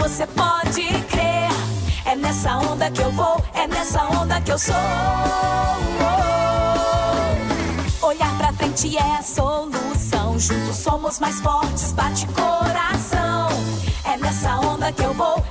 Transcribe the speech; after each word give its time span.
você 0.00 0.26
pode 0.26 0.82
crer. 1.10 1.50
É 2.06 2.16
nessa 2.16 2.56
onda 2.56 2.90
que 2.90 3.02
eu 3.02 3.12
vou, 3.12 3.44
é 3.54 3.66
nessa 3.66 4.02
onda 4.04 4.40
que 4.40 4.50
eu 4.50 4.58
sou. 4.58 4.74
Olhar 8.02 8.34
pra 8.38 8.52
frente 8.54 8.96
é 8.96 9.16
a 9.18 9.22
solução. 9.22 10.38
Juntos 10.38 10.76
somos 10.76 11.18
mais 11.18 11.40
fortes, 11.40 11.92
bate 11.92 12.26
coração. 12.28 13.48
É 14.04 14.16
nessa 14.16 14.56
onda 14.60 14.90
que 14.90 15.02
eu 15.02 15.12
vou, 15.12 15.44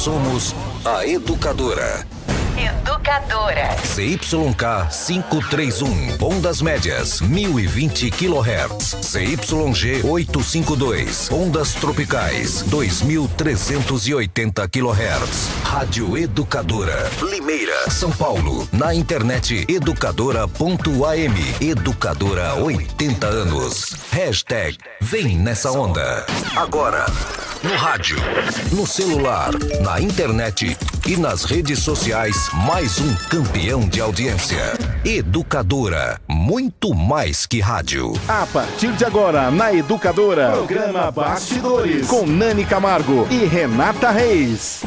somos 0.00 0.54
a 0.82 1.06
Educadora. 1.06 2.06
Educadora. 2.56 3.76
CYK 3.84 4.88
531, 4.90 6.16
ondas 6.22 6.62
médias, 6.62 7.20
1020 7.20 8.10
kHz. 8.10 8.96
CYG 9.02 10.00
852, 10.02 11.30
ondas 11.30 11.74
tropicais, 11.74 12.62
2380 12.62 14.66
kHz. 14.68 15.50
Rádio 15.64 16.16
Educadora, 16.16 17.10
Limeira, 17.22 17.90
São 17.90 18.10
Paulo. 18.10 18.66
Na 18.72 18.94
internet 18.94 19.66
educadora.am. 19.68 21.34
Educadora 21.60 22.54
80 22.54 23.26
anos. 23.26 23.94
Hashtag 24.10 24.78
Vem 25.02 25.36
nessa 25.36 25.70
onda. 25.70 26.24
Agora, 26.56 27.04
no 27.62 27.74
rádio, 27.76 28.16
no 28.72 28.86
celular, 28.86 29.50
na 29.82 30.00
internet 30.00 30.76
e 31.06 31.16
nas 31.16 31.44
redes 31.44 31.80
sociais, 31.80 32.48
mais 32.66 32.98
um 32.98 33.14
campeão 33.28 33.86
de 33.86 34.00
audiência. 34.00 34.72
Educadora, 35.04 36.18
muito 36.26 36.94
mais 36.94 37.44
que 37.46 37.60
rádio. 37.60 38.14
A 38.26 38.46
partir 38.46 38.92
de 38.92 39.04
agora, 39.04 39.50
na 39.50 39.74
Educadora, 39.74 40.52
programa 40.52 41.10
Bastidores, 41.10 42.06
com 42.06 42.26
Nani 42.26 42.64
Camargo 42.64 43.26
e 43.30 43.44
Renata 43.44 44.10
Reis. 44.10 44.82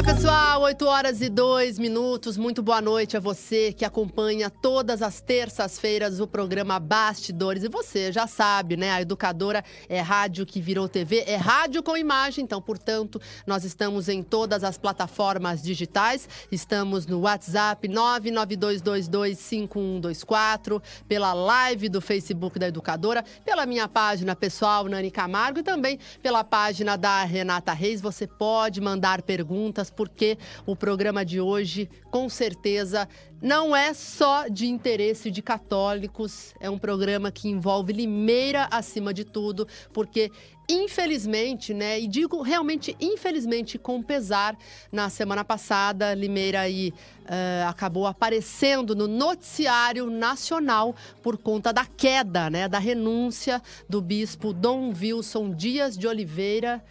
Olá 0.00 0.14
pessoal, 0.14 0.62
8 0.62 0.86
horas 0.86 1.20
e 1.20 1.28
2 1.28 1.78
minutos. 1.78 2.38
Muito 2.38 2.62
boa 2.62 2.80
noite 2.80 3.18
a 3.18 3.20
você 3.20 3.70
que 3.70 3.84
acompanha 3.84 4.48
todas 4.48 5.02
as 5.02 5.20
terças-feiras 5.20 6.20
o 6.20 6.26
programa 6.26 6.80
Bastidores. 6.80 7.64
E 7.64 7.68
você 7.68 8.10
já 8.10 8.26
sabe, 8.26 8.78
né? 8.78 8.92
A 8.92 9.02
educadora 9.02 9.62
é 9.90 10.00
rádio 10.00 10.46
que 10.46 10.58
virou 10.58 10.88
TV, 10.88 11.22
é 11.26 11.36
rádio 11.36 11.82
com 11.82 11.98
imagem. 11.98 12.44
Então, 12.44 12.62
portanto, 12.62 13.20
nós 13.46 13.62
estamos 13.62 14.08
em 14.08 14.22
todas 14.22 14.64
as 14.64 14.78
plataformas 14.78 15.62
digitais. 15.62 16.26
Estamos 16.50 17.06
no 17.06 17.20
WhatsApp 17.20 17.86
992225124, 17.86 20.82
pela 21.06 21.34
live 21.34 21.90
do 21.90 22.00
Facebook 22.00 22.58
da 22.58 22.68
educadora, 22.68 23.22
pela 23.44 23.66
minha 23.66 23.86
página 23.86 24.34
pessoal, 24.34 24.84
Nani 24.84 25.10
Camargo, 25.10 25.58
e 25.58 25.62
também 25.62 25.98
pela 26.22 26.42
página 26.42 26.96
da 26.96 27.22
Renata 27.22 27.74
Reis. 27.74 28.00
Você 28.00 28.26
pode 28.26 28.80
mandar 28.80 29.20
perguntas, 29.20 29.89
porque 29.94 30.38
o 30.66 30.74
programa 30.74 31.24
de 31.24 31.40
hoje, 31.40 31.88
com 32.10 32.28
certeza, 32.28 33.08
não 33.40 33.74
é 33.74 33.94
só 33.94 34.48
de 34.48 34.66
interesse 34.66 35.30
de 35.30 35.40
católicos, 35.40 36.54
é 36.60 36.68
um 36.68 36.78
programa 36.78 37.30
que 37.30 37.48
envolve 37.48 37.92
Limeira 37.92 38.68
acima 38.70 39.14
de 39.14 39.24
tudo, 39.24 39.66
porque 39.92 40.30
infelizmente, 40.68 41.74
né, 41.74 41.98
e 41.98 42.06
digo 42.06 42.42
realmente 42.42 42.96
infelizmente 43.00 43.76
com 43.78 44.02
pesar, 44.02 44.56
na 44.92 45.08
semana 45.08 45.44
passada 45.44 46.14
Limeira 46.14 46.60
aí 46.60 46.92
eh, 47.26 47.64
acabou 47.66 48.06
aparecendo 48.06 48.94
no 48.94 49.08
noticiário 49.08 50.08
nacional 50.10 50.94
por 51.22 51.36
conta 51.36 51.72
da 51.72 51.84
queda, 51.84 52.48
né, 52.50 52.68
da 52.68 52.78
renúncia 52.78 53.60
do 53.88 54.00
bispo 54.00 54.52
Dom 54.52 54.92
Wilson 54.92 55.50
Dias 55.50 55.96
de 55.96 56.06
Oliveira. 56.06 56.82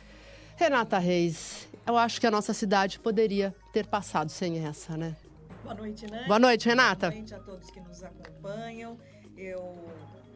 Renata 0.57 0.99
Reis, 0.99 1.68
eu 1.89 1.97
acho 1.97 2.21
que 2.21 2.27
a 2.27 2.31
nossa 2.31 2.53
cidade 2.53 2.99
poderia 2.99 3.53
ter 3.73 3.87
passado 3.87 4.29
sem 4.29 4.63
essa, 4.65 4.95
né? 4.95 5.15
Boa 5.63 5.73
noite, 5.73 6.05
Nani. 6.09 6.27
Boa 6.27 6.39
noite, 6.39 6.69
Renata. 6.69 7.07
Boa 7.09 7.19
noite 7.19 7.33
a 7.33 7.39
todos 7.39 7.69
que 7.71 7.79
nos 7.81 8.03
acompanham. 8.03 8.97
Eu 9.35 9.75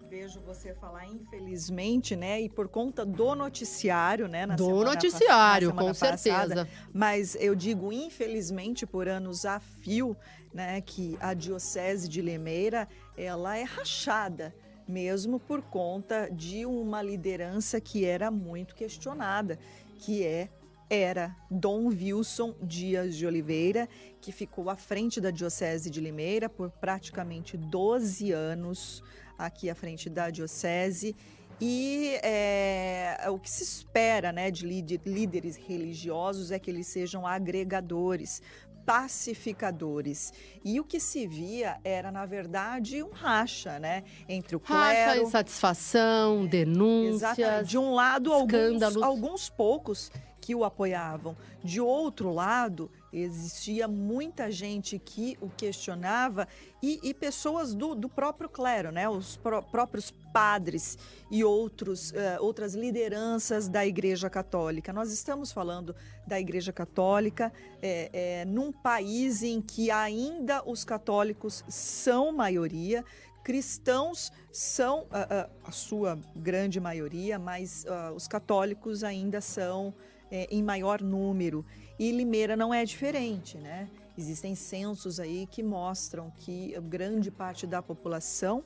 vejo 0.09 0.39
você 0.41 0.73
falar 0.73 1.07
infelizmente, 1.07 2.15
né? 2.15 2.41
E 2.41 2.49
por 2.49 2.67
conta 2.67 3.05
do 3.05 3.35
noticiário, 3.35 4.27
né? 4.27 4.45
Na 4.45 4.55
Do 4.55 4.65
semana 4.65 4.89
noticiário, 4.91 5.71
com 5.71 5.93
semana 5.93 5.93
certeza. 5.93 6.29
passada. 6.35 6.69
Mas 6.93 7.35
eu 7.39 7.55
digo 7.55 7.91
infelizmente 7.91 8.85
por 8.85 9.07
anos 9.07 9.45
a 9.45 9.59
fio, 9.59 10.17
né? 10.53 10.81
Que 10.81 11.17
a 11.19 11.33
diocese 11.33 12.07
de 12.09 12.21
Limeira 12.21 12.87
ela 13.15 13.57
é 13.57 13.63
rachada 13.63 14.53
mesmo 14.87 15.39
por 15.39 15.61
conta 15.61 16.29
de 16.31 16.65
uma 16.65 17.01
liderança 17.01 17.79
que 17.79 18.05
era 18.05 18.29
muito 18.29 18.75
questionada, 18.75 19.57
que 19.97 20.23
é 20.25 20.49
era 20.89 21.35
Dom 21.49 21.87
Wilson 21.87 22.55
Dias 22.61 23.15
de 23.15 23.25
Oliveira, 23.25 23.87
que 24.21 24.31
ficou 24.31 24.69
à 24.69 24.75
frente 24.75 25.19
da 25.19 25.31
Diocese 25.31 25.89
de 25.89 25.99
Limeira 25.99 26.47
por 26.49 26.69
praticamente 26.69 27.57
12 27.57 28.31
anos, 28.31 29.03
aqui 29.37 29.69
à 29.69 29.75
frente 29.75 30.09
da 30.09 30.29
Diocese. 30.29 31.15
E 31.61 32.19
é, 32.23 33.17
o 33.29 33.39
que 33.39 33.49
se 33.49 33.63
espera 33.63 34.31
né, 34.31 34.51
de 34.51 34.65
líder- 34.65 35.01
líderes 35.05 35.55
religiosos 35.55 36.51
é 36.51 36.59
que 36.59 36.69
eles 36.69 36.87
sejam 36.87 37.25
agregadores, 37.25 38.41
pacificadores. 38.85 40.33
E 40.63 40.79
o 40.79 40.83
que 40.83 40.99
se 40.99 41.25
via 41.27 41.77
era, 41.83 42.11
na 42.11 42.25
verdade, 42.25 43.01
um 43.03 43.11
racha 43.11 43.79
né, 43.79 44.03
entre 44.27 44.55
o 44.55 44.59
Racha, 44.59 44.93
clero, 45.11 45.23
insatisfação, 45.27 46.45
denúncias. 46.45 47.37
Exatamente. 47.37 47.69
De 47.69 47.77
um 47.77 47.93
lado, 47.93 48.33
alguns, 48.33 48.81
alguns 48.97 49.49
poucos 49.49 50.11
que 50.43 50.53
o 50.53 50.65
apoiavam. 50.65 51.37
De 51.63 51.79
outro 51.79 52.33
lado, 52.33 52.91
existia 53.13 53.87
muita 53.87 54.51
gente 54.51 54.99
que 54.99 55.37
o 55.39 55.47
questionava 55.47 56.45
e, 56.81 56.99
e 57.01 57.13
pessoas 57.13 57.73
do, 57.73 57.95
do 57.95 58.09
próprio 58.09 58.49
clero, 58.49 58.91
né? 58.91 59.07
os 59.07 59.37
pró- 59.37 59.61
próprios 59.61 60.11
padres 60.33 60.97
e 61.31 61.45
outros, 61.45 62.11
eh, 62.13 62.37
outras 62.41 62.73
lideranças 62.73 63.69
da 63.69 63.85
Igreja 63.85 64.29
Católica. 64.29 64.91
Nós 64.91 65.13
estamos 65.13 65.49
falando 65.49 65.95
da 66.27 66.37
Igreja 66.37 66.73
Católica 66.73 67.53
eh, 67.81 68.09
eh, 68.11 68.45
num 68.45 68.73
país 68.73 69.43
em 69.43 69.61
que 69.61 69.89
ainda 69.89 70.61
os 70.65 70.83
católicos 70.83 71.63
são 71.69 72.33
maioria, 72.33 73.05
cristãos 73.45 74.29
são 74.51 75.05
ah, 75.11 75.49
a 75.65 75.71
sua 75.71 76.17
grande 76.35 76.79
maioria, 76.79 77.37
mas 77.37 77.85
ah, 77.85 78.13
os 78.15 78.25
católicos 78.25 79.03
ainda 79.03 79.41
são 79.41 79.93
eh, 80.33 80.47
em 80.49 80.63
maior 80.63 80.99
número. 80.99 81.63
E 81.99 82.11
Limeira 82.11 82.57
não 82.57 82.73
é 82.73 82.83
diferente, 82.83 83.55
né? 83.59 83.87
Existem 84.17 84.55
censos 84.55 85.19
aí 85.19 85.45
que 85.45 85.61
mostram 85.61 86.31
que 86.35 86.73
grande 86.81 87.29
parte 87.29 87.67
da 87.67 87.83
população 87.83 88.63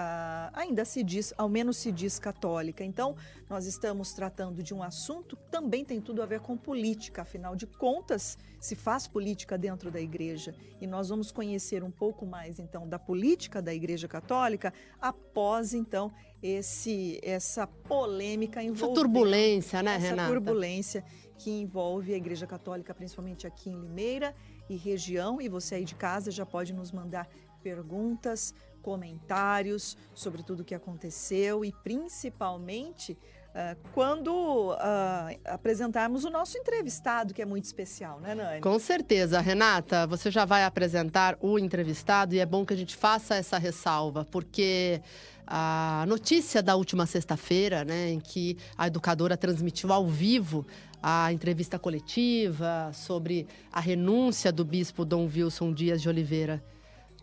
ah, 0.00 0.52
ainda 0.54 0.84
se 0.84 1.02
diz, 1.02 1.34
ao 1.36 1.48
menos 1.48 1.76
se 1.76 1.90
diz 1.90 2.20
católica. 2.20 2.84
Então, 2.84 3.16
nós 3.50 3.66
estamos 3.66 4.12
tratando 4.12 4.62
de 4.62 4.72
um 4.72 4.80
assunto 4.80 5.36
que 5.36 5.50
também 5.50 5.84
tem 5.84 6.00
tudo 6.00 6.22
a 6.22 6.26
ver 6.26 6.38
com 6.38 6.56
política, 6.56 7.22
afinal 7.22 7.56
de 7.56 7.66
contas, 7.66 8.38
se 8.60 8.76
faz 8.76 9.08
política 9.08 9.58
dentro 9.58 9.90
da 9.90 10.00
igreja. 10.00 10.54
E 10.80 10.86
nós 10.86 11.08
vamos 11.08 11.32
conhecer 11.32 11.82
um 11.82 11.90
pouco 11.90 12.24
mais, 12.24 12.60
então, 12.60 12.88
da 12.88 12.96
política 12.96 13.60
da 13.60 13.74
Igreja 13.74 14.06
Católica 14.06 14.72
após, 15.00 15.74
então, 15.74 16.12
esse, 16.40 17.18
essa 17.20 17.66
polêmica 17.66 18.60
Essa 18.60 18.68
envolvendo 18.68 19.00
turbulência, 19.00 19.82
né, 19.82 19.96
essa 19.96 20.10
Renata? 20.10 20.32
turbulência 20.32 21.04
que 21.36 21.50
envolve 21.50 22.14
a 22.14 22.16
Igreja 22.16 22.46
Católica, 22.46 22.94
principalmente 22.94 23.48
aqui 23.48 23.68
em 23.68 23.80
Limeira 23.80 24.32
e 24.68 24.76
região. 24.76 25.40
E 25.40 25.48
você 25.48 25.74
aí 25.74 25.84
de 25.84 25.96
casa 25.96 26.30
já 26.30 26.46
pode 26.46 26.72
nos 26.72 26.92
mandar 26.92 27.28
perguntas, 27.62 28.54
comentários 28.88 29.98
sobre 30.14 30.42
tudo 30.42 30.60
o 30.60 30.64
que 30.64 30.74
aconteceu 30.74 31.62
e 31.62 31.70
principalmente 31.84 33.18
ah, 33.54 33.76
quando 33.92 34.74
ah, 34.78 35.28
apresentarmos 35.44 36.24
o 36.24 36.30
nosso 36.30 36.56
entrevistado, 36.56 37.34
que 37.34 37.42
é 37.42 37.44
muito 37.44 37.64
especial, 37.64 38.18
né, 38.18 38.34
Nani? 38.34 38.62
Com 38.62 38.78
certeza, 38.78 39.40
Renata, 39.40 40.06
você 40.06 40.30
já 40.30 40.46
vai 40.46 40.64
apresentar 40.64 41.36
o 41.42 41.58
entrevistado 41.58 42.34
e 42.34 42.38
é 42.38 42.46
bom 42.46 42.64
que 42.64 42.72
a 42.72 42.76
gente 42.76 42.96
faça 42.96 43.34
essa 43.34 43.58
ressalva, 43.58 44.24
porque 44.24 45.02
a 45.46 46.06
notícia 46.08 46.62
da 46.62 46.74
última 46.74 47.04
sexta-feira, 47.04 47.84
né, 47.84 48.08
em 48.08 48.20
que 48.20 48.56
a 48.74 48.86
educadora 48.86 49.36
transmitiu 49.36 49.92
ao 49.92 50.06
vivo 50.06 50.66
a 51.02 51.30
entrevista 51.30 51.78
coletiva, 51.78 52.90
sobre 52.94 53.46
a 53.70 53.80
renúncia 53.80 54.50
do 54.50 54.64
bispo 54.64 55.04
Dom 55.04 55.26
Wilson 55.26 55.74
Dias 55.74 56.00
de 56.00 56.08
Oliveira 56.08 56.64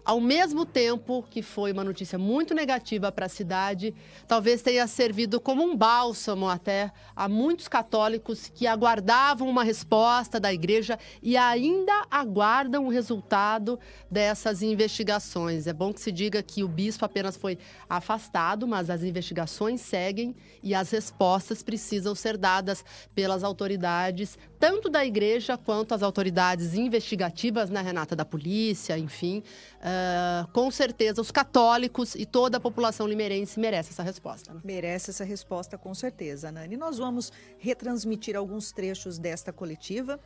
ao 0.06 0.22
mesmo 0.22 0.68
tempo 0.68 1.26
que 1.32 1.42
foi 1.42 1.72
uma 1.72 1.84
notícia 1.84 2.20
muito 2.20 2.54
negativa 2.54 3.12
para 3.12 3.26
a 3.26 3.30
cidade, 3.30 3.94
talvez 4.28 4.62
tenha 4.62 4.86
servido 4.86 5.42
como 5.42 5.64
um 5.64 5.76
bálsamo 5.76 6.48
até 6.48 6.92
a 7.16 7.28
muitos 7.28 7.68
católicos 7.68 8.52
que 8.54 8.68
aguardavam 8.68 9.50
uma 9.50 9.64
resposta 9.64 10.40
da 10.40 10.54
igreja 10.54 11.00
e 11.24 11.36
ainda 11.36 12.06
aguardam 12.12 12.86
o 12.86 12.90
resultado 12.90 13.80
dessas 14.10 14.62
investigações. 14.62 15.66
É 15.66 15.74
bom 15.74 15.92
que 15.92 16.00
se 16.00 16.12
diga 16.12 16.44
que 16.44 16.64
o 16.64 16.68
bispo 16.68 17.04
apenas 17.04 17.36
foi 17.36 17.58
afastado, 17.90 18.68
mas 18.68 18.92
as 18.92 19.02
investigações 19.02 19.82
seguem 19.82 20.36
e 20.62 20.76
as 20.76 20.92
respostas 20.92 21.64
precisam 21.64 22.14
ser 22.14 22.38
dadas 22.38 22.86
pelas 23.16 23.44
autoridades, 23.44 24.38
tanto 24.60 24.88
da 24.88 25.04
igreja 25.04 25.58
quanto 25.58 25.96
as 25.96 26.04
autoridades 26.04 26.76
investigativas, 26.76 27.72
né, 27.72 27.82
Renata, 27.82 28.16
da 28.16 28.24
polícia, 28.24 28.98
enfim. 29.00 29.40
Uh, 29.80 29.95
Uh, 29.96 30.52
com 30.52 30.70
certeza, 30.70 31.22
os 31.22 31.32
católicos 31.32 32.16
e 32.16 32.26
toda 32.26 32.58
a 32.58 32.60
população 32.60 33.08
limeirense 33.08 33.60
merece 33.60 33.92
essa 33.92 34.04
resposta. 34.04 34.54
Né? 34.54 34.62
Merece 34.64 35.12
essa 35.12 35.24
resposta, 35.24 35.78
com 35.78 35.94
certeza, 35.94 36.52
Nani. 36.52 36.76
Nós 36.78 36.98
vamos 36.98 37.32
retransmitir 37.58 38.36
alguns 38.36 38.72
trechos 38.72 39.18
desta 39.18 39.54
coletiva 39.54 40.20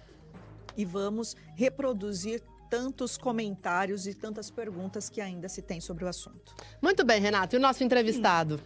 e 0.75 0.85
vamos 0.85 1.35
reproduzir 1.55 2.41
tantos 2.69 3.17
comentários 3.17 4.05
e 4.07 4.13
tantas 4.13 4.51
perguntas 4.51 5.09
que 5.09 5.19
ainda 5.19 5.49
se 5.49 5.61
tem 5.61 5.81
sobre 5.81 6.05
o 6.05 6.07
assunto. 6.07 6.55
Muito 6.81 7.03
bem, 7.03 7.19
Renato. 7.19 7.55
E 7.55 7.57
o 7.57 7.61
nosso 7.61 7.83
entrevistado? 7.83 8.59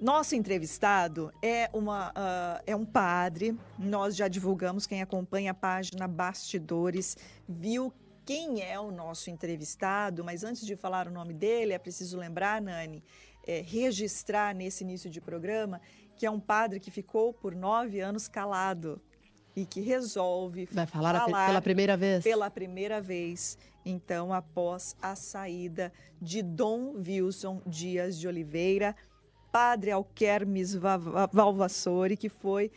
Nosso 0.00 0.34
entrevistado 0.36 1.32
é, 1.42 1.70
uma, 1.72 2.10
uh, 2.10 2.62
é 2.66 2.76
um 2.76 2.84
padre. 2.84 3.56
Nós 3.78 4.14
já 4.14 4.28
divulgamos, 4.28 4.86
quem 4.86 5.00
acompanha 5.00 5.52
a 5.52 5.54
página 5.54 6.06
Bastidores, 6.06 7.16
viu 7.48 7.92
quem 8.26 8.60
é 8.60 8.78
o 8.78 8.90
nosso 8.90 9.30
entrevistado, 9.30 10.24
mas 10.24 10.42
antes 10.42 10.66
de 10.66 10.74
falar 10.74 11.06
o 11.06 11.10
nome 11.10 11.32
dele, 11.32 11.72
é 11.72 11.78
preciso 11.78 12.18
lembrar, 12.18 12.60
Nani, 12.60 13.02
é, 13.46 13.62
registrar 13.64 14.52
nesse 14.52 14.82
início 14.82 15.08
de 15.08 15.20
programa 15.20 15.80
que 16.16 16.26
é 16.26 16.30
um 16.30 16.40
padre 16.40 16.80
que 16.80 16.90
ficou 16.90 17.32
por 17.32 17.54
nove 17.54 18.00
anos 18.00 18.26
calado 18.26 19.00
e 19.54 19.64
que 19.64 19.80
resolve 19.80 20.68
Vai 20.72 20.86
falar, 20.86 21.20
falar 21.20 21.46
pela 21.46 21.62
primeira 21.62 21.96
vez. 21.96 22.24
Pela 22.24 22.50
primeira 22.50 23.00
vez. 23.00 23.56
Então, 23.84 24.32
após 24.32 24.96
a 25.00 25.14
saída 25.14 25.92
de 26.20 26.42
Dom 26.42 26.94
Wilson 26.96 27.62
Dias 27.66 28.18
de 28.18 28.26
Oliveira, 28.26 28.96
padre 29.52 29.90
Alquermes 29.90 30.74
Valvassori, 31.32 32.16
que 32.16 32.28
foi 32.28 32.70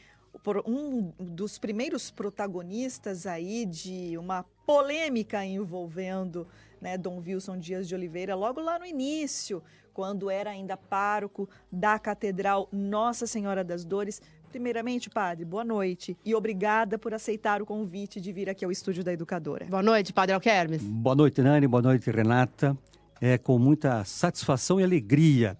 um 0.65 1.11
dos 1.19 1.57
primeiros 1.57 2.11
protagonistas 2.11 3.25
aí 3.25 3.65
de 3.65 4.17
uma 4.17 4.43
polêmica 4.65 5.43
envolvendo 5.43 6.47
né, 6.81 6.97
Dom 6.97 7.21
Wilson 7.25 7.57
Dias 7.57 7.87
de 7.87 7.95
Oliveira, 7.95 8.35
logo 8.35 8.61
lá 8.61 8.79
no 8.79 8.85
início, 8.85 9.61
quando 9.93 10.29
era 10.29 10.51
ainda 10.51 10.77
pároco 10.77 11.49
da 11.71 11.99
Catedral 11.99 12.69
Nossa 12.71 13.27
Senhora 13.27 13.63
das 13.63 13.83
Dores. 13.83 14.21
Primeiramente, 14.49 15.09
padre, 15.09 15.45
boa 15.45 15.63
noite 15.63 16.17
e 16.25 16.33
obrigada 16.33 16.97
por 16.97 17.13
aceitar 17.13 17.61
o 17.61 17.65
convite 17.65 18.19
de 18.19 18.31
vir 18.31 18.49
aqui 18.49 18.65
ao 18.65 18.71
estúdio 18.71 19.03
da 19.03 19.13
Educadora. 19.13 19.65
Boa 19.65 19.83
noite, 19.83 20.11
padre 20.11 20.33
Alquermes. 20.33 20.81
Boa 20.81 21.15
noite, 21.15 21.41
Nani, 21.41 21.67
boa 21.67 21.83
noite, 21.83 22.09
Renata. 22.09 22.75
É 23.21 23.37
com 23.37 23.59
muita 23.59 24.03
satisfação 24.05 24.79
e 24.79 24.83
alegria 24.83 25.57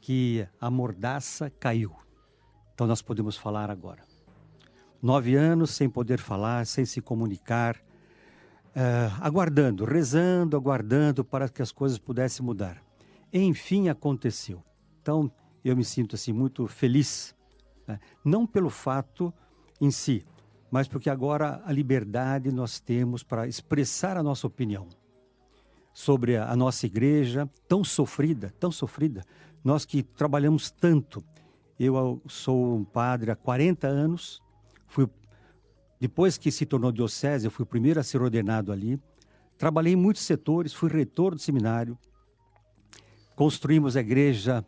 que 0.00 0.46
a 0.60 0.70
mordaça 0.70 1.50
caiu. 1.58 2.01
Então 2.74 2.86
nós 2.86 3.02
podemos 3.02 3.36
falar 3.36 3.70
agora. 3.70 4.02
Nove 5.00 5.34
anos 5.34 5.70
sem 5.70 5.88
poder 5.88 6.18
falar, 6.18 6.66
sem 6.66 6.84
se 6.84 7.00
comunicar, 7.00 7.76
uh, 7.76 9.12
aguardando, 9.20 9.84
rezando, 9.84 10.56
aguardando 10.56 11.24
para 11.24 11.48
que 11.48 11.60
as 11.60 11.72
coisas 11.72 11.98
pudessem 11.98 12.44
mudar. 12.44 12.82
Enfim, 13.32 13.88
aconteceu. 13.88 14.62
Então, 15.00 15.30
eu 15.64 15.76
me 15.76 15.84
sinto 15.84 16.14
assim 16.14 16.32
muito 16.32 16.66
feliz, 16.66 17.34
né? 17.86 17.98
não 18.24 18.46
pelo 18.46 18.70
fato 18.70 19.32
em 19.80 19.90
si, 19.90 20.24
mas 20.70 20.86
porque 20.86 21.10
agora 21.10 21.62
a 21.64 21.72
liberdade 21.72 22.52
nós 22.52 22.78
temos 22.80 23.22
para 23.22 23.46
expressar 23.46 24.16
a 24.16 24.22
nossa 24.22 24.46
opinião 24.46 24.88
sobre 25.92 26.36
a, 26.36 26.54
nossa 26.56 26.86
igreja 26.86 27.48
tão 27.68 27.84
sofrida, 27.84 28.52
tão 28.58 28.72
sofrida. 28.72 29.22
Nós 29.62 29.84
que 29.84 30.02
trabalhamos 30.02 30.70
tanto. 30.70 31.22
Eu 31.78 32.22
sou 32.28 32.76
um 32.76 32.84
padre 32.84 33.30
há 33.30 33.36
40 33.36 33.86
anos, 33.86 34.42
Fui, 34.92 35.08
depois 35.98 36.36
que 36.36 36.52
se 36.52 36.66
tornou 36.66 36.92
diocese, 36.92 37.46
eu 37.46 37.50
fui 37.50 37.62
o 37.62 37.66
primeiro 37.66 37.98
a 37.98 38.02
ser 38.02 38.20
ordenado 38.20 38.70
ali. 38.70 39.00
Trabalhei 39.56 39.94
em 39.94 39.96
muitos 39.96 40.22
setores, 40.22 40.74
fui 40.74 40.90
reitor 40.90 41.34
do 41.34 41.40
seminário. 41.40 41.98
Construímos 43.34 43.96
a 43.96 44.00
igreja 44.00 44.62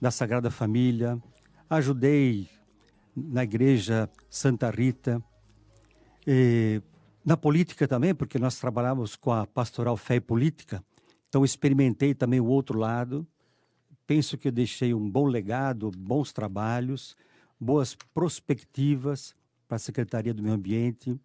da 0.00 0.10
Sagrada 0.10 0.50
Família. 0.50 1.22
Ajudei 1.68 2.48
na 3.14 3.44
igreja 3.44 4.08
Santa 4.30 4.70
Rita. 4.70 5.22
E, 6.26 6.80
na 7.22 7.36
política 7.36 7.86
também, 7.86 8.14
porque 8.14 8.38
nós 8.38 8.58
trabalhávamos 8.58 9.14
com 9.14 9.30
a 9.30 9.46
pastoral 9.46 9.94
fé 9.94 10.14
e 10.14 10.20
política. 10.20 10.82
Então 11.28 11.44
experimentei 11.44 12.14
também 12.14 12.40
o 12.40 12.46
outro 12.46 12.78
lado. 12.78 13.26
Penso 14.10 14.36
que 14.36 14.48
eu 14.48 14.52
deixei 14.52 14.92
um 14.92 15.08
bom 15.08 15.26
legado, 15.26 15.88
bons 15.96 16.32
trabalhos, 16.32 17.16
boas 17.60 17.96
perspectivas 18.12 19.36
para 19.68 19.76
a 19.76 19.78
Secretaria 19.78 20.34
do 20.34 20.42
Meio 20.42 20.56
Ambiente, 20.56 21.16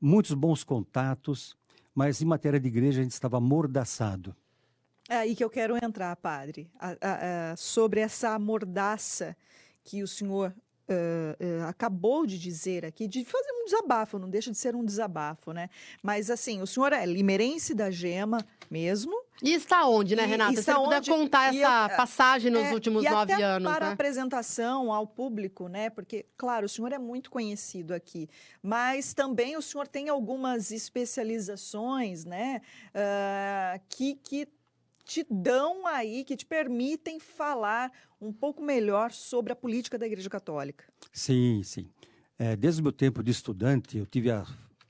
muitos 0.00 0.32
bons 0.32 0.64
contatos, 0.64 1.54
mas 1.94 2.22
em 2.22 2.24
matéria 2.24 2.58
de 2.58 2.68
igreja 2.68 3.00
a 3.00 3.02
gente 3.02 3.12
estava 3.12 3.38
mordaçado. 3.38 4.34
É 5.10 5.16
aí 5.16 5.36
que 5.36 5.44
eu 5.44 5.50
quero 5.50 5.76
entrar, 5.76 6.16
padre, 6.16 6.70
a, 6.80 6.96
a, 7.02 7.52
a, 7.52 7.56
sobre 7.58 8.00
essa 8.00 8.38
mordaça 8.38 9.36
que 9.84 10.02
o 10.02 10.08
senhor 10.08 10.54
uh, 10.88 11.44
uh, 11.44 11.66
acabou 11.66 12.24
de 12.24 12.38
dizer 12.38 12.86
aqui, 12.86 13.06
de 13.06 13.26
fazer 13.26 13.52
um 13.52 13.66
desabafo, 13.66 14.18
não 14.18 14.30
deixa 14.30 14.50
de 14.50 14.56
ser 14.56 14.74
um 14.74 14.86
desabafo, 14.86 15.52
né? 15.52 15.68
Mas 16.02 16.30
assim, 16.30 16.62
o 16.62 16.66
senhor 16.66 16.94
é 16.94 17.04
limerense 17.04 17.74
da 17.74 17.90
Gema 17.90 18.42
mesmo, 18.70 19.25
e 19.42 19.52
está 19.52 19.86
onde, 19.86 20.16
né, 20.16 20.24
Renata? 20.24 20.52
E, 20.52 20.56
Se 20.56 20.62
você 20.62 20.74
puder 20.74 21.04
contar 21.04 21.54
essa 21.54 21.88
eu, 21.90 21.96
passagem 21.96 22.50
nos 22.50 22.64
é, 22.64 22.72
últimos 22.72 23.04
nove 23.04 23.32
anos. 23.34 23.70
Para 23.70 23.86
né? 23.86 23.90
a 23.90 23.94
apresentação 23.94 24.92
ao 24.92 25.06
público, 25.06 25.68
né? 25.68 25.90
Porque, 25.90 26.26
claro, 26.36 26.66
o 26.66 26.68
senhor 26.68 26.92
é 26.92 26.98
muito 26.98 27.30
conhecido 27.30 27.92
aqui, 27.92 28.28
mas 28.62 29.12
também 29.14 29.56
o 29.56 29.62
senhor 29.62 29.86
tem 29.86 30.08
algumas 30.08 30.70
especializações, 30.70 32.24
né? 32.24 32.62
Uh, 32.94 33.80
que, 33.88 34.14
que 34.14 34.48
te 35.04 35.24
dão 35.30 35.86
aí, 35.86 36.24
que 36.24 36.36
te 36.36 36.44
permitem 36.44 37.20
falar 37.20 37.92
um 38.20 38.32
pouco 38.32 38.62
melhor 38.62 39.12
sobre 39.12 39.52
a 39.52 39.56
política 39.56 39.96
da 39.96 40.06
Igreja 40.06 40.28
Católica. 40.28 40.84
Sim, 41.12 41.62
sim. 41.62 41.88
É, 42.38 42.56
desde 42.56 42.80
o 42.80 42.84
meu 42.84 42.92
tempo 42.92 43.22
de 43.22 43.30
estudante, 43.30 43.96
eu 43.96 44.04
tive 44.04 44.30
a 44.30 44.44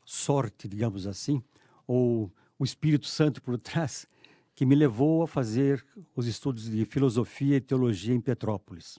sorte, 0.04 0.66
digamos 0.66 1.06
assim, 1.06 1.42
ou 1.86 2.32
o 2.58 2.64
Espírito 2.64 3.06
Santo 3.06 3.42
por 3.42 3.58
trás, 3.58 4.06
que 4.56 4.66
me 4.66 4.74
levou 4.74 5.22
a 5.22 5.28
fazer 5.28 5.86
os 6.16 6.26
estudos 6.26 6.68
de 6.68 6.84
filosofia 6.86 7.58
e 7.58 7.60
teologia 7.60 8.14
em 8.14 8.20
Petrópolis. 8.20 8.98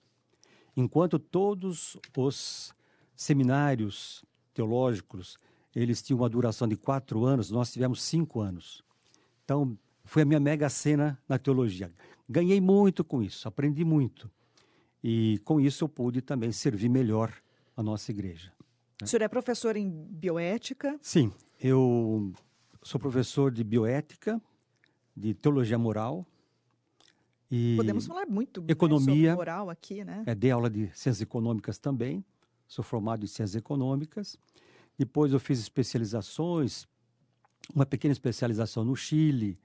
Enquanto 0.75 1.17
todos 1.17 1.97
os 2.15 2.73
seminários 3.15 4.23
teológicos 4.53 5.37
eles 5.75 6.01
tinham 6.01 6.19
uma 6.19 6.29
duração 6.29 6.67
de 6.67 6.75
quatro 6.75 7.25
anos, 7.25 7.51
nós 7.51 7.71
tivemos 7.71 8.01
cinco 8.01 8.39
anos. 8.39 8.83
Então, 9.43 9.77
foi 10.05 10.23
a 10.23 10.25
minha 10.25 10.39
mega 10.39 10.69
cena 10.69 11.19
na 11.27 11.37
teologia. 11.37 11.91
Ganhei 12.27 12.59
muito 12.59 13.03
com 13.03 13.21
isso, 13.21 13.47
aprendi 13.47 13.83
muito. 13.83 14.29
E 15.03 15.39
com 15.43 15.59
isso 15.59 15.83
eu 15.83 15.89
pude 15.89 16.21
também 16.21 16.51
servir 16.51 16.89
melhor 16.89 17.31
a 17.75 17.83
nossa 17.83 18.11
igreja. 18.11 18.51
Né? 18.99 19.05
O 19.05 19.07
senhor 19.07 19.21
é 19.21 19.27
professor 19.27 19.75
em 19.75 19.89
bioética? 19.89 20.97
Sim, 21.01 21.31
eu 21.59 22.33
sou 22.81 22.99
professor 22.99 23.51
de 23.51 23.63
bioética, 23.63 24.41
de 25.17 25.33
teologia 25.33 25.77
moral. 25.77 26.25
E 27.49 27.75
Podemos 27.75 28.05
falar 28.05 28.27
muito 28.27 28.63
economia, 28.67 29.07
né, 29.07 29.13
sobre 29.13 29.35
moral 29.35 29.69
aqui, 29.69 30.03
né? 30.03 30.23
É, 30.25 30.35
dei 30.35 30.51
aula 30.51 30.69
de 30.69 30.87
ciências 30.87 31.21
econômicas 31.21 31.79
também. 31.79 32.23
Sou 32.67 32.83
formado 32.83 33.23
em 33.23 33.27
ciências 33.27 33.55
econômicas. 33.55 34.37
Depois 34.97 35.31
eu 35.33 35.39
fiz 35.39 35.59
especializações, 35.59 36.85
uma 37.73 37.85
pequena 37.85 38.11
especialização 38.11 38.83
no 38.83 38.95
Chile, 38.95 39.57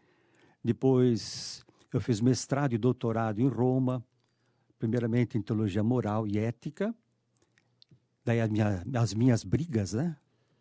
depois 0.63 1.65
eu 1.93 2.01
fiz 2.01 2.21
mestrado 2.21 2.73
e 2.75 2.79
doutorado 2.79 3.41
em 3.41 3.49
Roma, 3.49 4.05
primeiramente 4.79 5.37
em 5.37 5.43
teologia 5.43 5.83
moral 5.83 6.27
e 6.27 6.39
ética. 6.39 6.95
Daí 8.25 8.47
minha, 8.49 8.85
as 8.95 9.13
minhas 9.13 9.43
brigas, 9.43 9.93
né, 9.93 10.17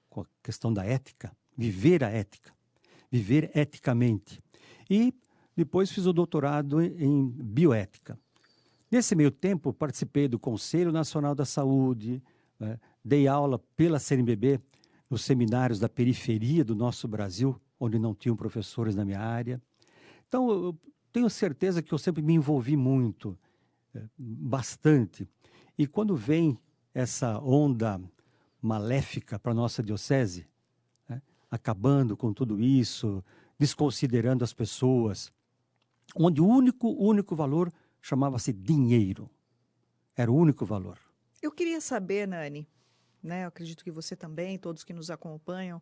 com 0.09 0.21
a 0.21 0.25
questão 0.41 0.73
da 0.73 0.83
ética, 0.83 1.35
viver 1.55 2.03
a 2.03 2.09
ética, 2.09 2.51
viver 3.11 3.51
eticamente. 3.55 4.41
E 4.91 5.13
depois 5.55 5.89
fiz 5.89 6.05
o 6.05 6.11
doutorado 6.11 6.81
em 6.81 7.29
bioética. 7.29 8.19
Nesse 8.91 9.15
meio 9.15 9.31
tempo, 9.31 9.71
participei 9.71 10.27
do 10.27 10.37
Conselho 10.37 10.91
Nacional 10.91 11.33
da 11.33 11.45
Saúde, 11.45 12.21
né, 12.59 12.77
dei 13.03 13.25
aula 13.25 13.57
pela 13.77 13.99
CNBB 13.99 14.59
nos 15.09 15.21
seminários 15.21 15.79
da 15.79 15.87
periferia 15.87 16.65
do 16.65 16.75
nosso 16.75 17.07
Brasil, 17.07 17.57
onde 17.79 17.97
não 17.97 18.13
tinham 18.13 18.35
professores 18.35 18.93
na 18.93 19.05
minha 19.05 19.21
área. 19.21 19.61
Então, 20.27 20.49
eu 20.49 20.77
tenho 21.13 21.29
certeza 21.29 21.81
que 21.81 21.93
eu 21.93 21.97
sempre 21.97 22.21
me 22.21 22.33
envolvi 22.33 22.75
muito, 22.75 23.37
eh, 23.95 24.03
bastante. 24.17 25.25
E 25.77 25.87
quando 25.87 26.17
vem 26.17 26.59
essa 26.93 27.39
onda 27.39 27.97
maléfica 28.61 29.39
para 29.39 29.53
a 29.53 29.55
nossa 29.55 29.81
diocese, 29.81 30.45
né, 31.07 31.21
acabando 31.49 32.17
com 32.17 32.33
tudo 32.33 32.59
isso, 32.59 33.23
desconsiderando 33.65 34.43
as 34.43 34.53
pessoas, 34.53 35.31
onde 36.15 36.41
o 36.41 36.47
único, 36.47 36.89
único 36.89 37.35
valor 37.35 37.71
chamava-se 38.01 38.51
dinheiro. 38.51 39.29
Era 40.15 40.31
o 40.31 40.35
único 40.35 40.65
valor. 40.65 40.97
Eu 41.39 41.51
queria 41.51 41.79
saber, 41.79 42.27
Nani, 42.27 42.67
né? 43.21 43.43
Eu 43.43 43.49
acredito 43.49 43.83
que 43.83 43.91
você 43.91 44.15
também, 44.15 44.57
todos 44.57 44.83
que 44.83 44.93
nos 44.93 45.11
acompanham, 45.11 45.79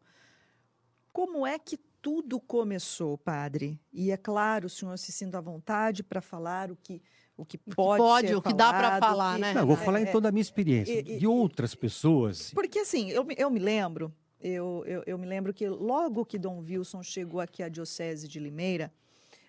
como 1.13 1.48
é 1.48 1.57
que 1.57 1.77
tudo 2.01 2.38
começou, 2.38 3.17
padre? 3.17 3.79
E 3.93 4.12
é 4.12 4.17
claro, 4.17 4.67
o 4.67 4.69
senhor 4.69 4.98
se 4.98 5.13
sinta 5.13 5.38
à 5.38 5.41
vontade 5.41 6.03
para 6.03 6.19
falar 6.21 6.69
o 6.71 6.75
que 6.75 7.01
o 7.38 7.45
que 7.45 7.57
pode, 7.57 7.98
pode, 8.03 8.27
ser 8.27 8.36
o 8.36 8.41
que 8.41 8.53
dá 8.53 8.74
pra 8.74 8.81
falado, 8.89 9.00
falar, 9.00 9.36
que- 9.36 9.41
né? 9.41 9.53
Não, 9.53 9.62
eu 9.62 9.67
vou 9.67 9.77
É, 9.77 9.86
falar 9.86 10.00
é, 10.00 10.01
então 10.03 10.19
da 10.19 10.29
minha 10.33 10.41
experiência, 10.41 10.91
e- 11.00 11.15
e- 11.15 11.19
de 11.19 11.25
outras 11.25 11.74
pessoas. 11.74 12.51
Porque 12.53 12.79
assim, 12.79 13.09
eu, 13.09 13.25
eu 13.38 13.50
me 13.50 13.59
lembro, 13.59 14.13
eu, 14.41 14.84
eu, 14.86 15.03
eu 15.05 15.17
me 15.17 15.25
lembro 15.25 15.53
que 15.53 15.67
logo 15.67 16.25
que 16.25 16.38
Dom 16.38 16.60
Wilson 16.60 17.03
chegou 17.03 17.39
aqui 17.39 17.62
à 17.62 17.69
Diocese 17.69 18.27
de 18.27 18.39
Limeira, 18.39 18.91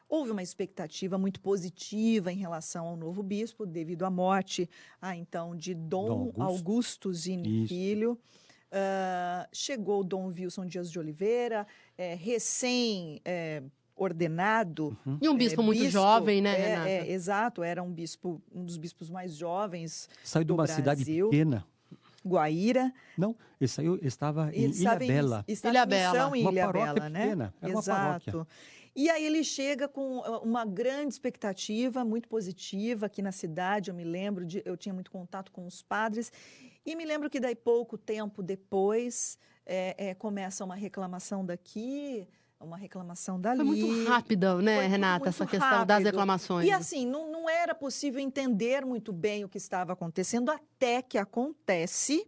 houve 0.09 0.33
uma 0.33 0.43
expectativa 0.43 1.17
muito 1.17 1.41
positiva 1.41 2.33
em 2.33 2.37
relação 2.37 2.87
ao 2.87 2.97
novo 2.97 3.23
bispo, 3.23 3.65
devido 3.65 4.05
à 4.05 4.11
morte, 4.11 4.69
ah, 5.01 5.17
então, 5.17 5.55
de 5.55 5.73
Dom, 5.75 6.07
Dom 6.07 6.43
Augusto. 6.43 6.43
Augusto 6.43 7.15
Zini. 7.15 7.69
Filho. 7.69 8.19
Ah, 8.73 9.49
chegou 9.53 10.03
Dom 10.03 10.27
Wilson 10.27 10.67
Dias 10.67 10.91
de 10.91 10.99
Oliveira, 10.99 11.67
eh, 11.99 12.15
recém 12.15 13.21
eh, 13.25 13.63
ordenado. 13.97 14.97
E 15.21 15.29
um 15.29 15.37
bispo 15.37 15.63
muito 15.63 15.89
jovem, 15.91 16.41
né, 16.41 16.59
é, 16.59 16.69
Renata? 16.69 16.89
é, 16.89 17.13
exato, 17.13 17.63
era 17.63 17.83
um 17.83 17.93
bispo, 17.93 18.41
um 18.53 18.65
dos 18.65 18.77
bispos 18.77 19.11
mais 19.11 19.37
jovens, 19.37 20.09
Saiu 20.25 20.45
de 20.45 20.53
uma 20.53 20.67
cidade 20.67 21.05
Brasil. 21.05 21.29
pequena. 21.29 21.67
Guaíra. 22.27 22.93
Não, 23.17 23.35
ele 23.61 23.69
saiu, 23.69 23.95
ele 23.97 24.07
estava 24.09 24.50
em 24.53 24.57
Ele 24.57 24.65
Ilha 24.65 24.71
estava 24.73 25.05
em- 25.05 25.09
Bela. 25.09 25.45
estava 25.49 25.75
Ilha 25.75 25.83
em 25.85 25.87
missão 25.89 26.12
Bela. 26.12 26.39
em 26.39 26.43
Uma 26.43 26.53
Ilha 26.53 26.67
paróquia 26.67 26.95
Bela, 26.95 27.09
né? 27.11 27.21
pequena, 27.23 27.55
era 27.61 27.73
uma 27.73 27.81
Exato. 27.81 28.31
paróquia. 28.33 28.47
E 28.97 29.09
aí 29.09 29.25
ele 29.25 29.45
chega 29.45 29.87
com 29.87 30.21
ah, 30.25 30.41
uma 30.41 30.65
grande 30.65 31.15
expectativa, 31.15 32.05
muito 32.05 32.29
positiva 32.29 33.07
aqui 33.07 33.23
na 33.23 33.31
cidade. 33.33 33.89
Eu 33.91 33.95
me 33.95 34.03
lembro, 34.05 34.45
de, 34.45 34.62
eu 34.65 34.77
tinha 34.77 34.93
muito 34.93 35.11
contato 35.11 35.53
com 35.53 35.65
os 35.67 35.81
padres. 35.81 36.33
E 36.85 36.97
me 36.97 37.05
lembro 37.05 37.31
que 37.31 37.39
daí 37.39 37.55
pouco 37.55 37.97
tempo 37.97 38.43
depois 38.43 39.39
eh, 39.65 39.95
eh, 39.97 40.15
começa 40.15 40.65
uma 40.65 40.75
reclamação 40.75 41.47
daqui, 41.47 42.27
uma 42.61 42.76
reclamação 42.76 43.40
dali. 43.40 43.57
Foi 43.59 43.64
muito 43.67 44.09
rápida, 44.09 44.55
né, 44.57 44.76
Foi 44.76 44.87
Renata, 44.87 45.29
essa 45.29 45.47
questão 45.47 45.71
das 45.87 45.88
rápido. 45.88 46.05
reclamações. 46.07 46.67
E 46.69 46.71
assim, 46.71 47.07
não, 47.07 47.31
não 47.33 47.49
era 47.49 47.75
possível 47.75 48.21
entender 48.21 48.85
muito 48.85 49.12
bem 49.12 49.45
o 49.45 49.49
que 49.49 49.57
estava 49.59 49.93
acontecendo 49.95 50.50
até 50.50 51.00
que 51.02 51.17
acontece. 51.19 52.26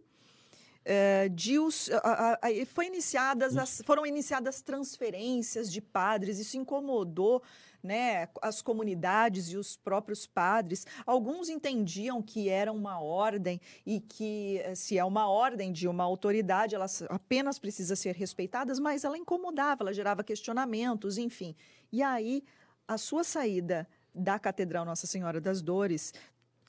eh, 0.85 1.29
de 1.29 1.57
os, 1.59 1.89
a- 1.91 1.97
a- 1.97 2.33
a- 2.49 2.65
foi 2.65 2.87
iniciadas 2.87 3.55
as, 3.55 3.81
foram 3.85 4.05
iniciadas 4.05 4.61
transferências 4.61 5.71
de 5.71 5.79
padres, 5.79 6.39
isso 6.39 6.57
incomodou 6.57 7.41
né, 7.83 8.29
as 8.41 8.61
comunidades 8.61 9.49
e 9.49 9.57
os 9.57 9.75
próprios 9.75 10.25
padres. 10.25 10.87
Alguns 11.05 11.49
entendiam 11.49 12.21
que 12.21 12.47
era 12.47 12.71
uma 12.71 13.01
ordem 13.01 13.59
e 13.85 13.99
que, 13.99 14.59
eh, 14.63 14.73
se 14.73 14.97
é 14.97 15.03
uma 15.03 15.27
ordem 15.27 15.71
de 15.71 15.87
uma 15.87 16.03
autoridade, 16.03 16.73
ela 16.73 16.85
apenas 17.09 17.59
precisa 17.59 17.95
ser 17.95 18.15
respeitada, 18.15 18.73
mas 18.81 19.03
ela 19.03 19.17
incomodava, 19.17 19.83
ela 19.83 19.93
gerava 19.93 20.23
questionamentos, 20.23 21.17
enfim. 21.17 21.53
E 21.91 22.01
aí, 22.01 22.43
a 22.87 22.97
sua 22.97 23.23
saída 23.23 23.87
da 24.15 24.39
Catedral 24.39 24.85
Nossa 24.85 25.05
Senhora 25.05 25.41
das 25.41 25.61
Dores, 25.61 26.13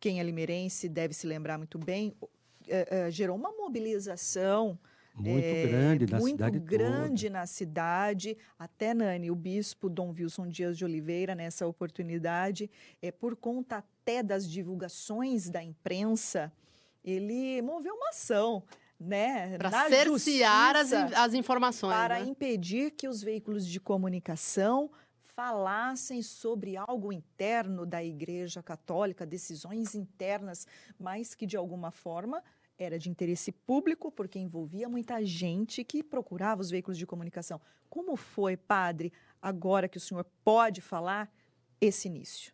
quem 0.01 0.19
é 0.19 0.23
limeirense 0.23 0.89
deve 0.89 1.15
se 1.15 1.27
lembrar 1.27 1.59
muito 1.59 1.79
bem, 1.79 2.13
eh, 2.67 2.89
eh, 2.91 3.11
gerou 3.11 3.37
uma 3.37 3.53
mobilização 3.53 4.79
Muito 5.15 5.45
é, 5.45 5.67
grande 5.67 6.07
na 6.11 6.19
muito 6.19 6.33
cidade 6.33 6.59
grande 6.59 7.27
toda. 7.27 7.39
na 7.39 7.47
cidade. 7.47 8.37
Até 8.59 8.93
Nani, 8.93 9.31
o 9.31 9.37
bispo 9.37 9.89
Dom 9.89 10.11
Wilson 10.11 10.49
Dias 10.49 10.77
de 10.77 10.85
Oliveira, 10.85 11.35
nessa 11.35 11.67
oportunidade, 11.67 12.69
é 13.01 13.13
por 13.13 13.37
conta 13.37 13.77
até 13.77 14.23
das 14.23 14.51
divulgações 14.51 15.49
da 15.49 15.63
imprensa, 15.63 16.53
ele 17.05 17.63
moveu 17.63 17.95
uma 17.95 18.09
ação, 18.09 18.63
né, 18.99 19.57
Para 19.59 19.89
cercear 19.89 20.77
as, 20.77 20.93
as 20.93 21.35
informações. 21.35 21.95
para 21.95 22.19
né? 22.21 22.27
impedir 22.27 22.91
que 22.91 23.07
os 23.07 23.23
veículos 23.23 23.67
de 23.67 23.79
comunicação 23.79 24.91
falassem 25.35 26.23
sobre 26.23 26.77
algo 26.77 27.13
interno 27.13 27.85
da 27.85 28.03
Igreja 28.03 28.63
Católica, 28.63 29.27
decisões 29.27 29.95
internas, 29.95 30.67
mas 30.99 31.35
que 31.35 31.45
de 31.45 31.57
alguma 31.57 31.91
forma 31.91 32.43
era 32.79 32.99
de 32.99 33.09
interesse 33.09 33.53
público, 33.53 34.11
porque 34.11 34.39
envolvia 34.39 34.89
muita 34.89 35.25
gente 35.25 35.85
que 35.85 36.03
procurava 36.03 36.61
os 36.61 36.71
veículos 36.71 36.99
de 36.99 37.07
comunicação. 37.07 37.61
Como 37.89 38.17
foi, 38.17 38.57
padre, 38.57 39.13
agora 39.41 39.89
que 39.89 39.99
o 39.99 40.01
senhor 40.01 40.25
pode 40.45 40.81
falar, 40.81 41.33
esse 41.81 42.09
início? 42.09 42.53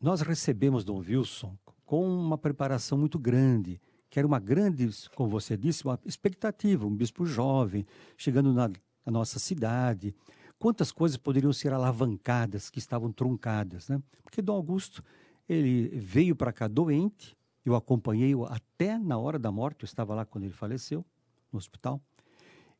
Nós 0.00 0.20
recebemos 0.20 0.84
Dom 0.84 0.98
Wilson 0.98 1.56
com 1.84 2.06
uma 2.06 2.36
preparação 2.36 2.98
muito 2.98 3.18
grande, 3.18 3.80
que 4.10 4.18
era 4.18 4.26
uma 4.26 4.38
grande, 4.38 4.88
como 5.14 5.30
você 5.30 5.56
disse, 5.56 5.84
uma 5.84 5.98
expectativa, 6.04 6.86
um 6.86 6.94
bispo 6.94 7.24
jovem, 7.24 7.86
chegando 8.16 8.52
na, 8.52 8.68
na 8.68 9.12
nossa 9.12 9.38
cidade. 9.38 10.14
Quantas 10.58 10.90
coisas 10.90 11.16
poderiam 11.16 11.52
ser 11.52 11.72
alavancadas, 11.72 12.70
que 12.70 12.78
estavam 12.78 13.12
truncadas, 13.12 13.88
né? 13.88 14.02
Porque 14.24 14.42
Dom 14.42 14.54
Augusto, 14.54 15.02
ele 15.48 15.88
veio 15.98 16.34
para 16.34 16.52
cá 16.52 16.66
doente, 16.66 17.35
eu 17.68 17.74
acompanhei-o 17.74 18.44
até 18.44 18.96
na 18.98 19.18
hora 19.18 19.38
da 19.38 19.50
morte, 19.50 19.82
eu 19.82 19.86
estava 19.86 20.14
lá 20.14 20.24
quando 20.24 20.44
ele 20.44 20.52
faleceu, 20.52 21.04
no 21.52 21.58
hospital, 21.58 22.00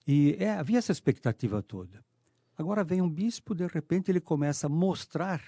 e 0.06 0.36
é, 0.38 0.50
havia 0.50 0.78
essa 0.78 0.92
expectativa 0.92 1.60
toda. 1.62 2.04
Agora 2.56 2.84
vem 2.84 3.02
um 3.02 3.10
bispo, 3.10 3.54
de 3.54 3.66
repente 3.66 4.10
ele 4.10 4.20
começa 4.20 4.66
a 4.66 4.70
mostrar 4.70 5.42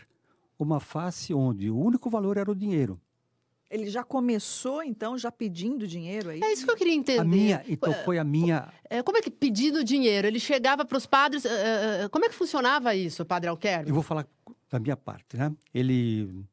uma 0.58 0.80
face 0.80 1.32
onde 1.32 1.70
o 1.70 1.78
único 1.78 2.10
valor 2.10 2.36
era 2.36 2.50
o 2.50 2.54
dinheiro. 2.54 3.00
Ele 3.70 3.88
já 3.90 4.02
começou, 4.02 4.82
então, 4.82 5.16
já 5.18 5.30
pedindo 5.30 5.86
dinheiro 5.86 6.30
aí? 6.30 6.40
É 6.42 6.52
isso 6.52 6.64
que 6.64 6.70
eu 6.70 6.76
queria 6.76 6.94
entender. 6.94 7.20
A 7.20 7.24
minha, 7.24 7.64
então 7.68 7.92
foi 7.92 8.18
a 8.18 8.24
minha, 8.24 8.66
É, 8.88 9.02
como 9.02 9.18
é 9.18 9.20
que 9.20 9.30
pedindo 9.30 9.84
dinheiro? 9.84 10.26
Ele 10.26 10.40
chegava 10.40 10.86
para 10.86 10.96
os 10.96 11.06
padres. 11.06 11.44
eh, 11.44 12.08
como 12.10 12.24
é 12.24 12.28
que 12.30 12.34
funcionava 12.34 12.94
isso, 12.94 13.24
padre 13.26 13.48
Alquerme? 13.50 13.90
eu 13.90 13.94
vou 13.94 14.02
falar 14.02 14.26
da 14.70 14.78
minha 14.80 14.96
parte, 14.96 15.36
né? 15.36 15.54
Ele 15.72 16.44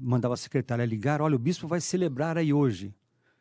mandava 0.00 0.34
a 0.34 0.36
secretária 0.36 0.84
ligar, 0.84 1.20
olha, 1.22 1.36
o 1.36 1.38
bispo 1.38 1.66
vai 1.66 1.80
celebrar 1.80 2.36
aí 2.38 2.52
hoje. 2.52 2.94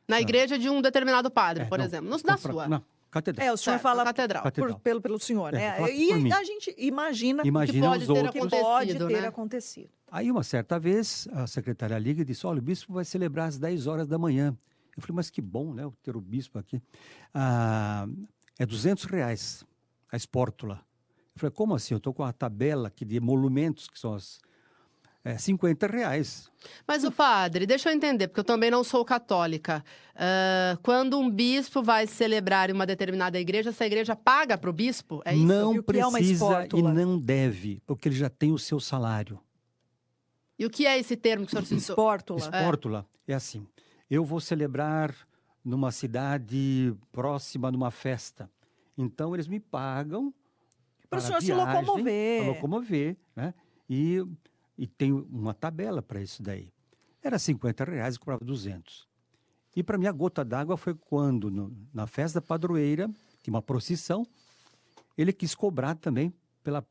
Na 0.07 0.19
igreja 0.19 0.57
de 0.59 0.69
um 0.69 0.81
determinado 0.81 1.29
padre, 1.31 1.63
É, 1.63 1.65
por 1.65 1.77
não, 1.79 1.85
exemplo. 1.85 2.09
Não 2.09 2.17
da 2.19 2.37
sua. 2.37 2.67
Não, 2.67 2.83
catedral. 3.09 3.47
É, 3.47 3.51
o 3.53 3.57
senhor 3.57 3.73
Certo, 3.75 3.81
fala 3.83 4.03
na 4.03 4.13
catedral. 4.13 4.43
por- 4.51 4.79
pelo, 4.79 5.01
pelo 5.01 5.19
senhor, 5.19 5.53
É, 5.53 5.79
né? 5.79 5.91
E 5.93 6.07
por 6.09 6.19
mim. 6.19 6.31
a 6.31 6.43
gente 6.43 6.75
imagina 6.77 7.41
Imagina 7.45 7.87
pode 7.89 8.01
os 8.03 8.07
ter 8.07 8.11
outros. 8.13 8.31
que 8.31 8.37
acontecido, 8.39 8.65
pode 8.65 8.93
ter 8.97 9.21
né? 9.21 9.27
acontecido. 9.27 9.89
Aí, 10.11 10.29
uma 10.29 10.43
certa 10.43 10.77
vez, 10.77 11.27
a 11.31 11.47
secretária 11.47 11.97
liga 11.97 12.21
e 12.21 12.25
disse: 12.25 12.45
Olha, 12.45 12.59
o 12.59 12.61
bispo 12.61 12.93
vai 12.93 13.05
celebrar 13.05 13.47
às 13.47 13.57
10 13.57 13.87
horas 13.87 14.07
da 14.07 14.17
manhã. 14.17 14.55
Eu 14.95 15.01
falei: 15.01 15.15
Mas 15.15 15.29
que 15.29 15.41
bom, 15.41 15.73
né? 15.73 15.89
Ter 16.03 16.15
o 16.15 16.21
bispo 16.21 16.59
aqui. 16.59 16.81
Ah, 17.33 18.05
é 18.59 18.65
200 18.65 19.05
reais 19.05 19.65
a 20.11 20.17
espórtula. 20.17 20.81
Eu 21.35 21.39
falei: 21.39 21.51
Como 21.55 21.73
assim? 21.73 21.93
Eu 21.93 21.97
estou 21.97 22.13
com 22.13 22.23
a 22.23 22.31
tabela 22.33 22.89
aqui 22.89 23.05
de 23.05 23.15
emolumentos, 23.15 23.87
que 23.87 23.97
são 23.97 24.13
as. 24.13 24.39
É, 25.25 25.37
50 25.37 25.87
reais. 25.87 26.51
Mas 26.85 27.05
o 27.05 27.11
padre, 27.11 27.65
deixa 27.65 27.89
eu 27.89 27.93
entender, 27.95 28.27
porque 28.27 28.41
eu 28.41 28.43
também 28.43 28.69
não 28.69 28.83
sou 28.83 29.05
católica. 29.05 29.83
Ah, 30.15 30.77
quando 30.83 31.17
um 31.17 31.29
bispo 31.29 31.81
vai 31.81 32.05
celebrar 32.05 32.69
em 32.69 32.73
uma 32.73 32.85
determinada 32.85 33.39
igreja, 33.39 33.69
essa 33.69 33.85
igreja 33.85 34.15
paga 34.15 34.57
para 34.57 34.69
o 34.69 34.73
bispo? 34.73 35.21
É 35.23 35.33
isso? 35.33 35.43
E 35.43 35.45
Não 35.45 35.73
é 35.73 35.75
uma 35.75 35.83
precisa 35.83 36.19
e 36.19 36.33
espórtula? 36.33 36.93
não 36.93 37.17
deve, 37.17 37.81
porque 37.85 38.09
ele 38.09 38.15
já 38.15 38.29
tem 38.29 38.51
o 38.51 38.59
seu 38.59 38.79
salário. 38.81 39.39
E 40.59 40.65
o 40.65 40.69
que 40.69 40.85
é 40.85 40.99
esse 40.99 41.15
termo 41.15 41.45
que 41.45 41.51
o 41.51 41.51
senhor 41.51 41.65
citou? 41.65 41.93
Espórtula. 41.93 42.39
Espórtula 42.39 43.05
é 43.27 43.33
assim: 43.33 43.65
eu 44.09 44.23
vou 44.25 44.39
celebrar 44.39 45.15
numa 45.63 45.91
cidade 45.91 46.93
próxima 47.11 47.71
de 47.71 47.77
uma 47.77 47.91
festa. 47.91 48.49
Então 48.97 49.33
eles 49.33 49.47
me 49.47 49.59
pagam 49.59 50.33
Para 51.09 51.19
o 51.19 51.21
senhor 51.21 51.41
se 51.41 51.47
viagem, 51.47 51.65
locomover. 51.81 52.43
Para 52.43 52.51
locomover, 52.51 53.17
né? 53.35 53.53
E, 53.89 54.23
e 54.77 54.87
tem 54.87 55.11
uma 55.11 55.53
tabela 55.53 56.01
para 56.01 56.21
isso 56.21 56.41
daí. 56.41 56.71
Era 57.21 57.39
50 57.39 57.83
reais 57.85 58.15
e 58.15 58.19
cobrava 58.19 58.43
200. 58.43 59.07
E 59.75 59.81
para 59.83 59.97
mim 59.97 60.05
a 60.07 60.11
gota 60.11 60.43
d'água 60.43 60.77
foi 60.77 60.93
quando, 60.93 61.49
no- 61.49 61.75
na 61.93 62.05
festa 62.05 62.41
padroeira, 62.41 63.09
tinha 63.41 63.53
uma 63.53 63.61
procissão, 63.61 64.25
ele 65.17 65.31
quis 65.33 65.55
cobrar 65.55 65.95
também 65.95 66.33
pela 66.63 66.85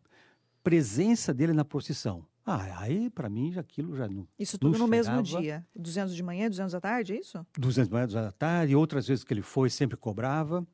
presença 0.63 1.33
dele 1.35 1.53
na 1.53 1.65
procissão. 1.65 2.27
Ah, 2.45 2.81
aí 2.81 3.09
para 3.09 3.29
mim 3.29 3.53
já 3.53 3.61
aquilo 3.61 3.97
já 3.97 4.09
não. 4.09 4.27
Isso 4.39 4.57
não 4.61 4.71
tudo 4.73 4.79
no 4.79 4.89
mesmo 4.89 5.23
dia. 5.23 5.67
200 5.77 6.15
de 6.15 6.23
manhã, 6.23 6.49
200 6.51 6.73
da 6.73 6.81
tarde, 6.81 7.13
é 7.13 7.21
isso? 7.21 7.47
200 7.57 7.89
moedas 7.89 8.15
da 8.15 8.33
tarde, 8.33 8.75
outras 8.75 9.07
vezes 9.07 9.23
que 9.23 9.33
ele 9.33 9.43
foi, 9.43 9.71
sempre 9.71 9.97
cobrava. 9.97 10.67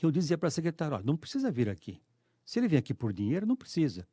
E 0.00 0.04
eu 0.04 0.10
dizia 0.10 0.36
para 0.36 0.48
a 0.48 0.50
secretária: 0.50 0.96
olha, 0.96 1.04
não 1.04 1.16
precisa 1.16 1.50
vir 1.50 1.68
aqui. 1.68 2.00
Se 2.44 2.58
ele 2.58 2.68
vier 2.68 2.78
aqui 2.80 2.92
por 2.92 3.12
dinheiro, 3.12 3.46
não 3.46 3.56
precisa. 3.56 4.06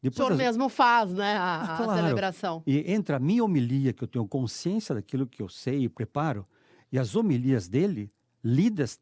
O 0.00 0.02
Depois 0.02 0.16
senhor 0.16 0.32
as- 0.32 0.38
mesmo 0.38 0.68
faz, 0.68 1.12
né, 1.12 1.36
a, 1.36 1.60
Ah, 1.60 1.74
a 1.74 1.76
claro. 1.84 2.02
celebração. 2.02 2.62
E 2.66 2.92
entre 2.92 3.14
a 3.14 3.18
minha 3.18 3.42
homilia, 3.44 3.92
que 3.92 4.04
eu 4.04 4.08
tenho 4.08 4.26
consciência 4.26 4.94
daquilo 4.94 5.26
que 5.26 5.42
eu 5.42 5.48
sei 5.48 5.84
e 5.84 5.88
preparo, 5.88 6.46
e 6.92 6.98
as 6.98 7.16
homilias 7.16 7.68
dele, 7.68 8.10
lidas, 8.42 9.00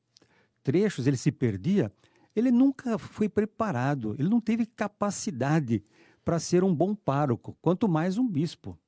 trechos, 0.62 1.06
ele 1.06 1.16
se 1.16 1.30
perdia, 1.30 1.92
ele 2.34 2.50
nunca 2.50 2.98
foi 2.98 3.28
preparado, 3.28 4.14
ele 4.18 4.28
não 4.28 4.40
teve 4.40 4.64
capacidade 4.66 5.82
para 6.24 6.38
ser 6.38 6.64
um 6.64 6.74
bom 6.74 6.94
pároco, 6.94 7.56
quanto 7.62 7.88
mais 7.88 8.18
um 8.18 8.26
bispo. 8.26 8.78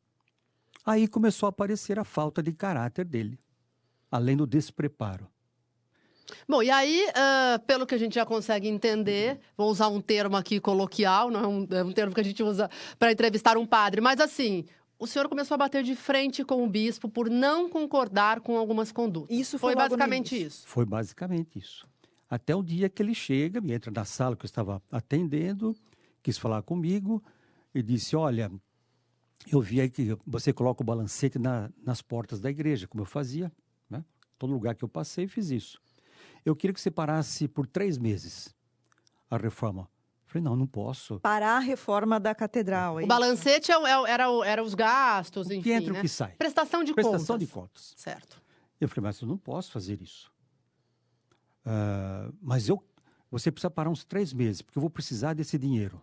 Aí 0.85 1.07
começou 1.07 1.47
a 1.47 1.51
aparecer 1.51 1.99
a 1.99 2.05
falta 2.05 2.43
de 2.43 2.53
caráter 2.53 3.05
dele, 3.05 3.39
além 4.11 4.37
do 4.37 4.47
despreparo. 4.47 5.29
Bom, 6.49 6.63
e 6.63 6.71
aí, 6.71 7.07
ah, 7.15 7.61
pelo 7.67 7.87
que 7.87 7.95
a 7.95 7.99
gente 7.99 8.15
já 8.15 8.25
consegue 8.27 8.69
entender, 8.69 9.39
vou 9.57 9.71
usar 9.71 9.89
um 9.89 10.01
termo 10.01 10.37
aqui 10.37 10.61
coloquial, 10.61 11.31
não 11.31 11.41
é 11.41 11.47
um, 11.47 11.69
é 11.71 11.85
um 11.85 11.93
termo 11.93 12.15
que 12.15 12.21
a 12.21 12.25
gente 12.25 12.43
usa 12.43 12.71
para 12.99 13.13
entrevistar 13.13 13.57
um 13.57 13.67
padre, 13.67 14.01
mas 14.01 14.21
assim, 14.21 14.65
o 14.99 15.07
senhor 15.07 15.29
começou 15.29 15.55
a 15.55 15.59
bater 15.59 15.83
de 15.83 15.95
frente 15.97 16.45
com 16.45 16.63
o 16.65 16.69
bispo 16.69 17.09
por 17.09 17.31
não 17.31 17.69
concordar 17.69 18.41
com 18.41 18.57
algumas 18.59 18.93
condutas. 18.93 19.37
Isso 19.37 19.59
foi 19.59 19.73
foi 19.73 19.83
basicamente 19.83 20.43
isso. 20.43 20.67
Foi 20.67 20.85
basicamente 20.85 21.59
isso. 21.59 21.87
Até 22.31 22.55
o 22.55 22.63
dia 22.63 22.89
que 22.91 23.03
ele 23.03 23.15
chega, 23.15 23.61
me 23.61 23.73
entra 23.73 23.91
na 23.91 24.05
sala 24.05 24.37
que 24.37 24.45
eu 24.45 24.49
estava 24.49 24.83
atendendo, 24.93 25.75
quis 26.23 26.37
falar 26.37 26.61
comigo 26.63 27.23
e 27.75 27.83
disse: 27.83 28.15
Olha, 28.15 28.51
eu 29.51 29.61
vi 29.63 29.81
aí 29.81 29.89
que 29.89 30.15
você 30.27 30.53
coloca 30.53 30.83
o 30.83 30.85
balancete 30.85 31.39
na- 31.39 31.71
nas 31.83 32.03
portas 32.03 32.39
da 32.39 32.51
igreja, 32.51 32.87
como 32.87 33.01
eu 33.03 33.07
fazia, 33.07 33.51
né? 33.89 34.05
Todo 34.39 34.53
lugar 34.53 34.75
que 34.75 34.85
eu 34.85 34.89
passei, 34.89 35.27
fiz 35.27 35.49
isso. 35.51 35.81
Eu 36.45 36.55
queria 36.57 36.73
que 36.75 36.81
você 36.81 36.91
parasse 36.91 37.47
por 37.49 37.67
três 37.67 37.99
meses 37.99 38.55
a 39.31 39.37
reforma. 39.37 39.89
Falei: 40.27 40.43
Não, 40.43 40.55
não 40.57 40.67
posso. 40.67 41.19
Parar 41.21 41.57
a 41.57 41.61
reforma 41.61 42.21
da 42.21 42.35
catedral. 42.35 43.01
é 43.01 43.05
O 43.05 43.07
balancete 43.07 43.71
é 43.73 43.79
o- 43.79 43.87
é 43.87 43.99
o- 44.01 44.07
era, 44.07 44.31
o- 44.31 44.45
era 44.45 44.63
os 44.63 44.75
gastos, 44.75 45.47
O 45.47 45.51
que 45.51 45.57
enfim, 45.57 45.71
entra 45.71 45.91
e 45.91 45.93
né? 45.95 45.99
o 45.99 46.03
que 46.03 46.09
sai. 46.09 46.33
Prestação 46.37 46.85
de 46.85 46.93
Prestação 46.95 47.35
contas. 47.37 47.49
de 47.49 47.53
contas. 47.53 47.95
Certo. 47.97 48.43
Eu 48.81 48.89
falei, 48.89 49.09
mas 49.09 49.21
eu 49.21 49.27
não 49.29 49.39
posso 49.39 49.73
fazer 49.73 50.01
isso. 50.03 50.31
Ah, 51.65 52.31
mas 52.41 52.69
eu, 52.69 52.83
você 53.31 53.51
precisa 53.51 53.71
parar 53.71 53.91
uns 53.91 54.05
três 54.05 54.33
meses, 54.33 54.63
porque 54.63 54.79
eu 54.79 54.81
vou 54.83 54.91
precisar 54.91 55.35
desse 55.35 55.59
dinheiro. 55.59 56.01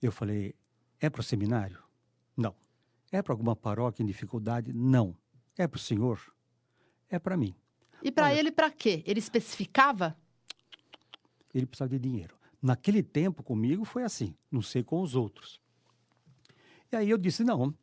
Eu 0.00 0.12
falei, 0.12 0.54
é 1.00 1.08
para 1.10 1.20
o 1.20 1.24
seminário? 1.24 1.82
Não. 2.36 2.54
É 3.10 3.22
para 3.22 3.32
alguma 3.32 3.54
paróquia 3.56 4.02
em 4.02 4.06
dificuldade? 4.06 4.72
Não. 4.72 5.16
É 5.56 5.66
para 5.66 5.76
o 5.78 5.80
senhor? 5.80 6.20
É 7.08 7.18
para 7.18 7.36
mim. 7.36 7.54
E 8.04 8.12
para 8.12 8.34
ele, 8.34 8.52
para 8.52 8.70
quê? 8.70 9.02
Ele 9.06 9.18
especificava? 9.18 10.14
Ele 11.54 11.64
precisava 11.64 11.90
de 11.90 11.98
dinheiro. 11.98 12.36
Naquele 12.60 13.02
tempo 13.02 13.42
comigo 13.42 13.84
foi 13.84 14.02
assim, 14.02 14.34
não 14.50 14.60
sei 14.62 14.82
com 14.82 15.00
os 15.00 15.14
outros. 15.14 15.58
E 16.92 16.96
aí 16.96 17.08
eu 17.10 17.16
disse, 17.18 17.42
não, 17.42 17.74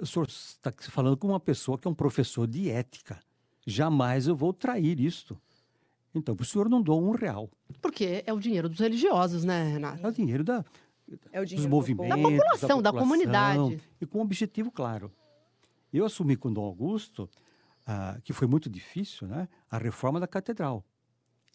o 0.00 0.06
senhor 0.06 0.26
está 0.26 0.72
falando 0.90 1.16
com 1.16 1.28
uma 1.28 1.40
pessoa 1.40 1.78
que 1.78 1.86
é 1.86 1.90
um 1.90 1.94
professor 1.94 2.46
de 2.46 2.70
ética. 2.70 3.20
Jamais 3.66 4.26
eu 4.26 4.34
vou 4.34 4.52
trair 4.52 4.98
isto. 5.00 5.38
Então, 6.14 6.34
para 6.34 6.42
o 6.42 6.46
senhor 6.46 6.68
não 6.68 6.80
dou 6.80 7.02
um 7.02 7.10
real. 7.10 7.50
Porque 7.82 8.24
é 8.26 8.32
o 8.32 8.40
dinheiro 8.40 8.68
dos 8.68 8.78
religiosos, 8.78 9.44
né, 9.44 9.72
Renato? 9.72 10.04
É 10.04 10.08
o 10.08 10.12
dinheiro 10.12 10.42
da, 10.42 10.64
É 11.30 11.38
o 11.38 11.42
dos 11.42 11.50
dinheiro 11.50 11.68
do 11.68 11.74
movimentos. 11.76 12.16
povo. 12.16 12.30
Da 12.30 12.36
população, 12.44 12.82
da 12.82 12.92
comunidade. 12.92 13.80
E 14.00 14.06
com 14.06 14.18
um 14.18 14.22
objetivo 14.22 14.70
claro. 14.70 15.12
Eu 15.92 16.04
assumi 16.04 16.36
com 16.36 16.52
Dom 16.52 16.64
Augusto, 16.64 17.28
ah, 17.90 18.18
que 18.22 18.32
foi 18.34 18.46
muito 18.46 18.68
difícil, 18.68 19.26
né, 19.26 19.48
a 19.70 19.78
reforma 19.78 20.20
da 20.20 20.26
catedral. 20.28 20.84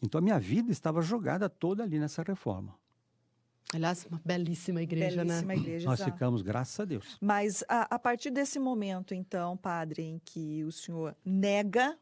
Então, 0.02 0.18
a 0.18 0.22
minha 0.22 0.38
vida 0.38 0.72
estava 0.72 1.00
jogada 1.00 1.48
toda 1.48 1.84
ali 1.84 1.98
nessa 1.98 2.22
reforma. 2.22 2.74
Aliás, 3.72 4.04
uma 4.10 4.20
belíssima 4.24 4.82
igreja, 4.82 5.24
Belíssima 5.24 5.54
né? 5.54 5.56
igreja, 5.56 5.86
Nós 5.88 5.98
exato. 6.00 6.12
ficamos, 6.12 6.42
graças 6.42 6.78
a 6.80 6.84
Deus. 6.84 7.16
Mas 7.20 7.64
a, 7.68 7.94
a 7.94 7.98
partir 7.98 8.30
desse 8.30 8.58
momento, 8.58 9.14
então, 9.14 9.56
padre, 9.56 10.02
em 10.02 10.20
que 10.24 10.62
o 10.64 10.70
senhor 10.72 11.16
nega, 11.24 11.96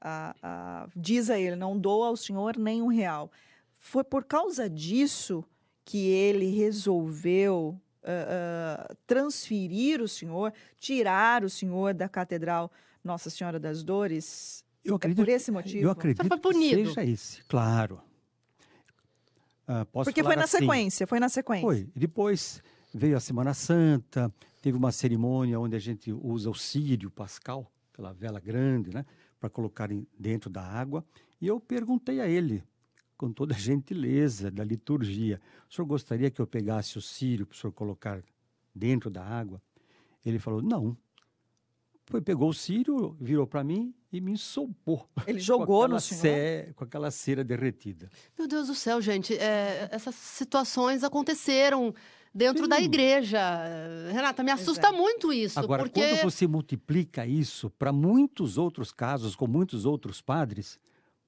a- 0.00 0.34
a- 0.42 0.88
diz 0.94 1.30
a 1.30 1.38
ele, 1.38 1.56
não 1.56 1.78
dou 1.78 2.04
ao 2.04 2.16
senhor 2.16 2.56
nem 2.56 2.82
um 2.82 2.86
real. 2.88 3.30
Foi 3.72 4.04
por 4.04 4.24
causa 4.24 4.68
disso 4.68 5.44
que 5.84 6.06
ele 6.08 6.46
resolveu 6.50 7.78
ah, 8.04 8.86
ah, 8.88 8.94
transferir 9.06 10.00
o 10.00 10.08
senhor, 10.08 10.52
tirar 10.78 11.44
o 11.44 11.50
senhor 11.50 11.94
da 11.94 12.08
Catedral 12.08 12.70
Nossa 13.04 13.30
Senhora 13.30 13.58
das 13.58 13.82
Dores? 13.82 14.64
Eu 14.84 14.94
É 14.94 14.96
acredito, 14.96 15.24
por 15.24 15.28
esse 15.28 15.50
motivo? 15.50 15.84
eu 15.84 15.90
acredito 15.90 16.26
foi 16.26 16.36
que 16.36 16.42
punido. 16.42 16.86
seja 16.88 17.04
esse, 17.04 17.42
claro. 17.44 18.00
Ah, 19.66 19.84
posso 19.84 20.10
Porque 20.10 20.22
foi 20.24 20.34
na 20.36 20.44
assim, 20.44 20.58
sequência, 20.58 21.06
foi 21.06 21.20
na 21.20 21.28
sequência. 21.28 21.62
Foi. 21.66 21.88
Depois 21.94 22.62
veio 22.92 23.16
a 23.16 23.20
Semana 23.20 23.54
Santa, 23.54 24.32
teve 24.60 24.76
uma 24.76 24.90
cerimônia 24.92 25.58
onde 25.58 25.76
a 25.76 25.78
gente 25.78 26.12
usa 26.12 26.50
o 26.50 26.54
círio 26.54 27.10
pascal, 27.10 27.70
aquela 27.92 28.12
vela 28.12 28.40
grande, 28.40 28.90
né, 28.92 29.06
para 29.38 29.48
colocar 29.48 29.88
dentro 30.18 30.50
da 30.50 30.62
água. 30.62 31.04
E 31.40 31.46
eu 31.46 31.58
perguntei 31.60 32.20
a 32.20 32.26
ele, 32.28 32.62
com 33.16 33.32
toda 33.32 33.54
a 33.54 33.58
gentileza 33.58 34.50
da 34.50 34.64
liturgia, 34.64 35.40
o 35.70 35.74
senhor 35.74 35.86
gostaria 35.86 36.30
que 36.30 36.40
eu 36.40 36.46
pegasse 36.46 36.98
o 36.98 37.02
círio 37.02 37.46
para 37.46 37.54
o 37.54 37.56
senhor 37.56 37.72
colocar 37.72 38.22
dentro 38.74 39.08
da 39.10 39.24
água? 39.24 39.62
Ele 40.24 40.38
falou, 40.38 40.60
não. 40.60 40.96
Foi, 42.06 42.20
pegou 42.20 42.48
o 42.50 42.54
círio, 42.54 43.16
virou 43.20 43.46
para 43.46 43.62
mim 43.62 43.94
e 44.12 44.20
me 44.20 44.32
ensopou. 44.32 45.08
Ele 45.26 45.38
jogou 45.40 45.86
no 45.88 46.00
senhor? 46.00 46.20
ce- 46.20 46.72
Com 46.74 46.84
aquela 46.84 47.10
cera 47.10 47.42
derretida. 47.44 48.10
Meu 48.38 48.46
Deus 48.48 48.66
do 48.66 48.74
céu, 48.74 49.00
gente, 49.00 49.34
é, 49.36 49.88
essas 49.90 50.14
situações 50.14 51.04
aconteceram 51.04 51.94
dentro 52.34 52.66
da 52.66 52.76
Sim. 52.78 52.84
igreja. 52.84 53.40
Renata, 54.12 54.42
me 54.42 54.50
assusta 54.50 54.88
é. 54.88 54.92
muito 54.92 55.32
isso, 55.32 55.58
Agora, 55.60 55.84
porque 55.84 56.00
quando 56.00 56.22
você 56.22 56.46
multiplica 56.46 57.26
isso 57.26 57.70
para 57.70 57.92
muitos 57.92 58.58
outros 58.58 58.90
casos, 58.92 59.36
com 59.36 59.46
muitos 59.46 59.84
outros 59.86 60.20
padres, 60.20 60.78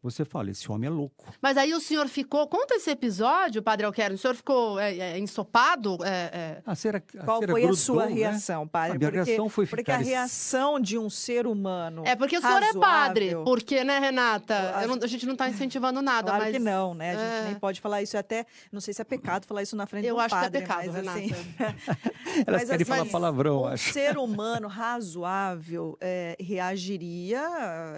você 0.05 0.25
fala, 0.25 0.51
esse 0.51 0.71
homem 0.71 0.87
é 0.87 0.91
louco. 0.91 1.33
Mas 1.41 1.57
aí 1.57 1.73
o 1.73 1.81
senhor 1.81 2.07
ficou. 2.09 2.47
Conta 2.47 2.75
esse 2.75 2.91
episódio, 2.91 3.63
Padre 3.63 3.87
Alquero. 3.87 4.15
O 4.15 4.19
senhor 4.19 4.35
ficou 4.35 4.79
é, 4.79 4.97
é, 4.97 5.19
ensopado? 5.19 5.97
É, 6.05 6.09
é, 6.11 6.63
A 6.67 6.75
cera, 6.75 7.03
a 7.19 7.25
Qual 7.25 7.41
cera 7.41 7.53
foi 7.53 7.63
a 7.63 7.65
grudou, 7.65 7.77
sua 7.83 8.07
né? 8.07 8.13
reação, 8.15 8.69
padre? 8.69 8.97
A 8.97 8.99
minha 8.99 9.11
porque, 9.11 9.25
reação 9.31 9.49
foi 9.49 9.67
porque 9.67 9.91
a 9.91 9.99
ficar 9.99 10.07
reação 10.09 10.79
de 10.79 10.99
um 10.99 11.09
ser 11.09 11.47
humano. 11.47 12.03
É 12.07 12.15
porque 12.15 12.37
o 12.37 12.41
senhor 12.41 12.63
é 12.63 12.73
padre. 12.75 13.25
razoável- 13.29 13.45
Porque, 13.45 13.83
né, 13.83 13.99
Renata? 13.99 14.55
Eu 14.77 14.81
Eu 14.83 14.89
não- 14.89 14.99
a 15.03 15.07
gente 15.07 15.25
não 15.25 15.33
está 15.33 15.49
incentivando 15.49 16.03
nada, 16.03 16.29
Claro 16.29 16.45
mas. 16.45 16.53
que 16.53 16.59
não, 16.59 16.93
né? 16.95 17.11
A 17.11 17.15
gente 17.15 17.43
é. 17.43 17.45
nem 17.47 17.55
pode 17.55 17.81
falar 17.81 18.03
isso. 18.03 18.17
É 18.17 18.21
até, 18.21 18.45
não 18.71 18.81
sei 18.81 18.93
se 18.93 19.01
é 19.01 19.05
pecado 19.05 19.47
falar 19.47 19.63
isso 19.63 19.75
na 19.75 19.87
frente 19.87 20.07
Eu 20.07 20.17
do 20.17 20.21
acho 20.21 20.35
que 20.35 20.39
é 20.41 20.45
padre, 20.45 20.61
pecado, 20.61 20.87
mas, 20.87 20.95
Renata. 20.95 21.19
assim, 21.19 21.31
Elas 22.47 22.61
mas, 22.61 22.71
querem 22.71 22.83
assim, 22.83 22.85
falar 22.85 23.07
palavrão, 23.07 23.63
um 23.63 23.67
acho. 23.67 23.93
ser 23.93 24.19
humano 24.19 24.69
razoável 24.69 25.97
é, 26.01 26.37
reagiria 26.39 27.41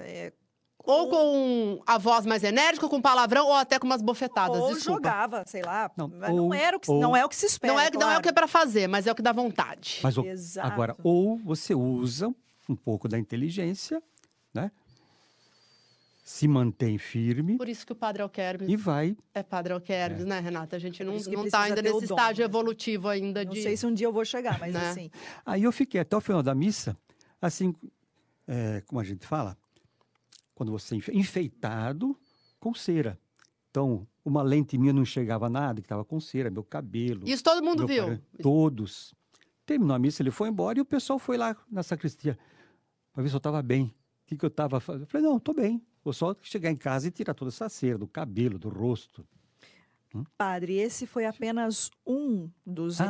é, 0.05 0.33
Ou 0.87 1.09
com 1.09 1.83
a 1.87 1.99
voz 1.99 2.25
mais 2.25 2.45
enérgica, 2.45 2.87
ou 2.87 2.91
com 2.91 3.01
palavrão, 3.03 3.47
ou 3.47 3.55
até 3.55 3.79
com 3.79 3.87
umas 3.87 4.01
bofetadas. 4.01 4.61
ou 4.61 4.73
desculpa. 4.75 4.99
jogava, 5.09 5.43
sei 5.47 5.63
lá. 5.63 5.91
Não, 5.97 6.09
mas 6.09 6.31
não, 6.35 6.45
ou- 6.47 6.55
era 6.55 6.77
o 6.77 6.81
que, 6.81 6.91
ou- 6.91 7.01
não 7.01 7.17
é 7.17 7.25
o 7.25 7.29
que 7.29 7.35
se 7.37 7.47
espera. 7.47 7.73
Não 7.73 7.81
é, 7.81 7.91
não 7.91 8.01
é 8.01 8.05
o 8.05 8.07
claro. 8.09 8.23
que 8.23 8.29
é 8.29 8.33
para 8.33 8.47
fazer, 8.47 8.87
mas 8.89 9.07
é 9.07 9.13
o 9.13 9.15
que 9.15 9.23
dá 9.23 9.33
vontade. 9.33 9.99
Mas 10.03 10.17
Exato. 10.17 10.67
agora, 10.69 10.97
ou 11.03 11.37
você 11.39 11.75
usa 11.75 12.33
um 12.69 12.77
pouco 12.77 13.09
da 13.09 13.19
inteligência, 13.19 14.01
né? 14.55 14.71
Se 16.25 16.49
mantém 16.49 16.99
firme 16.99 17.57
Por 17.57 17.69
isso 17.69 17.87
que 17.87 17.93
o 17.93 17.95
Padre 17.95 18.21
Alquermes 18.21 18.69
e 18.69 18.77
vai. 18.77 19.17
é 19.33 19.45
Padre 19.45 19.73
Alquermes, 19.73 20.25
né, 20.25 20.41
Renata? 20.41 20.75
A 20.75 20.79
gente 20.79 21.05
não, 21.05 21.15
isso 21.15 21.31
que 21.31 21.37
não 21.37 21.49
tá 21.49 21.61
ainda 21.63 21.81
nesse 21.81 21.95
dom, 22.07 22.15
estágio 22.17 22.43
né? 22.43 22.47
evolutivo 22.51 23.09
ainda 23.09 23.45
Não 23.45 23.53
de... 23.53 23.63
sei 23.63 23.77
se 23.77 23.87
um 23.87 23.95
dia 23.95 24.09
eu 24.09 24.13
vou 24.13 24.25
chegar, 24.25 24.59
mas 24.59 24.75
Né? 24.75 24.91
assim. 24.91 25.11
Aí 25.45 25.63
eu 25.63 25.71
fiquei 25.71 26.01
até 26.01 26.17
o 26.17 26.21
final 26.21 26.43
da 26.43 26.53
missa, 26.53 26.97
assim, 27.41 27.73
é, 28.49 28.83
como 28.89 29.01
a 29.01 29.05
gente 29.05 29.25
fala, 29.25 29.57
quando 30.57 30.73
você 30.73 30.97
enfe- 30.97 31.13
enfeitado 31.17 32.19
com 32.59 32.75
cera. 32.75 33.17
Então, 33.71 34.05
uma 34.25 34.43
lente 34.43 34.77
minha 34.79 34.93
não 34.93 35.03
enxergava 35.03 35.49
nada, 35.51 35.81
que 35.81 35.85
estava 35.87 36.05
com 36.05 36.19
cera, 36.19 36.51
meu 36.51 36.65
cabelo. 36.65 37.29
Isso 37.29 37.45
todo 37.45 37.63
mundo 37.63 37.87
viu. 37.87 38.05
Todos. 38.43 39.15
Terminou 39.67 39.95
a 39.95 39.99
missa, 39.99 40.23
ele 40.23 40.31
foi 40.31 40.49
embora 40.49 40.79
e 40.79 40.81
o 40.81 40.85
pessoal 40.85 41.19
foi 41.19 41.37
lá 41.37 41.55
na 41.71 41.83
sacristia 41.83 42.39
para 43.13 43.23
ver 43.23 43.29
se 43.29 43.35
eu 43.35 43.39
estava 43.39 43.61
bem. 43.63 43.85
O 43.85 43.93
que, 44.27 44.37
que 44.37 44.45
eu 44.45 44.49
estava 44.49 44.81
fazendo? 44.81 45.03
Eu 45.03 45.07
falei, 45.07 45.27
não, 45.27 45.37
estou 45.37 45.55
bem. 45.55 45.85
Vou 46.03 46.13
só 46.13 46.35
chegar 46.41 46.71
em 46.71 46.77
casa 46.77 47.07
e 47.09 47.11
tirar 47.11 47.35
toda 47.35 47.51
essa 47.51 47.69
cera 47.69 47.99
do 47.99 48.07
cabelo, 48.09 48.59
do 48.59 48.69
rosto. 48.69 49.27
Padre, 50.39 50.77
esse 50.79 51.07
foi 51.07 51.25
apenas 51.27 51.91
um 52.07 52.49
dos 52.67 53.01
Ah, 53.01 53.05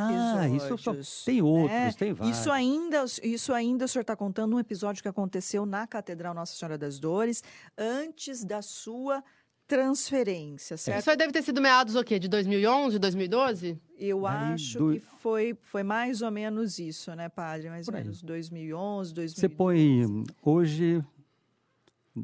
episódios. 0.47 0.63
isso 0.63 0.77
só- 1.13 1.25
tem 1.25 1.41
outros, 1.41 1.71
né? 1.71 1.93
tem 1.93 2.13
vários. 2.13 2.37
Isso 2.37 2.51
ainda, 2.51 3.05
isso 3.23 3.53
ainda 3.53 3.85
o 3.85 3.87
senhor 3.87 4.01
está 4.01 4.15
contando 4.15 4.55
um 4.55 4.59
episódio 4.59 5.01
que 5.01 5.07
aconteceu 5.09 5.65
na 5.65 5.85
Catedral 5.87 6.33
Nossa 6.33 6.55
Senhora 6.55 6.77
das 6.77 6.99
Dores, 6.99 7.43
antes 7.77 8.43
da 8.43 8.61
sua 8.61 9.23
transferência, 9.65 10.77
certo? 10.77 10.99
Isso 11.01 11.09
aí 11.09 11.17
deve 11.17 11.33
ter 11.33 11.43
sido 11.43 11.61
meados 11.61 11.95
o 11.95 12.03
quê? 12.03 12.17
De 12.17 12.27
2011, 12.29 12.97
2012? 12.97 13.77
Eu 13.97 14.21
Daí, 14.21 14.53
acho 14.53 14.77
do- 14.79 14.93
que 14.93 14.99
foi, 14.99 15.57
foi 15.61 15.83
mais 15.83 16.21
ou 16.21 16.31
menos 16.31 16.79
isso, 16.79 17.13
né, 17.15 17.27
padre? 17.27 17.69
Mais 17.69 17.87
ou 17.87 17.93
aí. 17.93 18.01
menos 18.03 18.21
2011, 18.21 19.13
2012. 19.13 19.41
Você 19.41 19.49
põe 19.49 20.23
hoje, 20.41 21.03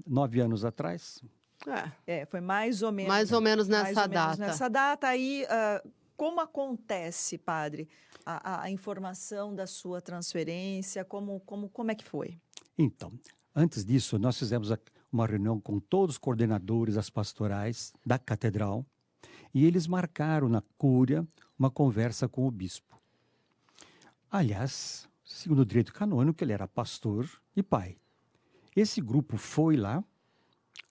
nove 0.08 0.40
anos 0.40 0.64
atrás, 0.64 1.22
É. 1.68 2.22
É, 2.22 2.26
foi 2.26 2.42
mais 2.42 2.82
ou 2.82 2.92
menos. 2.92 3.08
Mais 3.10 3.32
ou 3.32 3.42
menos 3.42 3.68
mais 3.70 3.90
nessa 3.90 4.02
ou 4.04 4.10
menos 4.10 4.26
data. 4.38 4.38
Nessa 4.52 4.70
data 4.70 5.08
aí, 5.08 5.46
ah, 5.50 5.82
como 6.18 6.40
acontece, 6.42 7.38
padre, 7.38 7.88
a, 8.26 8.64
a- 8.64 8.70
informação 8.72 9.54
da 9.56 9.66
sua 9.66 10.02
transferência? 10.02 11.04
Como, 11.06 11.40
como, 11.42 11.70
como 11.70 11.92
é 11.92 11.96
que 11.96 12.04
foi? 12.06 12.38
Então, 12.78 13.12
antes 13.56 13.84
disso, 13.86 14.18
nós 14.20 14.38
fizemos 14.38 14.72
a- 14.72 14.80
uma 15.12 15.26
reunião 15.28 15.60
com 15.60 15.80
todos 15.80 16.16
os 16.16 16.20
coordenadores 16.20 16.96
das 16.96 17.10
pastorais 17.10 17.94
da 18.06 18.18
catedral 18.20 18.86
e 19.54 19.66
eles 19.66 19.86
marcaram 19.88 20.50
na 20.50 20.62
cúria 20.78 21.26
uma 21.58 21.70
conversa 21.70 22.28
com 22.28 22.48
o 22.48 22.52
bispo. 22.52 23.00
Aliás, 24.32 25.08
segundo 25.24 25.60
o 25.60 25.66
direito 25.66 25.94
canônico, 25.94 26.44
ele 26.44 26.54
era 26.54 26.68
pastor 26.68 27.30
e 27.56 27.62
pai. 27.62 27.98
Esse 28.76 29.00
grupo 29.02 29.38
foi 29.38 29.76
lá, 29.78 30.04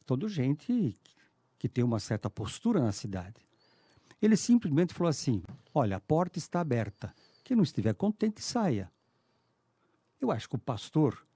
toda 0.03 0.29
gente 0.29 0.97
que 1.59 1.69
tem 1.69 1.85
uma 1.85 2.01
certa 2.01 2.29
postura 2.29 2.81
na 2.81 2.93
cidade. 2.93 3.37
Ele 4.21 4.37
simplesmente 4.37 4.95
falou 4.95 5.09
assim: 5.09 5.43
Olha, 5.75 5.97
a 5.97 6.01
porta 6.01 6.39
está 6.39 6.61
aberta. 6.61 7.15
Quem 7.45 7.57
não 7.57 7.65
estiver 7.65 7.95
contente, 7.95 8.43
saia. 8.43 8.91
Eu 10.21 10.31
acho 10.31 10.49
que 10.49 10.55
o 10.55 10.59
pastor 10.59 11.27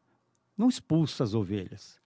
não 0.56 0.68
expulsa 0.68 1.24
as 1.24 1.34
ovelhas, 1.34 2.00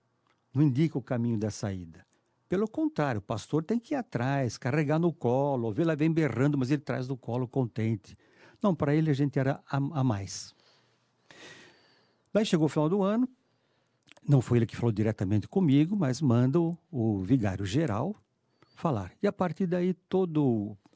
não 0.54 0.62
indica 0.62 0.98
o 0.98 1.02
caminho 1.02 1.38
da 1.38 1.50
saída. 1.50 2.04
Pelo 2.48 2.66
contrário, 2.66 3.20
o 3.20 3.22
pastor 3.22 3.62
tem 3.62 3.78
que 3.78 3.94
ir 3.94 3.96
atrás, 3.96 4.58
carregar 4.58 4.98
no 4.98 5.12
colo, 5.12 5.66
a 5.66 5.70
ovelha 5.70 5.94
vem 5.94 6.10
berrando, 6.10 6.58
mas 6.58 6.70
ele 6.70 6.82
traz 6.82 7.06
no 7.06 7.16
colo 7.16 7.46
contente. 7.46 8.18
Não, 8.62 8.74
para 8.74 8.94
ele 8.94 9.10
a 9.10 9.14
gente 9.14 9.38
era 9.38 9.62
a, 9.70 9.76
a 9.76 10.02
mais. 10.02 10.54
Daí 12.32 12.44
chegou 12.44 12.66
o 12.66 12.68
final 12.68 12.88
do 12.88 13.02
ano, 13.02 13.28
não 14.26 14.40
foi 14.40 14.58
ele 14.58 14.66
que 14.66 14.76
falou 14.76 14.92
diretamente 14.92 15.48
comigo, 15.48 15.96
mas 15.96 16.20
manda 16.20 16.60
o, 16.60 16.76
o 16.90 17.20
vigário 17.22 17.64
geral 17.64 18.14
falar. 18.76 19.12
E 19.22 19.26
a 19.26 19.32
partir 19.32 19.66
daí 19.66 19.94
toda 19.94 20.40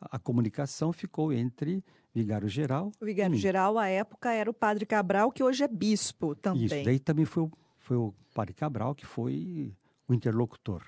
a 0.00 0.18
comunicação 0.18 0.92
ficou 0.92 1.32
entre 1.32 1.82
vigário 2.14 2.48
geral 2.48 2.92
O 3.00 3.04
vigário 3.04 3.36
geral, 3.36 3.76
à 3.76 3.88
época, 3.88 4.32
era 4.32 4.48
o 4.48 4.54
padre 4.54 4.86
Cabral, 4.86 5.32
que 5.32 5.42
hoje 5.42 5.64
é 5.64 5.68
bispo 5.68 6.34
também. 6.34 6.66
Isso, 6.66 6.84
daí 6.84 6.98
também 6.98 7.24
foi 7.24 7.42
o, 7.42 7.52
foi 7.78 7.96
o 7.96 8.14
Padre 8.32 8.54
Cabral 8.54 8.94
que 8.94 9.04
foi 9.04 9.72
o 10.08 10.14
interlocutor. 10.14 10.82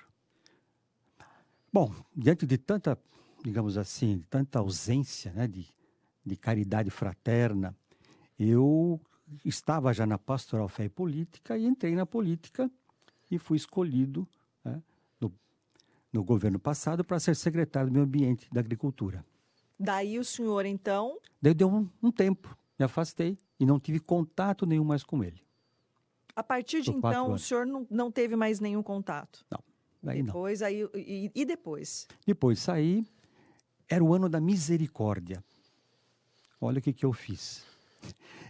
Bom, 1.71 1.93
diante 2.15 2.45
de 2.45 2.57
tanta, 2.57 2.97
digamos 3.43 3.77
assim, 3.77 4.23
tanta 4.29 4.59
ausência 4.59 5.31
né, 5.33 5.47
de, 5.47 5.67
de 6.25 6.35
caridade 6.35 6.89
fraterna, 6.89 7.75
eu 8.39 8.99
estava 9.43 9.93
já 9.93 10.05
na 10.05 10.17
pastoral 10.17 10.67
fé 10.67 10.85
e 10.85 10.89
política 10.89 11.57
e 11.57 11.65
entrei 11.65 11.95
na 11.95 12.05
política 12.05 12.69
e 13.29 13.37
fui 13.37 13.57
escolhido 13.57 14.27
né, 14.63 14.81
no, 15.19 15.31
no 16.11 16.23
governo 16.23 16.59
passado 16.59 17.03
para 17.03 17.19
ser 17.19 17.35
secretário 17.35 17.89
do 17.89 17.93
meio 17.93 18.05
ambiente 18.05 18.47
da 18.51 18.59
agricultura. 18.59 19.25
Daí 19.79 20.17
o 20.17 20.25
senhor, 20.25 20.65
então, 20.65 21.19
Daí 21.41 21.53
deu 21.53 21.69
um, 21.69 21.89
um 22.01 22.11
tempo, 22.11 22.57
me 22.79 22.85
afastei 22.85 23.37
e 23.59 23.65
não 23.65 23.79
tive 23.79 23.99
contato 23.99 24.65
nenhum 24.65 24.83
mais 24.83 25.03
com 25.03 25.23
ele. 25.23 25.41
a 26.35 26.43
partir 26.43 26.81
de 26.81 26.91
então, 26.91 27.27
o 27.27 27.29
anos. 27.29 27.43
senhor 27.43 27.65
não, 27.65 27.85
não 27.89 28.11
teve 28.11 28.35
mais 28.35 28.59
nenhum 28.59 28.81
contato? 28.81 29.45
Não, 29.51 29.59
daí 30.01 30.19
não. 30.19 30.27
Depois, 30.27 30.61
aí, 30.61 30.87
e, 30.95 31.31
e 31.33 31.45
depois? 31.45 32.07
Depois 32.25 32.59
saí, 32.59 33.05
era 33.87 34.03
o 34.03 34.13
ano 34.13 34.27
da 34.27 34.39
misericórdia. 34.39 35.43
Olha 36.59 36.79
o 36.79 36.81
que, 36.81 36.91
que 36.91 37.05
eu 37.05 37.13
fiz. 37.13 37.63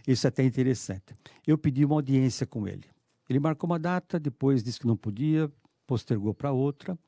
Isso 0.06 0.26
é 0.26 0.28
até 0.28 0.44
interessante. 0.44 1.14
Eu 1.46 1.58
pedi 1.58 1.84
uma 1.84 1.96
audiência 1.96 2.46
com 2.46 2.66
ele. 2.66 2.88
Ele 3.28 3.38
marcou 3.38 3.68
uma 3.68 3.78
data, 3.78 4.18
depois 4.18 4.62
disse 4.62 4.80
que 4.80 4.86
não 4.86 4.96
podia, 4.96 5.50
postergou 5.86 6.32
para 6.32 6.50
outra. 6.52 6.98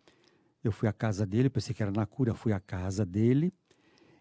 Eu 0.63 0.71
fui 0.71 0.89
à 0.89 0.93
casa 0.93 1.25
dele, 1.25 1.49
pensei 1.49 1.75
que 1.75 1.83
era 1.83 1.91
na 1.91 2.05
cura, 2.05 2.35
fui 2.35 2.53
à 2.53 2.61
casa 2.61 3.07
dele 3.07 3.53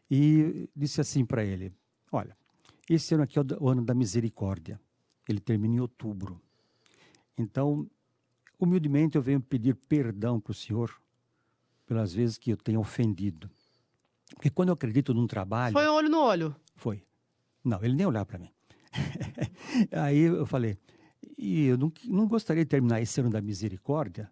e 0.09 0.69
disse 0.75 1.01
assim 1.01 1.25
para 1.25 1.43
ele: 1.43 1.71
Olha, 2.11 2.35
esse 2.89 3.13
ano 3.13 3.23
aqui 3.23 3.37
é 3.37 3.41
o 3.59 3.69
ano 3.69 3.83
da 3.83 3.93
misericórdia. 3.93 4.79
Ele 5.27 5.39
termina 5.39 5.75
em 5.75 5.79
outubro. 5.79 6.41
Então, 7.37 7.87
humildemente 8.59 9.15
eu 9.15 9.21
venho 9.21 9.39
pedir 9.39 9.75
perdão 9.75 10.39
para 10.39 10.51
o 10.51 10.55
senhor 10.55 10.91
pelas 11.85 12.13
vezes 12.13 12.37
que 12.37 12.51
eu 12.51 12.57
tenho 12.57 12.79
ofendido. 12.79 13.49
Porque 14.35 14.49
quando 14.49 14.69
eu 14.69 14.73
acredito 14.73 15.13
num 15.13 15.27
trabalho. 15.27 15.73
Foi 15.73 15.87
olho 15.87 16.09
no 16.09 16.19
olho. 16.19 16.55
Foi. 16.75 17.03
Não, 17.63 17.83
ele 17.83 17.93
nem 17.95 18.05
olhar 18.05 18.25
para 18.25 18.39
mim. 18.39 18.49
Aí 19.91 20.19
eu 20.19 20.45
falei, 20.45 20.77
e 21.37 21.65
eu 21.67 21.77
não, 21.77 21.91
não 22.05 22.27
gostaria 22.27 22.63
de 22.63 22.69
terminar 22.69 23.01
esse 23.01 23.19
ano 23.19 23.29
da 23.29 23.41
misericórdia 23.41 24.31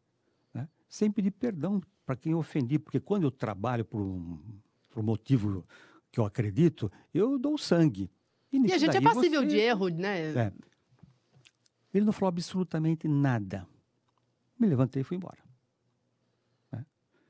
né, 0.54 0.68
sem 0.90 1.12
pedir 1.12 1.32
perdão 1.32 1.82
para 2.06 2.16
quem 2.16 2.32
eu 2.32 2.40
ofendi, 2.40 2.80
porque 2.80 3.00
quando 3.00 3.24
eu 3.24 3.32
trabalho 3.32 3.84
por 3.86 4.02
um, 4.02 4.40
por 4.90 5.02
um 5.02 5.04
motivo 5.04 5.64
que 6.12 6.20
eu 6.20 6.26
acredito, 6.26 6.92
eu 7.14 7.38
dou 7.38 7.58
sangue. 7.58 8.10
E 8.52 8.58
a 8.58 8.60
nisso 8.62 8.80
gente 8.80 8.98
é 8.98 9.02
passível 9.02 9.42
você- 9.42 9.48
de 9.48 9.58
erro, 9.58 9.90
né? 9.90 10.32
É. 10.34 10.54
Ele 11.94 12.06
não 12.06 12.14
falou 12.14 12.30
absolutamente 12.30 13.08
nada. 13.08 13.68
Me 14.60 14.68
levantei 14.68 15.02
e 15.02 15.04
fui 15.04 15.18
embora. 15.18 15.38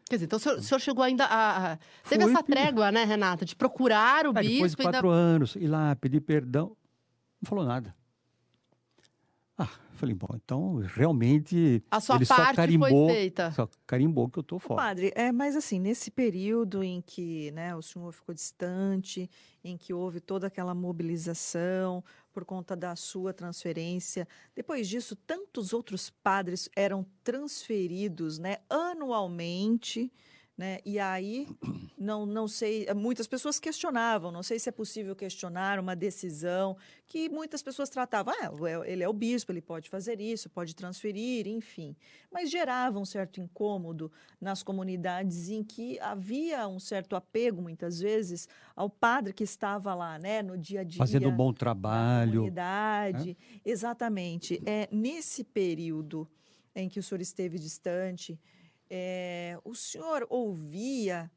Quer 0.10 0.16
dizer, 0.16 0.26
então 0.26 0.38
o 0.38 0.40
senhor, 0.40 0.58
o 0.58 0.62
senhor 0.64 0.80
chegou 0.80 1.04
ainda 1.04 1.26
a. 1.26 1.74
a- 1.74 1.80
Teve 2.08 2.24
essa 2.24 2.42
trégua, 2.44 2.92
né, 2.92 3.04
Renata? 3.04 3.44
De 3.46 3.56
procurar 3.56 4.26
o 4.26 4.30
Aí, 4.38 4.54
depois 4.54 4.72
de 4.72 4.78
bispo. 4.78 4.82
ainda- 4.84 4.92
quatro 4.94 5.10
anos, 5.10 5.56
ir 5.56 5.68
lá 5.68 5.96
pedir 5.96 6.22
perdão, 6.22 6.76
não 7.42 7.48
falou 7.50 7.66
nada. 7.66 7.94
Ah, 9.60 9.70
falei, 9.94 10.14
bom, 10.14 10.28
então 10.36 10.76
realmente 10.94 11.82
A 11.90 12.00
sua 12.00 12.18
ele 12.18 12.26
só 12.26 12.36
parte 12.36 12.48
foi 12.50 12.56
carimbou, 12.56 13.10
feita. 13.10 13.52
só 13.54 13.68
carimbou 13.88 14.30
que 14.30 14.38
eu 14.38 14.44
tô 14.44 14.60
fora. 14.60 14.80
Padre, 14.82 15.12
é, 15.16 15.32
mas 15.32 15.56
assim, 15.56 15.80
nesse 15.80 16.12
período 16.12 16.84
em 16.84 17.02
que 17.02 17.50
né, 17.52 17.76
o 17.76 17.82
senhor 17.82 18.12
ficou 18.14 18.36
distante, 18.36 19.28
em 19.64 19.76
que 19.76 19.92
houve 19.94 20.20
toda 20.22 20.46
aquela 20.46 20.76
mobilização 20.76 22.04
por 22.38 22.46
conta 22.46 22.76
da 22.76 22.96
sua 22.96 23.34
transferência, 23.34 24.28
depois 24.56 24.88
disso, 24.88 25.16
tantos 25.16 25.74
outros 25.74 26.12
padres 26.12 26.70
eram 26.76 27.04
transferidos 27.24 28.38
né, 28.38 28.58
anualmente. 28.70 30.14
Né? 30.58 30.80
E 30.84 30.98
aí, 30.98 31.48
não, 31.96 32.26
não 32.26 32.48
sei, 32.48 32.88
muitas 32.96 33.28
pessoas 33.28 33.60
questionavam, 33.60 34.32
não 34.32 34.42
sei 34.42 34.58
se 34.58 34.68
é 34.68 34.72
possível 34.72 35.16
questionar 35.16 35.80
uma 35.80 35.96
decisão 35.96 36.76
que 37.06 37.30
muitas 37.30 37.62
pessoas 37.62 37.92
tratavam, 37.92 38.34
ah, 38.34 38.52
ele 38.88 39.04
é 39.04 39.08
o 39.08 39.14
bispo, 39.14 39.52
ele 39.52 39.62
pode 39.62 39.88
fazer 39.88 40.20
isso, 40.20 40.50
pode 40.50 40.76
transferir, 40.76 41.48
enfim. 41.48 41.96
Mas 42.32 42.50
gerava 42.50 42.98
um 42.98 43.06
certo 43.06 43.40
incômodo 43.40 44.12
nas 44.42 44.64
comunidades 44.64 45.48
em 45.48 45.64
que 45.64 46.00
havia 46.00 46.68
um 46.68 46.80
certo 46.80 47.16
apego, 47.16 47.62
muitas 47.62 48.00
vezes, 48.00 48.50
ao 48.76 48.90
padre 48.90 49.34
que 49.34 49.44
estava 49.44 49.94
lá, 49.94 50.18
né, 50.18 50.42
no 50.42 50.58
dia 50.58 50.82
a 50.82 50.84
dia. 50.84 50.98
Fazendo 50.98 51.30
um 51.30 51.36
bom 51.36 51.54
trabalho. 51.54 52.40
comunidade. 52.40 53.38
Exatamente. 53.64 54.60
É, 54.66 54.90
nesse 54.92 55.44
período 55.44 56.28
em 56.76 56.90
que 56.90 57.00
o 57.00 57.04
senhor 57.04 57.22
esteve 57.22 57.60
distante, 57.60 58.40
é, 58.90 59.60
o 59.64 59.76
senhor 59.76 60.26
ouvia 60.30 61.32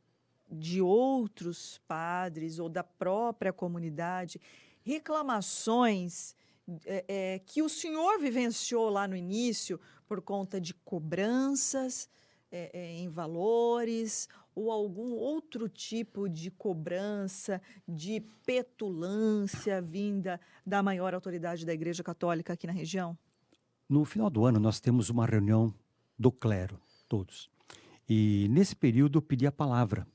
de 0.51 0.81
outros 0.81 1.81
padres 1.87 2.59
ou 2.59 2.69
da 2.69 2.83
própria 2.83 3.53
comunidade 3.53 4.41
reclamações 4.83 6.35
é, 6.85 7.05
é, 7.09 7.39
que 7.41 7.63
o 7.63 7.69
senhor 7.69 8.19
vivenciou 8.19 8.89
lá 8.89 9.07
no 9.07 9.17
início 9.17 9.81
por 10.07 10.21
conta 10.21 10.61
de 10.61 10.75
cobranças 10.75 12.09
é, 12.51 12.97
em 12.97 13.09
valores 13.09 14.29
ou 14.55 14.71
algum 14.71 15.13
outro 15.13 15.69
tipo 15.69 16.29
de 16.29 16.51
cobrança, 16.51 17.63
de 17.87 18.21
petulância 18.45 19.81
vinda 19.81 20.41
da 20.67 20.83
maior 20.83 21.15
autoridade 21.15 21.65
da 21.65 21.73
Igreja 21.73 22.03
Católica 22.03 22.53
aqui 22.53 22.67
na 22.67 22.73
região? 22.73 23.17
No 23.89 24.05
final 24.05 24.29
do 24.29 24.45
ano, 24.45 24.59
nós 24.59 24.81
temos 24.81 25.09
uma 25.09 25.27
reunião 25.27 25.73
do 26.19 26.31
clero, 26.31 26.81
todos. 27.11 27.51
E 28.09 28.47
nesse 28.51 28.77
período 28.77 29.19
eu 29.19 29.23
pedi 29.23 29.47
a 29.47 29.53
palavra. 29.53 30.07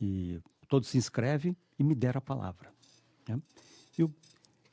E 0.00 0.40
todos 0.68 0.88
se 0.88 0.96
inscrevem 0.96 1.54
e 1.78 1.84
me 1.84 1.94
deram 1.94 2.18
a 2.18 2.22
palavra. 2.22 2.72
né? 3.28 3.40
Eu- 3.96 4.10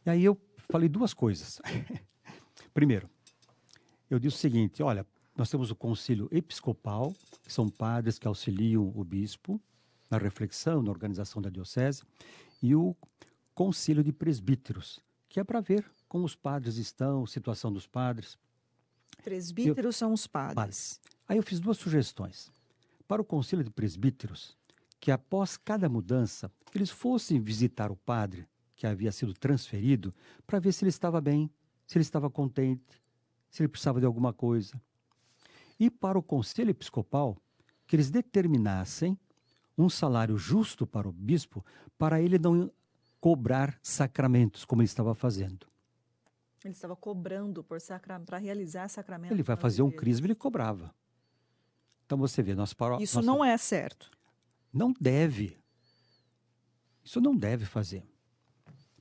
e 0.05 0.10
aí 0.10 0.23
eu 0.23 0.39
falei 0.71 0.88
duas 0.88 1.13
coisas. 1.13 1.62
Primeiro, 2.73 3.10
eu 4.10 4.17
disse 4.17 4.38
o 4.38 4.39
seguinte: 4.39 4.82
olha, 4.82 5.05
nós 5.36 5.49
temos 5.49 5.69
o 5.69 5.75
concílio 5.75 6.27
episcopal, 6.32 7.13
que 7.43 7.51
são 7.51 7.69
padres 7.69 8.17
que 8.17 8.27
auxiliam 8.27 8.82
o 8.95 9.03
bispo 9.03 9.62
na 10.10 10.17
reflexão, 10.17 10.82
na 10.82 10.89
organização 10.89 11.41
da 11.41 11.49
diocese, 11.49 12.03
e 12.63 12.73
o 12.75 12.95
concílio 13.53 14.03
de 14.03 14.12
presbíteros, 14.13 14.99
que 15.27 15.39
é 15.39 15.43
para 15.43 15.60
ver 15.60 15.86
como 16.08 16.23
os 16.25 16.36
padres 16.36 16.77
estão, 16.77 17.25
situação 17.27 17.71
dos 17.71 17.86
padres. 17.86 18.38
Presbíteros 19.23 19.95
são 19.95 20.13
os 20.13 20.27
padres. 20.27 20.55
Padres. 20.55 21.01
Aí 21.27 21.38
eu 21.38 21.43
fiz 21.43 21.60
duas 21.60 21.77
sugestões. 21.77 22.51
Para 23.08 23.21
o 23.21 23.25
concílio 23.25 23.63
de 23.63 23.71
presbíteros, 23.71 24.58
que 24.99 25.12
após 25.12 25.58
cada 25.58 25.89
mudança, 25.89 26.51
eles 26.73 26.89
fossem 26.89 27.39
visitar 27.39 27.91
o 27.91 27.95
padre 27.95 28.47
que 28.75 28.88
havia 28.88 29.12
sido 29.12 29.34
transferido 29.34 30.13
para 30.45 30.60
ver 30.60 30.71
se 30.71 30.84
ele 30.84 30.89
estava 30.89 31.19
bem, 31.19 31.49
se 31.86 31.97
ele 31.97 32.03
estava 32.03 32.29
contente, 32.29 33.01
se 33.49 33.62
ele 33.62 33.67
precisava 33.67 33.99
de 33.99 34.05
alguma 34.05 34.32
coisa. 34.32 34.79
E 35.79 35.89
para 35.89 36.17
o 36.17 36.23
conselho 36.23 36.69
episcopal, 36.69 37.38
que 37.88 37.95
eles 37.95 38.10
determinassem 38.10 39.17
um 39.77 39.89
salário 39.89 40.38
justo 40.38 40.86
para 40.86 41.08
o 41.08 41.12
bispo, 41.12 41.65
para 41.97 42.21
ele 42.21 42.38
não 42.38 42.71
cobrar 43.19 43.79
sacramentos, 43.82 44.65
como 44.65 44.82
ele 44.82 44.88
estava 44.88 45.15
fazendo. 45.15 45.67
Ele 46.63 46.74
estava 46.74 46.95
cobrando 46.95 47.63
por 47.63 47.80
sacra... 47.80 48.19
para 48.19 48.38
realizar 48.38 48.88
sacramento. 48.89 49.32
Ele 49.32 49.43
vai 49.43 49.56
fazer 49.56 49.82
um 49.82 49.91
crisma, 49.91 50.28
ele 50.28 50.36
cobrava. 50.36 50.93
Então 52.06 52.17
você 52.17 52.41
vê, 52.41 52.56
nós 52.56 52.74
paró 52.74 52.98
Isso 53.00 53.22
não 53.22 53.45
é 53.45 53.58
certo. 53.58 54.10
Não 54.74 54.93
deve. 55.00 55.58
Isso 57.04 57.22
não 57.22 57.36
deve 57.36 57.65
fazer. 57.65 58.04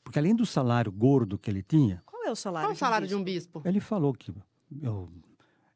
Porque 0.03 0.19
além 0.19 0.35
do 0.35 0.47
salário 0.47 0.91
gordo 0.91 1.39
que 1.39 1.51
ele 1.51 1.63
tinha, 1.63 2.03
Qual 2.07 2.25
é 2.25 2.31
o 2.31 2.37
salário? 2.37 2.67
Qual 2.67 2.73
o 2.73 2.75
de 2.75 2.79
um 2.79 2.81
salário 2.81 3.09
de 3.09 3.15
um 3.15 3.23
bispo? 3.23 3.59
bispo? 3.61 3.69
ele 3.69 3.81
falou 3.81 4.15
que 4.15 4.33
eu, 4.83 5.11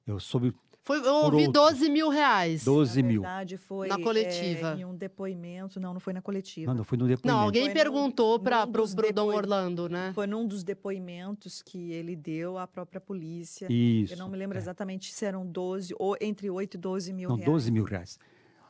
eu 0.06 0.20
soube 0.20 0.54
Foi, 0.84 0.98
eu 0.98 1.14
ouvi 1.14 1.46
outro. 1.46 1.52
12 1.52 1.88
mil 1.88 2.08
reais. 2.08 2.64
12 2.64 3.02
na 3.02 3.08
mil. 3.08 3.22
verdade, 3.22 3.56
foi 3.56 3.86
Na 3.86 3.98
coletiva. 4.00 4.74
é, 4.76 4.80
em 4.80 4.84
um 4.84 4.94
depoimento. 4.96 5.78
Não, 5.78 5.92
não 5.94 6.00
foi 6.00 6.12
na 6.12 6.20
coletiva. 6.20 6.70
Não, 6.72 6.78
não 6.78 6.84
foi 6.84 6.98
no 6.98 7.06
depoimento. 7.06 7.28
Não, 7.38 7.44
alguém 7.44 7.66
Foi 7.66 7.74
perguntou 7.74 8.38
para 8.40 8.66
num 8.66 8.72
pro, 8.72 8.82
dos 8.82 8.94
pro 8.94 9.12
Dom 9.12 9.28
Orlando, 9.28 9.88
né? 9.88 10.10
Foi 10.12 10.26
num 10.26 10.44
dos 10.46 10.64
depoimentos 10.64 11.62
que 11.62 11.92
ele 11.92 12.16
deu 12.16 12.58
à 12.58 12.66
própria 12.66 13.00
polícia. 13.00 13.68
Isso. 13.70 14.14
Eu 14.14 14.18
não 14.18 14.28
me 14.28 14.36
lembro 14.36 14.58
é. 14.58 14.60
exatamente 14.60 15.12
se 15.12 15.24
eram 15.24 15.46
12 15.46 15.94
ou 15.98 16.16
entre 16.20 16.50
8 16.50 16.74
e 16.74 16.78
12 16.78 17.12
mil 17.12 17.28
Não, 17.28 17.36
reais. 17.36 17.50
12 17.52 17.70
mil 17.70 17.84
reais. 17.84 18.18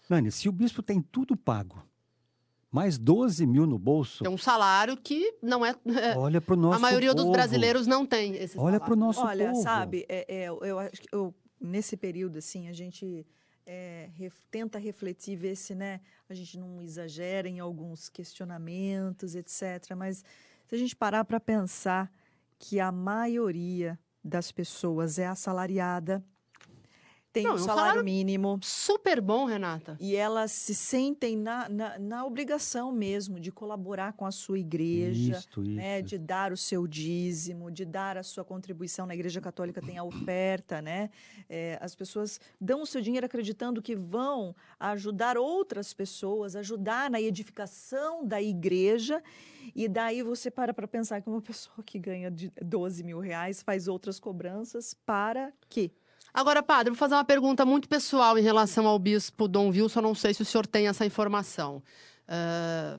Nani, 0.08 0.30
se 0.30 0.48
o 0.50 0.52
bispo 0.52 0.82
tem 0.82 1.00
tudo 1.00 1.34
pago, 1.34 1.82
mais 2.70 2.98
12 2.98 3.46
mil 3.46 3.66
no 3.66 3.78
bolso, 3.78 4.22
É 4.26 4.28
um 4.28 4.36
salário 4.36 4.96
que 4.98 5.34
não 5.42 5.64
é. 5.64 5.74
é, 5.86 6.16
olha 6.18 6.40
para 6.42 6.52
o 6.54 6.56
nosso 6.58 6.76
a 6.76 6.78
maioria 6.78 7.14
dos 7.14 7.22
povo. 7.24 7.32
brasileiros 7.32 7.86
não 7.86 8.04
tem 8.04 8.34
esse 8.36 8.58
Olha 8.58 8.78
para 8.78 8.92
o 8.92 8.96
salário. 8.96 9.06
nosso 9.06 9.20
Olha, 9.26 9.48
povo. 9.50 9.62
sabe, 9.62 10.04
é, 10.08 10.26
é, 10.28 10.48
eu 10.48 10.78
acho 10.78 11.00
que 11.00 11.08
eu, 11.12 11.34
nesse 11.62 11.96
período, 11.96 12.38
assim, 12.38 12.68
a 12.68 12.72
gente 12.72 13.26
é, 13.66 14.10
ref- 14.14 14.44
tenta 14.50 14.78
refletir, 14.78 15.36
ver 15.36 15.56
se 15.56 15.74
né, 15.74 16.00
a 16.28 16.34
gente 16.34 16.58
não 16.58 16.82
exagera 16.82 17.48
em 17.48 17.60
alguns 17.60 18.08
questionamentos, 18.08 19.34
etc. 19.34 19.94
Mas 19.96 20.24
se 20.66 20.74
a 20.74 20.78
gente 20.78 20.96
parar 20.96 21.24
para 21.24 21.38
pensar 21.40 22.12
que 22.58 22.80
a 22.80 22.90
maioria 22.92 23.98
das 24.24 24.52
pessoas 24.52 25.18
é 25.18 25.26
assalariada, 25.26 26.24
tem 27.32 27.44
Não, 27.44 27.54
um 27.54 27.58
salário 27.58 27.82
salário- 27.82 28.04
mínimo. 28.04 28.58
Super 28.62 29.20
bom, 29.20 29.46
Renata. 29.46 29.96
E 29.98 30.14
elas 30.14 30.52
se 30.52 30.74
sentem 30.74 31.36
na, 31.36 31.68
na, 31.68 31.98
na 31.98 32.24
obrigação 32.26 32.92
mesmo 32.92 33.40
de 33.40 33.50
colaborar 33.50 34.12
com 34.12 34.26
a 34.26 34.30
sua 34.30 34.58
igreja, 34.58 35.38
isso. 35.38 35.60
né, 35.62 36.02
de 36.02 36.18
dar 36.18 36.52
o 36.52 36.56
seu 36.56 36.86
dízimo, 36.86 37.70
de 37.70 37.84
dar 37.84 38.18
a 38.18 38.22
sua 38.22 38.44
contribuição. 38.44 39.06
Na 39.06 39.14
Igreja 39.14 39.40
Católica 39.40 39.80
tem 39.80 39.96
a 39.96 40.04
oferta, 40.04 40.82
né? 40.82 41.08
É, 41.48 41.78
as 41.80 41.94
pessoas 41.94 42.38
dão 42.60 42.82
o 42.82 42.86
seu 42.86 43.00
dinheiro 43.00 43.24
acreditando 43.24 43.80
que 43.80 43.96
vão 43.96 44.54
ajudar 44.78 45.38
outras 45.38 45.94
pessoas, 45.94 46.54
ajudar 46.54 47.10
na 47.10 47.20
edificação 47.20 48.26
da 48.26 48.42
igreja. 48.42 49.22
E 49.74 49.88
daí 49.88 50.22
você 50.22 50.50
para 50.50 50.74
para 50.74 50.86
pensar 50.86 51.22
que 51.22 51.28
uma 51.30 51.40
pessoa 51.40 51.82
que 51.84 51.98
ganha 51.98 52.30
de 52.30 52.52
12 52.60 53.02
mil 53.02 53.20
reais 53.20 53.62
faz 53.62 53.88
outras 53.88 54.20
cobranças 54.20 54.94
para 55.06 55.52
quê? 55.68 55.90
Agora, 56.34 56.62
padre, 56.62 56.90
vou 56.90 56.98
fazer 56.98 57.14
uma 57.14 57.24
pergunta 57.24 57.66
muito 57.66 57.86
pessoal 57.86 58.38
em 58.38 58.42
relação 58.42 58.86
ao 58.86 58.98
bispo 58.98 59.46
Dom 59.46 59.68
Wilson. 59.68 60.00
Não 60.00 60.14
sei 60.14 60.32
se 60.32 60.40
o 60.40 60.44
senhor 60.44 60.66
tem 60.66 60.88
essa 60.88 61.04
informação. 61.04 61.82
Ah, 62.26 62.98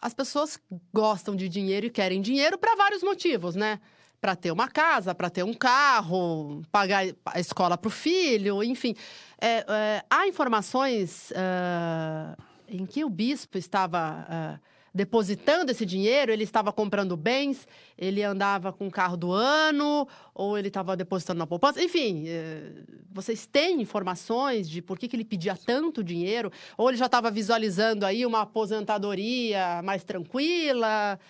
as 0.00 0.14
pessoas 0.14 0.58
gostam 0.92 1.36
de 1.36 1.48
dinheiro 1.48 1.86
e 1.86 1.90
querem 1.90 2.22
dinheiro 2.22 2.56
para 2.56 2.74
vários 2.76 3.02
motivos, 3.02 3.54
né? 3.54 3.80
Para 4.20 4.34
ter 4.34 4.50
uma 4.50 4.68
casa, 4.68 5.14
para 5.14 5.28
ter 5.28 5.42
um 5.42 5.52
carro, 5.52 6.62
pagar 6.72 7.04
a 7.26 7.40
escola 7.40 7.76
para 7.76 7.88
o 7.88 7.90
filho, 7.90 8.62
enfim. 8.62 8.94
É, 9.38 9.64
é, 9.68 10.04
há 10.08 10.26
informações 10.26 11.32
ah, 11.36 12.36
em 12.66 12.86
que 12.86 13.04
o 13.04 13.10
bispo 13.10 13.58
estava 13.58 14.26
ah, 14.28 14.58
depositando 14.96 15.70
esse 15.70 15.84
dinheiro, 15.84 16.32
ele 16.32 16.42
estava 16.42 16.72
comprando 16.72 17.16
bens, 17.18 17.68
ele 17.98 18.22
andava 18.22 18.72
com 18.72 18.86
o 18.86 18.90
carro 18.90 19.14
do 19.14 19.30
ano, 19.30 20.08
ou 20.34 20.56
ele 20.56 20.68
estava 20.68 20.96
depositando 20.96 21.38
na 21.38 21.46
poupança. 21.46 21.82
Enfim, 21.82 22.24
eh, 22.26 22.82
vocês 23.12 23.46
têm 23.46 23.82
informações 23.82 24.68
de 24.68 24.80
por 24.80 24.98
que, 24.98 25.06
que 25.06 25.14
ele 25.14 25.24
pedia 25.24 25.54
tanto 25.54 26.02
dinheiro? 26.02 26.50
Ou 26.78 26.88
ele 26.88 26.96
já 26.96 27.06
estava 27.06 27.30
visualizando 27.30 28.06
aí 28.06 28.24
uma 28.24 28.40
aposentadoria 28.40 29.82
mais 29.82 30.02
tranquila? 30.02 31.20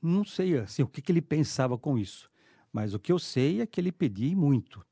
Não 0.00 0.24
sei 0.24 0.58
assim, 0.58 0.84
o 0.84 0.86
que, 0.86 1.02
que 1.02 1.10
ele 1.10 1.20
pensava 1.20 1.76
com 1.76 1.98
isso. 1.98 2.30
Mas 2.72 2.94
o 2.94 3.00
que 3.00 3.10
eu 3.10 3.18
sei 3.18 3.62
é 3.62 3.66
que 3.66 3.80
ele 3.80 3.90
pedia 3.90 4.36
muito. 4.36 4.86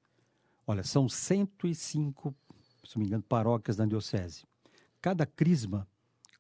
Olha, 0.67 0.83
são 0.83 1.09
105, 1.09 2.35
se 2.83 2.97
não 2.97 3.01
me 3.01 3.07
engano, 3.07 3.23
paróquias 3.23 3.77
na 3.77 3.87
diocese. 3.87 4.45
Cada 5.01 5.25
crisma 5.25 5.87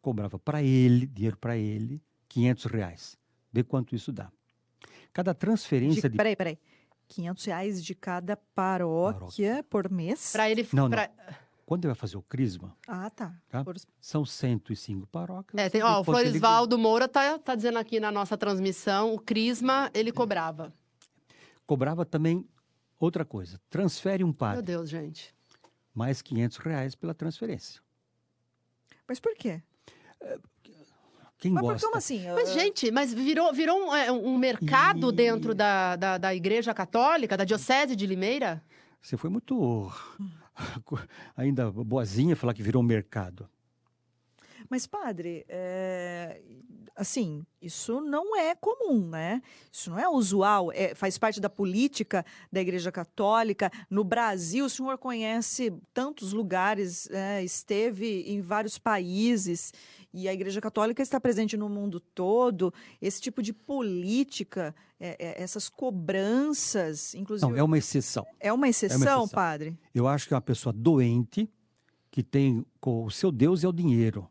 cobrava 0.06 0.38
para 0.38 0.62
ele, 0.62 1.04
dinheiro 1.04 1.36
para 1.36 1.56
ele, 1.56 2.00
500 2.28 2.64
reais. 2.66 3.18
Vê 3.52 3.64
quanto 3.64 3.92
isso 3.92 4.12
dá. 4.12 4.30
Cada 5.12 5.34
transferência 5.34 6.02
De, 6.02 6.10
de... 6.10 6.16
Peraí, 6.16 6.36
peraí. 6.36 6.58
500 7.08 7.44
reais 7.46 7.84
de 7.84 7.92
cada 7.92 8.36
paróquia 8.36 9.64
por 9.68 9.90
mês? 9.90 10.30
Para 10.30 10.48
ele. 10.48 10.62
Não, 10.72 10.84
não. 10.84 10.90
pra- 10.90 11.10
Quando 11.64 11.82
ele 11.86 11.88
vai 11.92 11.96
fazer 11.96 12.16
o 12.16 12.22
crisma, 12.22 12.76
Ah, 12.86 13.10
tá. 13.10 13.34
Tá. 13.48 13.64
Por- 13.64 13.74
são 14.00 14.24
105 14.24 15.08
paróquias. 15.08 15.60
É, 15.60 15.68
tem, 15.68 15.82
ó, 15.82 16.00
o 16.00 16.04
quanto 16.04 16.20
ele- 16.20 16.26
Florisvaldo 16.28 16.78
Moura 16.78 17.08
tá, 17.08 17.36
tá 17.40 17.56
dizendo 17.56 17.78
aqui 17.78 17.98
na 17.98 18.12
nossa 18.12 18.38
transmissão, 18.38 19.12
o 19.12 19.18
Crisma 19.18 19.90
ele 19.92 20.12
cobrava. 20.12 20.72
Cobrava 21.66 22.04
também 22.06 22.48
outra 23.00 23.24
coisa. 23.24 23.60
Transfere 23.68 24.22
um 24.22 24.28
Meu 24.28 24.34
padre, 24.36 24.62
Deus, 24.62 24.88
gente. 24.88 25.34
mais 25.92 26.22
500 26.22 26.58
reais 26.58 26.94
pela 26.94 27.12
transferência. 27.12 27.80
Mas 29.08 29.18
por 29.18 29.34
quê? 29.34 29.60
Quem 31.38 31.52
Mas 31.52 31.62
gosta... 31.62 31.86
como 31.86 31.98
assim? 31.98 32.24
Mas, 32.34 32.52
gente, 32.52 32.90
mas 32.90 33.12
virou, 33.12 33.52
virou 33.52 33.78
um, 33.78 33.94
é, 33.94 34.10
um 34.10 34.38
mercado 34.38 35.10
E- 35.10 35.12
dentro 35.12 35.54
da, 35.54 35.94
da, 35.96 36.18
da 36.18 36.34
Igreja 36.34 36.72
Católica, 36.72 37.36
da 37.36 37.44
Diocese 37.44 37.94
de 37.94 38.06
Limeira? 38.06 38.62
Você 39.02 39.16
foi 39.16 39.28
muito 39.28 39.92
ainda 41.36 41.70
boazinha 41.70 42.34
falar 42.34 42.54
que 42.54 42.62
virou 42.62 42.82
um 42.82 42.86
mercado. 42.86 43.48
Mas, 44.68 44.86
padre, 44.86 45.44
é, 45.48 46.40
assim, 46.96 47.44
isso 47.60 48.00
não 48.00 48.36
é 48.36 48.54
comum, 48.54 49.08
né? 49.08 49.42
Isso 49.70 49.90
não 49.90 49.98
é 49.98 50.08
usual, 50.08 50.72
é, 50.72 50.94
faz 50.94 51.18
parte 51.18 51.40
da 51.40 51.48
política 51.48 52.24
da 52.50 52.60
Igreja 52.60 52.90
Católica. 52.90 53.70
No 53.88 54.02
Brasil, 54.02 54.64
o 54.64 54.70
senhor 54.70 54.98
conhece 54.98 55.72
tantos 55.94 56.32
lugares, 56.32 57.08
é, 57.10 57.44
esteve 57.44 58.22
em 58.22 58.40
vários 58.40 58.78
países, 58.78 59.72
e 60.16 60.26
a 60.28 60.32
Igreja 60.32 60.62
Católica 60.62 61.02
está 61.02 61.20
presente 61.20 61.58
no 61.58 61.68
mundo 61.68 62.00
todo. 62.00 62.72
Esse 63.02 63.20
tipo 63.20 63.42
de 63.42 63.52
política, 63.52 64.74
é, 64.98 65.16
é, 65.18 65.42
essas 65.42 65.68
cobranças, 65.68 67.14
inclusive. 67.14 67.52
Não, 67.52 67.54
é 67.54 67.62
uma 67.62 67.76
exceção. 67.76 68.26
é 68.40 68.50
uma 68.50 68.66
exceção, 68.66 68.96
exceção. 68.96 69.28
padre? 69.28 69.78
Eu 69.94 70.08
acho 70.08 70.26
que 70.26 70.32
é 70.32 70.36
uma 70.36 70.40
pessoa 70.40 70.72
doente 70.72 71.46
que 72.10 72.22
tem 72.22 72.64
o 72.80 73.10
seu 73.10 73.30
Deus 73.30 73.62
é 73.62 73.68
o 73.68 73.72
dinheiro. 73.72 74.26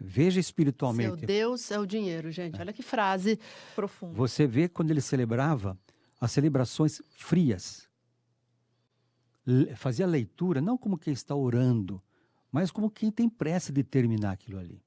Veja 0.00 0.32
Seu 0.32 0.40
espiritualmente. 0.40 1.26
Deus 1.26 1.70
é 1.70 1.78
o 1.78 1.84
dinheiro, 1.84 2.30
gente. 2.30 2.58
Olha 2.58 2.72
que 2.72 2.82
frase. 2.82 3.38
Profundo. 3.74 4.14
Você 4.14 4.46
vê 4.46 4.70
quando 4.70 4.90
ele 4.90 5.02
celebrava 5.02 5.78
as 6.18 6.32
celebrações 6.32 7.02
frias. 7.14 7.86
Fazia 9.76 10.06
leitura 10.06 10.62
não 10.62 10.78
como 10.78 10.96
quem 10.96 11.12
está 11.12 11.34
orando, 11.34 12.02
mas 12.54 12.70
como 12.70 12.88
quem 12.88 13.10
tem 13.10 13.28
pressa 13.28 13.72
de 13.72 13.82
terminar 13.82 14.30
aquilo 14.30 14.60
ali. 14.60 14.80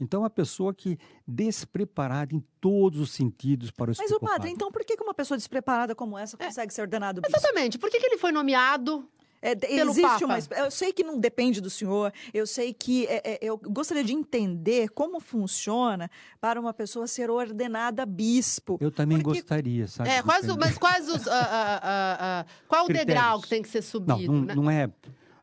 Então, 0.00 0.20
é 0.20 0.22
uma 0.24 0.30
pessoa 0.30 0.74
que 0.74 0.98
despreparada 1.24 2.34
em 2.34 2.42
todos 2.60 2.98
os 2.98 3.12
sentidos 3.12 3.70
para 3.70 3.92
o 3.92 3.94
Mas, 3.96 4.10
o 4.10 4.18
padre, 4.18 4.50
então 4.50 4.70
por 4.70 4.84
que 4.84 4.96
que 4.96 5.02
uma 5.02 5.14
pessoa 5.14 5.38
despreparada 5.38 5.94
como 5.94 6.18
essa 6.18 6.36
consegue 6.36 6.74
ser 6.74 6.82
ordenado 6.82 7.20
bispo? 7.20 7.36
Exatamente. 7.36 7.78
Por 7.78 7.88
que, 7.88 8.00
que 8.00 8.06
ele 8.06 8.18
foi 8.18 8.32
nomeado? 8.32 9.08
É, 9.40 9.52
existe 9.80 10.02
Papa. 10.02 10.24
uma. 10.24 10.38
Eu 10.64 10.70
sei 10.72 10.92
que 10.92 11.04
não 11.04 11.16
depende 11.20 11.60
do 11.60 11.70
senhor, 11.70 12.12
eu 12.34 12.44
sei 12.48 12.74
que. 12.74 13.06
é, 13.06 13.22
é, 13.24 13.38
eu 13.40 13.56
gostaria 13.56 14.02
de 14.02 14.12
entender 14.12 14.88
como 14.90 15.20
funciona 15.20 16.10
para 16.40 16.60
uma 16.60 16.74
pessoa 16.74 17.06
ser 17.06 17.30
ordenada 17.30 18.04
bispo. 18.04 18.76
Eu 18.80 18.90
também 18.90 19.18
Porque- 19.20 19.38
gostaria, 19.40 19.86
sabe? 19.86 20.10
É, 20.10 20.16
de 20.16 20.22
quais, 20.24 20.44
mas 20.56 20.76
quais 20.76 21.08
os. 21.08 21.28
ah, 21.28 21.48
ah, 21.52 22.18
ah, 22.20 22.46
qual 22.66 22.82
o 22.84 22.86
Critérios. 22.90 23.06
degrau 23.14 23.40
que 23.40 23.48
tem 23.48 23.62
que 23.62 23.68
ser 23.68 23.78
Não, 23.78 23.84
subido? 24.16 24.32
não, 24.32 24.40
né? 24.44 24.54
não 24.56 24.68
é, 24.68 24.90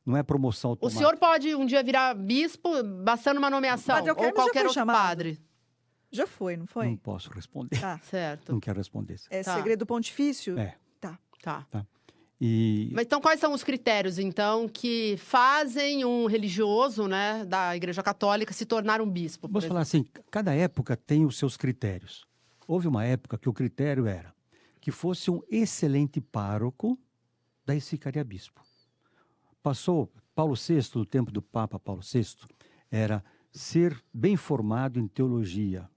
não 0.05 0.15
é 0.15 0.23
promoção 0.23 0.69
O 0.69 0.73
automática. 0.73 0.97
senhor 0.99 1.17
pode 1.17 1.55
um 1.55 1.65
dia 1.65 1.81
virar 1.83 2.13
bispo 2.13 2.69
bastando 3.03 3.37
uma 3.37 3.49
nomeação, 3.49 3.95
Padre 3.95 4.11
ou 4.11 4.15
qualquer 4.15 4.59
outro 4.63 4.73
chamado. 4.73 4.95
padre. 4.95 5.41
Já 6.11 6.25
foi, 6.27 6.55
não 6.55 6.67
foi? 6.67 6.87
Não 6.87 6.95
posso 6.97 7.29
responder. 7.31 7.79
Tá. 7.79 7.99
Certo. 8.03 8.51
Não 8.51 8.59
quero 8.59 8.77
responder. 8.77 9.19
É 9.29 9.43
Tá. 9.43 9.55
segredo 9.55 9.85
pontifício? 9.85 10.57
É. 10.57 10.75
Tá. 11.01 11.17
Tá. 11.43 11.85
E 12.39 12.89
Mas 12.93 13.05
então, 13.05 13.21
quais 13.21 13.39
são 13.39 13.53
os 13.53 13.63
critérios, 13.63 14.19
então, 14.19 14.67
que 14.67 15.15
fazem 15.17 16.03
um 16.03 16.25
religioso, 16.25 17.07
né, 17.07 17.45
da 17.45 17.75
Igreja 17.75 18.03
Católica 18.03 18.51
se 18.53 18.65
tornar 18.65 18.99
um 19.01 19.09
bispo? 19.09 19.47
Vamos 19.47 19.65
falar 19.65 19.81
assim, 19.81 20.05
cada 20.29 20.53
época 20.53 20.97
tem 20.97 21.25
os 21.25 21.37
seus 21.37 21.55
critérios. 21.55 22.25
Houve 22.67 22.87
uma 22.87 23.05
época 23.05 23.37
que 23.37 23.47
o 23.47 23.53
critério 23.53 24.05
era 24.05 24.33
que 24.81 24.91
fosse 24.91 25.31
um 25.31 25.41
excelente 25.49 26.19
pároco, 26.21 26.99
daí 27.65 27.79
se 27.81 27.91
ficaria 27.91 28.23
bispo. 28.23 28.61
Passou 29.65 30.13
Paulo 30.35 30.53
VI, 30.53 30.87
no 30.93 31.03
tempo 31.07 31.31
do 31.31 31.41
Papa 31.41 31.79
Paulo 31.79 32.03
VI, 32.03 32.35
era 32.91 33.25
ser 33.51 33.99
bem 34.13 34.37
formado 34.37 34.99
em 34.99 35.07
teologia, 35.07 35.89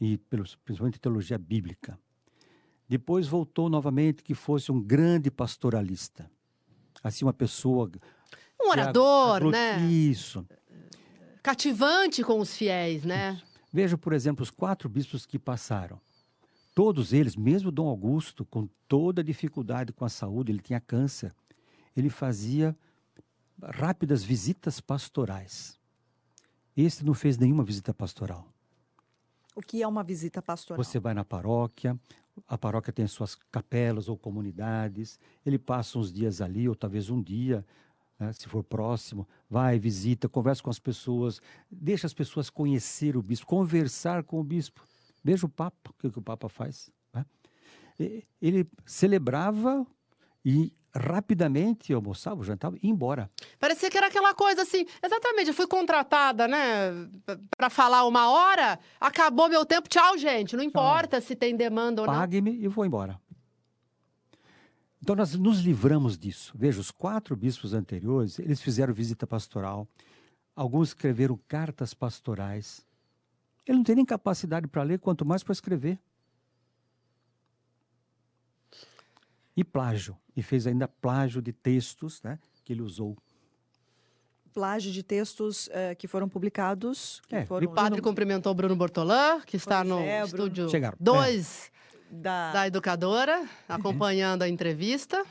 e 0.00 0.16
principalmente 0.16 0.98
teologia 0.98 1.36
bíblica. 1.36 2.00
Depois 2.88 3.28
voltou 3.28 3.68
novamente 3.68 4.22
que 4.22 4.32
fosse 4.32 4.72
um 4.72 4.80
grande 4.80 5.30
pastoralista. 5.30 6.30
Assim, 7.04 7.26
uma 7.26 7.34
pessoa... 7.34 7.90
Um 8.58 8.70
orador, 8.70 9.50
né? 9.50 9.84
Isso. 9.84 10.48
Cativante 11.42 12.24
com 12.24 12.40
os 12.40 12.56
fiéis, 12.56 13.04
né? 13.04 13.38
Veja, 13.70 13.98
por 13.98 14.14
exemplo, 14.14 14.42
os 14.42 14.50
quatro 14.50 14.88
bispos 14.88 15.26
que 15.26 15.38
passaram. 15.38 16.00
Todos 16.74 17.12
eles, 17.12 17.36
mesmo 17.36 17.70
Dom 17.70 17.88
Augusto, 17.88 18.42
com 18.46 18.66
toda 18.88 19.20
a 19.20 19.24
dificuldade 19.24 19.92
com 19.92 20.06
a 20.06 20.08
saúde, 20.08 20.50
ele 20.50 20.62
tinha 20.62 20.80
câncer, 20.80 21.34
ele 21.98 22.10
fazia 22.10 22.76
rápidas 23.62 24.22
visitas 24.22 24.80
pastorais. 24.80 25.78
Esse 26.76 27.04
não 27.04 27.14
fez 27.14 27.36
nenhuma 27.36 27.64
visita 27.64 27.92
pastoral. 27.92 28.46
O 29.54 29.60
que 29.60 29.82
é 29.82 29.88
uma 29.88 30.04
visita 30.04 30.40
pastoral? 30.40 30.82
Você 30.82 31.00
vai 31.00 31.12
na 31.12 31.24
paróquia, 31.24 31.98
a 32.46 32.56
paróquia 32.56 32.92
tem 32.92 33.06
suas 33.08 33.34
capelas 33.50 34.08
ou 34.08 34.16
comunidades, 34.16 35.18
ele 35.44 35.58
passa 35.58 35.98
uns 35.98 36.12
dias 36.12 36.40
ali, 36.40 36.68
ou 36.68 36.76
talvez 36.76 37.10
um 37.10 37.20
dia, 37.20 37.66
né, 38.18 38.32
se 38.32 38.48
for 38.48 38.62
próximo, 38.62 39.26
vai, 39.50 39.78
visita, 39.78 40.28
conversa 40.28 40.62
com 40.62 40.70
as 40.70 40.78
pessoas, 40.78 41.40
deixa 41.68 42.06
as 42.06 42.14
pessoas 42.14 42.48
conhecer 42.48 43.16
o 43.16 43.22
bispo, 43.22 43.46
conversar 43.46 44.22
com 44.22 44.38
o 44.38 44.44
bispo. 44.44 44.86
Veja 45.24 45.46
o 45.46 45.48
Papa, 45.48 45.90
o 45.90 45.94
que, 45.94 46.18
o 46.18 46.22
Papa 46.22 46.48
faz. 46.48 46.90
né? 47.12 47.26
Ele 48.40 48.68
celebrava 48.86 49.84
e 50.48 50.72
rapidamente 50.94 51.92
almoçava, 51.92 52.42
jantava 52.42 52.74
e 52.76 52.86
ia 52.86 52.90
embora. 52.90 53.30
Parecia 53.60 53.90
que 53.90 53.98
era 53.98 54.06
aquela 54.06 54.32
coisa 54.32 54.62
assim, 54.62 54.86
exatamente, 55.04 55.48
eu 55.48 55.54
fui 55.54 55.66
contratada, 55.66 56.48
né, 56.48 56.58
para 57.54 57.68
falar 57.68 58.06
uma 58.06 58.30
hora, 58.30 58.78
acabou 58.98 59.50
meu 59.50 59.66
tempo, 59.66 59.90
tchau, 59.90 60.16
gente. 60.16 60.56
Não 60.56 60.64
importa 60.64 61.20
se 61.20 61.36
tem 61.36 61.54
demanda 61.54 62.00
ou 62.00 62.06
não. 62.06 62.14
Pague-me 62.14 62.58
e 62.58 62.66
vou 62.66 62.86
embora. 62.86 63.20
Então 65.02 65.14
nós 65.14 65.34
nos 65.34 65.60
livramos 65.60 66.16
disso. 66.16 66.54
Veja, 66.56 66.80
os 66.80 66.90
quatro 66.90 67.36
bispos 67.36 67.74
anteriores, 67.74 68.38
eles 68.38 68.62
fizeram 68.62 68.94
visita 68.94 69.26
pastoral. 69.26 69.86
Alguns 70.56 70.88
escreveram 70.88 71.38
cartas 71.46 71.92
pastorais. 71.92 72.86
Ele 73.66 73.76
não 73.76 73.84
tem 73.84 73.96
nem 73.96 74.04
capacidade 74.04 74.66
para 74.66 74.82
ler, 74.82 74.98
quanto 74.98 75.26
mais 75.26 75.42
para 75.42 75.52
escrever. 75.52 75.98
E 79.58 79.64
plágio. 79.64 80.16
E 80.36 80.42
fez 80.42 80.66
ainda 80.68 80.86
plágio 80.86 81.42
de 81.42 81.52
textos 81.52 82.22
né, 82.22 82.38
que 82.64 82.72
ele 82.72 82.80
usou. 82.82 83.16
Plágio 84.54 84.92
de 84.92 85.02
textos 85.02 85.68
eh, 85.72 85.94
que 85.96 86.06
foram 86.06 86.28
publicados. 86.28 87.20
Que 87.28 87.36
É, 87.36 87.44
foram 87.44 87.66
O 87.66 87.74
padre 87.74 88.00
cumprimentou 88.00 88.52
o 88.52 88.54
Bruno 88.54 88.76
Bortolã, 88.76 89.40
que 89.40 89.56
está 89.56 89.78
Pois 89.84 89.88
no 89.88 89.98
é, 90.00 90.24
estúdio 90.24 90.68
Chegaram. 90.68 90.96
2 91.00 91.70
da... 92.10 92.52
da 92.52 92.66
educadora, 92.68 93.48
acompanhando 93.68 94.42
a 94.42 94.48
entrevista. 94.48 95.24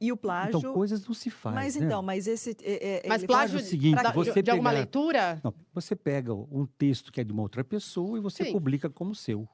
E 0.00 0.10
o 0.10 0.16
plágio. 0.16 0.58
Então, 0.58 0.72
coisas 0.74 1.06
não 1.06 1.14
se 1.14 1.30
faz. 1.30 1.54
mas 1.54 1.76
né? 1.76 1.86
então, 1.86 2.02
mas 2.02 2.26
esse. 2.26 2.56
é- 2.62 3.04
é- 3.04 3.08
Mas 3.08 3.20
ele 3.22 3.28
plágio 3.28 3.56
faz 3.58 3.66
o 3.66 3.70
seguinte, 3.70 4.02
da- 4.02 4.10
você 4.12 4.32
de, 4.32 4.42
de 4.42 4.50
alguma 4.50 4.72
leitura? 4.72 5.40
Não, 5.44 5.54
você 5.72 5.94
pega 5.94 6.34
um 6.34 6.66
texto 6.66 7.12
que 7.12 7.20
é 7.20 7.24
de 7.24 7.32
uma 7.32 7.42
outra 7.42 7.62
pessoa 7.62 8.18
e 8.18 8.20
você 8.20 8.46
Sim. 8.46 8.52
publica 8.52 8.90
como 8.90 9.14
seu. 9.14 9.46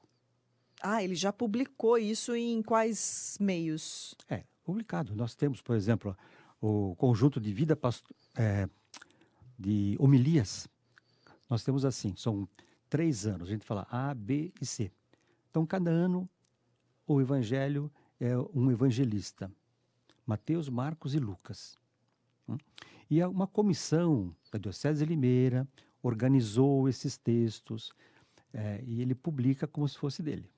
Ah, 0.81 1.03
ele 1.03 1.15
já 1.15 1.33
publicou 1.33 1.97
isso 1.97 2.35
em 2.35 2.61
quais 2.61 3.37
meios? 3.39 4.15
É, 4.29 4.43
publicado. 4.63 5.15
Nós 5.15 5.35
temos, 5.35 5.61
por 5.61 5.75
exemplo, 5.75 6.15
o 6.61 6.95
conjunto 6.95 7.39
de 7.39 7.51
vida 7.53 7.75
pasto- 7.75 8.13
é, 8.35 8.69
de 9.57 9.95
homilias. 9.99 10.67
Nós 11.49 11.63
temos 11.63 11.83
assim, 11.83 12.13
são 12.15 12.47
três 12.89 13.25
anos. 13.25 13.47
A 13.47 13.51
gente 13.51 13.65
fala 13.65 13.87
A, 13.89 14.13
B 14.13 14.51
e 14.61 14.65
C. 14.65 14.91
Então, 15.49 15.65
cada 15.65 15.89
ano, 15.89 16.29
o 17.07 17.19
evangelho 17.21 17.91
é 18.19 18.37
um 18.53 18.71
evangelista. 18.71 19.51
Mateus, 20.25 20.69
Marcos 20.69 21.15
e 21.15 21.19
Lucas. 21.19 21.77
Hum? 22.47 22.57
E 23.09 23.21
há 23.21 23.29
uma 23.29 23.47
comissão 23.47 24.35
da 24.51 24.59
Diocese 24.59 24.99
de 25.03 25.09
Limeira 25.09 25.67
organizou 26.03 26.87
esses 26.87 27.17
textos 27.17 27.91
é, 28.53 28.83
e 28.85 29.01
ele 29.01 29.15
publica 29.15 29.65
como 29.65 29.87
se 29.87 29.97
fosse 29.97 30.21
dele. 30.21 30.49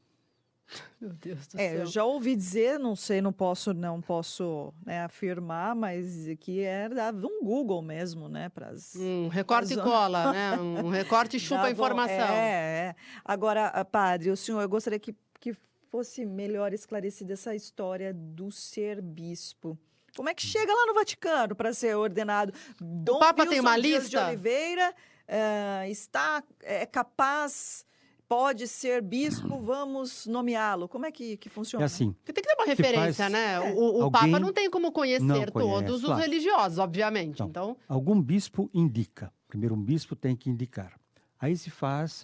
Meu 1.01 1.12
Deus 1.13 1.47
do 1.47 1.60
É, 1.60 1.69
céu. 1.69 1.79
eu 1.79 1.86
já 1.88 2.03
ouvi 2.03 2.36
dizer, 2.36 2.77
não 2.79 2.95
sei, 2.95 3.21
não 3.21 3.32
posso, 3.34 3.73
não 3.73 4.01
posso 4.01 4.73
né, 4.86 5.03
afirmar, 5.03 5.73
mas 5.75 6.27
que 6.39 6.62
era 6.62 7.12
um 7.12 7.43
Google 7.43 7.82
mesmo, 7.82 8.29
né, 8.29 8.49
para 8.49 8.67
as 8.69 8.95
Um 8.95 9.27
recorte 9.29 9.73
e 9.73 9.77
Mas- 9.77 9.86
cola, 9.86 10.32
né? 10.32 10.58
Um 10.86 10.89
recorte 10.89 11.38
e 11.38 11.39
chupa 11.39 11.63
a 11.63 11.71
informação. 11.71 12.13
É, 12.15 12.89
é. 12.89 12.95
Agora, 13.25 13.67
ah, 13.67 13.84
padre, 13.86 14.29
o 14.29 14.38
senhor, 14.38 14.62
eu 14.62 14.69
gostaria 14.69 14.99
que, 14.99 15.15
que 15.39 15.55
fosse 15.89 16.25
melhor 16.25 16.71
esclarecida 16.73 17.34
essa 17.34 17.55
história 17.55 18.13
do 18.13 18.51
ser 18.51 19.01
bispo. 19.01 19.77
Como 20.15 20.27
é 20.29 20.34
que 20.34 20.41
chega 20.43 20.71
lá 20.73 20.86
no 20.88 20.93
Vaticano 20.93 21.55
para 21.55 21.73
ser 21.73 21.95
ordenado? 21.95 22.53
Dom 22.79 23.19
Papa 23.19 23.43
tem 23.45 23.60
Wilson 23.60 23.62
uma 23.62 23.79
Dias 23.79 24.03
lista? 24.03 24.19
de 24.19 24.25
Oliveira 24.27 24.93
eh, 25.27 25.86
está 25.89 26.43
é 26.62 26.86
capaz, 26.86 27.86
pode 28.30 28.68
ser 28.68 29.02
bispo, 29.02 29.60
vamos 29.60 30.28
nomeá-lo. 30.28 30.88
Como 30.88 31.04
é 31.08 31.12
que, 31.12 31.36
que 31.36 31.50
funciona? 31.50 31.84
É 31.84 31.88
assim, 31.88 32.12
Porque 32.13 32.32
tem 32.32 32.44
que 32.44 32.48
ter 32.48 32.56
uma 32.56 32.65
referência, 32.65 33.24
faz- 33.24 33.32
né? 33.32 33.54
É. 33.56 33.74
O, 33.74 33.98
o 33.98 34.04
Alguém 34.04 34.12
Papa 34.32 34.39
não 34.39 34.54
tem 34.54 34.70
como 34.70 34.92
conhecer 34.92 35.52
conhece, 35.52 35.52
todos 35.52 35.96
os 36.02 36.06
claro. 36.06 36.22
religiosos, 36.22 36.78
obviamente. 36.78 37.39
Não. 37.39 37.48
Então, 37.48 37.78
Algum 37.88 38.22
bispo 38.22 38.70
indica. 38.72 39.34
Primeiro, 39.48 39.74
um 39.74 39.82
bispo 39.84 40.15
tem 40.15 40.36
que 40.36 40.48
indicar. 40.48 40.98
Aí 41.39 41.58
se 41.58 41.72
faz 41.72 42.24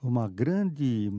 uma 0.00 0.28
grande 0.28 1.10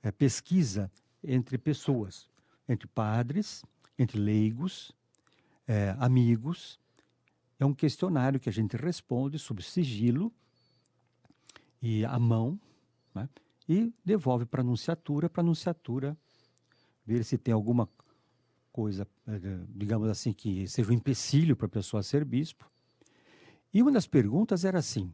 eh, 0.00 0.12
pesquisa 0.12 0.88
entre 1.24 1.58
pessoas, 1.58 2.30
entre 2.68 2.86
padres, 2.86 3.64
entre 3.98 4.16
leigos, 4.16 4.92
eh, 5.66 5.96
amigos. 5.98 6.78
É 7.58 7.66
um 7.66 7.74
questionário 7.74 8.38
que 8.38 8.48
a 8.48 8.52
gente 8.52 8.76
responde 8.76 9.40
sob 9.40 9.60
sigilo 9.60 10.32
e 11.80 12.04
à 12.04 12.16
mão, 12.18 12.60
né? 13.14 13.28
e 13.68 13.92
devolve 14.04 14.44
para 14.44 14.60
a 14.60 14.64
anunciatura, 14.64 15.28
para 15.30 15.40
a 15.42 15.44
anunciatura 15.44 16.16
ver 17.06 17.24
se 17.24 17.38
tem 17.38 17.52
alguma 17.54 17.88
coisa, 18.72 19.06
eh, 19.28 19.40
digamos 19.68 20.08
assim, 20.08 20.32
que 20.32 20.66
seja 20.66 20.90
um 20.90 20.94
empecilho 20.94 21.54
para 21.56 21.66
a 21.66 21.70
pessoa 21.70 22.02
ser 22.02 22.24
bispo. 22.24 22.66
E 23.72 23.80
uma 23.82 23.92
das 23.92 24.06
perguntas 24.06 24.64
era 24.64 24.78
assim: 24.78 25.12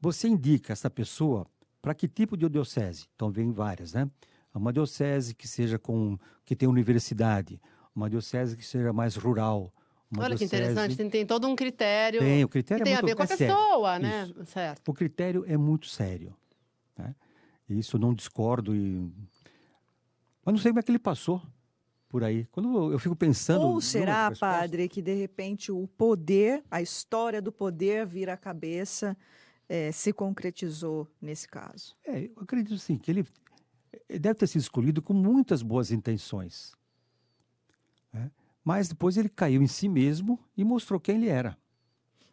você 0.00 0.28
indica 0.28 0.72
essa 0.72 0.90
pessoa 0.90 1.46
para 1.80 1.94
que 1.94 2.08
tipo 2.08 2.36
de 2.36 2.48
diocese? 2.48 3.06
Então 3.14 3.30
vem 3.30 3.52
várias, 3.52 3.92
né? 3.92 4.10
Uma 4.54 4.72
diocese 4.72 5.34
que 5.34 5.48
seja 5.48 5.78
com 5.78 6.18
que 6.44 6.54
tenha 6.54 6.68
universidade, 6.70 7.60
uma 7.94 8.08
diocese 8.10 8.56
que 8.56 8.64
seja 8.64 8.92
mais 8.92 9.16
rural. 9.16 9.72
Olha 10.16 10.36
que 10.36 10.44
diocese- 10.44 10.56
interessante, 10.56 10.96
tem, 10.96 11.08
tem 11.08 11.26
todo 11.26 11.46
um 11.48 11.56
critério 11.56 12.20
Tem, 12.20 12.44
o 12.44 12.48
que 12.48 12.52
critério 12.52 12.84
tem 12.84 12.92
é 12.92 12.96
a 12.96 13.00
muito 13.02 13.10
ver 13.10 13.16
com 13.16 13.22
a 13.22 13.24
é 13.24 13.28
sério. 13.28 13.54
pessoa, 13.54 13.98
né? 13.98 14.24
Isso. 14.24 14.44
Certo. 14.46 14.88
O 14.90 14.92
critério 14.94 15.44
é 15.46 15.56
muito 15.56 15.86
sério. 15.86 16.36
Né? 16.98 17.14
Isso 17.68 17.96
eu 17.96 18.00
não 18.00 18.14
discordo. 18.14 18.74
E... 18.74 19.10
Mas 20.44 20.54
não 20.54 20.58
sei 20.58 20.70
como 20.72 20.80
é 20.80 20.82
que 20.82 20.90
ele 20.90 20.98
passou 20.98 21.42
por 22.08 22.22
aí. 22.24 22.46
Quando 22.52 22.92
eu- 22.92 22.98
fico 22.98 23.16
pensando. 23.16 23.62
Ou 23.66 23.80
será, 23.80 24.30
padre, 24.38 24.88
que 24.88 25.00
de 25.00 25.14
repente 25.14 25.72
o 25.72 25.86
poder, 25.86 26.62
a 26.70 26.82
história 26.82 27.40
do 27.40 27.50
poder 27.52 28.04
vira 28.06 28.34
a 28.34 28.36
cabeça, 28.36 29.16
eh, 29.68 29.90
se 29.92 30.12
concretizou 30.12 31.08
nesse 31.20 31.48
caso? 31.48 31.96
É, 32.04 32.24
eu 32.26 32.42
acredito 32.42 32.76
sim, 32.78 32.98
que 32.98 33.10
ele 33.10 33.26
ele 34.08 34.18
deve 34.18 34.34
ter 34.36 34.46
sido 34.46 34.60
escolhido 34.62 35.00
com 35.02 35.12
muitas 35.14 35.62
boas 35.62 35.90
intenções. 35.90 36.74
né? 38.12 38.30
Mas 38.64 38.88
depois 38.88 39.16
ele 39.16 39.28
caiu 39.28 39.62
em 39.62 39.66
si 39.66 39.88
mesmo 39.88 40.38
e 40.56 40.64
mostrou 40.64 41.00
quem 41.00 41.16
ele 41.16 41.28
era. 41.28 41.56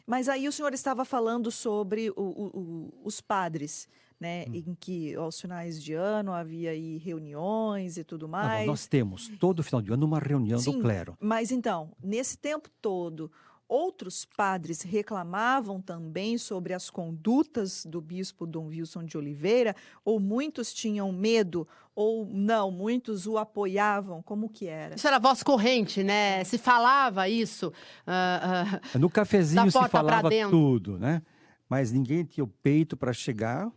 Mas 0.06 0.28
aí 0.28 0.48
o 0.48 0.52
senhor 0.52 0.74
estava 0.74 1.06
falando 1.06 1.50
sobre 1.52 2.10
o- 2.12 2.14
o- 2.18 2.60
o- 2.60 3.02
os 3.04 3.22
padres, 3.22 3.88
né? 4.20 4.46
Hum. 4.50 4.54
Em 4.56 4.76
que 4.80 5.16
aos 5.16 5.40
finais 5.40 5.82
de 5.82 5.94
ano 5.94 6.34
havia 6.34 6.72
aí 6.72 6.98
reuniões 6.98 7.98
e 7.98 8.04
tudo 8.04 8.26
Ah, 8.26 8.28
bom, 8.28 8.32
mais. 8.48 8.68
nós 8.68 8.88
temos 8.88 9.30
todo 9.40 9.64
final 9.64 9.82
de 9.82 9.92
ano 9.94 10.06
uma 10.06 10.20
reunião 10.20 10.60
Sim, 10.60 10.74
do 10.74 10.82
clero. 10.82 11.18
Mas 11.20 11.52
então, 11.52 11.92
nesse 12.04 12.38
tempo 12.38 12.70
todo, 12.82 13.32
outros 13.68 14.26
padres 14.26 14.82
reclamavam 14.82 15.80
também 15.82 16.38
sobre 16.38 16.74
as 16.74 16.90
condutas 16.90 17.86
do 17.86 18.02
bispo 18.02 18.46
Dom 18.48 18.66
Wilson 18.68 19.04
de 19.06 19.18
Oliveira, 19.18 19.76
ou 20.04 20.20
muitos 20.20 20.74
tinham 20.74 21.12
medo, 21.12 21.68
ou 21.96 22.26
não, 22.26 22.72
muitos 22.72 23.28
o 23.28 23.38
apoiavam, 23.38 24.22
como 24.24 24.50
que 24.50 24.66
era? 24.68 24.96
Isso 24.96 25.08
era 25.08 25.20
voz 25.20 25.44
corrente, 25.44 26.02
né? 26.04 26.44
Se 26.46 26.58
falava 26.58 27.30
isso. 27.30 27.72
ah, 28.08 28.80
ah, 28.94 28.98
No 28.98 29.08
Da 29.08 29.14
cafezinho 29.14 29.72
se 29.72 29.88
falava 29.90 30.30
dentro. 30.30 30.50
tudo, 30.50 30.98
né? 30.98 31.22
Mas 31.70 31.92
ninguém 31.92 32.24
tinha 32.26 32.44
o 32.44 32.48
peito 32.48 32.98
para 32.98 33.14
chegar 33.14 33.72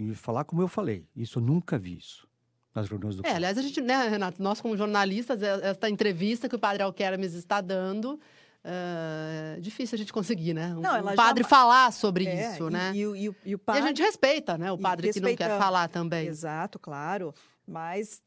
e 0.00 0.14
falar 0.14 0.44
como 0.44 0.62
eu 0.62 0.68
falei. 0.68 1.06
Isso 1.14 1.38
eu 1.38 1.42
nunca 1.42 1.78
vi 1.78 1.98
isso 1.98 2.26
nas 2.74 2.88
reuniões 2.88 3.16
do 3.16 3.26
É, 3.26 3.34
aliás, 3.34 3.58
a 3.58 3.62
gente, 3.62 3.80
né, 3.80 4.08
Renato, 4.08 4.42
nós 4.42 4.60
como 4.60 4.76
jornalistas, 4.76 5.42
é- 5.42 5.68
esta 5.70 5.88
entrevista 5.90 6.48
que 6.48 6.54
o 6.56 6.58
padre 6.58 6.82
Alquermes 6.82 7.34
está 7.34 7.60
dando, 7.60 8.18
é 8.62 9.58
difícil 9.60 9.96
a 9.96 9.98
gente 9.98 10.12
conseguir, 10.12 10.54
né? 10.54 10.74
Um, 10.74 10.80
Não, 10.80 11.00
um 11.12 11.14
padre 11.14 11.42
já- 11.42 11.48
falar 11.48 11.92
sobre 11.92 12.26
É, 12.26 12.52
isso, 12.52 12.68
e- 12.68 12.72
né? 12.72 12.92
E, 12.94 13.06
o- 13.06 13.16
e 13.16 13.28
o- 13.28 13.36
e 13.44 13.48
o 13.48 13.50
E 13.50 13.54
a 13.54 13.58
padre... 13.58 13.82
gente 13.82 14.02
respeita, 14.02 14.56
né, 14.58 14.70
o 14.70 14.78
padre 14.78 15.12
que 15.12 15.20
não 15.20 15.34
quer 15.34 15.58
falar 15.58 15.88
também. 15.88 16.26
Exato, 16.28 16.78
claro. 16.78 17.34
Mas 17.66 18.20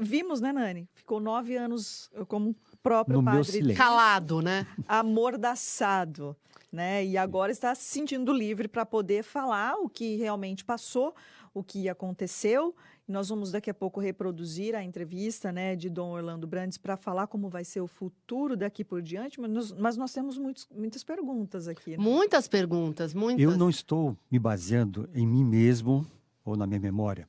vimos, 0.00 0.40
né, 0.40 0.52
Nani? 0.52 0.88
Ficou 0.94 1.20
nove 1.20 1.56
anos 1.56 2.10
como 2.26 2.50
o 2.50 2.56
próprio 2.86 3.16
No 3.16 3.22
meu 3.22 3.32
padre 3.34 3.50
silêncio. 3.50 3.76
Calado, 3.76 4.40
né? 4.40 4.64
amordaçado, 4.86 6.36
né? 6.70 7.04
E 7.04 7.16
agora 7.16 7.50
está 7.50 7.74
se 7.74 7.84
sentindo 7.84 8.32
livre 8.32 8.68
para 8.68 8.86
poder 8.86 9.24
falar 9.24 9.74
o 9.74 9.88
que 9.88 10.16
realmente 10.16 10.64
passou, 10.64 11.14
o 11.52 11.64
que 11.64 11.88
aconteceu. 11.88 12.74
Nós 13.08 13.28
vamos 13.28 13.50
daqui 13.52 13.70
a 13.70 13.74
pouco 13.74 14.00
reproduzir 14.00 14.74
a 14.74 14.82
entrevista, 14.82 15.52
né, 15.52 15.76
de 15.76 15.88
Dom 15.88 16.10
Orlando 16.10 16.44
Brandes 16.46 16.76
para 16.76 16.96
falar 16.96 17.28
como 17.28 17.48
vai 17.48 17.64
ser 17.64 17.80
o 17.80 17.86
futuro 17.86 18.56
daqui 18.56 18.84
por 18.84 19.00
diante. 19.00 19.40
Mas 19.40 19.50
nós, 19.50 19.72
mas 19.72 19.96
nós 19.96 20.12
temos 20.12 20.36
muitos, 20.36 20.66
muitas 20.74 21.04
perguntas 21.04 21.68
aqui. 21.68 21.92
né? 21.92 21.96
Muitas 21.98 22.48
perguntas, 22.48 23.14
muitas. 23.14 23.42
Eu 23.42 23.56
não 23.56 23.70
estou 23.70 24.16
me 24.30 24.38
baseando 24.38 25.08
em 25.14 25.26
mim 25.26 25.44
mesmo 25.44 26.04
ou 26.44 26.56
na 26.56 26.66
minha 26.66 26.80
memória. 26.80 27.28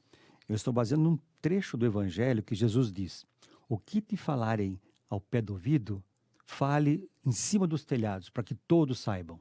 Eu 0.49 0.55
estou 0.55 0.73
baseando 0.73 1.03
num 1.03 1.19
trecho 1.41 1.77
do 1.77 1.85
Evangelho 1.85 2.41
que 2.41 2.55
Jesus 2.55 2.91
diz: 2.91 3.25
O 3.69 3.77
que 3.77 4.01
te 4.01 4.17
falarem 4.17 4.79
ao 5.09 5.19
pé 5.21 5.41
do 5.41 5.53
ouvido, 5.53 6.03
fale 6.45 7.09
em 7.25 7.31
cima 7.31 7.67
dos 7.67 7.83
telhados, 7.85 8.29
para 8.29 8.43
que 8.43 8.55
todos 8.55 8.99
saibam. 8.99 9.39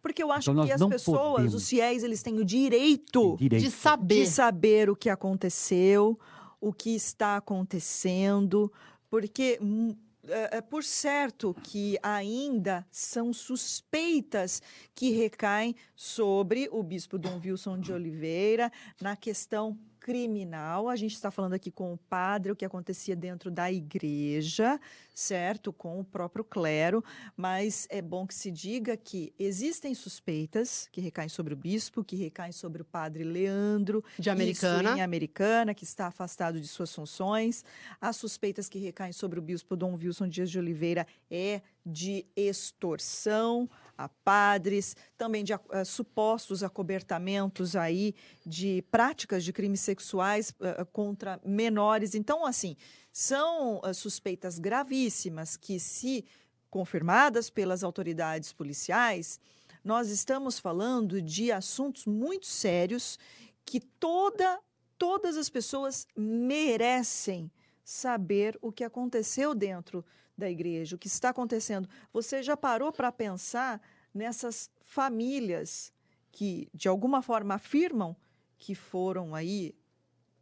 Porque 0.00 0.22
eu 0.22 0.32
acho 0.32 0.50
Então 0.50 0.64
que 0.66 0.72
as 0.72 0.84
pessoas, 0.84 1.30
podemos- 1.32 1.54
os 1.54 1.68
fiéis, 1.68 2.02
eles 2.02 2.22
têm 2.22 2.38
o 2.38 2.44
direito 2.44 3.36
Direito. 3.36 3.62
De 3.62 3.70
saber. 3.70 4.14
de 4.24 4.26
saber 4.30 4.90
o 4.90 4.96
que 4.96 5.08
aconteceu, 5.08 6.18
o 6.60 6.72
que 6.72 6.90
está 6.94 7.36
acontecendo, 7.36 8.72
porque 9.08 9.58
hum, 9.60 9.94
é, 10.24 10.58
é 10.58 10.60
por 10.60 10.82
certo 10.84 11.54
que 11.64 11.98
ainda 12.02 12.86
são 12.90 13.32
suspeitas 13.32 14.60
que 14.94 15.10
recaem 15.10 15.74
sobre 15.96 16.68
o 16.70 16.82
bispo 16.82 17.18
Dom 17.18 17.40
Wilson 17.44 17.78
de 17.80 17.92
Oliveira 17.92 18.70
na 19.00 19.16
questão 19.16 19.76
criminal. 20.02 20.88
A 20.88 20.96
gente 20.96 21.14
está 21.14 21.30
falando 21.30 21.54
aqui 21.54 21.70
com 21.70 21.92
o 21.92 21.96
padre, 21.96 22.50
o 22.50 22.56
que 22.56 22.64
acontecia 22.64 23.14
dentro 23.14 23.52
da 23.52 23.70
igreja, 23.70 24.80
certo? 25.14 25.72
Com 25.72 26.00
o 26.00 26.04
próprio 26.04 26.42
clero, 26.44 27.04
mas 27.36 27.86
é 27.88 28.02
bom 28.02 28.26
que 28.26 28.34
se 28.34 28.50
diga 28.50 28.96
que 28.96 29.32
existem 29.38 29.94
suspeitas 29.94 30.88
que 30.90 31.00
recaem 31.00 31.28
sobre 31.28 31.54
o 31.54 31.56
bispo, 31.56 32.02
que 32.02 32.16
recaem 32.16 32.50
sobre 32.50 32.82
o 32.82 32.84
padre 32.84 33.22
Leandro, 33.22 34.04
De 34.18 34.28
Americana. 34.28 35.00
Americana, 35.02 35.72
que 35.72 35.84
está 35.84 36.08
afastado 36.08 36.60
de 36.60 36.66
suas 36.66 36.92
funções. 36.92 37.64
As 38.00 38.16
suspeitas 38.16 38.68
que 38.68 38.80
recaem 38.80 39.12
sobre 39.12 39.38
o 39.38 39.42
bispo 39.42 39.76
Dom 39.76 39.94
Wilson 39.94 40.28
Dias 40.28 40.50
de 40.50 40.58
Oliveira 40.58 41.06
é 41.30 41.62
de 41.86 42.26
extorsão 42.34 43.68
a 43.96 44.08
padres, 44.08 44.96
também 45.16 45.44
de 45.44 45.52
eh, 45.52 45.84
supostos 45.84 46.62
acobertamentos 46.62 47.76
aí 47.76 48.14
de 48.44 48.82
práticas 48.90 49.44
de 49.44 49.52
crimes 49.52 49.80
sexuais 49.80 50.54
eh, 50.60 50.84
contra 50.92 51.40
menores. 51.44 52.14
Então, 52.14 52.44
assim, 52.46 52.76
são 53.12 53.80
eh, 53.84 53.92
suspeitas 53.92 54.58
gravíssimas 54.58 55.56
que, 55.56 55.78
se 55.78 56.24
confirmadas 56.70 57.50
pelas 57.50 57.84
autoridades 57.84 58.52
policiais, 58.52 59.38
nós 59.84 60.08
estamos 60.08 60.58
falando 60.58 61.20
de 61.20 61.52
assuntos 61.52 62.06
muito 62.06 62.46
sérios 62.46 63.18
que 63.64 63.80
toda, 63.80 64.58
todas 64.96 65.36
as 65.36 65.50
pessoas 65.50 66.06
merecem 66.16 67.50
saber 67.84 68.58
o 68.62 68.72
que 68.72 68.84
aconteceu 68.84 69.54
dentro 69.54 70.04
da 70.36 70.50
igreja, 70.50 70.96
o 70.96 70.98
que 70.98 71.06
está 71.06 71.30
acontecendo. 71.30 71.88
Você 72.12 72.42
já 72.42 72.56
parou 72.56 72.92
para 72.92 73.12
pensar 73.12 73.80
nessas 74.12 74.70
famílias 74.80 75.92
que, 76.30 76.68
de 76.74 76.88
alguma 76.88 77.22
forma, 77.22 77.54
afirmam 77.54 78.16
que 78.58 78.74
foram 78.74 79.34
aí 79.34 79.74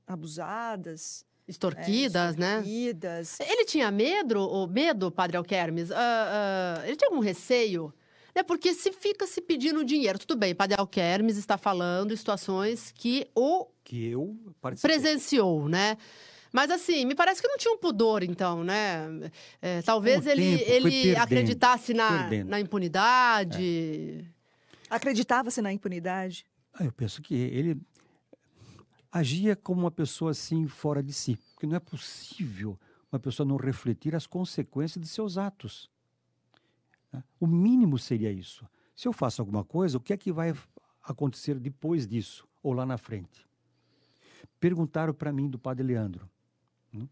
abusadas, 0.06 1.24
é, 1.46 1.50
Extorquidas, 1.50 2.36
né? 2.36 2.62
Ele 3.40 3.64
tinha 3.64 3.90
medo, 3.90 4.38
ou 4.38 4.68
medo, 4.68 5.10
padre 5.10 5.36
Alquermes? 5.36 5.90
Ah, 5.90 6.78
ah, 6.78 6.86
ele 6.86 6.96
tinha 6.96 7.08
algum 7.08 7.20
receio? 7.20 7.92
Né? 8.34 8.44
Porque 8.44 8.72
se 8.72 8.92
fica 8.92 9.26
se 9.26 9.40
pedindo 9.40 9.84
dinheiro, 9.84 10.18
tudo 10.18 10.36
bem, 10.38 10.54
padre 10.54 10.78
Alquermes 10.78 11.36
está 11.36 11.58
falando 11.58 12.12
em 12.12 12.16
situações 12.16 12.92
que 12.92 13.28
o 13.34 13.66
Que 13.82 14.10
eu 14.10 14.36
participei. 14.60 14.94
presenciou, 14.94 15.68
né? 15.68 15.96
Mas 16.52 16.70
assim, 16.70 17.04
me 17.04 17.14
parece 17.14 17.40
que 17.40 17.48
não 17.48 17.56
tinha 17.56 17.72
um 17.72 17.78
pudor, 17.78 18.22
então, 18.22 18.64
né? 18.64 19.30
É, 19.62 19.82
talvez 19.82 20.24
Com 20.24 20.30
ele, 20.30 20.58
tempo, 20.58 20.70
ele 20.70 20.90
perdendo, 20.90 21.22
acreditasse 21.22 21.94
na, 21.94 22.18
perdendo. 22.18 22.48
na 22.48 22.60
impunidade. 22.60 24.24
Acreditava-se 24.88 25.62
na 25.62 25.72
impunidade? 25.72 26.44
Ah, 26.72 26.84
eu 26.84 26.92
penso 26.92 27.22
que 27.22 27.34
ele 27.34 27.80
agia 29.12 29.54
como 29.56 29.82
uma 29.82 29.90
pessoa 29.90 30.32
assim 30.32 30.66
fora 30.66 31.02
de 31.02 31.12
si, 31.12 31.38
porque 31.54 31.66
não 31.66 31.76
é 31.76 31.80
possível 31.80 32.78
uma 33.12 33.18
pessoa 33.18 33.46
não 33.46 33.56
refletir 33.56 34.14
as 34.14 34.26
consequências 34.26 35.02
de 35.02 35.08
seus 35.08 35.36
atos. 35.36 35.90
né? 37.12 37.22
O 37.38 37.46
mínimo 37.46 37.98
seria 37.98 38.30
isso. 38.30 38.64
Se 38.94 39.08
eu 39.08 39.12
faço 39.12 39.40
alguma 39.42 39.64
coisa, 39.64 39.96
o 39.98 40.00
que 40.00 40.12
é 40.12 40.16
que 40.16 40.32
vai 40.32 40.54
acontecer 41.02 41.58
depois 41.58 42.06
disso 42.06 42.46
ou 42.62 42.72
lá 42.72 42.84
na 42.86 42.98
frente? 42.98 43.48
Perguntaram 44.60 45.12
para 45.14 45.32
mim 45.32 45.48
do 45.48 45.58
Padre 45.58 45.84
Leandro. 45.86 46.28
Né? 46.92 47.06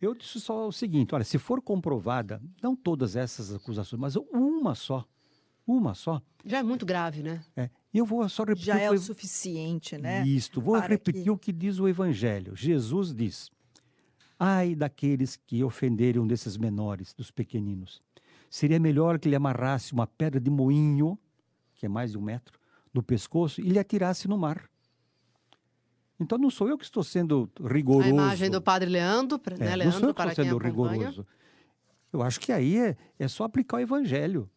Eu 0.00 0.14
disse 0.14 0.40
só 0.40 0.66
o 0.68 0.72
seguinte: 0.72 1.14
olha, 1.14 1.24
se 1.24 1.38
for 1.38 1.62
comprovada, 1.62 2.40
não 2.62 2.74
todas 2.76 3.16
essas 3.16 3.52
acusações, 3.54 4.00
mas 4.00 4.16
uma 4.16 4.74
só, 4.74 5.04
uma 5.66 5.94
só, 5.94 6.20
Já 6.44 6.58
é 6.58 6.62
muito 6.62 6.84
grave, 6.84 7.22
né? 7.22 7.42
é, 7.56 7.70
e 7.92 7.98
eu 7.98 8.04
vou 8.04 8.28
só 8.28 8.42
repetir 8.44 8.66
Já 8.66 8.78
é 8.78 8.90
o 8.90 8.94
o 8.94 8.98
suficiente, 8.98 9.96
né? 9.96 10.26
isto, 10.26 10.60
vou 10.60 10.74
para 10.76 10.88
repetir 10.88 11.22
que- 11.24 11.30
o 11.30 11.38
que 11.38 11.52
diz 11.52 11.78
o 11.78 11.88
Evangelho. 11.88 12.54
Jesus 12.54 13.14
diz: 13.14 13.50
Ai 14.38 14.74
daqueles 14.74 15.36
que 15.36 15.62
ofenderem 15.64 16.20
um 16.20 16.26
desses 16.26 16.56
menores, 16.56 17.14
dos 17.14 17.30
pequeninos. 17.30 18.02
Seria 18.50 18.78
melhor 18.78 19.18
que 19.18 19.28
lhe 19.28 19.34
amarrasse 19.36 19.92
uma 19.92 20.06
pedra 20.06 20.38
de 20.40 20.50
moinho, 20.50 21.18
que 21.74 21.86
é 21.86 21.88
mais 21.88 22.12
de 22.12 22.18
um 22.18 22.22
metro, 22.22 22.58
no 22.92 23.02
pescoço 23.02 23.60
e 23.60 23.64
lhe 23.68 23.78
atirasse 23.78 24.28
no 24.28 24.36
mar. 24.38 24.68
Então 26.20 26.38
não 26.38 26.50
sou 26.50 26.68
eu 26.68 26.78
que 26.78 26.84
estou 26.84 27.02
sendo 27.02 27.50
rigoroso. 27.60 28.06
A 28.06 28.10
imagem 28.10 28.50
do 28.50 28.62
padre 28.62 28.88
Leandro, 28.88 29.40
É, 29.58 29.76
né? 29.76 29.84
não 29.84 29.92
sou 29.92 30.00
Leandro, 30.00 30.08
eu 30.10 30.14
que 30.14 30.22
para 30.22 30.30
estou 30.30 30.44
sendo 30.44 30.58
rigoroso. 30.58 31.26
Eu 32.12 32.22
acho 32.22 32.38
que 32.40 32.52
aí 32.52 32.78
é, 32.78 32.96
é 33.18 33.26
só 33.26 33.44
aplicar 33.44 33.78
o 33.78 33.80
Evangelho. 33.80 34.48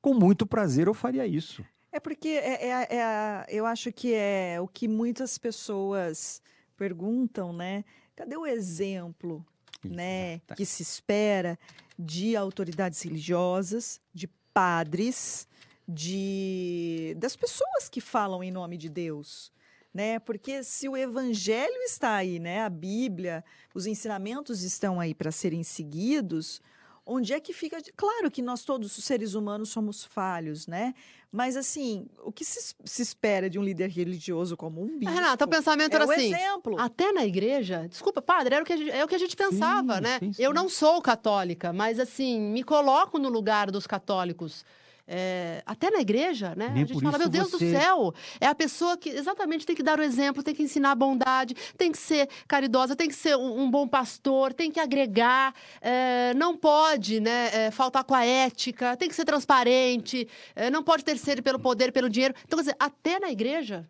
Com 0.00 0.14
muito 0.14 0.46
prazer 0.46 0.86
eu 0.88 0.94
faria 0.94 1.26
isso. 1.26 1.64
É 1.92 2.00
porque 2.00 2.28
é, 2.28 2.68
é- 2.68 2.96
é 2.96 3.02
a- 3.04 3.46
eu 3.48 3.66
acho 3.66 3.92
que 3.92 4.12
é 4.14 4.58
o 4.60 4.66
que 4.66 4.88
muitas 4.88 5.38
pessoas 5.38 6.40
perguntam, 6.76 7.52
né? 7.52 7.84
Cadê 8.16 8.36
o 8.36 8.46
exemplo, 8.46 9.44
né, 9.84 10.40
que 10.56 10.64
se 10.66 10.82
espera 10.82 11.58
de 11.98 12.34
autoridades 12.36 13.00
religiosas, 13.02 14.00
de 14.12 14.28
padres, 14.52 15.46
de 15.86 17.14
das 17.18 17.36
pessoas 17.36 17.88
que 17.90 18.00
falam 18.00 18.42
em 18.42 18.50
nome 18.50 18.76
de 18.76 18.88
Deus, 18.88 19.52
né? 19.92 20.18
Porque 20.18 20.62
se 20.62 20.88
o 20.88 20.96
evangelho 20.96 21.82
está 21.82 22.14
aí, 22.14 22.38
né, 22.38 22.62
a 22.62 22.70
Bíblia, 22.70 23.44
os 23.74 23.86
ensinamentos 23.86 24.62
estão 24.62 25.00
aí 25.00 25.14
para 25.14 25.32
serem 25.32 25.62
seguidos, 25.62 26.60
onde 27.04 27.32
é 27.32 27.40
que 27.40 27.52
fica? 27.52 27.78
Claro 27.96 28.30
que 28.30 28.40
nós 28.40 28.62
todos 28.64 28.96
os 28.96 29.04
seres 29.04 29.34
humanos 29.34 29.70
somos 29.70 30.04
falhos, 30.04 30.66
né? 30.66 30.94
Mas 31.32 31.56
assim, 31.56 32.06
o 32.24 32.32
que 32.32 32.44
se, 32.44 32.74
se 32.84 33.02
espera 33.02 33.48
de 33.48 33.58
um 33.58 33.62
líder 33.62 33.88
religioso 33.88 34.56
como 34.56 34.82
um 34.82 34.98
bispo? 34.98 35.12
Ah, 35.12 35.14
Renata, 35.14 35.44
o 35.44 35.48
pensamento 35.48 35.92
é 35.92 35.96
era 35.96 36.06
o 36.06 36.10
assim. 36.10 36.34
exemplo. 36.34 36.78
Até 36.78 37.12
na 37.12 37.24
igreja, 37.24 37.86
desculpa, 37.88 38.20
padre, 38.20 38.54
era 38.54 38.62
o 38.62 38.66
que 38.66 38.72
a 38.72 38.76
gente, 38.76 38.90
é 38.90 39.04
o 39.04 39.08
que 39.08 39.14
a 39.14 39.18
gente 39.18 39.36
pensava, 39.36 39.96
Sim, 39.96 40.00
né? 40.02 40.18
sim, 40.18 40.32
Eu 40.38 40.50
sim. 40.50 40.54
não 40.56 40.68
sou 40.68 41.00
católica, 41.00 41.72
mas 41.72 42.00
assim, 42.00 42.40
me 42.40 42.64
coloco 42.64 43.18
no 43.18 43.28
lugar 43.28 43.70
dos 43.70 43.86
católicos. 43.86 44.64
É, 45.12 45.60
até 45.66 45.90
na 45.90 45.98
igreja, 46.00 46.54
né? 46.56 46.70
Nem 46.72 46.84
a 46.84 46.86
gente 46.86 47.02
fala, 47.02 47.18
meu 47.18 47.28
Deus 47.28 47.50
do 47.50 47.58
você- 47.58 47.72
céu, 47.76 48.14
é 48.40 48.46
a 48.46 48.54
pessoa 48.54 48.96
que 48.96 49.08
exatamente 49.08 49.66
tem 49.66 49.74
que 49.74 49.82
dar 49.82 49.98
o 49.98 50.02
exemplo, 50.02 50.40
tem 50.40 50.54
que 50.54 50.62
ensinar 50.62 50.92
a 50.92 50.94
bondade, 50.94 51.52
tem 51.76 51.90
que 51.90 51.98
ser 51.98 52.28
caridosa, 52.46 52.94
tem 52.94 53.08
que 53.08 53.14
ser 53.16 53.36
um, 53.36 53.62
um 53.62 53.68
bom 53.68 53.88
pastor, 53.88 54.52
tem 54.54 54.70
que 54.70 54.78
agregar, 54.78 55.52
é, 55.80 56.32
não 56.34 56.56
pode 56.56 57.18
né, 57.18 57.50
é, 57.52 57.70
faltar 57.72 58.04
com 58.04 58.14
a 58.14 58.24
ética, 58.24 58.96
tem 58.96 59.08
que 59.08 59.14
ser 59.16 59.24
transparente, 59.24 60.28
é, 60.54 60.70
não 60.70 60.82
pode 60.84 61.04
ter 61.04 61.18
sede 61.18 61.42
pelo 61.42 61.58
poder, 61.58 61.90
pelo 61.90 62.08
dinheiro. 62.08 62.32
Então, 62.46 62.56
quer 62.56 62.62
dizer, 62.62 62.76
até 62.78 63.18
na 63.18 63.30
igreja, 63.32 63.88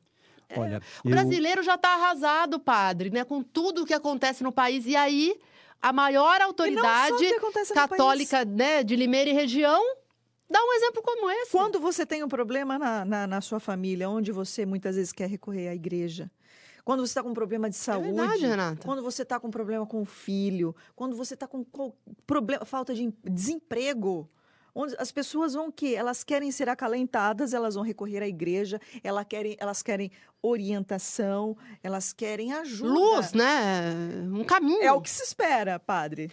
Olha, 0.56 0.80
o 1.04 1.08
eu- 1.08 1.10
brasileiro 1.10 1.62
já 1.62 1.74
está 1.74 1.90
arrasado, 1.96 2.58
padre, 2.58 3.10
né? 3.10 3.24
Com 3.24 3.42
tudo 3.42 3.82
o 3.82 3.86
que 3.86 3.92
acontece 3.92 4.42
no 4.42 4.50
país. 4.50 4.86
E 4.86 4.96
aí, 4.96 5.36
a 5.82 5.92
maior 5.92 6.40
autoridade 6.40 7.12
católica 7.74 8.44
né, 8.44 8.82
de 8.82 8.96
Limeira 8.96 9.28
e 9.30 9.32
região 9.32 9.80
dá 10.50 10.58
um 10.62 10.72
exemplo 10.74 11.02
como 11.02 11.30
esse. 11.30 11.50
Quando 11.52 11.78
você 11.80 12.04
tem 12.04 12.22
um 12.24 12.28
problema 12.28 12.78
na, 12.78 13.04
na, 13.04 13.26
na 13.26 13.40
sua 13.40 13.60
família, 13.60 14.08
onde 14.10 14.32
você 14.32 14.66
muitas 14.66 14.96
vezes 14.96 15.12
quer 15.12 15.28
recorrer 15.28 15.68
à 15.68 15.74
igreja, 15.74 16.30
quando 16.84 17.00
você 17.06 17.10
está 17.12 17.22
com 17.22 17.30
um 17.30 17.34
problema 17.34 17.70
de 17.70 17.76
saúde, 17.76 18.08
É 18.08 18.12
verdade, 18.12 18.46
Renata. 18.46 18.84
quando 18.84 19.02
você 19.02 19.22
está 19.22 19.38
com 19.38 19.48
um 19.48 19.50
problema 19.50 19.86
com 19.86 20.00
o 20.02 20.04
filho, 20.04 20.74
quando 20.96 21.14
você 21.16 21.34
está 21.34 21.46
com 21.46 21.64
problema, 22.26 22.64
falta 22.64 22.94
de 22.94 23.04
em- 23.04 23.14
desemprego, 23.22 24.28
onde 24.74 24.94
as 24.98 25.12
pessoas 25.12 25.52
vão 25.54 25.68
o 25.68 25.72
quê? 25.72 25.94
Elas 25.96 26.24
querem 26.24 26.50
ser 26.50 26.68
acalentadas, 26.68 27.52
elas 27.52 27.74
vão 27.74 27.84
recorrer 27.84 28.22
à 28.22 28.26
igreja, 28.26 28.80
elas 29.04 29.26
querem, 29.28 29.56
elas 29.60 29.82
querem 29.82 30.10
orientação, 30.42 31.56
elas 31.82 32.12
querem 32.12 32.52
ajuda. 32.52 32.90
Luz, 32.92 33.32
né? 33.32 33.92
Um 34.32 34.44
caminho. 34.44 34.82
É 34.82 34.92
o 34.92 35.00
que 35.00 35.10
se 35.10 35.22
espera, 35.22 35.78
padre. 35.78 36.30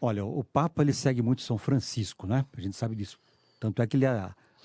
Olha, 0.00 0.24
o 0.24 0.44
Papa 0.44 0.82
ele 0.82 0.92
segue 0.92 1.22
muito 1.22 1.42
São 1.42 1.56
Francisco, 1.56 2.26
né? 2.26 2.44
A 2.56 2.60
gente 2.60 2.76
sabe 2.76 2.94
disso. 2.94 3.18
Tanto 3.58 3.82
é 3.82 3.86
que 3.86 3.96
ele 3.96 4.06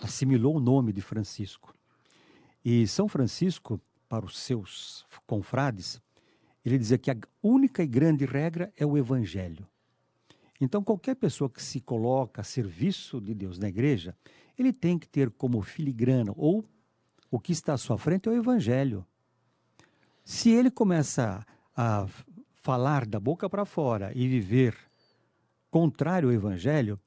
assimilou 0.01 0.57
o 0.57 0.59
nome 0.59 0.91
de 0.91 1.01
Francisco. 1.01 1.73
E 2.63 2.87
São 2.87 3.07
Francisco, 3.07 3.79
para 4.07 4.25
os 4.25 4.39
seus 4.39 5.05
confrades, 5.25 6.01
ele 6.63 6.77
dizia 6.77 6.97
que 6.97 7.09
a 7.09 7.17
única 7.41 7.83
e 7.83 7.87
grande 7.87 8.25
regra 8.25 8.71
é 8.77 8.85
o 8.85 8.97
Evangelho. 8.97 9.67
Então, 10.59 10.83
qualquer 10.83 11.15
pessoa 11.15 11.49
que 11.49 11.61
se 11.61 11.81
coloca 11.81 12.41
a 12.41 12.43
serviço 12.43 13.19
de 13.19 13.33
Deus 13.33 13.57
na 13.57 13.67
igreja, 13.67 14.15
ele 14.57 14.71
tem 14.71 14.99
que 14.99 15.07
ter 15.07 15.31
como 15.31 15.61
filigrana, 15.61 16.31
ou 16.35 16.63
o 17.31 17.39
que 17.39 17.51
está 17.51 17.73
à 17.73 17.77
sua 17.77 17.97
frente 17.97 18.29
é 18.29 18.31
o 18.31 18.35
Evangelho. 18.35 19.03
Se 20.23 20.51
ele 20.51 20.69
começa 20.69 21.43
a 21.75 22.05
falar 22.51 23.07
da 23.07 23.19
boca 23.19 23.49
para 23.49 23.65
fora 23.65 24.11
e 24.13 24.27
viver 24.27 24.77
contrário 25.71 26.29
ao 26.29 26.35
Evangelho, 26.35 26.99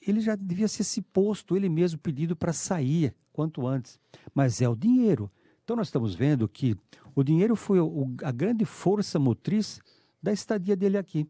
ele, 0.00 0.20
já 0.20 0.34
devia 0.36 0.68
ser 0.68 0.84
se 0.84 1.00
posto, 1.02 1.56
ele 1.56 1.68
mesmo 1.68 1.98
pedido 1.98 2.34
para 2.36 2.52
sair 2.52 3.14
quanto 3.32 3.66
antes. 3.66 3.98
Mas 4.34 4.60
é 4.60 4.68
o 4.68 4.76
dinheiro. 4.76 5.30
Então 5.64 5.76
nós 5.76 5.88
estamos 5.88 6.14
vendo 6.14 6.48
que 6.48 6.76
o 7.14 7.22
dinheiro 7.22 7.54
foi 7.56 7.80
o- 7.80 8.14
a 8.22 8.30
grande 8.32 8.64
força 8.64 9.18
motriz 9.18 9.80
da 10.22 10.32
estadia 10.32 10.76
dele 10.76 10.98
aqui. 10.98 11.26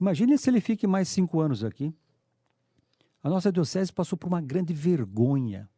Imagine 0.00 0.36
se 0.36 0.50
ele 0.50 0.60
fique 0.60 0.86
mais 0.86 1.08
cinco 1.08 1.40
anos 1.40 1.62
aqui. 1.64 1.92
A 3.22 3.30
nossa 3.30 3.50
diocese 3.50 3.92
passou 3.92 4.18
por 4.18 4.26
uma 4.28 4.40
grande 4.40 4.74
vergonha. 4.74 5.68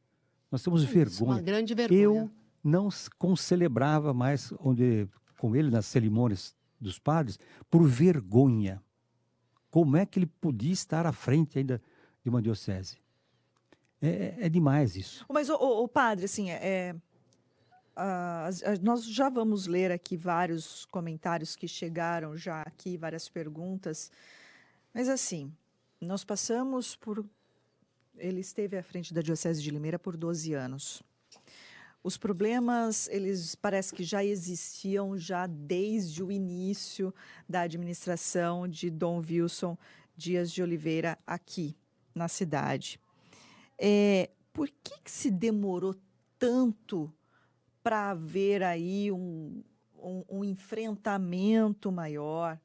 Nós 0.50 0.62
temos 0.62 0.82
Isso, 0.82 0.92
vergonha. 0.92 1.32
Uma 1.32 1.40
grande 1.42 1.74
vergonha. 1.74 2.00
Eu 2.00 2.30
não 2.64 2.88
concelebrava 3.18 4.12
mais 4.12 4.52
onde, 4.58 5.08
com 5.38 5.54
ele 5.54 5.70
nas 5.70 5.86
cerimônias 5.86 6.56
dos 6.80 6.98
padres 6.98 7.38
por 7.70 7.86
vergonha. 7.86 8.82
Como 9.76 9.94
é 9.94 10.06
que 10.06 10.18
ele 10.18 10.24
podia 10.24 10.72
estar 10.72 11.04
à 11.04 11.12
frente 11.12 11.58
ainda 11.58 11.82
de 12.24 12.30
uma 12.30 12.40
diocese? 12.40 12.96
É, 14.00 14.08
é- 14.08 14.36
é 14.46 14.48
demais 14.48 14.96
isso. 14.96 15.26
Mas, 15.28 15.50
o, 15.50 15.54
o, 15.54 15.86
padre, 15.86 16.24
assim, 16.24 16.48
é, 16.50 16.96
as- 17.94 18.62
nós 18.80 19.04
já 19.04 19.28
vamos 19.28 19.66
ler 19.66 19.92
aqui 19.92 20.16
vários 20.16 20.86
comentários 20.86 21.54
que 21.54 21.68
chegaram 21.68 22.34
já 22.38 22.62
aqui, 22.62 22.96
várias 22.96 23.28
perguntas. 23.28 24.10
Mas, 24.94 25.10
assim, 25.10 25.52
nós 26.00 26.24
passamos 26.24 26.96
por. 26.96 27.22
Ele 28.16 28.40
esteve 28.40 28.78
à 28.78 28.82
frente 28.82 29.12
da 29.12 29.20
Diocese 29.20 29.62
de 29.62 29.70
Limeira 29.70 29.98
por 29.98 30.16
12 30.16 30.54
anos. 30.54 31.02
Os 32.06 32.16
problemas, 32.16 33.08
eles 33.08 33.56
parece 33.56 33.92
que 33.92 34.04
já 34.04 34.24
existiam 34.24 35.18
já 35.18 35.44
desde 35.44 36.22
o 36.22 36.30
início 36.30 37.12
da 37.48 37.62
administração 37.62 38.68
de 38.68 38.90
Dom 38.90 39.20
Wilson 39.28 39.76
Dias 40.16 40.52
de 40.52 40.62
Oliveira 40.62 41.18
aqui 41.26 41.76
na 42.14 42.28
cidade. 42.28 43.00
É, 43.76 44.30
por 44.52 44.68
que, 44.68 45.00
que 45.02 45.10
se 45.10 45.32
demorou 45.32 45.96
tanto 46.38 47.12
para 47.82 48.10
haver 48.10 48.62
aí 48.62 49.10
um, 49.10 49.64
um, 50.00 50.22
um 50.28 50.44
enfrentamento 50.44 51.90
maior, 51.90 52.56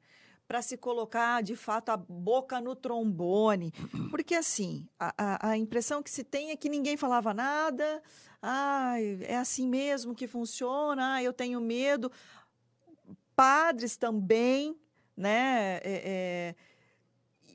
para 0.52 0.60
se 0.60 0.76
colocar 0.76 1.42
de 1.42 1.56
fato 1.56 1.88
a 1.88 1.96
boca 1.96 2.60
no 2.60 2.76
trombone? 2.76 3.72
Porque 4.10 4.34
assim, 4.34 4.86
a, 5.00 5.48
a, 5.48 5.56
impressão 5.56 6.02
que 6.02 6.10
se 6.10 6.22
tem 6.22 6.50
é 6.50 6.56
que 6.56 6.68
ninguém 6.68 6.94
falava 6.94 7.32
nada, 7.32 8.02
ah, 8.42 8.96
é 9.22 9.34
assim 9.38 9.66
mesmo 9.66 10.14
que 10.14 10.26
funciona, 10.26 11.14
ah, 11.14 11.22
eu 11.22 11.32
tenho 11.32 11.58
medo. 11.58 12.12
Padres 13.34 13.96
também, 13.96 14.78
né? 15.16 15.76
É, 15.76 15.80
é, 15.84 16.54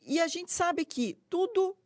e 0.03 0.19
a 0.19 0.27
gente 0.27 0.51
sabe 0.51 0.83
que 0.83 1.19
tudo 1.29 1.77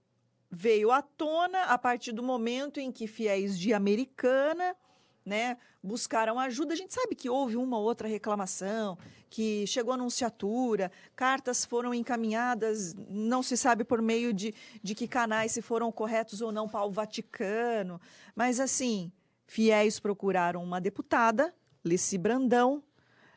veio 0.50 0.92
à 0.92 1.02
tona 1.02 1.64
a 1.64 1.78
partir 1.78 2.14
do 2.14 2.24
momento 2.24 2.80
em 2.80 2.90
que 2.90 3.06
fiéis 3.06 3.60
de 3.60 3.74
Americana, 3.74 4.78
né, 5.26 5.58
buscaram 5.84 6.40
ajuda. 6.40 6.74
A 6.74 6.78
gente 6.78 6.94
sabe 6.94 7.16
que 7.16 7.30
houve 7.30 7.58
uma 7.58 7.78
ou 7.78 7.84
outra 7.84 8.08
reclamação, 8.08 8.98
que 9.30 9.66
chegou 9.68 9.92
a 9.92 9.96
anunciatura, 9.96 10.92
cartas 11.16 11.64
foram 11.66 11.94
encaminhadas, 11.94 12.94
não 13.10 13.42
se 13.42 13.56
sabe 13.56 13.84
por 13.84 14.02
meio 14.02 14.34
de, 14.34 14.54
de 14.84 14.94
que 14.96 15.08
canais 15.08 15.52
se 15.52 15.62
foram 15.62 15.92
corretos 15.92 16.42
ou 16.42 16.52
não 16.52 16.68
para 16.68 16.86
o 16.86 16.92
Vaticano. 16.92 18.00
Mas, 18.36 18.60
assim, 18.60 19.12
fiéis 19.48 20.00
procuraram 20.00 20.64
uma 20.64 20.82
deputada, 20.82 21.54
Leci 21.84 22.18
Brandão. 22.18 22.84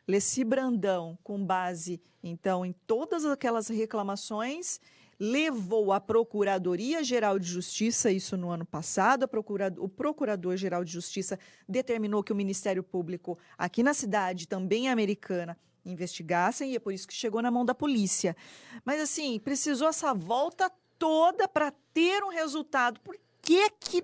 Leci 0.07 0.43
Brandão, 0.43 1.17
com 1.23 1.43
base, 1.43 1.99
então, 2.21 2.63
em 2.63 2.73
todas 2.85 3.25
aquelas 3.25 3.69
reclamações, 3.69 4.79
levou 5.19 5.93
à 5.93 5.99
Procuradoria-Geral 5.99 7.39
de 7.39 7.47
Justiça, 7.47 8.11
isso 8.11 8.35
no 8.35 8.49
ano 8.49 8.65
passado, 8.65 9.23
a 9.23 9.27
procura- 9.27 9.73
o 9.77 9.87
Procurador-Geral 9.87 10.83
de 10.83 10.91
Justiça 10.91 11.39
determinou 11.67 12.23
que 12.23 12.33
o 12.33 12.35
Ministério 12.35 12.83
Público, 12.83 13.37
aqui 13.57 13.81
na 13.81 13.93
cidade, 13.93 14.47
também 14.47 14.89
americana, 14.89 15.57
investigassem, 15.85 16.71
e 16.71 16.75
é 16.75 16.79
por 16.79 16.93
isso 16.93 17.07
que 17.07 17.13
chegou 17.13 17.41
na 17.41 17.51
mão 17.51 17.63
da 17.63 17.75
polícia. 17.75 18.35
Mas, 18.83 18.99
assim, 18.99 19.39
precisou 19.39 19.87
essa 19.87 20.13
volta 20.13 20.71
toda 20.97 21.47
para 21.47 21.71
ter 21.93 22.23
um 22.23 22.29
resultado. 22.29 22.99
Por 23.01 23.17
que 23.41 23.69
que 23.79 24.03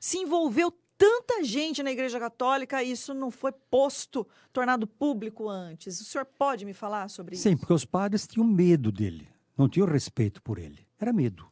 se 0.00 0.18
envolveu 0.18 0.72
tanta 0.96 1.44
gente 1.44 1.82
na 1.82 1.92
Igreja 1.92 2.18
Católica 2.18 2.82
e 2.82 2.90
isso 2.90 3.14
não 3.14 3.30
foi 3.30 3.52
posto, 3.52 4.26
tornado 4.52 4.86
público 4.86 5.48
antes? 5.48 6.00
O 6.00 6.04
senhor 6.04 6.24
pode 6.24 6.64
me 6.64 6.74
falar 6.74 7.08
sobre 7.08 7.36
isso? 7.36 7.44
Sim, 7.44 7.56
porque 7.56 7.72
os 7.72 7.84
padres 7.84 8.26
tinham 8.26 8.44
medo 8.46 8.90
dele, 8.90 9.28
não 9.58 9.68
tinham 9.68 9.86
respeito 9.88 10.40
por 10.42 10.58
ele. 10.58 10.86
Era 10.98 11.12
medo. 11.12 11.46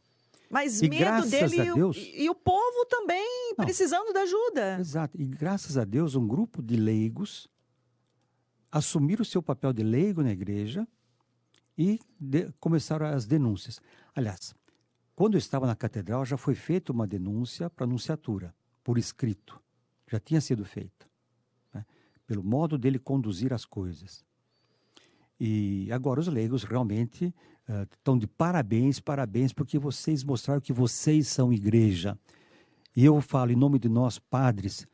Mas 0.49 0.81
E 0.81 0.89
medo 0.89 0.99
graças 1.01 1.29
dele 1.29 1.61
a 1.61 1.65
e 1.65 1.71
o- 1.71 1.75
Deus- 1.75 1.97
e, 1.97 2.29
o 2.29 2.33
povo 2.35 2.85
também 2.89 3.53
Não. 3.57 3.65
precisando 3.65 4.13
da 4.13 4.21
ajuda. 4.21 4.79
Exato. 4.79 5.21
E 5.21 5.25
graças 5.25 5.77
a 5.77 5.83
Deus, 5.83 6.15
um 6.15 6.25
grupo 6.25 6.63
de 6.63 6.77
leigos 6.77 7.49
assumiram 8.71 9.21
o 9.21 9.25
seu 9.25 9.43
papel 9.43 9.73
de 9.73 9.83
leigo 9.83 10.23
na 10.23 10.31
igreja 10.31 10.87
e 11.77 11.99
de- 12.19 12.51
começaram 12.59 13.05
as 13.07 13.25
denúncias. 13.25 13.81
Aliás, 14.15 14.55
quando 15.15 15.33
eu 15.35 15.39
estava 15.39 15.67
na 15.67 15.75
catedral, 15.75 16.23
já 16.25 16.37
foi 16.37 16.55
feita 16.55 16.91
uma 16.93 17.05
denúncia 17.07 17.69
para 17.69 17.85
anunciatura, 17.85 18.55
por 18.83 18.97
escrito. 18.97 19.59
Já 20.09 20.19
tinha 20.19 20.39
sido 20.39 20.63
feita. 20.63 21.05
né? 21.73 21.85
Pelo 22.25 22.43
modo 22.43 22.77
dele 22.77 22.97
conduzir 22.99 23.51
as 23.53 23.65
coisas. 23.65 24.23
E 25.39 25.89
agora 25.91 26.19
os 26.21 26.27
leigos 26.27 26.63
realmente 26.63 27.33
estão 27.93 28.17
de 28.17 28.27
parabéns, 28.27 28.99
parabéns, 28.99 29.51
porque 29.51 29.77
vocês 29.77 30.23
mostraram 30.23 30.61
que 30.61 30.73
vocês 30.73 31.27
são 31.27 31.51
igreja. 31.51 32.17
E 32.95 33.05
eu 33.05 33.19
falo 33.21 33.51
em 33.51 33.55
nome 33.55 33.77
de 33.77 33.89
nós, 33.89 34.17
padres, 34.17 34.87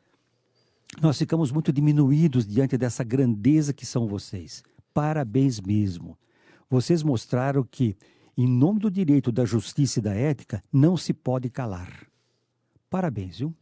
nós 1.00 1.18
ficamos 1.18 1.50
muito 1.50 1.72
diminuídos 1.72 2.46
diante 2.46 2.76
dessa 2.76 3.02
grandeza 3.02 3.72
que 3.72 3.86
são 3.86 4.06
vocês. 4.06 4.62
Parabéns 4.92 5.60
mesmo. 5.60 6.18
Vocês 6.68 7.02
mostraram 7.02 7.64
que, 7.64 7.96
em 8.36 8.46
nome 8.46 8.80
do 8.80 8.90
direito, 8.90 9.32
da 9.32 9.44
justiça 9.44 9.98
e 9.98 10.02
da 10.02 10.14
ética, 10.14 10.62
não 10.72 10.96
se 10.96 11.12
pode 11.12 11.48
calar. 11.50 12.06
Parabéns, 12.88 13.38
viu? 13.38 13.54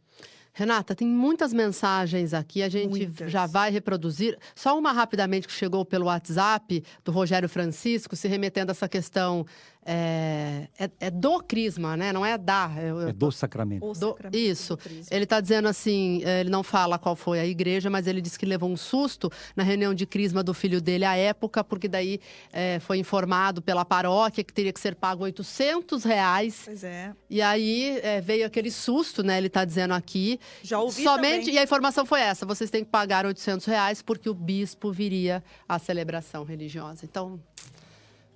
Renata, 0.53 0.93
tem 0.93 1.07
muitas 1.07 1.51
mensagens 1.51 2.31
aqui, 2.31 2.61
a 2.61 2.69
gente 2.69 2.89
Muitas. 2.89 3.31
já 3.31 3.47
vai 3.47 3.71
reproduzir. 3.71 4.37
Só 4.53 4.77
uma 4.77 4.91
rapidamente 4.91 5.47
que 5.47 5.53
chegou 5.53 5.83
pelo 5.83 6.05
WhatsApp 6.05 6.83
do 7.03 7.11
Rogério 7.11 7.49
Francisco, 7.49 8.15
se 8.15 8.27
remetendo 8.27 8.71
a 8.71 8.73
essa 8.73 8.87
questão 8.87 9.45
é, 9.85 10.67
é, 10.79 10.89
é 10.99 11.11
do 11.11 11.39
crisma, 11.41 11.95
né? 11.97 12.11
Não 12.13 12.25
é 12.25 12.37
da. 12.37 12.71
Eu- 12.77 13.01
eu 13.01 13.07
É 13.09 13.13
do 13.13 13.31
sacramento. 13.31 13.85
Do- 13.93 13.93
sacramento 14.11 14.35
isso. 14.37 14.77
Ele 15.11 15.23
está 15.25 15.39
dizendo 15.41 15.67
assim, 15.67 16.21
eh, 16.23 16.41
ele 16.41 16.49
não 16.49 16.63
fala 16.63 16.97
qual 16.97 17.15
foi 17.15 17.39
a 17.39 17.45
igreja, 17.45 17.89
mas 17.89 18.07
ele 18.07 18.21
disse 18.21 18.37
que 18.39 18.45
levou 18.45 18.69
um 18.69 18.77
susto 18.77 19.29
na 19.55 19.63
reunião 19.63 19.93
de 19.93 20.05
crisma 20.05 20.41
do 20.43 20.53
filho 20.53 20.81
dele 20.81 21.05
à 21.05 21.15
época, 21.15 21.63
porque 21.63 21.87
daí 21.87 22.19
eh, 22.51 22.79
foi 22.79 22.97
informado 22.97 23.61
pela 23.61 23.83
paróquia 23.85 24.43
que 24.43 24.53
teria 24.53 24.71
que 24.73 24.79
ser 24.79 24.95
pago 24.95 25.23
800 25.23 26.03
reais. 26.03 26.61
Pois 26.65 26.83
é. 26.83 27.13
E 27.29 27.41
aí 27.41 27.99
eh, 28.03 28.21
veio 28.21 28.45
aquele 28.45 28.71
susto, 28.71 29.23
né? 29.23 29.37
Ele 29.37 29.47
está 29.47 29.65
dizendo 29.65 29.93
aqui. 29.93 30.39
Já 30.63 30.79
ouvi 30.79 31.03
Somente, 31.03 31.45
também. 31.45 31.55
e 31.55 31.57
a 31.57 31.63
informação 31.63 32.05
foi 32.05 32.21
essa: 32.21 32.45
vocês 32.45 32.69
têm 32.69 32.83
que 32.83 32.89
pagar 32.89 33.25
800 33.25 33.65
reais 33.65 34.01
porque 34.01 34.29
o 34.29 34.33
bispo 34.33 34.91
viria 34.91 35.43
à 35.67 35.77
celebração 35.79 36.43
religiosa. 36.43 37.05
Então. 37.05 37.39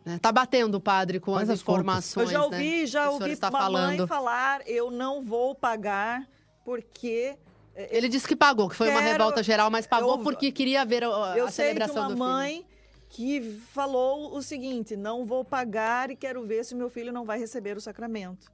Né, 0.08 0.18
tá 0.20 0.32
batendo 0.32 0.76
o 0.76 0.80
padre 0.82 1.20
com 1.20 1.34
Faz 1.34 1.50
as 1.50 1.60
informações. 1.60 2.28
Eu 2.28 2.32
já 2.32 2.40
né, 2.40 2.46
ouvi, 2.46 2.58
que 2.72 2.88
já 2.88 3.10
ouvi 3.12 3.32
está 3.32 3.50
uma 3.50 3.60
mãe 3.60 3.72
falando. 3.98 4.08
falar, 4.08 4.62
eu 4.66 4.90
não 4.90 5.22
vou 5.22 5.54
pagar 5.54 6.26
porque 6.64 7.36
Ele 7.76 8.08
disse 8.08 8.26
que 8.28 8.36
pagou, 8.36 8.70
que 8.70 8.76
foi 8.76 8.90
uma 8.90 9.02
Quero- 9.02 9.12
revolta 9.12 9.44
geral, 9.44 9.70
mas 9.70 9.86
pagou 9.86 10.18
eu- 10.18 10.24
porque 10.24 10.52
queria 10.52 10.86
ver 10.86 11.04
a, 11.04 11.34
a 11.34 11.38
eu 11.38 11.50
sei 11.52 11.66
de 11.66 11.74
celebração 11.74 12.04
uma 12.04 12.08
do 12.08 12.14
filho. 12.14 12.20
mãe 12.26 12.66
que 13.10 13.60
falou 13.74 14.36
o 14.36 14.42
seguinte: 14.42 14.96
não 14.96 15.26
vou 15.26 15.44
pagar 15.44 16.10
e 16.10 16.16
quero 16.16 16.44
ver 16.46 16.64
se 16.64 16.74
meu 16.74 16.90
filho 16.90 17.12
não 17.12 17.26
vai 17.26 17.38
receber 17.38 17.76
o 17.78 17.82
sacramento. 17.82 18.50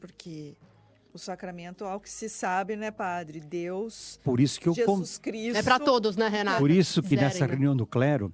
Porque 0.00 0.56
o 1.12 1.18
sacramento, 1.18 1.84
ao 1.84 1.98
que 1.98 2.08
se 2.10 2.28
sabe, 2.28 2.76
né, 2.76 2.90
padre? 2.90 3.40
Deus, 3.40 4.20
Por 4.22 4.38
isso 4.40 4.60
que 4.60 4.68
eu 4.68 4.74
con- 4.74 4.96
Jesus 4.98 5.18
Cristo. 5.18 5.56
É 5.58 5.62
para 5.62 5.78
todos, 5.78 6.16
né, 6.16 6.28
Renato? 6.28 6.58
Por 6.60 6.70
isso 6.70 7.02
que 7.02 7.16
nessa 7.16 7.40
né? 7.46 7.52
reunião 7.52 7.74
do 7.76 7.86
clero, 7.86 8.32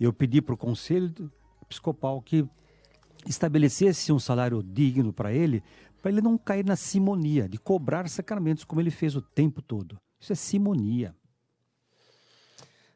eu 0.00 0.12
pedi 0.12 0.40
para 0.40 0.54
o 0.54 0.56
conselho 0.56 1.30
episcopal 1.72 2.20
que 2.20 2.46
estabelecesse 3.26 4.12
um 4.12 4.18
salário 4.18 4.62
digno 4.62 5.12
para 5.12 5.32
ele, 5.32 5.62
para 6.00 6.10
ele 6.10 6.20
não 6.20 6.36
cair 6.36 6.64
na 6.64 6.76
simonia 6.76 7.48
de 7.48 7.58
cobrar 7.58 8.08
sacramentos 8.08 8.64
como 8.64 8.80
ele 8.80 8.90
fez 8.90 9.16
o 9.16 9.22
tempo 9.22 9.62
todo. 9.62 9.96
Isso 10.20 10.32
é 10.32 10.36
simonia. 10.36 11.14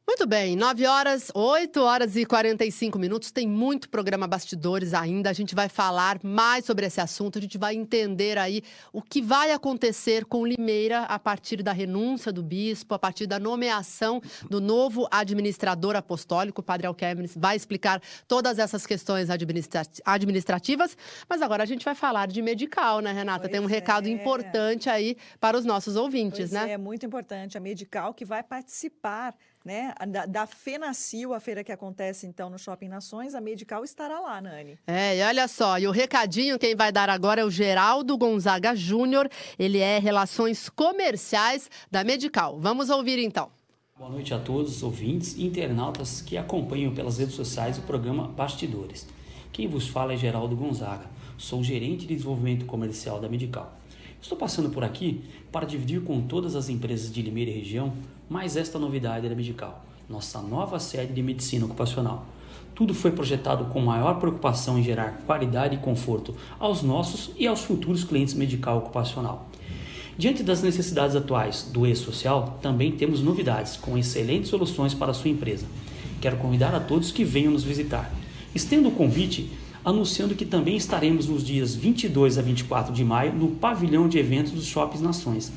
Muito 0.09 0.24
bem, 0.24 0.54
9 0.54 0.86
horas, 0.86 1.32
8 1.34 1.80
horas 1.82 2.14
e 2.14 2.24
45 2.24 2.96
minutos. 2.96 3.32
Tem 3.32 3.44
muito 3.46 3.88
programa 3.88 4.28
Bastidores 4.28 4.94
ainda. 4.94 5.28
A 5.30 5.32
gente 5.32 5.52
vai 5.52 5.68
falar 5.68 6.20
mais 6.22 6.64
sobre 6.64 6.86
esse 6.86 7.00
assunto. 7.00 7.38
A 7.38 7.42
gente 7.42 7.59
vai 7.59 7.74
entender 7.74 8.38
aí 8.38 8.62
o 8.92 9.02
que 9.02 9.20
vai 9.20 9.50
acontecer 9.50 10.24
com 10.24 10.46
Limeira 10.46 11.00
a 11.00 11.18
partir 11.18 11.61
da 11.61 11.72
renúncia 11.72 12.32
do 12.32 12.40
bispo, 12.40 12.94
a 12.94 13.00
partir 13.00 13.26
da 13.26 13.40
nomeação 13.40 14.22
do 14.48 14.61
novo 14.61 15.09
administrador 15.11 15.96
apostólico. 15.96 16.61
O 16.61 16.64
padre 16.64 16.86
Alquemes 16.86 17.34
vai 17.36 17.57
explicar 17.57 18.00
todas 18.28 18.61
essas 18.61 18.86
questões 18.86 19.28
administra- 19.28 19.82
administrativas. 20.04 20.96
Mas 21.28 21.42
agora 21.42 21.64
a 21.64 21.66
gente 21.66 21.84
vai 21.84 21.96
falar 21.96 22.28
de 22.28 22.40
medical, 22.42 23.00
né, 23.00 23.11
Renata? 23.11 23.48
Tem 23.48 23.59
um 23.59 23.64
Pois 23.64 23.74
recado 23.74 24.07
é. 24.07 24.12
importante 24.12 24.88
aí 24.88 25.16
para 25.40 25.59
os 25.59 25.64
nossos 25.64 25.96
ouvintes, 25.96 26.50
Pois 26.50 26.52
né? 26.52 26.70
É 26.70 26.78
muito 26.78 27.04
importante. 27.04 27.59
A 27.59 27.61
Medical 27.61 28.14
que 28.14 28.24
vai 28.24 28.44
participar 28.44 29.34
né, 29.66 29.92
da, 30.06 30.26
da 30.26 30.46
FENACIL, 30.46 31.34
a 31.34 31.40
feira 31.40 31.64
que 31.64 31.72
acontece 31.72 32.24
então 32.24 32.48
no 32.48 32.56
Shopping 32.56 32.86
Nações, 32.86 33.34
a 33.34 33.40
Medical 33.40 33.82
estará 33.82 34.20
lá, 34.20 34.40
Nani. 34.40 34.78
É, 34.86 35.18
e 35.18 35.22
olha 35.24 35.48
só, 35.48 35.76
e 35.76 35.88
o 35.88 35.90
recadinho 35.90 36.56
quem 36.56 36.76
vai 36.76 36.92
dar 36.92 37.10
agora 37.10 37.40
é 37.40 37.44
o 37.44 37.50
Geraldo 37.50 38.16
Gonzaga 38.16 38.76
Júnior. 38.76 39.28
Ele 39.58 39.78
é 39.78 39.98
Relações 39.98 40.68
Comerciais 40.68 41.68
da 41.90 42.04
Medical. 42.04 42.60
Vamos 42.60 42.90
ouvir 42.90 43.18
então. 43.18 43.50
Boa 43.98 44.08
noite 44.08 44.32
a 44.32 44.38
todos 44.38 44.76
os 44.76 44.82
ouvintes 44.84 45.34
e 45.36 45.44
internautas 45.44 46.20
que 46.20 46.36
acompanham 46.36 46.94
pelas 46.94 47.18
redes 47.18 47.34
sociais 47.34 47.76
o 47.76 47.82
programa 47.82 48.28
Bastidores. 48.28 49.04
Quem 49.52 49.66
vos 49.66 49.88
fala 49.88 50.12
é 50.12 50.16
Geraldo 50.16 50.54
Gonzaga, 50.54 51.06
sou 51.36 51.64
gerente 51.64 52.06
de 52.06 52.14
desenvolvimento 52.14 52.66
comercial 52.66 53.18
da 53.18 53.28
Medical. 53.28 53.76
Estou 54.22 54.38
passando 54.38 54.70
por 54.70 54.84
aqui 54.84 55.24
para 55.50 55.66
dividir 55.66 56.02
com 56.02 56.20
todas 56.20 56.54
as 56.54 56.68
empresas 56.68 57.12
de 57.12 57.20
Limeira 57.20 57.50
e 57.50 57.54
região 57.54 57.92
mais 58.29 58.57
esta 58.57 58.79
novidade 58.79 59.29
da 59.29 59.35
Medical, 59.35 59.85
nossa 60.09 60.41
nova 60.41 60.81
sede 60.81 61.12
de 61.12 61.22
medicina 61.22 61.64
ocupacional. 61.64 62.27
Tudo 62.74 62.93
foi 62.93 63.11
projetado 63.11 63.66
com 63.66 63.81
maior 63.81 64.18
preocupação 64.18 64.79
em 64.79 64.83
gerar 64.83 65.22
qualidade 65.27 65.77
e 65.77 65.79
conforto 65.79 66.35
aos 66.59 66.83
nossos 66.83 67.31
e 67.39 67.47
aos 67.47 67.62
futuros 67.62 68.05
clientes 68.05 68.35
medical 68.35 68.79
ocupacional. 68.79 69.49
Diante 70.18 70.43
das 70.43 70.62
necessidades 70.62 71.14
atuais 71.14 71.70
do 71.72 71.87
e-social, 71.87 72.59
também 72.61 72.93
temos 72.93 73.22
novidades 73.22 73.77
com 73.77 73.97
excelentes 73.97 74.51
soluções 74.51 74.93
para 74.93 75.12
a 75.12 75.14
sua 75.14 75.31
empresa. 75.31 75.66
Quero 76.20 76.37
convidar 76.39 76.74
a 76.74 76.81
todos 76.81 77.12
que 77.12 77.24
venham 77.24 77.53
nos 77.53 77.64
visitar. 77.64 78.12
Estendo 78.55 78.89
o 78.89 78.93
convite 78.93 79.51
anunciando 79.85 80.35
que 80.35 80.45
também 80.45 80.77
estaremos 80.77 81.29
nos 81.29 81.45
dias 81.45 81.77
22 81.77 82.39
a 82.39 82.43
24 82.43 82.93
de 82.93 83.05
maio 83.05 83.33
no 83.33 83.53
pavilhão 83.53 84.09
de 84.09 84.18
eventos 84.18 84.51
dos 84.51 84.66
Shoppings 84.66 85.01
Nações, 85.01 85.53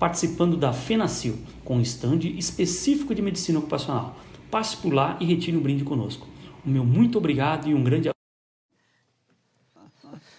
participando 0.00 0.56
da 0.56 0.72
FENACIL, 0.72 1.38
com 1.62 1.76
um 1.76 1.82
stand 1.82 2.20
específico 2.24 3.14
de 3.14 3.20
medicina 3.20 3.58
ocupacional. 3.58 4.16
Passe 4.50 4.74
por 4.78 4.94
lá 4.94 5.18
e 5.20 5.26
retire 5.26 5.54
um 5.56 5.60
brinde 5.60 5.84
conosco. 5.84 6.26
O 6.64 6.70
meu 6.70 6.84
muito 6.84 7.18
obrigado 7.18 7.68
e 7.68 7.74
um 7.74 7.84
grande 7.84 8.10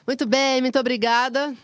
Muito 0.06 0.26
bem, 0.26 0.62
muito 0.62 0.80
obrigada. 0.80 1.56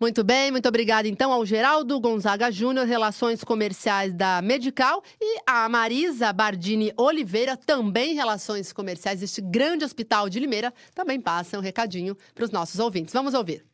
Muito 0.00 0.24
bem, 0.24 0.50
muito 0.50 0.68
obrigada 0.68 1.08
então 1.08 1.32
ao 1.32 1.44
Geraldo 1.44 2.00
Gonzaga 2.00 2.50
Júnior, 2.52 2.86
Relações 2.86 3.42
Comerciais 3.42 4.14
da 4.14 4.40
Medical, 4.40 5.02
e 5.20 5.40
a 5.44 5.68
Marisa 5.68 6.32
Bardini 6.32 6.92
Oliveira, 6.96 7.56
também 7.56 8.14
Relações 8.14 8.72
Comerciais 8.72 9.20
deste 9.20 9.42
grande 9.42 9.84
hospital 9.84 10.28
de 10.30 10.38
Limeira, 10.38 10.72
também 10.94 11.20
passa 11.20 11.58
um 11.58 11.60
recadinho 11.60 12.16
para 12.32 12.44
os 12.44 12.50
nossos 12.52 12.78
ouvintes. 12.78 13.12
Vamos 13.12 13.34
ouvir. 13.34 13.67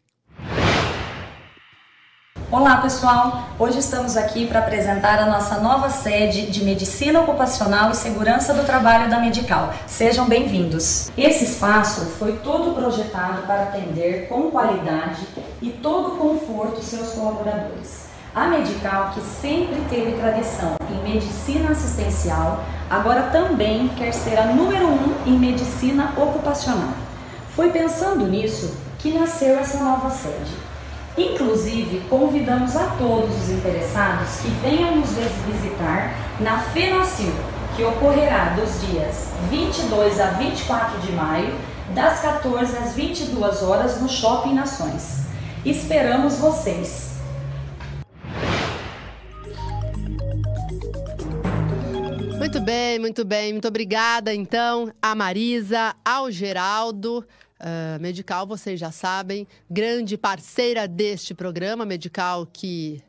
Olá 2.51 2.77
pessoal, 2.77 3.49
hoje 3.59 3.79
estamos 3.79 4.17
aqui 4.17 4.47
para 4.47 4.61
apresentar 4.61 5.19
a 5.19 5.27
nossa 5.27 5.59
nova 5.61 5.89
sede 5.89 6.51
de 6.51 6.63
Medicina 6.63 7.23
Ocupacional 7.23 7.91
e 7.91 7.97
Segurança 7.97 8.53
do 8.53 8.65
Trabalho 8.65 9.11
da 9.11 9.19
Medical. 9.19 9.73
Sejam 9.87 10.27
bem-vindos. 10.27 11.11
Esse 11.17 11.45
espaço 11.45 12.03
foi 12.19 12.37
todo 12.45 12.75
projetado 12.75 13.43
para 13.47 13.63
atender 13.63 14.29
com 14.29 14.51
qualidade 14.51 15.27
e 15.61 15.71
todo 15.71 16.17
conforto 16.17 16.83
seus 16.83 17.11
colaboradores. 17.11 18.09
A 18.35 18.47
Medical, 18.47 19.13
que 19.15 19.21
sempre 19.23 19.81
teve 19.89 20.13
tradição 20.13 20.77
em 20.91 21.13
medicina 21.13 21.71
assistencial, 21.71 22.63
agora 22.91 23.31
também 23.33 23.89
quer 23.97 24.13
ser 24.13 24.39
a 24.39 24.47
número 24.47 24.87
um 24.87 25.15
em 25.27 25.39
medicina 25.39 26.13
ocupacional. 26.17 26.93
Foi 27.57 27.71
pensando 27.71 28.27
nisso 28.27 28.77
que 28.99 29.13
nasceu 29.13 29.59
essa 29.59 29.83
nova 29.83 30.11
sede. 30.11 30.64
Inclusive, 31.17 32.01
convidamos 32.11 32.75
a 32.75 32.89
todos 32.99 33.31
os 33.37 33.51
interessados 33.51 34.41
que 34.41 34.49
venham 34.67 34.97
nos 34.97 35.11
visitar 35.11 36.13
na 36.41 36.59
FENACIL, 36.59 37.33
que 37.77 37.85
ocorrerá 37.85 38.57
dos 38.57 38.81
dias 38.89 39.29
22 39.49 40.21
a 40.21 40.31
24 40.31 41.01
de 41.01 41.13
maio, 41.13 41.55
das 41.95 42.21
14 42.21 42.77
às 42.79 42.95
22 42.95 43.63
horas 43.63 44.01
no 44.01 44.09
Shopping 44.09 44.55
Nações. 44.55 45.27
Esperamos 45.65 46.39
vocês! 46.39 47.15
Muito 52.39 52.61
bem, 52.61 52.99
muito 52.99 53.25
bem. 53.25 53.53
Muito 53.53 53.69
obrigada, 53.69 54.35
então, 54.35 54.93
a 55.01 55.15
Marisa, 55.15 55.95
ao 56.05 56.31
Geraldo. 56.31 57.25
Ah, 57.67 57.99
Medical, 57.99 58.47
vocês 58.47 58.79
já 58.79 58.93
sabem, 58.93 59.49
grande 59.71 60.19
parceira 60.19 60.87
deste 60.87 61.33
programa, 61.33 61.87
Medical 61.87 62.45
que 62.47 63.03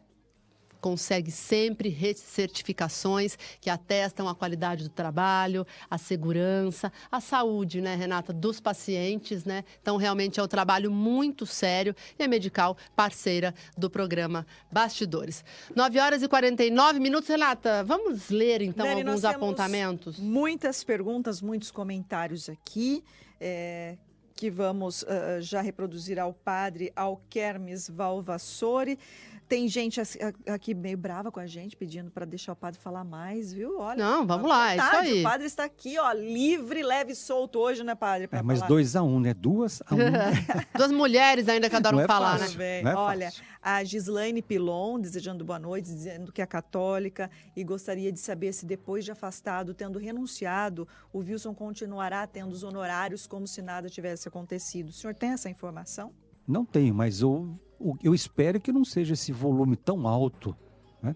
consegue 0.80 1.30
sempre 1.32 1.90
re- 1.90 2.14
certificações 2.14 3.38
que 3.60 3.70
atestam 3.70 4.30
a 4.30 4.36
qualidade 4.36 4.84
do 4.84 4.90
trabalho, 4.90 5.66
a 5.90 5.98
segurança, 5.98 6.90
a 7.12 7.20
saúde, 7.20 7.82
né, 7.82 7.96
Renata, 7.96 8.32
dos 8.32 8.62
pacientes, 8.62 9.44
né? 9.44 9.66
Então, 9.82 9.98
realmente 9.98 10.40
é 10.40 10.44
um 10.44 10.48
trabalho 10.48 10.90
muito 10.92 11.46
sério 11.46 11.94
e 12.18 12.24
a 12.24 12.28
Medical 12.28 12.78
parceira 12.96 13.54
do 13.78 13.90
programa 13.90 14.46
Bastidores. 14.72 15.44
9 15.76 16.00
horas 16.00 16.24
e 16.24 16.30
49 16.30 17.00
minutos, 17.02 17.28
Renata. 17.28 17.84
Vamos 17.84 18.30
ler, 18.30 18.62
então, 18.62 18.86
Dani, 18.86 19.02
alguns 19.02 19.26
apontamentos? 19.26 20.18
Muitas 20.20 20.82
perguntas, 20.82 21.42
muitos 21.42 21.72
comentários 21.72 22.48
aqui. 22.48 23.04
É, 23.42 23.98
que 24.36 24.50
vamos 24.50 25.04
uh, 25.04 25.40
já 25.40 25.62
reproduzir 25.62 26.20
ao 26.20 26.34
padre 26.34 26.92
Alquermes 26.96 27.90
Valvassori. 27.90 29.00
Tem 29.48 29.68
gente 29.68 30.02
aqui 30.48 30.74
meio 30.74 30.98
brava 30.98 31.32
com 31.32 31.40
a 31.40 31.46
gente, 31.46 31.78
pedindo 31.78 32.10
para 32.10 32.26
deixar 32.26 32.54
o 32.54 32.56
padre 32.56 32.80
falar 32.80 33.04
mais, 33.04 33.54
viu? 33.54 33.80
Olha, 33.80 34.04
Não, 34.04 34.26
vamos 34.26 34.50
lá, 34.50 34.74
é 34.74 34.78
isso 34.78 34.96
aí. 34.96 35.20
O 35.20 35.24
padre 35.24 35.46
está 35.46 35.64
aqui, 35.66 36.00
ó, 36.00 36.12
livre, 36.14 36.82
leve 36.82 37.12
e 37.12 37.16
solto 37.16 37.60
hoje, 37.60 37.84
né, 37.84 37.94
padre? 37.94 38.28
É, 38.32 38.42
mas 38.42 38.60
falar. 38.60 38.70
dois 38.70 38.96
a 38.96 39.04
um, 39.04 39.20
né? 39.20 39.36
Duas 39.36 39.84
a 39.86 39.94
um. 39.94 39.98
Duas 40.76 40.92
mulheres 40.92 41.48
ainda 41.48 41.70
que 41.70 41.76
adoram 41.76 42.00
é 42.00 42.08
falar, 42.08 42.40
fácil. 42.40 42.58
né? 42.58 42.82
Não 42.82 42.92
é 42.92 42.96
Olha, 42.96 43.34
a 43.62 43.84
Gislaine 43.84 44.42
Pilon, 44.42 45.00
desejando 45.00 45.46
boa 45.46 45.60
noite, 45.60 45.86
dizendo 45.86 46.32
que 46.32 46.42
é 46.42 46.46
católica 46.46 47.30
e 47.56 47.64
gostaria 47.64 48.12
de 48.12 48.20
saber 48.20 48.52
se 48.52 48.66
depois 48.66 49.06
de 49.06 49.12
afastado, 49.12 49.74
tendo 49.76 50.00
renunciado, 50.00 50.88
o 51.14 51.20
Wilson 51.20 51.54
continuará 51.54 52.26
tendo 52.26 52.52
os 52.52 52.64
honorários 52.64 53.28
como 53.28 53.46
se 53.48 53.62
nada 53.62 53.90
tivesse 53.90 54.28
acontecido. 54.28 54.90
O 54.90 54.94
senhor 54.94 55.14
tem 55.14 55.32
essa 55.32 55.50
informação? 55.50 56.12
Não 56.48 56.64
tenho, 56.64 56.94
mas 56.94 57.22
eu 57.22 57.56
eu 58.04 58.14
espero 58.14 58.60
que 58.60 58.72
não 58.72 58.86
seja 58.86 59.14
esse 59.14 59.32
volume 59.32 59.76
tão 59.76 60.08
alto, 60.08 60.56
né? 61.02 61.16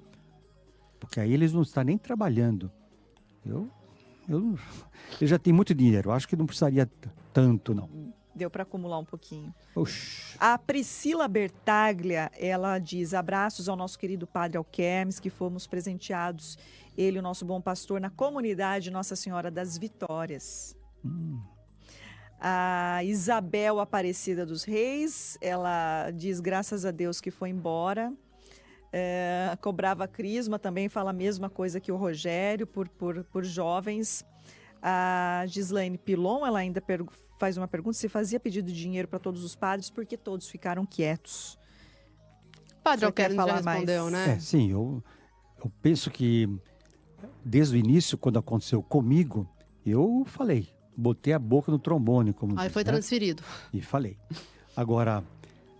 Porque 0.99 1.19
aí 1.19 1.33
eles 1.33 1.53
não 1.53 1.61
estão 1.61 1.83
nem 1.83 1.97
trabalhando. 1.97 2.71
Eu, 3.45 3.69
eu, 4.27 4.57
eu 5.19 5.27
já 5.27 5.39
tenho 5.39 5.55
muito 5.55 5.73
dinheiro, 5.73 6.11
acho 6.11 6.27
que 6.27 6.35
não 6.35 6.45
precisaria 6.45 6.89
tanto, 7.33 7.73
não. 7.73 7.89
Deu 8.35 8.49
para 8.49 8.63
acumular 8.63 8.99
um 8.99 9.05
pouquinho. 9.05 9.53
Oxi. 9.75 10.37
A 10.39 10.57
Priscila 10.57 11.27
Bertaglia, 11.27 12.31
ela 12.37 12.79
diz: 12.79 13.13
abraços 13.13 13.67
ao 13.67 13.75
nosso 13.75 13.97
querido 13.97 14.27
Padre 14.27 14.57
Alquermes, 14.57 15.19
que 15.19 15.29
fomos 15.29 15.67
presenteados, 15.67 16.57
ele, 16.97 17.19
o 17.19 17.21
nosso 17.21 17.43
bom 17.43 17.59
pastor, 17.59 17.99
na 17.99 18.09
comunidade 18.09 18.91
Nossa 18.91 19.15
Senhora 19.15 19.49
das 19.49 19.77
Vitórias. 19.77 20.75
Hum. 21.03 21.41
A 22.39 23.03
Isabel 23.03 23.79
Aparecida 23.79 24.45
dos 24.45 24.63
Reis, 24.63 25.37
ela 25.41 26.09
diz 26.11 26.39
graças 26.39 26.85
a 26.85 26.91
Deus 26.91 27.19
que 27.19 27.31
foi 27.31 27.49
embora. 27.49 28.13
É, 28.91 29.55
cobrava 29.61 30.07
crisma, 30.07 30.57
também 30.57 30.89
fala 30.89 31.11
a 31.11 31.13
mesma 31.13 31.49
coisa 31.49 31.79
que 31.79 31.91
o 31.91 31.97
Rogério, 31.97 32.65
por, 32.65 32.87
por, 32.87 33.23
por 33.25 33.43
jovens. 33.43 34.25
A 34.81 35.43
Gislaine 35.47 35.97
Pilon, 35.97 36.45
ela 36.45 36.59
ainda 36.59 36.81
faz 37.37 37.57
uma 37.57 37.67
pergunta: 37.67 37.97
se 37.97 38.07
fazia 38.07 38.39
pedido 38.39 38.71
de 38.71 38.73
dinheiro 38.73 39.07
para 39.07 39.19
todos 39.19 39.43
os 39.43 39.55
padres, 39.55 39.89
porque 39.89 40.15
todos 40.15 40.47
ficaram 40.47 40.85
quietos. 40.85 41.59
O 42.79 42.81
padre 42.81 43.05
Alquerem 43.05 43.35
já 43.35 43.43
respondeu, 43.43 44.03
mais? 44.09 44.27
né? 44.27 44.33
É, 44.35 44.39
sim, 44.39 44.71
eu, 44.71 45.03
eu 45.63 45.71
penso 45.81 46.09
que 46.09 46.49
desde 47.43 47.75
o 47.75 47.77
início, 47.77 48.17
quando 48.17 48.39
aconteceu 48.39 48.81
comigo, 48.81 49.47
eu 49.85 50.23
falei: 50.25 50.69
botei 50.99 51.33
a 51.33 51.39
boca 51.39 51.71
no 51.71 51.79
trombone, 51.79 52.33
como 52.33 52.59
Aí 52.59 52.65
diz, 52.65 52.73
foi 52.73 52.83
né? 52.83 52.91
transferido. 52.91 53.43
E 53.73 53.81
falei. 53.81 54.17
Agora, 54.75 55.23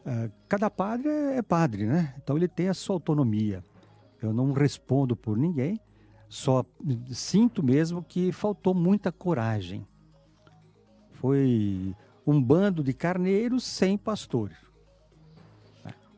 uh, 0.06 0.32
cada 0.48 0.70
padre 0.70 1.10
é 1.10 1.42
padre, 1.42 1.86
né? 1.86 2.16
Então 2.24 2.38
ele 2.38 2.48
tem 2.48 2.70
a 2.70 2.74
sua 2.74 2.96
autonomia. 2.96 3.64
Eu 4.22 4.34
não 4.34 4.52
respondo 4.52 5.16
por 5.16 5.38
ninguém, 5.38 5.80
só 6.28 6.66
sinto 7.12 7.64
mesmo 7.64 8.04
que 8.04 8.32
faltou 8.32 8.74
muita 8.74 9.12
coragem. 9.12 9.88
Foi 11.12 11.96
um 12.26 12.42
bando 12.42 12.84
de 12.84 12.94
carneiros 12.94 13.64
sem 13.64 13.98
pastor. 13.98 14.52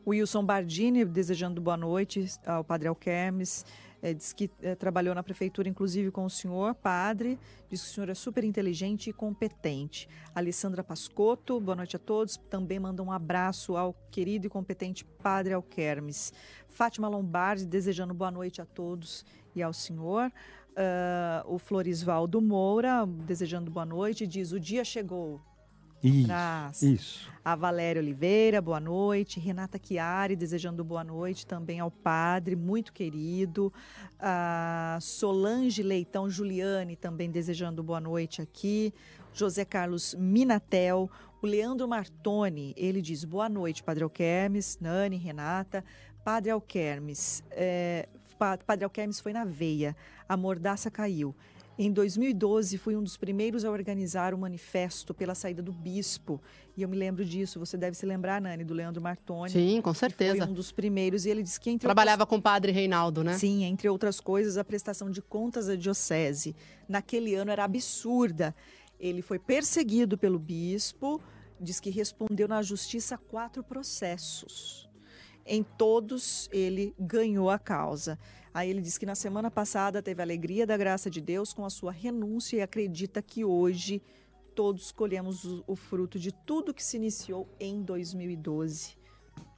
Wilson 0.06 0.44
Bardini 0.44 1.04
desejando 1.04 1.60
boa 1.60 1.76
noite 1.76 2.26
ao 2.44 2.64
Padre 2.64 2.88
Alquermes. 2.88 3.64
É, 4.02 4.12
diz 4.12 4.32
que 4.32 4.50
é, 4.60 4.74
trabalhou 4.74 5.14
na 5.14 5.22
prefeitura, 5.22 5.68
inclusive 5.68 6.10
com 6.10 6.24
o 6.24 6.30
senhor, 6.30 6.74
padre. 6.74 7.38
Diz 7.70 7.82
que 7.82 7.88
o 7.88 7.90
senhor 7.94 8.08
é 8.08 8.14
super 8.14 8.42
inteligente 8.42 9.10
e 9.10 9.12
competente. 9.12 10.08
Alessandra 10.34 10.82
Pascotto, 10.82 11.60
boa 11.60 11.76
noite 11.76 11.94
a 11.94 12.00
todos. 12.00 12.36
Também 12.50 12.80
manda 12.80 13.00
um 13.00 13.12
abraço 13.12 13.76
ao 13.76 13.94
querido 14.10 14.48
e 14.48 14.50
competente 14.50 15.04
padre 15.04 15.54
Alquermes. 15.54 16.32
Fátima 16.68 17.08
Lombardi, 17.08 17.64
desejando 17.64 18.12
boa 18.12 18.30
noite 18.30 18.60
a 18.60 18.66
todos 18.66 19.24
e 19.54 19.62
ao 19.62 19.72
senhor. 19.72 20.32
Uh, 20.72 21.54
o 21.54 21.58
Florisvaldo 21.58 22.40
Moura, 22.40 23.06
desejando 23.06 23.70
boa 23.70 23.86
noite, 23.86 24.26
diz: 24.26 24.50
O 24.50 24.58
dia 24.58 24.84
chegou, 24.84 25.40
isso, 26.02 26.84
isso. 26.84 27.32
A 27.44 27.54
Valéria 27.54 28.00
Oliveira, 28.00 28.60
boa 28.60 28.80
noite. 28.80 29.40
Renata 29.40 29.80
Chiari, 29.82 30.36
desejando 30.36 30.84
boa 30.84 31.04
noite 31.04 31.46
também 31.46 31.80
ao 31.80 31.90
padre, 31.90 32.56
muito 32.56 32.92
querido. 32.92 33.72
A 34.18 34.98
Solange 35.00 35.82
Leitão 35.82 36.28
Juliane, 36.28 36.96
também 36.96 37.30
desejando 37.30 37.82
boa 37.82 38.00
noite 38.00 38.42
aqui. 38.42 38.92
José 39.32 39.64
Carlos 39.64 40.14
Minatel. 40.14 41.10
O 41.40 41.46
Leandro 41.46 41.88
Martoni, 41.88 42.72
ele 42.76 43.02
diz 43.02 43.24
boa 43.24 43.48
noite, 43.48 43.82
Padre 43.82 44.04
Alquermes, 44.04 44.78
Nani, 44.80 45.16
Renata. 45.16 45.84
Padre 46.24 46.52
Alquermes, 46.52 47.42
é, 47.50 48.08
Padre 48.38 48.84
Alquermes 48.84 49.20
foi 49.20 49.32
na 49.32 49.44
veia, 49.44 49.96
a 50.28 50.36
mordaça 50.36 50.90
caiu. 50.90 51.34
Em 51.84 51.90
2012, 51.90 52.78
fui 52.78 52.94
um 52.94 53.02
dos 53.02 53.16
primeiros 53.16 53.64
a 53.64 53.70
organizar 53.72 54.34
o 54.34 54.38
manifesto 54.38 55.12
pela 55.12 55.34
saída 55.34 55.60
do 55.60 55.72
bispo. 55.72 56.40
E 56.76 56.82
eu 56.82 56.88
me 56.88 56.96
lembro 56.96 57.24
disso. 57.24 57.58
Você 57.58 57.76
deve 57.76 57.96
se 57.96 58.06
lembrar, 58.06 58.40
Nani, 58.40 58.62
do 58.62 58.72
Leandro 58.72 59.02
Martoni. 59.02 59.50
Sim, 59.50 59.80
com 59.80 59.92
certeza. 59.92 60.36
Foi 60.36 60.46
um 60.46 60.52
dos 60.52 60.70
primeiros. 60.70 61.26
E 61.26 61.30
ele 61.30 61.42
disse 61.42 61.58
que. 61.58 61.70
Entre 61.70 61.84
Trabalhava 61.84 62.22
outras... 62.22 62.28
com 62.28 62.36
o 62.36 62.40
padre 62.40 62.70
Reinaldo, 62.70 63.24
né? 63.24 63.36
Sim, 63.36 63.64
entre 63.64 63.88
outras 63.88 64.20
coisas, 64.20 64.56
a 64.56 64.62
prestação 64.62 65.10
de 65.10 65.20
contas 65.20 65.68
à 65.68 65.74
diocese. 65.74 66.54
Naquele 66.88 67.34
ano 67.34 67.50
era 67.50 67.64
absurda. 67.64 68.54
Ele 69.00 69.20
foi 69.20 69.40
perseguido 69.40 70.16
pelo 70.16 70.38
bispo, 70.38 71.20
diz 71.60 71.80
que 71.80 71.90
respondeu 71.90 72.46
na 72.46 72.62
justiça 72.62 73.16
a 73.16 73.18
quatro 73.18 73.64
processos. 73.64 74.88
Em 75.44 75.64
todos, 75.64 76.48
ele 76.52 76.94
ganhou 76.96 77.50
a 77.50 77.58
causa. 77.58 78.16
Aí 78.54 78.68
ele 78.68 78.80
diz 78.82 78.98
que 78.98 79.06
na 79.06 79.14
semana 79.14 79.50
passada 79.50 80.02
teve 80.02 80.20
a 80.20 80.24
alegria 80.24 80.66
da 80.66 80.76
graça 80.76 81.10
de 81.10 81.20
Deus 81.20 81.52
com 81.52 81.64
a 81.64 81.70
sua 81.70 81.90
renúncia 81.90 82.58
e 82.58 82.60
acredita 82.60 83.22
que 83.22 83.44
hoje 83.44 84.02
todos 84.54 84.92
colhemos 84.92 85.44
o, 85.44 85.64
o 85.66 85.74
fruto 85.74 86.18
de 86.18 86.32
tudo 86.32 86.74
que 86.74 86.82
se 86.82 86.96
iniciou 86.96 87.48
em 87.58 87.82
2012. 87.82 88.96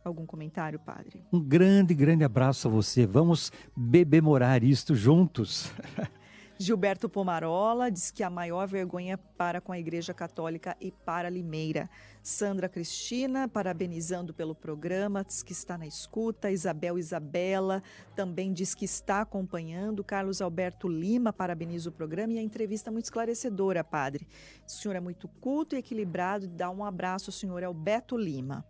Algum 0.04 0.26
comentário, 0.26 0.78
padre? 0.78 1.24
Um 1.32 1.40
grande, 1.40 1.94
grande 1.94 2.24
abraço 2.24 2.68
a 2.68 2.70
você. 2.70 3.06
Vamos 3.06 3.50
bebemorar 3.74 4.62
isto 4.62 4.94
juntos. 4.94 5.72
Gilberto 6.56 7.08
Pomarola 7.08 7.90
diz 7.90 8.12
que 8.12 8.22
a 8.22 8.30
maior 8.30 8.68
vergonha 8.68 9.18
para 9.18 9.60
com 9.60 9.72
a 9.72 9.78
Igreja 9.78 10.14
Católica 10.14 10.76
e 10.80 10.92
para 10.92 11.28
Limeira. 11.28 11.90
Sandra 12.22 12.68
Cristina, 12.68 13.48
parabenizando 13.48 14.32
pelo 14.32 14.54
programa, 14.54 15.24
diz 15.24 15.42
que 15.42 15.52
está 15.52 15.76
na 15.76 15.86
escuta. 15.86 16.52
Isabel 16.52 16.96
Isabela 16.96 17.82
também 18.14 18.52
diz 18.52 18.72
que 18.72 18.84
está 18.84 19.22
acompanhando. 19.22 20.04
Carlos 20.04 20.40
Alberto 20.40 20.88
Lima 20.88 21.32
parabeniza 21.32 21.88
o 21.88 21.92
programa 21.92 22.34
e 22.34 22.38
a 22.38 22.42
entrevista 22.42 22.90
muito 22.90 23.06
esclarecedora, 23.06 23.82
padre. 23.82 24.26
O 24.64 24.70
senhor 24.70 24.94
é 24.94 25.00
muito 25.00 25.26
culto 25.26 25.74
e 25.74 25.78
equilibrado. 25.78 26.46
Dá 26.46 26.70
um 26.70 26.84
abraço, 26.84 27.32
senhor 27.32 27.64
o 27.64 27.74
Beto 27.74 28.16
Lima. 28.16 28.64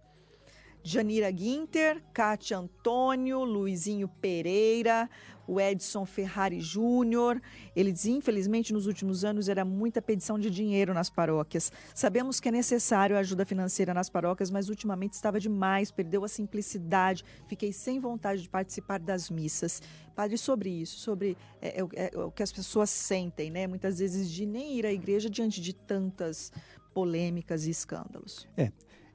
Janira 0.87 1.31
Guinter, 1.31 2.05
Cátia 2.13 2.59
Antônio, 2.59 3.43
Luizinho 3.43 4.07
Pereira, 4.07 5.09
o 5.47 5.59
Edson 5.59 6.05
Ferrari 6.05 6.61
Júnior. 6.61 7.41
Ele 7.75 7.91
diz: 7.91 8.05
infelizmente, 8.05 8.71
nos 8.71 8.87
últimos 8.87 9.25
anos 9.25 9.49
era 9.49 9.65
muita 9.65 10.03
pedição 10.03 10.39
de 10.39 10.51
dinheiro 10.51 10.93
nas 10.93 11.09
paróquias. 11.09 11.73
Sabemos 11.95 12.39
que 12.39 12.51
é 12.51 12.53
necessário 12.53 13.17
a 13.17 13.21
ajuda 13.21 13.47
financeira 13.47 13.95
nas 13.95 14.11
paróquias, 14.11 14.51
mas 14.51 14.69
ultimamente 14.69 15.15
estava 15.15 15.41
demais, 15.41 15.91
perdeu 15.91 16.23
a 16.23 16.29
simplicidade, 16.29 17.25
fiquei 17.49 17.73
sem 17.73 17.99
vontade 17.99 18.43
de 18.43 18.49
participar 18.51 19.01
das 19.01 19.31
missas. 19.31 19.81
Padre, 20.15 20.37
sobre 20.37 20.69
isso, 20.69 20.99
sobre 20.99 21.35
é, 21.63 21.81
é, 21.81 22.11
é, 22.15 22.19
o 22.19 22.31
que 22.31 22.43
as 22.43 22.53
pessoas 22.53 22.91
sentem, 22.91 23.51
né? 23.51 23.67
Muitas 23.67 24.01
vezes 24.01 24.31
de 24.31 24.45
nem 24.45 24.77
ir 24.77 24.85
à 24.85 24.93
igreja 24.93 25.31
diante 25.31 25.63
de 25.63 25.73
tantas 25.73 26.53
polêmicas 26.93 27.67
e 27.67 27.71
escândalos. 27.71 28.47
É, 28.55 28.71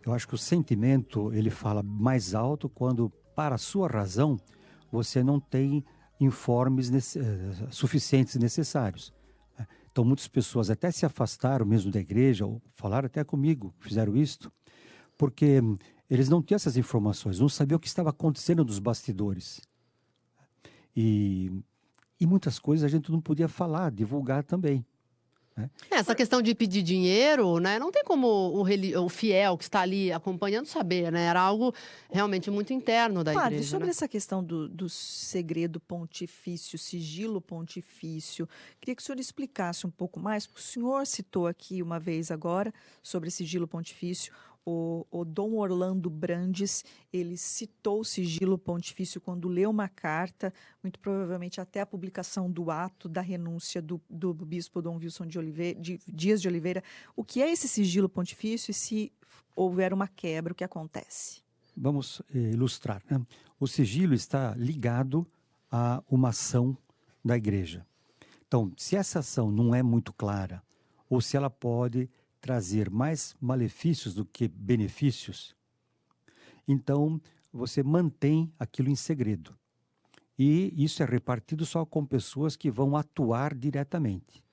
eu 0.06 0.14
acho 0.14 0.28
que 0.28 0.36
o 0.36 0.38
sentimento 0.38 1.32
ele 1.34 1.50
fala 1.50 1.84
mais 1.84 2.34
alto 2.34 2.70
quando, 2.70 3.10
para 3.36 3.56
a 3.56 3.60
sua 3.60 3.88
razão, 3.88 4.39
você 4.91 5.24
não 5.24 5.39
tem 5.39 5.84
informes 6.20 6.89
nesse, 6.89 7.20
uh, 7.20 7.68
suficientes 7.72 8.36
necessários. 8.36 9.14
Então, 9.91 10.06
muitas 10.06 10.28
pessoas 10.28 10.70
até 10.70 10.91
se 10.91 11.06
afastaram 11.06 11.66
mesmo 11.66 11.91
da 11.91 12.00
igreja, 12.00 12.45
ou 12.45 12.62
falaram 12.76 13.08
até 13.08 13.24
comigo, 13.24 13.74
fizeram 13.80 14.16
isto, 14.16 14.52
porque 15.18 15.62
eles 16.10 16.30
não 16.30 16.41
tinham 16.41 16.56
essas 16.56 16.78
informações, 16.78 17.39
não 17.39 17.50
sabiam 17.50 17.78
o 17.78 17.80
que 17.80 17.88
estava 17.88 18.10
acontecendo 18.10 18.64
nos 18.64 18.80
bastidores. 18.80 19.60
E, 20.95 21.52
e 22.20 22.26
muitas 22.26 22.60
coisas 22.60 22.86
a 22.86 22.88
gente 22.88 23.12
não 23.12 23.20
podia 23.20 23.47
falar, 23.47 23.91
divulgar 23.91 24.43
também. 24.43 24.86
Né? 25.60 25.70
Essa 25.91 26.16
questão 26.16 26.41
de 26.41 26.55
pedir 26.55 26.82
dinheiro, 26.82 27.60
né? 27.60 27.78
Não 27.78 27.91
tem 27.91 28.03
como 28.03 28.28
o, 28.28 29.03
o 29.03 29.10
fiel 29.10 29.57
que 29.57 29.64
está 29.66 29.82
ali 29.82 30.12
acompanhando 30.12 30.66
saber, 30.66 31.12
né? 31.12 31.26
Era 31.26 31.41
algo 31.41 31.74
realmente 32.10 32.49
muito 32.49 32.72
interno 32.72 33.24
da 33.24 33.34
Padre, 33.34 33.55
igreja. 33.55 33.70
sobre 33.70 33.86
né? 33.86 33.91
essa 33.91 34.07
questão 34.07 34.43
do, 34.43 34.70
do 34.70 34.88
segredo 34.88 35.80
pontifício, 35.80 36.78
sigilo 36.78 37.41
pontifício, 37.41 38.47
queria 38.80 38.95
que 38.95 39.01
o 39.01 39.05
senhor 39.05 39.20
explicasse 39.20 39.86
um 39.86 39.91
pouco 39.91 40.20
mais, 40.20 40.47
porque 40.47 40.62
o 40.62 40.64
senhor 40.64 41.05
citou 41.05 41.47
aqui 41.47 41.82
uma 41.82 41.99
vez 41.99 42.32
agora 42.32 42.74
sobre 43.03 43.30
sigilo 43.30 43.68
pontifício. 43.68 44.34
O, 44.66 45.05
o 45.10 45.26
Dom 45.26 45.55
Orlando 45.55 46.10
Brandes, 46.10 46.84
ele 47.12 47.38
citou 47.38 48.01
o 48.01 48.05
sigilo 48.05 48.57
pontifício 48.57 49.20
quando 49.20 49.47
leu 49.47 49.70
uma 49.70 49.88
carta, 49.88 50.53
muito 50.84 50.99
provavelmente 50.99 51.60
até 51.60 51.82
a 51.82 51.86
publicação 51.86 52.51
do 52.51 52.70
ato 52.70 53.10
da 53.10 53.22
renúncia 53.22 53.82
do, 53.82 53.99
do 54.10 54.34
bispo 54.34 54.82
Dom 54.82 54.97
Wilson 54.97 55.26
de, 55.26 55.39
Oliveira, 55.39 55.80
de 55.80 55.99
Dias 56.07 56.41
de 56.41 56.47
Oliveira. 56.47 56.84
O 57.16 57.24
que 57.24 57.41
é 57.41 57.51
esse 57.51 57.68
sigilo 57.68 58.07
pontifício 58.07 58.72
e 58.72 58.74
se 58.74 59.12
houver 59.55 59.93
uma 59.93 60.07
quebra, 60.07 60.53
o 60.53 60.55
que 60.55 60.64
acontece? 60.64 61.41
Vamos 61.76 62.22
eh, 62.34 62.51
ilustrar. 62.51 63.01
Né? 63.10 63.22
O 63.60 63.68
sigilo 63.68 64.14
está 64.14 64.53
ligado 64.55 65.26
a 65.72 66.03
uma 66.10 66.30
ação 66.30 66.78
da 67.24 67.36
igreja. 67.36 67.86
Então, 68.47 68.72
se 68.76 68.95
essa 68.95 69.20
ação 69.20 69.51
não 69.51 69.76
é 69.76 69.84
muito 69.84 70.12
clara, 70.12 70.64
ou 71.10 71.22
se 71.22 71.38
ela 71.38 71.49
pode 71.49 72.10
trazer 72.42 72.90
mais 72.90 73.36
malefícios 73.40 74.14
do 74.14 74.26
que 74.26 74.48
benefícios, 74.48 75.56
então 76.68 77.20
você 77.52 77.82
mantém 77.82 78.54
aquilo 78.60 78.90
em 78.90 78.96
segredo. 78.96 79.58
E 80.38 80.74
isso 80.82 81.04
é 81.04 81.06
repartido 81.06 81.66
só 81.66 81.86
com 81.86 82.06
pessoas 82.06 82.56
que 82.56 82.72
vão 82.72 82.96
atuar 82.96 83.54
diretamente. 83.54 84.44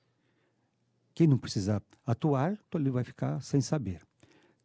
Quem 1.13 1.27
não 1.27 1.37
precisa 1.37 1.81
atuar, 2.05 2.59
então 2.67 2.81
ele 2.81 2.89
vai 2.89 3.03
ficar 3.03 3.41
sem 3.41 3.61
saber. 3.61 4.01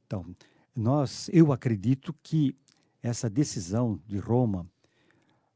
Então, 0.06 0.34
nós, 0.74 1.30
eu 1.32 1.52
acredito 1.52 2.14
que 2.22 2.56
essa 3.02 3.30
decisão 3.30 4.00
de 4.06 4.18
Roma, 4.18 4.66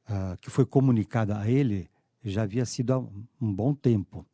ah, 0.07 0.37
que 0.41 0.51
foi 0.51 0.65
comunicada 0.65 1.39
a 1.39 1.51
ele, 1.51 1.91
já 2.23 2.43
havia 2.43 2.65
sido 2.65 2.93
há 2.93 2.99
um 2.99 3.53
bom 3.53 3.75
tempo. 3.75 4.25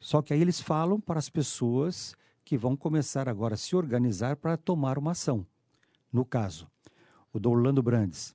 Só 0.00 0.22
que 0.22 0.32
aí 0.32 0.40
eles 0.40 0.60
falam 0.60 1.00
para 1.00 1.18
as 1.18 1.28
pessoas 1.28 2.14
que 2.48 2.56
vão 2.56 2.74
começar 2.74 3.28
agora 3.28 3.52
a 3.52 3.58
se 3.58 3.76
organizar 3.76 4.34
para 4.36 4.56
tomar 4.56 4.96
uma 4.96 5.10
ação. 5.10 5.46
No 6.10 6.24
caso, 6.24 6.66
o 7.30 7.38
do 7.38 7.50
Orlando 7.50 7.82
Brandes, 7.82 8.34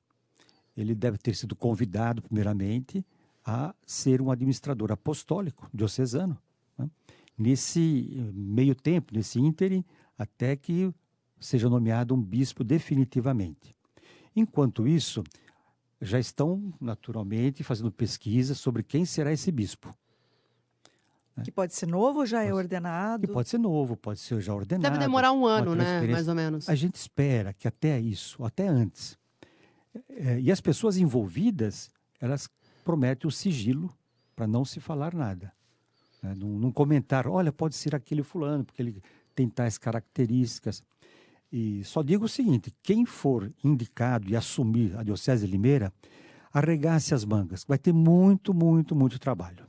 ele 0.77 0.93
deve 0.93 1.17
ter 1.17 1.35
sido 1.35 1.55
convidado, 1.55 2.21
primeiramente, 2.21 3.03
a 3.43 3.73
ser 3.87 4.21
um 4.21 4.29
administrador 4.29 4.91
apostólico 4.91 5.67
diocesano. 5.73 6.37
né? 6.77 6.87
Nesse 7.35 8.13
eh, 8.15 8.31
meio 8.35 8.75
tempo, 8.75 9.15
nesse 9.15 9.39
ínterim, 9.39 9.83
até 10.15 10.55
que 10.55 10.93
seja 11.39 11.67
nomeado 11.67 12.13
um 12.13 12.21
bispo 12.21 12.63
definitivamente. 12.63 13.75
Enquanto 14.35 14.87
isso, 14.87 15.23
já 15.99 16.19
estão 16.19 16.71
naturalmente 16.79 17.63
fazendo 17.63 17.91
pesquisa 17.91 18.53
sobre 18.53 18.83
quem 18.83 19.05
será 19.05 19.33
esse 19.33 19.51
bispo. 19.51 19.91
Que 21.43 21.51
pode 21.51 21.73
ser 21.73 21.87
novo 21.87 22.19
ou 22.19 22.25
já 22.25 22.41
é 22.43 22.49
Pode- 22.49 22.57
ordenado? 22.57 23.27
Que 23.27 23.33
pode 23.33 23.49
ser 23.49 23.57
novo, 23.57 23.97
pode 23.97 24.19
ser 24.19 24.39
já 24.41 24.53
ordenado. 24.53 24.83
Deve 24.83 24.99
demorar 25.03 25.31
um 25.31 25.45
ano, 25.45 25.73
né? 25.73 26.01
Mais 26.07 26.27
ou 26.27 26.35
menos. 26.35 26.69
A 26.69 26.75
gente 26.75 26.95
espera 26.95 27.53
que 27.53 27.67
até 27.67 27.99
isso, 27.99 28.43
até 28.45 28.67
antes. 28.67 29.17
É, 30.09 30.39
e 30.39 30.51
as 30.51 30.61
pessoas 30.61 30.97
envolvidas, 30.97 31.89
elas 32.19 32.47
prometem 32.83 33.27
o 33.27 33.31
sigilo 33.31 33.89
para 34.35 34.45
não 34.45 34.63
se 34.63 34.79
falar 34.79 35.13
nada. 35.13 35.51
né? 36.21 36.35
Não, 36.37 36.49
não 36.49 36.71
comentar, 36.71 37.27
olha, 37.27 37.51
pode 37.51 37.75
ser 37.75 37.95
aquele 37.95 38.21
fulano, 38.23 38.63
porque 38.65 38.81
ele 38.81 39.01
tem 39.35 39.49
tais 39.49 39.77
características. 39.77 40.83
E 41.51 41.83
só 41.83 42.01
digo 42.03 42.25
o 42.25 42.29
seguinte: 42.29 42.71
quem 42.83 43.05
for 43.05 43.51
indicado 43.63 44.29
e 44.29 44.35
assumir 44.35 44.95
a 44.97 45.03
Diocese 45.03 45.45
de 45.45 45.51
Limeira, 45.51 45.91
arregace 46.51 47.13
as 47.13 47.25
mangas. 47.25 47.63
Vai 47.67 47.77
ter 47.79 47.93
muito, 47.93 48.53
muito, 48.53 48.95
muito 48.95 49.17
trabalho. 49.19 49.65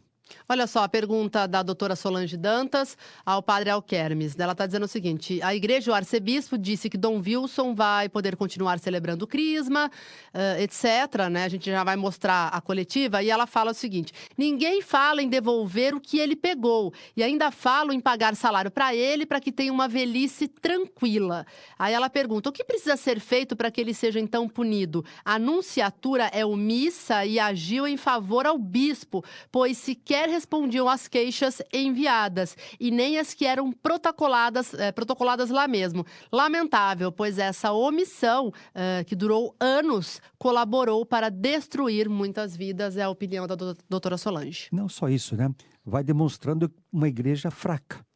Olha 0.49 0.67
só, 0.67 0.83
a 0.85 0.89
pergunta 0.89 1.47
da 1.47 1.63
doutora 1.63 1.97
Solange 1.97 2.37
Dantas 2.37 2.97
ao 3.25 3.43
padre 3.43 3.71
Alquermes. 3.71 4.39
Ela 4.39 4.53
está 4.53 4.67
dizendo 4.67 4.85
o 4.85 4.89
seguinte: 4.89 5.41
a 5.43 5.55
igreja, 5.55 5.91
o 5.91 5.95
arcebispo, 5.95 6.59
disse 6.59 6.91
que 6.91 6.99
Dom 6.99 7.23
Wilson 7.25 7.75
vai 7.75 8.09
poder 8.09 8.37
continuar 8.37 8.79
celebrando 8.79 9.25
o 9.25 9.29
Crisma, 9.29 9.91
eh, 10.33 10.63
etc. 10.63 11.29
Né? 11.31 11.45
A 11.45 11.49
gente 11.49 11.71
já 11.71 11.83
vai 11.85 11.97
mostrar 11.97 12.49
a 12.49 12.61
coletiva. 12.61 13.23
E 13.23 13.31
ela 13.31 13.47
fala 13.47 13.71
o 13.71 13.75
seguinte: 13.75 14.13
ninguém 14.37 14.83
fala 14.83 15.23
em 15.23 15.29
devolver 15.29 15.95
o 15.95 16.01
que 16.01 16.19
ele 16.19 16.37
pegou. 16.37 16.93
E 17.17 17.23
ainda 17.23 17.51
falam 17.51 17.93
em 17.93 18.01
pagar 18.01 18.35
salário 18.35 18.71
para 18.71 18.95
ele 18.95 19.25
para 19.25 19.41
que 19.41 19.53
tenha 19.53 19.73
uma 19.73 19.89
velhice 19.89 20.49
tranquila. 20.49 21.47
Aí 21.79 21.95
ela 21.95 22.11
pergunta: 22.11 22.51
o 22.51 22.53
que 22.53 22.65
precisa 22.65 22.97
ser 22.97 23.21
feito 23.21 23.57
para 23.57 23.71
que 23.71 23.81
ele 23.81 23.95
seja 23.95 24.21
então 24.21 24.49
punido? 24.49 25.05
A 25.25 25.39
nunciatura 25.39 26.31
é 26.33 26.45
omissa 26.45 27.25
e 27.25 27.39
agiu 27.39 27.87
em 27.87 27.97
favor 27.97 28.47
ao 28.47 28.59
bispo, 28.59 29.25
pois 29.51 29.79
sequer 30.15 30.29
respondiam 30.29 30.89
às 30.89 31.09
queixas 31.09 31.61
enviadas 31.73 32.57
e 32.79 32.91
nem 32.93 33.19
as 33.19 33.35
que 33.35 33.45
eram 33.45 33.73
protocoladas, 33.73 34.73
eh, 34.75 34.93
protocoladas 34.93 35.51
lá 35.51 35.67
mesmo. 35.67 36.07
Lamentável, 36.31 37.11
pois 37.11 37.37
essa 37.37 37.73
omissão, 37.73 38.53
eh, 38.75 39.03
que 39.05 39.17
durou 39.17 39.57
anos, 39.59 40.21
colaborou 40.39 41.05
para 41.05 41.29
destruir 41.31 42.09
muitas 42.09 42.57
vidas, 42.57 42.97
é 42.97 43.03
a 43.03 43.11
opinião 43.11 43.47
da 43.49 43.57
do- 43.57 43.77
doutora 43.89 44.17
Solange. 44.17 44.69
Não 44.71 44.89
só 44.89 45.09
isso, 45.09 45.37
né? 45.37 45.53
Vai 45.85 46.05
demonstrando 46.05 46.73
uma 46.93 47.09
igreja 47.09 47.51
fraca, 47.51 48.07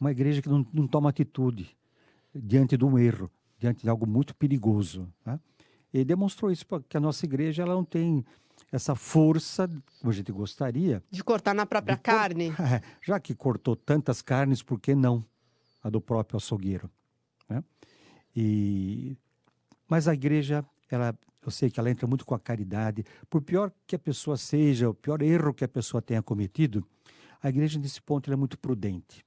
uma 0.00 0.10
igreja 0.10 0.42
que 0.42 0.48
não, 0.48 0.66
não 0.72 0.88
toma 0.88 1.08
atitude 1.10 1.68
diante 2.34 2.76
de 2.76 2.84
um 2.84 2.98
erro, 2.98 3.30
diante 3.60 3.82
de 3.84 3.88
algo 3.88 4.06
muito 4.08 4.34
perigoso. 4.34 5.08
Né? 5.24 5.38
E 5.92 6.04
demonstrou 6.04 6.50
isso, 6.50 6.66
que 6.88 6.96
a 6.96 7.00
nossa 7.00 7.24
igreja 7.24 7.62
ela 7.62 7.74
não 7.74 7.84
tem 7.84 8.24
essa 8.74 8.94
força 8.94 9.68
como 10.00 10.10
a 10.10 10.14
gente 10.14 10.32
gostaria. 10.32 11.02
De 11.10 11.22
cortar 11.22 11.54
na 11.54 11.64
própria 11.66 11.94
de 11.96 12.02
cor- 12.02 12.14
carne. 12.14 12.52
Já 13.06 13.20
que 13.20 13.34
cortou 13.34 13.76
tantas 13.76 14.20
carnes, 14.22 14.62
por 14.62 14.80
que 14.80 14.94
não 14.94 15.24
a 15.82 15.90
do 15.90 16.00
próprio 16.00 16.36
açougueiro? 16.36 16.90
né? 17.48 17.62
E 18.34 19.16
mas 19.88 20.08
a 20.08 20.14
igreja, 20.14 20.64
ela, 20.90 21.14
eu 21.44 21.50
sei 21.50 21.70
que 21.70 21.78
ela 21.78 21.90
entra 21.90 22.06
muito 22.06 22.24
com 22.24 22.34
a 22.34 22.38
caridade. 22.40 23.04
Por 23.28 23.42
pior 23.42 23.70
que 23.86 23.94
a 23.94 23.98
pessoa 23.98 24.36
seja, 24.36 24.88
o 24.88 24.94
pior 24.94 25.20
erro 25.22 25.52
que 25.54 25.62
a 25.62 25.68
pessoa 25.68 26.00
tenha 26.00 26.22
cometido, 26.22 26.84
a 27.42 27.48
igreja 27.50 27.78
nesse 27.78 28.00
ponto 28.00 28.32
é 28.32 28.36
muito 28.36 28.58
prudente. 28.58 29.24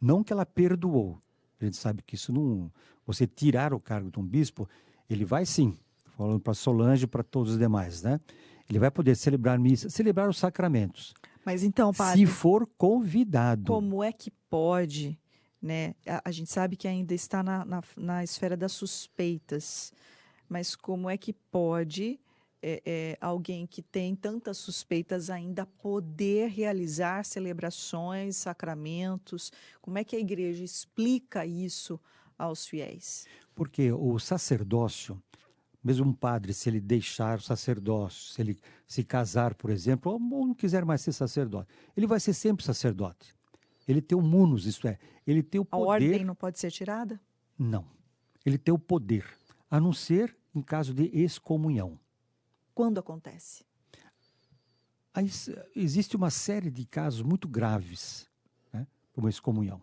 Não 0.00 0.22
que 0.22 0.32
ela 0.32 0.46
perdoou. 0.46 1.20
A 1.60 1.64
gente 1.64 1.76
sabe 1.76 2.02
que 2.06 2.14
isso 2.14 2.32
não. 2.32 2.70
Você 3.04 3.26
tirar 3.26 3.74
o 3.74 3.80
cargo 3.80 4.10
de 4.10 4.18
um 4.20 4.24
bispo, 4.24 4.68
ele 5.10 5.24
vai 5.24 5.44
sim, 5.44 5.76
falando 6.16 6.38
para 6.40 6.54
Solange 6.54 7.04
e 7.04 7.08
para 7.08 7.24
todos 7.24 7.52
os 7.54 7.58
demais, 7.58 8.02
né? 8.02 8.20
Ele 8.68 8.78
vai 8.78 8.90
poder 8.90 9.16
celebrar 9.16 9.58
missa, 9.58 9.88
celebrar 9.88 10.28
os 10.28 10.36
sacramentos. 10.38 11.14
Mas 11.44 11.62
então, 11.62 11.92
padre, 11.92 12.20
Se 12.20 12.26
for 12.26 12.68
convidado. 12.76 13.72
como 13.72 14.02
é 14.02 14.12
que 14.12 14.30
pode, 14.50 15.18
né? 15.60 15.94
A, 16.06 16.22
a 16.26 16.30
gente 16.30 16.50
sabe 16.50 16.76
que 16.76 16.86
ainda 16.86 17.14
está 17.14 17.42
na, 17.42 17.64
na, 17.64 17.82
na 17.96 18.24
esfera 18.24 18.56
das 18.56 18.72
suspeitas, 18.72 19.92
mas 20.48 20.76
como 20.76 21.08
é 21.08 21.16
que 21.16 21.32
pode 21.32 22.20
é, 22.62 22.82
é, 22.84 23.18
alguém 23.20 23.66
que 23.66 23.80
tem 23.80 24.14
tantas 24.14 24.58
suspeitas 24.58 25.30
ainda 25.30 25.64
poder 25.64 26.50
realizar 26.50 27.24
celebrações, 27.24 28.36
sacramentos? 28.36 29.50
Como 29.80 29.96
é 29.96 30.04
que 30.04 30.16
a 30.16 30.20
igreja 30.20 30.62
explica 30.62 31.46
isso 31.46 31.98
aos 32.36 32.66
fiéis? 32.66 33.26
Porque 33.54 33.90
o 33.92 34.18
sacerdócio, 34.18 35.20
mesmo 35.82 36.06
um 36.06 36.12
padre, 36.12 36.52
se 36.52 36.68
ele 36.68 36.80
deixar 36.80 37.38
o 37.38 37.42
sacerdócio, 37.42 38.32
se 38.32 38.40
ele 38.42 38.58
se 38.86 39.04
casar, 39.04 39.54
por 39.54 39.70
exemplo, 39.70 40.12
ou 40.12 40.18
não 40.18 40.54
quiser 40.54 40.84
mais 40.84 41.00
ser 41.00 41.12
sacerdote, 41.12 41.68
ele 41.96 42.06
vai 42.06 42.20
ser 42.20 42.32
sempre 42.34 42.64
sacerdote. 42.64 43.34
Ele 43.86 44.02
tem 44.02 44.18
o 44.18 44.22
munus, 44.22 44.66
isto 44.66 44.86
é, 44.86 44.98
ele 45.26 45.42
tem 45.42 45.60
o 45.60 45.64
A 45.64 45.76
poder. 45.76 45.86
ordem 45.88 46.24
não 46.24 46.34
pode 46.34 46.58
ser 46.58 46.70
tirada? 46.70 47.20
Não. 47.58 47.86
Ele 48.44 48.58
tem 48.58 48.72
o 48.74 48.78
poder, 48.78 49.26
a 49.70 49.80
não 49.80 49.92
ser 49.92 50.36
em 50.54 50.60
caso 50.62 50.92
de 50.92 51.04
excomunhão. 51.12 51.98
Quando 52.74 52.98
acontece? 52.98 53.64
Aí, 55.14 55.28
existe 55.74 56.16
uma 56.16 56.30
série 56.30 56.70
de 56.70 56.84
casos 56.84 57.22
muito 57.22 57.48
graves, 57.48 58.28
né, 58.72 58.86
como 59.12 59.28
excomunhão. 59.28 59.82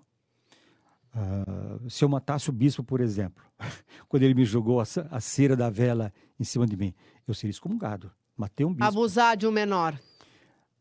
Ah, 1.18 1.80
se 1.88 2.04
eu 2.04 2.10
matasse 2.10 2.50
o 2.50 2.54
bispo, 2.54 2.84
por 2.84 3.00
exemplo, 3.00 3.42
quando 4.10 4.24
ele 4.24 4.34
me 4.34 4.44
jogou 4.44 4.82
a, 4.82 4.84
a 5.10 5.22
cera 5.22 5.56
da 5.56 5.70
vela 5.70 6.12
em 6.38 6.44
cima 6.44 6.68
de 6.68 6.76
mim, 6.76 6.94
eu 7.26 7.34
seria 7.34 7.52
excomungado. 7.52 8.12
Matei 8.36 8.66
um 8.66 8.74
bispo. 8.74 8.84
Abusar 8.84 9.38
de 9.38 9.48
um 9.48 9.52
menor, 9.52 9.98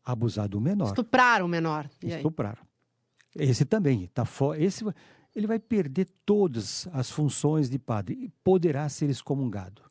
Abusar 0.03 0.49
do 0.49 0.59
menor. 0.59 0.87
estuprar 0.87 1.41
um 1.41 1.47
menor. 1.47 1.89
E 2.03 2.11
aí? 2.11 2.17
Estuprar. 2.17 2.59
Esse 3.33 3.63
também 3.63 4.07
tá 4.13 4.25
fora. 4.25 4.61
Esse 4.61 4.85
ele 5.33 5.47
vai 5.47 5.57
perder 5.57 6.07
todas 6.25 6.87
as 6.93 7.09
funções 7.09 7.69
de 7.69 7.79
padre 7.79 8.15
e 8.15 8.29
poderá 8.43 8.87
ser 8.89 9.09
excomungado. 9.09 9.81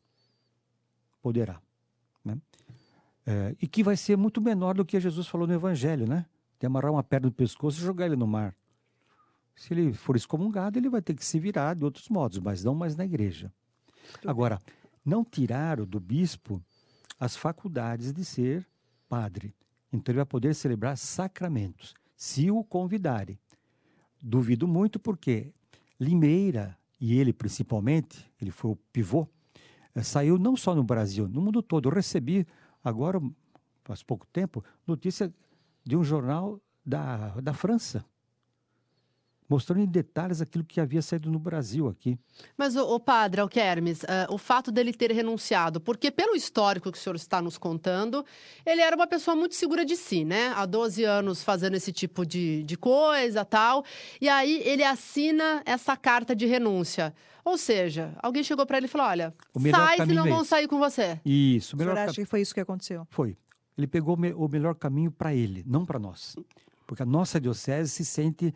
Poderá. 1.21 1.59
Né? 2.23 2.37
É, 3.25 3.55
e 3.61 3.67
que 3.67 3.83
vai 3.83 3.97
ser 3.97 4.15
muito 4.15 4.39
menor 4.39 4.75
do 4.75 4.85
que 4.85 4.99
Jesus 4.99 5.27
falou 5.27 5.47
no 5.47 5.53
Evangelho, 5.53 6.07
né? 6.07 6.25
De 6.59 6.65
amarrar 6.65 6.91
uma 6.91 7.03
pedra 7.03 7.27
no 7.27 7.33
pescoço 7.33 7.79
e 7.79 7.83
jogar 7.83 8.05
ele 8.05 8.15
no 8.15 8.27
mar. 8.27 8.55
Se 9.55 9.73
ele 9.73 9.93
for 9.93 10.15
excomungado, 10.15 10.77
ele 10.77 10.89
vai 10.89 11.01
ter 11.01 11.13
que 11.15 11.25
se 11.25 11.39
virar 11.39 11.75
de 11.75 11.85
outros 11.85 12.09
modos, 12.09 12.39
mas 12.39 12.63
não 12.63 12.75
mais 12.75 12.95
na 12.95 13.05
igreja. 13.05 13.51
Agora, 14.25 14.59
não 15.03 15.23
tiraram 15.23 15.85
do 15.85 15.99
bispo 15.99 16.61
as 17.19 17.35
faculdades 17.35 18.11
de 18.11 18.25
ser 18.25 18.67
padre. 19.07 19.55
Então 19.91 20.11
ele 20.11 20.17
vai 20.19 20.25
poder 20.25 20.53
celebrar 20.53 20.97
sacramentos, 20.97 21.93
se 22.15 22.51
o 22.51 22.63
convidarem. 22.63 23.39
Duvido 24.21 24.67
muito 24.67 24.99
porque 24.99 25.53
Limeira, 25.99 26.77
e 26.99 27.17
ele 27.17 27.31
principalmente, 27.31 28.29
ele 28.41 28.51
foi 28.51 28.71
o 28.71 28.75
pivô, 28.91 29.27
eh, 29.93 30.03
saiu 30.03 30.37
não 30.37 30.57
só 30.57 30.75
no 30.75 30.83
Brasil, 30.83 31.27
no 31.29 31.41
mundo 31.41 31.61
todo. 31.61 31.87
Eu 31.87 31.93
recebi 31.93 32.45
agora, 32.83 33.21
faz 33.83 34.03
pouco 34.03 34.25
tempo, 34.27 34.63
notícia 34.85 35.33
de 35.83 35.95
um 35.95 36.03
jornal 36.03 36.59
da, 36.85 37.29
da 37.39 37.53
França, 37.53 38.03
mostrando 39.47 39.81
em 39.81 39.85
detalhes 39.85 40.41
aquilo 40.41 40.63
que 40.63 40.81
havia 40.81 41.01
saído 41.01 41.29
no 41.29 41.37
Brasil 41.37 41.87
aqui. 41.87 42.17
Mas, 42.57 42.75
o, 42.75 42.99
padre 42.99 43.41
Alquermes, 43.41 44.03
uh, 44.03 44.33
o 44.33 44.37
fato 44.37 44.71
dele 44.71 44.91
ter 44.93 45.11
renunciado, 45.11 45.79
porque 45.79 46.09
pelo 46.09 46.35
histórico 46.35 46.91
que 46.91 46.97
o 46.97 47.01
senhor 47.01 47.15
está 47.15 47.41
nos 47.41 47.57
contando, 47.57 48.25
ele 48.65 48.81
era 48.81 48.95
uma 48.95 49.07
pessoa 49.07 49.35
muito 49.35 49.55
segura 49.55 49.85
de 49.85 49.95
si, 49.95 50.25
né? 50.25 50.53
Há 50.55 50.65
12 50.65 51.03
anos 51.03 51.43
fazendo 51.43 51.75
esse 51.75 51.91
tipo 51.91 52.25
de, 52.25 52.63
de 52.63 52.75
coisa 52.75 53.45
tal. 53.45 53.85
E 54.19 54.27
aí 54.27 54.61
ele 54.65 54.83
assina 54.83 55.61
essa 55.65 55.95
carta 55.95 56.35
de 56.35 56.45
renúncia. 56.45 57.13
Ou 57.43 57.59
seja, 57.59 58.15
alguém 58.23 58.43
chegou 58.43 58.65
para 58.65 58.77
ele 58.77 58.87
e 58.87 58.89
falou: 58.89 59.07
olha, 59.07 59.33
sai, 59.69 59.97
senão 59.97 60.25
é 60.25 60.29
vão 60.29 60.43
sair 60.43 60.67
com 60.67 60.79
você. 60.79 61.19
Isso. 61.23 61.75
O, 61.75 61.77
o 61.77 61.79
melhor 61.79 61.95
acha 61.95 62.15
que 62.15 62.25
foi 62.25 62.41
isso 62.41 62.53
que 62.53 62.59
aconteceu? 62.59 63.07
Foi. 63.11 63.37
Ele 63.77 63.85
pegou 63.87 64.15
o 64.15 64.47
melhor 64.47 64.73
caminho 64.73 65.11
para 65.11 65.35
ele, 65.35 65.63
não 65.67 65.85
para 65.85 65.99
nós. 65.99 66.35
Porque 66.87 67.03
a 67.03 67.05
nossa 67.05 67.39
diocese 67.39 67.89
se 67.89 68.05
sente 68.05 68.53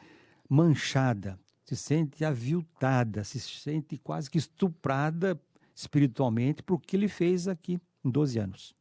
manchada, 0.50 1.40
se 1.64 1.76
sente 1.76 2.26
aviltada, 2.26 3.24
se 3.24 3.40
sente 3.40 3.98
quase 3.98 4.30
que 4.30 4.40
estuprada 4.40 5.40
espiritualmente 5.76 6.64
por 6.64 6.74
o 6.76 6.80
que 6.80 6.96
ele 6.96 7.08
fez 7.08 7.48
aqui 7.48 7.80
em 8.04 8.10
12 8.10 8.40
anos. 8.40 8.76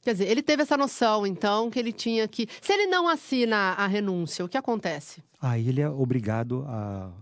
Quer 0.00 0.12
dizer, 0.12 0.28
ele 0.28 0.42
teve 0.42 0.62
essa 0.62 0.76
noção, 0.76 1.26
então, 1.26 1.68
que 1.68 1.78
ele 1.78 1.92
tinha 1.92 2.26
que. 2.28 2.48
Se 2.62 2.72
ele 2.72 2.86
não 2.86 3.08
assina 3.08 3.72
a 3.72 3.86
renúncia, 3.86 4.44
o 4.44 4.48
que 4.48 4.56
acontece? 4.56 5.22
Aí 5.40 5.68
ele 5.68 5.80
é 5.80 5.88
obrigado 5.88 6.64
a 6.68 7.12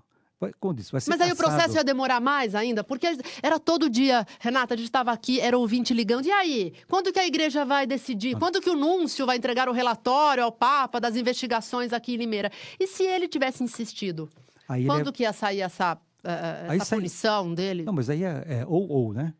disse, 0.75 0.93
vai 0.93 1.01
ser 1.01 1.11
Mas 1.11 1.21
aí 1.21 1.33
o 1.33 1.37
processo 1.37 1.75
ia 1.77 1.85
demorar 1.85 2.21
mais 2.21 2.55
ainda, 2.55 2.85
porque 2.85 3.07
era 3.43 3.59
todo 3.59 3.89
dia, 3.89 4.27
Renata, 4.39 4.75
a 4.75 4.77
gente 4.77 4.87
estava 4.87 5.11
aqui, 5.13 5.41
era 5.41 5.57
ouvinte 5.57 5.95
ligando. 5.95 6.27
E 6.27 6.33
aí? 6.33 6.73
Quando 6.89 7.13
que 7.13 7.19
a 7.19 7.27
igreja 7.27 7.65
vai 7.65 7.87
decidir? 7.87 8.37
Ah. 8.37 8.39
Quando 8.39 8.61
que 8.61 8.69
o 8.69 8.77
núncio 8.77 9.25
vai 9.25 9.37
entregar 9.37 9.69
o 9.69 9.73
relatório 9.73 10.45
ao 10.45 10.53
Papa 10.53 11.01
das 11.01 11.17
investigações 11.17 11.93
aqui 11.93 12.15
em 12.15 12.19
Limeira? 12.19 12.51
E 12.79 12.87
se 12.87 13.03
ele 13.03 13.29
tivesse 13.29 13.63
insistido? 13.65 14.29
Aí 14.69 14.85
quando 14.85 15.09
é... 15.09 15.13
que 15.13 15.23
ia 15.23 15.33
sair 15.33 15.61
essa, 15.61 15.95
uh, 15.95 16.73
essa 16.73 16.85
sai... 16.85 16.99
punição 16.99 17.55
dele? 17.55 17.85
Não, 17.85 17.93
mas 17.93 18.11
aí 18.11 18.23
é, 18.23 18.45
é 18.47 18.65
ou 18.67 18.89
ou, 18.89 19.13
né? 19.15 19.33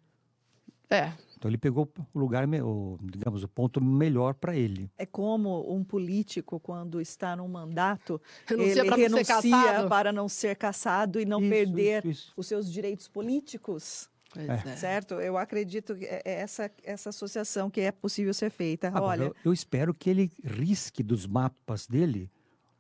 É. 0.89 1.13
Então 1.37 1.51
ele 1.51 1.59
pegou 1.59 1.89
o 2.15 2.19
lugar, 2.19 2.49
o, 2.49 2.99
digamos, 3.03 3.43
o 3.43 3.49
ponto 3.49 3.83
melhor 3.83 4.35
para 4.35 4.57
ele. 4.57 4.91
É 4.97 5.05
como 5.05 5.71
um 5.73 5.85
político 5.85 6.59
quando 6.59 7.01
está 7.01 7.37
num 7.37 7.49
mandato, 7.49 8.21
renuncia 8.47 8.83
ele 8.83 8.91
renuncia 8.97 9.87
para 9.89 10.13
não 10.13 10.29
ser 10.29 10.57
caçado 10.57 11.21
e 11.21 11.25
não 11.25 11.41
isso, 11.41 11.51
perder 11.51 12.07
isso, 12.07 12.29
isso. 12.29 12.33
os 12.37 12.47
seus 12.47 12.73
direitos 12.73 13.07
políticos. 13.07 14.09
É. 14.35 14.77
Certo? 14.77 15.15
Eu 15.15 15.39
acredito 15.39 15.95
que 15.95 16.05
é, 16.05 16.21
é 16.25 16.33
essa, 16.41 16.71
essa 16.83 17.09
associação 17.09 17.71
que 17.71 17.81
é 17.81 17.91
possível 17.91 18.35
ser 18.35 18.51
feita. 18.51 18.89
Agora, 18.89 19.05
Olha, 19.05 19.25
eu, 19.25 19.37
eu 19.47 19.53
espero 19.53 19.95
que 19.95 20.11
ele 20.11 20.31
risque 20.45 21.03
dos 21.03 21.27
mapas 21.27 21.87
dele 21.87 22.31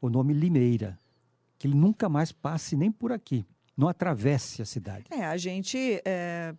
o 0.01 0.11
nome 0.11 0.35
Limeira, 0.35 0.99
que 1.59 1.67
ele 1.67 1.75
nunca 1.75 2.09
mais 2.09 2.31
passe 2.31 2.77
nem 2.77 2.93
por 2.93 3.11
aqui, 3.11 3.47
não 3.77 3.89
atravesse 3.89 4.61
a 4.61 4.67
cidade. 4.67 5.07
É, 5.11 5.25
a 5.25 5.37
gente 5.37 6.01
é, 6.05 6.55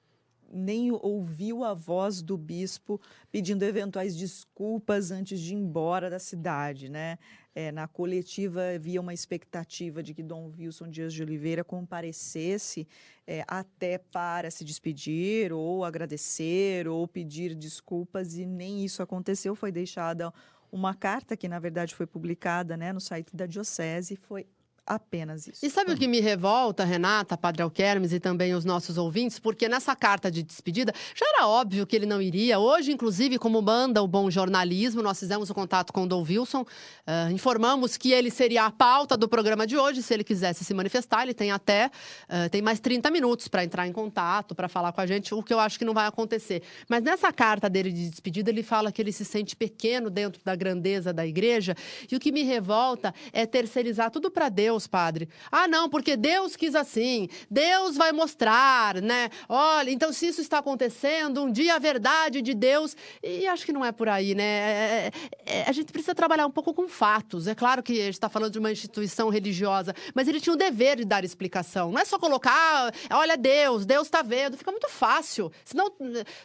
nem 0.52 0.92
ouviu 0.92 1.64
a 1.64 1.74
voz 1.74 2.22
do 2.22 2.38
bispo 2.38 3.00
pedindo 3.32 3.64
eventuais 3.64 4.16
desculpas 4.16 5.12
antes 5.12 5.40
de 5.40 5.54
ir 5.54 5.58
embora 5.58 6.10
da 6.10 6.20
cidade, 6.20 6.90
né? 6.90 7.18
É, 7.54 7.72
na 7.72 7.88
coletiva 7.88 8.62
havia 8.76 9.02
uma 9.02 9.14
expectativa 9.14 10.04
de 10.04 10.14
que 10.14 10.22
Dom 10.22 10.52
Wilson 10.58 10.90
Dias 10.90 11.12
de 11.12 11.24
Oliveira 11.24 11.64
comparecesse 11.64 12.88
é, 13.26 13.44
até 13.48 13.98
para 13.98 14.52
se 14.52 14.64
despedir 14.64 15.52
ou 15.52 15.84
agradecer 15.84 16.88
ou 16.88 17.08
pedir 17.08 17.56
desculpas 17.56 18.38
e 18.38 18.46
nem 18.46 18.86
isso 18.86 19.02
aconteceu. 19.02 19.56
Foi 19.56 19.72
deixada 19.72 20.32
uma 20.72 20.94
carta 20.94 21.36
que 21.36 21.48
na 21.48 21.60
verdade 21.60 21.96
foi 21.96 22.06
publicada, 22.06 22.78
né, 22.78 22.94
no 22.94 23.02
site 23.02 23.36
da 23.36 23.46
diocese, 23.46 24.16
foi 24.16 24.46
apenas 24.88 25.46
isso. 25.48 25.66
E 25.66 25.70
sabe 25.70 25.92
o 25.92 25.98
que 25.98 26.08
me 26.08 26.22
revolta, 26.22 26.86
Renata, 26.86 27.38
Padre 27.38 27.62
Alquermes 27.62 28.14
e 28.14 28.20
também 28.20 28.56
os 28.56 28.64
nossos 28.64 28.98
ouvintes? 28.98 29.38
Porque 29.38 29.68
nessa 29.68 29.96
carta 29.96 30.32
de 30.32 30.42
despedida 30.42 30.94
já 31.14 31.26
era 31.28 31.48
óbvio 31.48 31.86
que 31.86 31.96
ele 31.96 32.06
não 32.06 32.22
iria. 32.22 32.58
Hoje, 32.58 32.94
inclusive, 32.94 33.38
como 33.38 33.62
manda 33.62 34.02
o 34.02 34.08
bom 34.08 34.32
jornalismo, 34.32 35.02
nós 35.02 35.20
fizemos 35.20 35.50
o 35.50 35.54
contato 35.54 35.92
com 35.92 36.04
o 36.04 36.08
Dom 36.08 36.24
Wilson, 36.24 36.62
uh, 36.62 37.32
informamos 37.32 37.98
que 37.98 38.14
ele 38.14 38.32
seria 38.32 38.66
a 38.66 38.72
pauta 38.72 39.18
do 39.18 39.28
programa 39.28 39.68
de 39.68 39.78
hoje, 39.78 40.02
se 40.02 40.14
ele 40.14 40.24
quisesse 40.24 40.64
se 40.64 40.74
manifestar. 40.74 41.24
Ele 41.24 41.34
tem 41.34 41.52
até 41.52 41.92
uh, 42.30 42.50
tem 42.50 42.62
mais 42.62 42.80
30 42.80 43.12
minutos 43.12 43.50
para 43.50 43.66
entrar 43.66 43.86
em 43.86 43.92
contato, 43.92 44.56
para 44.56 44.70
falar 44.70 44.94
com 44.94 45.02
a 45.02 45.06
gente, 45.06 45.34
o 45.34 45.44
que 45.44 45.54
eu 45.54 45.60
acho 45.60 45.78
que 45.78 45.86
não 45.86 45.94
vai 45.94 46.08
acontecer. 46.08 46.64
Mas 46.88 47.04
nessa 47.04 47.34
carta 47.34 47.70
dele 47.70 47.92
de 47.92 48.10
despedida, 48.10 48.50
ele 48.50 48.64
fala 48.64 48.92
que 48.92 49.02
ele 49.02 49.12
se 49.12 49.26
sente 49.26 49.54
pequeno 49.56 50.10
dentro 50.10 50.42
da 50.46 50.56
grandeza 50.56 51.12
da 51.12 51.28
igreja. 51.28 51.76
E 52.10 52.16
o 52.16 52.20
que 52.20 52.32
me 52.32 52.44
revolta 52.44 53.14
é 53.34 53.46
terceirizar 53.46 54.10
tudo 54.10 54.32
para 54.32 54.48
Deus 54.48 54.77
Deus, 54.78 54.86
padre. 54.86 55.28
Ah, 55.52 55.68
não, 55.68 55.90
porque 55.90 56.16
Deus 56.16 56.56
quis 56.56 56.76
assim. 56.76 57.28
Deus 57.50 57.98
vai 57.98 58.12
mostrar, 58.12 59.02
né? 59.02 59.30
Olha, 59.50 59.90
então 59.90 60.14
se 60.14 60.28
isso 60.28 60.40
está 60.40 60.60
acontecendo, 60.60 61.44
um 61.44 61.52
dia 61.52 61.76
a 61.76 61.80
verdade 61.80 62.42
de 62.42 62.54
Deus. 62.54 62.96
E 63.24 63.48
acho 63.48 63.66
que 63.66 63.74
não 63.74 63.84
é 63.84 63.92
por 63.92 64.08
aí, 64.08 64.36
né? 64.36 64.44
É, 64.44 65.12
é, 65.46 65.60
é 65.60 65.70
a 65.70 65.72
gente 65.72 65.92
precisa 65.92 66.14
trabalhar 66.14 66.46
um 66.46 66.52
pouco 66.52 66.74
com 66.74 66.88
fatos. 66.88 67.48
É 67.48 67.56
claro 67.56 67.82
que 67.82 67.94
a 67.94 68.06
gente 68.06 68.14
está 68.14 68.30
falando 68.30 68.52
de 68.52 68.60
uma 68.60 68.72
instituição 68.72 69.30
religiosa, 69.30 69.94
mas 70.14 70.28
ele 70.28 70.40
tinha 70.40 70.54
o 70.54 70.58
dever 70.58 70.98
de 70.98 71.06
dar 71.06 71.24
explicação. 71.24 71.92
Não 71.92 72.00
é 72.00 72.06
só 72.06 72.20
colocar, 72.20 72.94
olha, 73.10 73.36
Deus, 73.36 73.86
Deus 73.86 74.06
está 74.06 74.22
vendo. 74.22 74.58
Fica 74.58 74.72
muito 74.72 74.90
fácil. 74.90 75.52
Senão, 75.66 75.92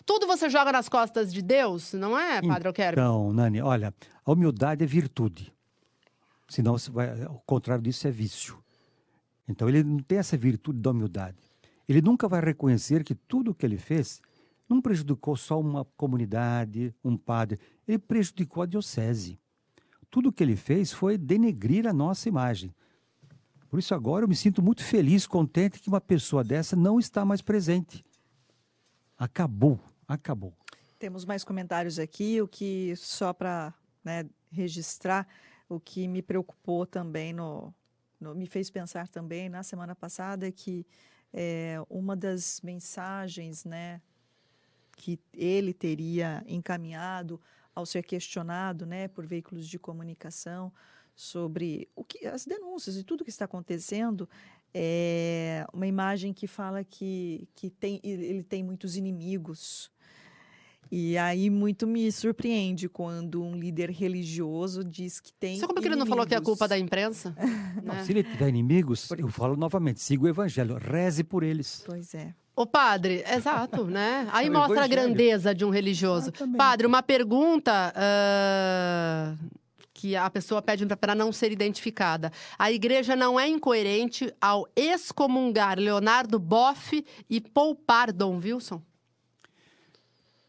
tudo 0.06 0.26
você 0.26 0.48
joga 0.48 0.72
nas 0.72 0.88
costas 0.88 1.32
de 1.32 1.42
Deus, 1.42 1.92
não 1.92 2.18
é, 2.18 2.40
Padre 2.40 2.68
Alquerbe? 2.68 3.00
Então, 3.00 3.32
Nani, 3.32 3.60
olha, 3.60 3.92
a 4.24 4.32
humildade 4.32 4.82
é 4.82 4.86
virtude. 4.86 5.52
Senão, 6.53 6.76
vai, 6.90 7.24
o 7.24 7.40
contrário 7.46 7.82
disso 7.82 8.07
é 8.07 8.11
vício. 8.11 8.62
Então, 9.48 9.70
ele 9.70 9.82
não 9.82 10.00
tem 10.00 10.18
essa 10.18 10.36
virtude 10.36 10.80
da 10.80 10.90
humildade. 10.90 11.38
Ele 11.88 12.03
nunca 12.03 12.28
vai 12.28 12.42
reconhecer 12.42 13.03
que 13.03 13.14
tudo 13.14 13.53
o 13.53 13.55
que 13.55 13.64
ele 13.64 13.78
fez 13.78 14.20
não 14.68 14.78
prejudicou 14.78 15.34
só 15.34 15.59
uma 15.59 15.86
comunidade, 15.96 16.94
um 17.03 17.16
padre. 17.16 17.59
Ele 17.88 17.98
prejudicou 17.98 18.62
a 18.62 18.66
diocese. 18.66 19.38
Tudo 20.11 20.28
o 20.28 20.32
que 20.32 20.42
ele 20.42 20.55
fez 20.55 20.92
foi 20.92 21.16
denegrir 21.16 21.86
a 21.86 21.92
nossa 21.92 22.28
imagem. 22.28 22.74
Por 23.70 23.78
isso, 23.78 23.94
agora 23.94 24.24
eu 24.24 24.28
me 24.28 24.36
sinto 24.36 24.62
muito 24.62 24.84
feliz, 24.84 25.26
contente 25.26 25.80
que 25.80 25.88
uma 25.88 26.03
pessoa 26.03 26.44
dessa 26.44 26.76
não 26.76 26.98
está 26.98 27.24
mais 27.24 27.40
presente. 27.40 28.05
Acabou, 29.16 29.80
acabou. 30.07 30.53
Temos 30.98 31.24
mais 31.24 31.44
comentários 31.44 31.98
aqui, 31.98 32.42
o 32.42 32.46
que 32.46 32.94
só 32.94 33.32
para 33.32 33.72
né, 34.05 34.26
registrar 34.50 35.26
o 35.74 35.80
que 35.80 36.06
me 36.06 36.20
preocupou 36.20 36.84
também 36.84 37.32
no, 37.32 37.74
no, 38.20 38.34
me 38.34 38.46
fez 38.46 38.70
pensar 38.70 39.08
também 39.08 39.48
na 39.48 39.62
semana 39.62 39.94
passada 39.94 40.46
é 40.46 40.52
que 40.52 40.86
é, 41.32 41.78
uma 41.88 42.14
das 42.14 42.60
mensagens, 42.60 43.64
né, 43.64 44.00
que 44.96 45.18
ele 45.32 45.72
teria 45.72 46.44
encaminhado 46.46 47.40
ao 47.74 47.86
ser 47.86 48.02
questionado, 48.02 48.84
né, 48.84 49.08
por 49.08 49.26
veículos 49.26 49.66
de 49.66 49.78
comunicação 49.78 50.70
sobre 51.14 51.88
o 51.96 52.04
que 52.04 52.26
as 52.26 52.44
denúncias 52.44 52.96
e 52.96 53.04
tudo 53.04 53.24
que 53.24 53.30
está 53.30 53.46
acontecendo 53.46 54.28
é 54.74 55.66
uma 55.72 55.86
imagem 55.86 56.32
que 56.32 56.46
fala 56.46 56.84
que, 56.84 57.48
que 57.54 57.70
tem, 57.70 58.00
ele 58.02 58.42
tem 58.42 58.62
muitos 58.62 58.96
inimigos 58.96 59.90
e 60.95 61.16
aí 61.16 61.49
muito 61.49 61.86
me 61.86 62.12
surpreende 62.12 62.86
quando 62.86 63.43
um 63.43 63.57
líder 63.57 63.88
religioso 63.88 64.84
diz 64.84 65.20
que 65.20 65.32
tem. 65.32 65.59
Só 65.59 65.66
como 65.66 65.80
que 65.80 65.88
ele 65.88 65.97
não 65.97 66.05
falou 66.05 66.26
que 66.26 66.34
é 66.34 66.40
culpa 66.40 66.68
da 66.68 66.78
imprensa? 66.78 67.34
não, 67.82 67.95
né? 67.95 68.05
Se 68.05 68.12
ele 68.12 68.22
tiver 68.22 68.51
inimigos, 68.51 69.09
eu 69.16 69.28
falo 69.28 69.57
novamente: 69.57 70.03
siga 70.03 70.24
o 70.24 70.28
evangelho, 70.28 70.76
reze 70.76 71.24
por 71.24 71.43
eles. 71.43 71.82
Pois 71.86 72.14
é. 72.14 72.34
O 72.55 72.66
padre, 72.66 73.24
exato, 73.26 73.86
né? 73.86 74.28
Aí 74.30 74.49
é 74.49 74.51
mostra 74.51 74.84
evangelho. 74.84 75.01
a 75.01 75.05
grandeza 75.07 75.55
de 75.55 75.64
um 75.64 75.70
religioso. 75.70 76.28
Exatamente. 76.28 76.59
Padre, 76.59 76.86
uma 76.86 77.03
pergunta. 77.03 77.95
Uh 77.97 79.62
que 79.95 80.16
a 80.16 80.28
pessoa 80.28 80.61
pede 80.61 80.84
para 80.97 81.14
não 81.14 81.30
ser 81.30 81.53
identificada. 81.53 82.32
A 82.59 82.72
igreja 82.72 83.14
não 83.14 83.38
é 83.38 83.47
incoerente 83.47 84.34
ao 84.40 84.66
excomungar 84.74 85.78
Leonardo 85.78 86.40
Boff 86.40 87.05
e 87.30 87.40
poupar 87.40 88.12
Dom 88.12 88.40
Wilson? 88.43 88.82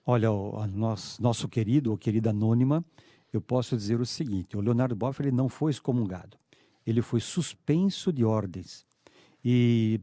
Olha, 0.06 0.32
o 0.32 0.68
nosso, 0.68 1.22
nosso 1.22 1.48
querido 1.48 1.92
ou 1.92 1.98
querida 1.98 2.32
anônima, 2.32 2.84
eu 3.32 3.42
posso 3.42 3.76
dizer 3.76 4.02
o 4.02 4.06
seguinte: 4.06 4.58
o 4.58 4.62
Leonardo 4.62 4.96
Boff 4.96 5.22
ele 5.22 5.32
não 5.32 5.48
foi 5.48 5.72
excomungado. 5.72 6.38
ele 6.86 7.02
foi 7.02 7.20
suspenso 7.22 8.12
de 8.12 8.26
ordens. 8.26 8.86
E, 9.44 10.02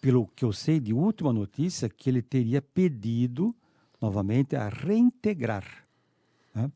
pelo 0.00 0.26
que 0.28 0.44
eu 0.44 0.52
sei 0.52 0.78
de 0.78 0.92
última 0.92 1.32
notícia, 1.32 1.88
que 1.88 2.08
ele 2.08 2.22
teria 2.22 2.62
pedido 2.62 3.54
novamente 4.00 4.54
a 4.54 4.68
reintegrar. 4.68 5.64
Né? 6.54 6.70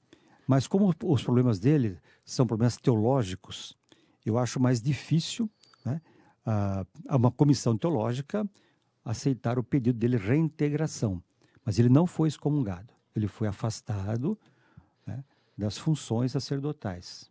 Mas 0.46 0.66
como 0.66 0.92
os 1.05 1.22
problemas 1.22 1.61
dele 1.61 1.98
são 2.24 2.44
problemas 2.46 2.76
teológicos, 2.76 3.78
eu 4.26 4.36
acho 4.36 4.59
mais 4.59 4.82
difícil 4.82 5.48
né, 5.84 6.01
a, 6.44 6.84
a 7.09 7.16
uma 7.16 7.30
comissão 7.30 7.76
teológica 7.76 8.48
aceitar 9.05 9.59
o 9.59 9.62
pedido 9.62 9.98
dele 9.98 10.16
reintegração. 10.16 11.22
Mas 11.64 11.78
ele 11.78 11.88
não 11.88 12.06
foi 12.06 12.28
excomungado, 12.28 12.92
ele 13.14 13.28
foi 13.28 13.48
afastado 13.48 14.38
né, 15.06 15.22
das 15.56 15.76
funções 15.78 16.32
sacerdotais. 16.32 17.30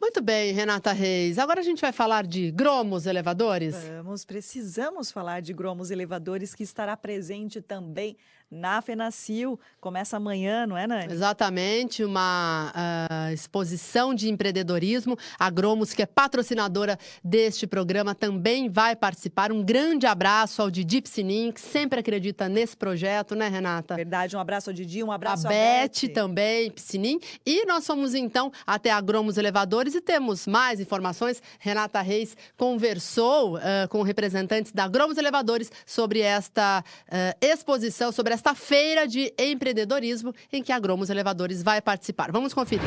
Muito 0.00 0.20
bem, 0.20 0.52
Renata 0.52 0.92
Reis. 0.92 1.38
Agora 1.38 1.60
a 1.60 1.62
gente 1.62 1.80
vai 1.80 1.92
falar 1.92 2.26
de 2.26 2.50
Gromos 2.50 3.06
Elevadores. 3.06 3.74
Vamos, 4.02 4.24
precisamos 4.24 5.10
falar 5.10 5.40
de 5.40 5.52
Gromos 5.52 5.90
Elevadores, 5.90 6.54
que 6.54 6.62
estará 6.62 6.96
presente 6.96 7.62
também 7.62 8.16
na 8.50 8.80
FENACIL. 8.80 9.58
Começa 9.80 10.16
amanhã, 10.16 10.66
não 10.66 10.76
é, 10.76 10.86
Nani? 10.86 11.12
Exatamente, 11.12 12.04
uma 12.04 12.72
uh, 12.74 13.32
exposição 13.32 14.14
de 14.14 14.30
empreendedorismo. 14.30 15.16
A 15.38 15.50
Gromos, 15.50 15.92
que 15.92 16.02
é 16.02 16.06
patrocinadora 16.06 16.98
deste 17.22 17.66
programa, 17.66 18.14
também 18.14 18.68
vai 18.68 18.94
participar. 18.94 19.50
Um 19.50 19.62
grande 19.62 20.06
abraço 20.06 20.62
ao 20.62 20.70
Didi 20.70 21.00
Psinin, 21.00 21.52
que 21.52 21.60
sempre 21.60 22.00
acredita 22.00 22.48
nesse 22.48 22.76
projeto, 22.76 23.34
né, 23.34 23.48
Renata? 23.48 23.96
Verdade, 23.96 24.36
um 24.36 24.40
abraço 24.40 24.70
ao 24.70 24.74
Didi, 24.74 25.02
um 25.02 25.12
abraço 25.12 25.46
a, 25.46 25.50
a 25.50 25.52
Beth. 25.52 25.88
Beth 25.88 26.12
também, 26.14 26.70
Psinin. 26.70 27.18
E 27.44 27.66
nós 27.66 27.86
fomos, 27.86 28.14
então, 28.14 28.52
até 28.66 28.90
a 28.90 29.00
Gromos 29.00 29.36
Elevadores 29.36 29.94
e 29.94 30.00
temos 30.00 30.46
mais 30.46 30.80
informações. 30.80 31.42
Renata 31.58 32.00
Reis 32.00 32.36
conversou 32.56 33.56
uh, 33.56 33.60
com 33.88 34.02
representantes 34.02 34.72
da 34.72 34.86
Gromos 34.86 35.18
Elevadores 35.18 35.70
sobre 35.86 36.20
esta 36.20 36.84
uh, 37.08 37.38
exposição, 37.40 38.12
sobre 38.12 38.33
esta 38.34 38.54
feira 38.54 39.06
de 39.06 39.32
empreendedorismo 39.38 40.34
em 40.52 40.62
que 40.62 40.72
a 40.72 40.78
Gromos 40.78 41.08
Elevadores 41.08 41.62
vai 41.62 41.80
participar. 41.80 42.30
Vamos 42.32 42.52
conferir. 42.52 42.82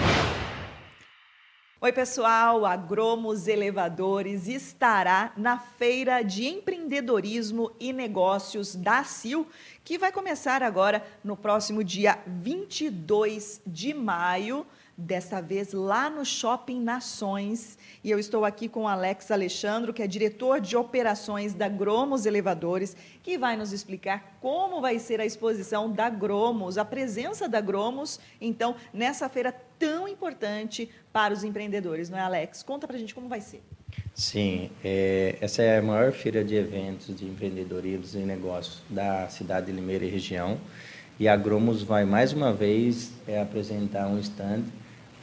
Oi, 1.80 1.94
pessoal! 1.94 2.66
A 2.66 2.76
Gromos 2.76 3.48
Elevadores 3.48 4.48
estará 4.48 5.32
na 5.38 5.60
Feira 5.60 6.24
de 6.24 6.48
Empreendedorismo 6.48 7.72
e 7.80 7.94
Negócios 7.94 8.76
da 8.76 9.04
CIL, 9.04 9.48
que 9.84 9.98
vai 9.98 10.12
começar 10.12 10.64
agora 10.64 11.06
no 11.24 11.38
próximo 11.38 11.84
dia 11.84 12.20
22 12.26 13.62
de 13.66 13.94
maio 13.94 14.66
desta 14.98 15.40
vez 15.40 15.74
lá 15.74 16.10
no 16.10 16.26
Shopping 16.26 16.82
Nações. 16.82 17.78
E 18.04 18.10
eu 18.10 18.18
estou 18.18 18.44
aqui 18.44 18.68
com 18.68 18.88
Alex 18.88 19.30
Alexandro, 19.30 19.94
que 19.94 20.02
é 20.02 20.08
diretor 20.08 20.60
de 20.60 20.76
operações 20.76 21.54
da 21.54 21.70
Gromos 21.70 22.26
Elevadores, 22.26 22.98
que 23.22 23.38
vai 23.38 23.56
nos 23.56 23.72
explicar 23.72 24.38
como 24.42 24.82
vai 24.82 24.98
ser 24.98 25.22
a 25.22 25.26
exposição 25.26 25.92
da 25.92 26.10
Gromos, 26.10 26.80
a 26.80 26.86
presença 26.86 27.48
da 27.48 27.62
Gromos, 27.62 28.20
então, 28.42 28.76
nessa 28.92 29.30
feira 29.30 29.54
tão 29.78 30.08
importante 30.08 30.90
para 31.14 31.34
os 31.34 31.44
empreendedores, 31.44 32.10
não 32.10 32.18
é, 32.18 32.22
Alex? 32.22 32.64
Conta 32.64 32.88
pra 32.88 32.98
gente 32.98 33.14
como 33.14 33.28
vai 33.28 33.42
ser. 33.42 33.62
Sim, 34.16 34.72
é, 34.84 35.38
essa 35.40 35.62
é 35.62 35.78
a 35.78 35.82
maior 35.82 36.12
feira 36.12 36.44
de 36.44 36.56
eventos 36.56 37.16
de 37.16 37.26
empreendedorismo 37.26 38.20
e 38.20 38.26
negócios 38.26 38.82
da 38.90 39.30
cidade 39.30 39.68
de 39.68 39.72
Limeira 39.74 40.06
e 40.06 40.10
região. 40.10 40.60
E 41.20 41.28
a 41.28 41.36
Gromos 41.36 41.84
vai 41.84 42.06
mais 42.06 42.34
uma 42.34 42.52
vez 42.52 43.12
é, 43.28 43.40
apresentar 43.40 44.08
um 44.08 44.20
stand 44.20 44.64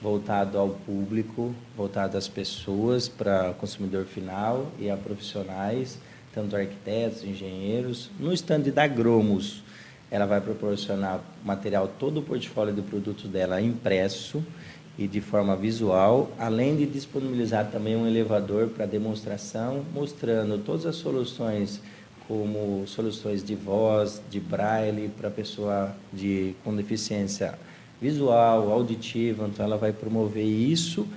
voltado 0.05 0.59
ao 0.59 0.69
público, 0.69 1.55
voltado 1.75 2.19
às 2.19 2.29
pessoas, 2.29 3.09
para 3.09 3.55
consumidor 3.55 4.05
final 4.05 4.71
e 4.79 4.91
a 4.91 4.99
profissionais, 4.99 5.99
tanto 6.35 6.55
arquitetos, 6.55 7.25
engenheiros. 7.25 8.11
No 8.21 8.31
stand 8.35 8.65
da 8.65 8.87
Gromos, 8.87 9.65
ela 10.11 10.27
vai 10.27 10.43
proporcionar 10.43 11.23
material, 11.43 11.91
todo 11.99 12.21
o 12.21 12.23
portfólio 12.23 12.75
de 12.75 12.83
produtos 12.83 13.31
dela 13.31 13.63
impresso 13.63 14.45
e 14.99 15.09
de 15.09 15.23
forma 15.23 15.57
visual, 15.57 16.31
além 16.39 16.77
de 16.77 16.85
disponibilizar 16.85 17.71
também 17.71 17.97
um 17.97 18.07
elevador 18.07 18.69
para 18.69 18.85
demonstração, 18.85 19.87
mostrando 19.95 20.59
todas 20.59 20.85
as 20.85 20.97
soluções 20.97 21.81
como 22.29 22.87
soluções 22.87 23.43
de 23.43 23.55
voz, 23.55 24.21
de 24.31 24.39
braille 24.39 25.09
para 25.09 25.31
pessoa 25.31 25.97
de 26.13 26.55
com 26.63 26.77
deficiência 26.77 27.55
visual, 28.05 28.71
auditiva, 28.71 29.49
então 29.49 29.65
ela 29.65 29.79
vai 29.79 29.91
promover 29.91 30.45
isso 30.45 31.09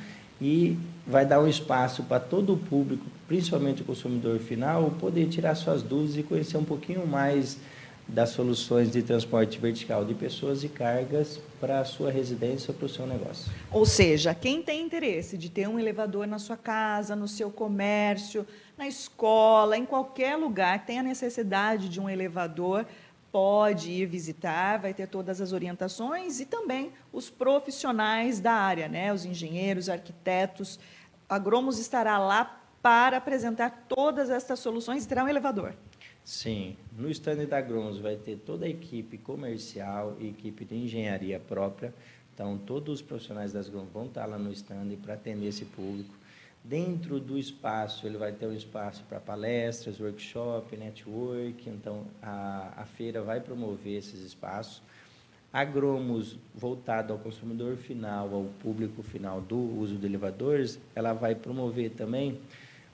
e 0.42 0.78
vai 1.06 1.26
dar 1.26 1.42
um 1.42 1.48
espaço 1.48 2.04
para 2.04 2.18
todo 2.18 2.54
o 2.54 2.58
público, 2.58 3.04
principalmente 3.28 3.82
o 3.82 3.86
consumidor 3.86 4.40
final, 4.40 4.90
poder 4.92 5.28
tirar 5.28 5.54
suas 5.56 5.84
dúvidas 5.84 6.16
e 6.16 6.24
conhecer 6.24 6.56
um 6.56 6.64
pouquinho 6.64 7.06
mais 7.06 7.58
das 8.08 8.30
soluções 8.30 8.90
de 8.90 9.02
transporte 9.02 9.60
vertical 9.60 10.06
de 10.06 10.14
pessoas 10.14 10.64
e 10.64 10.70
cargas 10.70 11.42
para 11.60 11.82
a 11.82 11.86
sua 11.86 12.10
residência 12.10 12.72
ou 12.72 12.78
para 12.78 12.86
o 12.86 12.90
seu 12.90 13.06
negócio. 13.06 13.52
Ou 13.70 13.86
seja, 13.86 14.34
quem 14.34 14.62
tem 14.62 14.86
interesse 14.86 15.38
de 15.38 15.50
ter 15.50 15.68
um 15.68 15.78
elevador 15.78 16.26
na 16.26 16.40
sua 16.40 16.56
casa, 16.56 17.18
no 17.18 17.28
seu 17.28 17.52
comércio, 17.52 18.48
na 18.78 18.88
escola, 18.88 19.78
em 19.78 19.86
qualquer 19.86 20.38
lugar, 20.38 20.86
tem 20.86 21.00
a 21.00 21.04
necessidade 21.04 21.90
de 21.90 22.00
um 22.00 22.10
elevador, 22.10 22.86
pode 23.38 23.92
ir 23.92 24.08
visitar, 24.08 24.80
vai 24.80 24.96
ter 24.96 25.08
todas 25.08 25.40
as 25.40 25.52
orientações 25.52 26.40
e 26.40 26.46
também 26.48 26.92
os 27.14 27.30
profissionais 27.30 28.40
da 28.40 28.52
área, 28.52 28.88
né? 28.88 29.14
os 29.14 29.26
engenheiros, 29.26 29.90
arquitetos. 29.90 30.80
A 31.30 31.38
Gromos 31.38 31.78
estará 31.78 32.18
lá 32.18 32.60
para 32.82 33.18
apresentar 33.18 33.86
todas 33.88 34.32
estas 34.32 34.58
soluções 34.58 35.06
e 35.06 35.08
terá 35.08 35.24
um 35.24 35.28
elevador. 35.28 35.76
Sim, 36.26 36.76
no 36.98 37.12
stand 37.12 37.46
da 37.46 37.62
Gromos 37.62 38.00
vai 38.00 38.16
ter 38.16 38.38
toda 38.38 38.66
a 38.66 38.70
equipe 38.70 39.20
comercial 39.20 40.18
equipe 40.20 40.66
de 40.66 40.76
engenharia 40.76 41.40
própria. 41.40 41.94
Então, 42.34 42.58
todos 42.58 42.96
os 42.96 43.02
profissionais 43.04 43.54
das 43.54 43.70
Gromos 43.70 43.94
vão 43.94 44.08
estar 44.08 44.26
lá 44.26 44.40
no 44.40 44.52
stand 44.52 44.96
para 45.00 45.14
atender 45.14 45.46
esse 45.46 45.66
público. 45.66 46.12
Dentro 46.68 47.18
do 47.18 47.38
espaço, 47.38 48.06
ele 48.06 48.18
vai 48.18 48.34
ter 48.34 48.46
um 48.46 48.54
espaço 48.54 49.02
para 49.08 49.22
palestras, 49.22 50.02
workshop, 50.02 50.76
network. 50.76 51.70
Então, 51.70 52.06
a, 52.22 52.74
a 52.76 52.84
feira 52.84 53.22
vai 53.22 53.40
promover 53.40 53.98
esses 53.98 54.20
espaços. 54.20 54.82
Agromos, 55.54 56.38
voltado 56.54 57.14
ao 57.14 57.20
consumidor 57.20 57.78
final, 57.78 58.34
ao 58.34 58.44
público 58.62 59.02
final 59.02 59.40
do 59.40 59.58
uso 59.58 59.96
de 59.96 60.06
elevadores, 60.08 60.78
ela 60.94 61.14
vai 61.14 61.36
promover 61.36 61.92
também 61.92 62.38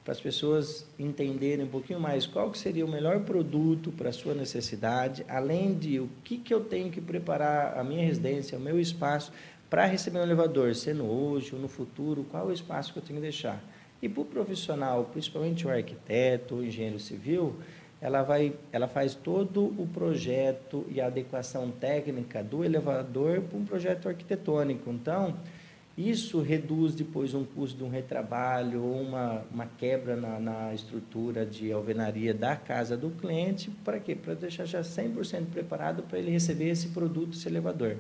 para 0.04 0.12
as 0.12 0.20
pessoas 0.20 0.86
entenderem 1.00 1.66
um 1.66 1.70
pouquinho 1.70 2.00
mais 2.00 2.28
qual 2.28 2.52
que 2.52 2.60
seria 2.60 2.86
o 2.86 2.90
melhor 2.90 3.22
produto 3.22 3.92
para 3.92 4.10
a 4.10 4.14
sua 4.14 4.34
necessidade, 4.34 5.26
além 5.30 5.74
de 5.74 6.00
o 6.00 6.10
que, 6.24 6.38
que 6.38 6.54
eu 6.54 6.64
tenho 6.64 6.92
que 6.92 7.00
preparar 7.00 7.78
a 7.78 7.84
minha 7.84 8.06
residência, 8.06 8.58
o 8.58 8.62
meu 8.62 8.80
espaço, 8.80 9.32
para 9.74 9.88
receber 9.88 10.20
um 10.20 10.22
elevador, 10.22 10.76
sendo 10.76 11.04
hoje 11.04 11.56
ou 11.56 11.60
no 11.60 11.68
futuro, 11.68 12.24
qual 12.30 12.44
é 12.44 12.52
o 12.52 12.54
espaço 12.54 12.94
que 12.94 13.00
eu 13.00 13.02
tenho 13.02 13.18
que 13.18 13.24
deixar? 13.24 13.60
E 14.04 14.08
para 14.08 14.22
o 14.22 14.26
profissional, 14.26 15.06
principalmente 15.06 15.66
o 15.66 15.72
arquiteto, 15.72 16.58
o 16.58 16.64
engenheiro 16.64 17.00
civil, 17.00 17.56
ela, 18.00 18.22
vai, 18.22 18.54
ela 18.72 18.88
faz 18.88 19.16
todo 19.16 19.74
o 19.82 19.90
projeto 19.92 20.86
e 20.92 21.02
a 21.02 21.08
adequação 21.08 21.72
técnica 21.72 22.44
do 22.44 22.64
elevador 22.64 23.42
para 23.42 23.58
um 23.58 23.66
projeto 23.66 24.08
arquitetônico. 24.08 24.92
Então, 24.92 25.34
isso 25.98 26.40
reduz 26.40 26.94
depois 26.94 27.34
um 27.34 27.44
custo 27.44 27.76
de 27.76 27.84
um 27.84 27.90
retrabalho 27.90 28.84
ou 28.84 29.02
uma, 29.02 29.44
uma 29.52 29.66
quebra 29.66 30.16
na, 30.16 30.40
na 30.40 30.74
estrutura 30.76 31.48
de 31.48 31.72
alvenaria 31.72 32.32
da 32.32 32.56
casa 32.56 32.96
do 32.96 33.10
cliente. 33.10 33.72
Para 33.84 34.00
quê? 34.00 34.14
Para 34.14 34.36
deixar 34.36 34.66
já 34.66 34.82
100% 34.82 35.48
preparado 35.52 36.04
para 36.04 36.20
ele 36.20 36.30
receber 36.30 36.70
esse 36.70 36.90
produto, 36.90 37.34
esse 37.36 37.48
elevador. 37.48 37.98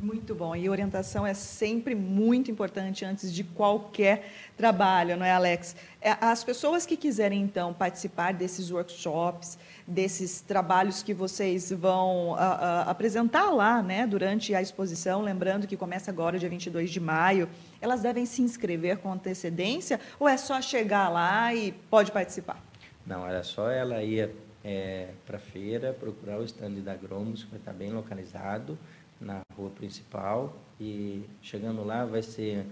Muito 0.00 0.32
bom. 0.32 0.54
E 0.54 0.68
orientação 0.68 1.26
é 1.26 1.34
sempre 1.34 1.92
muito 1.92 2.52
importante 2.52 3.04
antes 3.04 3.32
de 3.32 3.42
qualquer 3.42 4.30
trabalho, 4.56 5.16
não 5.16 5.26
é, 5.26 5.32
Alex? 5.32 5.74
É, 6.00 6.16
as 6.20 6.44
pessoas 6.44 6.86
que 6.86 6.96
quiserem, 6.96 7.42
então, 7.42 7.74
participar 7.74 8.32
desses 8.32 8.70
workshops, 8.70 9.58
desses 9.84 10.40
trabalhos 10.40 11.02
que 11.02 11.12
vocês 11.12 11.72
vão 11.72 12.36
a, 12.36 12.44
a, 12.44 12.90
apresentar 12.90 13.50
lá, 13.50 13.82
né, 13.82 14.06
durante 14.06 14.54
a 14.54 14.62
exposição, 14.62 15.20
lembrando 15.20 15.66
que 15.66 15.76
começa 15.76 16.12
agora, 16.12 16.38
dia 16.38 16.48
22 16.48 16.90
de 16.90 17.00
maio, 17.00 17.48
elas 17.80 18.00
devem 18.00 18.24
se 18.24 18.40
inscrever 18.40 18.98
com 18.98 19.12
antecedência 19.12 19.98
ou 20.20 20.28
é 20.28 20.36
só 20.36 20.62
chegar 20.62 21.08
lá 21.08 21.52
e 21.52 21.72
pode 21.90 22.12
participar? 22.12 22.62
Não, 23.04 23.26
era 23.26 23.42
só 23.42 23.68
ela 23.68 24.00
ir 24.02 24.30
é, 24.62 25.08
para 25.26 25.38
a 25.38 25.40
feira, 25.40 25.92
procurar 25.92 26.38
o 26.38 26.44
stand 26.44 26.82
da 26.82 26.94
Gromos, 26.94 27.44
que 27.44 27.50
vai 27.50 27.58
estar 27.58 27.72
bem 27.72 27.90
localizado, 27.90 28.78
na 29.20 29.40
rua 29.56 29.70
principal 29.70 30.56
e 30.80 31.22
chegando 31.42 31.84
lá 31.84 32.04
vai 32.04 32.22
ser 32.22 32.66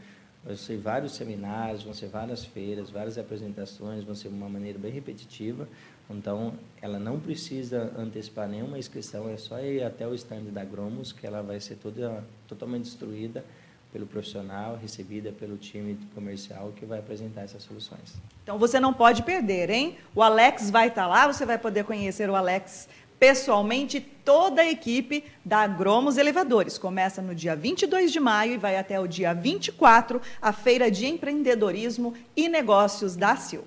vai 0.46 0.54
ser 0.54 0.76
vários 0.76 1.16
seminários, 1.16 1.82
vão 1.82 1.92
ser 1.92 2.06
várias 2.06 2.44
feiras, 2.44 2.88
várias 2.88 3.18
apresentações, 3.18 4.04
vão 4.04 4.14
ser 4.14 4.28
uma 4.28 4.48
maneira 4.48 4.78
bem 4.78 4.92
repetitiva. 4.92 5.68
Então, 6.08 6.54
ela 6.80 7.00
não 7.00 7.18
precisa 7.18 7.92
antecipar 7.98 8.48
nenhuma 8.48 8.78
inscrição, 8.78 9.28
é 9.28 9.36
só 9.36 9.58
ir 9.58 9.82
até 9.82 10.06
o 10.06 10.14
stand 10.14 10.44
da 10.52 10.64
Gromos, 10.64 11.10
que 11.10 11.26
ela 11.26 11.42
vai 11.42 11.58
ser 11.58 11.74
toda 11.74 12.22
totalmente 12.46 12.84
destruída 12.84 13.44
pelo 13.92 14.06
profissional, 14.06 14.78
recebida 14.80 15.32
pelo 15.32 15.56
time 15.56 15.98
comercial 16.14 16.72
que 16.76 16.84
vai 16.84 17.00
apresentar 17.00 17.42
essas 17.42 17.62
soluções. 17.62 18.14
Então 18.42 18.58
você 18.58 18.78
não 18.78 18.92
pode 18.94 19.22
perder, 19.22 19.70
hein? 19.70 19.96
O 20.14 20.22
Alex 20.22 20.70
vai 20.70 20.88
estar 20.88 21.06
lá, 21.06 21.26
você 21.26 21.44
vai 21.44 21.58
poder 21.58 21.84
conhecer 21.84 22.30
o 22.30 22.36
Alex 22.36 22.88
pessoalmente, 23.18 24.00
toda 24.00 24.62
a 24.62 24.70
equipe 24.70 25.24
da 25.44 25.66
Gromos 25.66 26.16
Elevadores. 26.16 26.78
Começa 26.78 27.22
no 27.22 27.34
dia 27.34 27.56
22 27.56 28.12
de 28.12 28.20
maio 28.20 28.54
e 28.54 28.58
vai 28.58 28.76
até 28.76 28.98
o 29.00 29.06
dia 29.06 29.32
24, 29.32 30.20
a 30.40 30.52
Feira 30.52 30.90
de 30.90 31.06
Empreendedorismo 31.06 32.14
e 32.36 32.48
Negócios 32.48 33.16
da 33.16 33.36
Sil. 33.36 33.64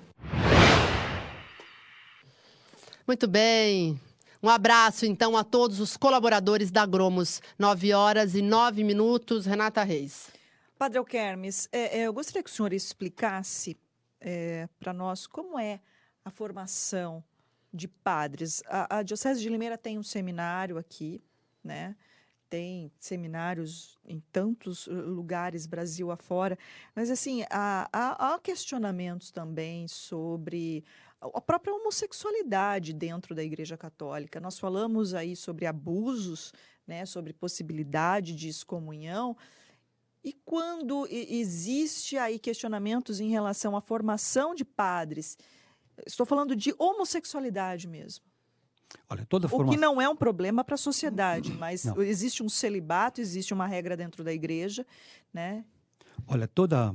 Muito 3.06 3.26
bem. 3.26 4.00
Um 4.42 4.48
abraço, 4.48 5.04
então, 5.04 5.36
a 5.36 5.44
todos 5.44 5.80
os 5.80 5.96
colaboradores 5.96 6.70
da 6.70 6.86
Gromos. 6.86 7.42
9 7.58 7.92
horas 7.92 8.34
e 8.34 8.40
9 8.40 8.84
minutos. 8.84 9.44
Renata 9.44 9.82
Reis. 9.82 10.30
Padre 10.78 10.96
Alquermes, 10.96 11.68
é, 11.72 12.00
é, 12.00 12.06
eu 12.06 12.12
gostaria 12.12 12.42
que 12.42 12.48
o 12.48 12.52
senhor 12.52 12.72
explicasse 12.72 13.76
é, 14.18 14.66
para 14.78 14.94
nós 14.94 15.26
como 15.26 15.58
é 15.58 15.78
a 16.24 16.30
formação 16.30 17.22
de 17.72 17.88
padres. 17.88 18.62
A, 18.66 18.98
a, 18.98 19.02
Diocese 19.02 19.40
de 19.40 19.48
Limeira 19.48 19.78
tem 19.78 19.98
um 19.98 20.02
seminário 20.02 20.76
aqui, 20.76 21.22
né? 21.62 21.96
Tem 22.48 22.90
seminários 22.98 23.96
em 24.04 24.20
tantos 24.32 24.88
uh, 24.88 24.92
lugares, 24.92 25.66
Brasil 25.66 26.10
afora. 26.10 26.58
Mas, 26.94 27.10
assim, 27.10 27.44
há, 27.48 27.88
há, 27.92 28.34
há 28.34 28.38
questionamentos 28.40 29.30
também 29.30 29.86
sobre 29.86 30.84
a 31.20 31.40
própria 31.40 31.74
homossexualidade 31.74 32.92
dentro 32.92 33.34
da 33.34 33.44
Igreja 33.44 33.76
Católica. 33.76 34.40
Nós 34.40 34.58
falamos 34.58 35.14
aí 35.14 35.36
sobre 35.36 35.66
abusos, 35.66 36.52
né, 36.86 37.04
sobre 37.04 37.32
possibilidade 37.32 38.34
de 38.34 38.48
excomunhão. 38.48 39.36
E 40.24 40.32
quando 40.32 41.06
existe 41.10 42.16
aí 42.16 42.38
questionamentos 42.38 43.20
em 43.20 43.28
relação 43.28 43.76
à 43.76 43.80
formação 43.80 44.54
de 44.54 44.64
padres, 44.64 45.38
estou 46.06 46.26
falando 46.26 46.54
de 46.54 46.74
homossexualidade 46.78 47.88
mesmo. 47.88 48.24
Olha, 49.08 49.24
toda 49.24 49.48
forma... 49.48 49.66
O 49.66 49.70
que 49.70 49.76
não 49.76 50.00
é 50.00 50.08
um 50.08 50.16
problema 50.16 50.64
para 50.64 50.74
a 50.74 50.78
sociedade, 50.78 51.52
mas 51.52 51.84
não. 51.84 52.02
existe 52.02 52.42
um 52.42 52.48
celibato, 52.48 53.20
existe 53.20 53.54
uma 53.54 53.66
regra 53.66 53.96
dentro 53.96 54.24
da 54.24 54.32
igreja, 54.32 54.86
né? 55.32 55.64
Olha, 56.26 56.48
toda 56.48 56.94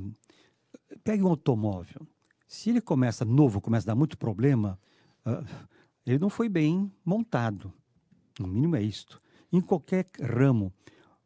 pegue 1.02 1.22
um 1.22 1.28
automóvel. 1.28 2.06
Se 2.46 2.70
ele 2.70 2.80
começa 2.80 3.24
novo, 3.24 3.60
começa 3.60 3.86
a 3.86 3.92
dar 3.92 3.94
muito 3.94 4.16
problema, 4.16 4.78
uh, 5.26 5.44
ele 6.06 6.18
não 6.18 6.28
foi 6.28 6.48
bem 6.48 6.92
montado. 7.04 7.72
No 8.38 8.46
mínimo 8.46 8.76
é 8.76 8.82
isto. 8.82 9.20
Em 9.52 9.60
qualquer 9.60 10.06
ramo, 10.20 10.72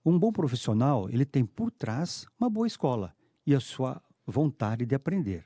um 0.04 0.18
bom 0.18 0.32
profissional, 0.32 1.08
ele 1.10 1.24
tem 1.24 1.44
por 1.44 1.70
trás 1.70 2.26
uma 2.38 2.48
boa 2.48 2.66
escola 2.66 3.14
e 3.46 3.54
a 3.54 3.60
sua 3.60 4.00
vontade 4.26 4.86
de 4.86 4.94
aprender. 4.94 5.44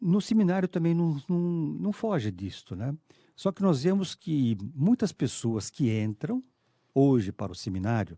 No 0.00 0.20
seminário 0.20 0.68
também 0.68 0.94
não, 0.94 1.20
não, 1.28 1.38
não 1.38 1.92
foge 1.92 2.30
disto, 2.30 2.74
né? 2.74 2.94
Só 3.36 3.50
que 3.50 3.62
nós 3.62 3.82
vemos 3.82 4.14
que 4.14 4.56
muitas 4.74 5.12
pessoas 5.12 5.70
que 5.70 5.90
entram 5.90 6.42
hoje 6.94 7.32
para 7.32 7.52
o 7.52 7.54
seminário, 7.54 8.16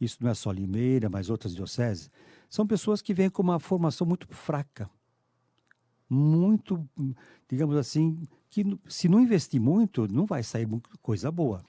isso 0.00 0.18
não 0.20 0.30
é 0.30 0.34
só 0.34 0.50
Limeira, 0.50 1.08
mas 1.10 1.28
outras 1.28 1.54
dioceses, 1.54 2.10
são 2.48 2.66
pessoas 2.66 3.02
que 3.02 3.12
vêm 3.12 3.28
com 3.28 3.42
uma 3.42 3.60
formação 3.60 4.06
muito 4.06 4.26
fraca 4.28 4.90
muito, 6.08 6.88
digamos 7.48 7.76
assim, 7.76 8.26
que 8.48 8.64
se 8.88 9.08
não 9.08 9.20
investir 9.20 9.60
muito, 9.60 10.08
não 10.08 10.24
vai 10.24 10.42
sair 10.42 10.66
coisa 11.02 11.30
boa. 11.30 11.62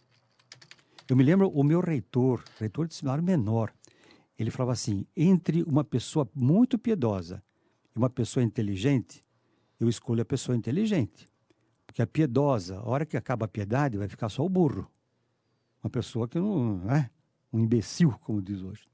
Eu 1.08 1.16
me 1.16 1.24
lembro 1.24 1.50
o 1.50 1.64
meu 1.64 1.82
reitor, 1.82 2.44
reitor 2.60 2.88
de 2.88 2.96
seminário 2.96 3.24
menor, 3.24 3.74
ele 4.38 4.52
falava 4.52 4.72
assim: 4.72 5.06
entre 5.18 5.64
uma 5.64 5.84
pessoa 5.84 6.30
muito 6.34 6.78
piedosa 6.78 7.44
e 7.96 7.98
uma 7.98 8.10
pessoa 8.10 8.44
inteligente, 8.44 9.22
eu 9.80 9.90
escolho 9.90 10.22
a 10.22 10.26
pessoa 10.26 10.56
inteligente. 10.56 11.28
Porque 11.86 12.02
a 12.02 12.08
piedosa, 12.08 12.78
a 12.78 12.88
hora 12.88 13.06
que 13.06 13.18
acaba 13.18 13.46
a 13.46 13.50
piedade, 13.50 13.98
vai 13.98 14.08
ficar 14.08 14.30
só 14.30 14.46
o 14.46 14.50
burro. 14.50 14.90
Uma 15.84 15.90
pessoa 15.90 16.28
que 16.28 16.38
não 16.40 16.90
é 16.92 17.10
um 17.52 17.60
imbecil, 17.60 18.12
como 18.22 18.42
diz 18.42 18.62
hoje. 18.62 18.88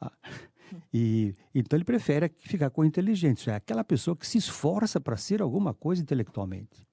Ah, 0.00 0.12
e, 0.92 1.34
então 1.54 1.76
ele 1.76 1.84
prefere 1.84 2.32
ficar 2.38 2.70
com 2.70 2.82
o 2.82 2.84
inteligente, 2.84 3.50
é 3.50 3.54
aquela 3.54 3.82
pessoa 3.82 4.16
que 4.16 4.26
se 4.26 4.38
esforça 4.38 5.00
para 5.00 5.16
ser 5.16 5.42
alguma 5.42 5.74
coisa 5.74 6.02
intelectualmente. 6.02 6.86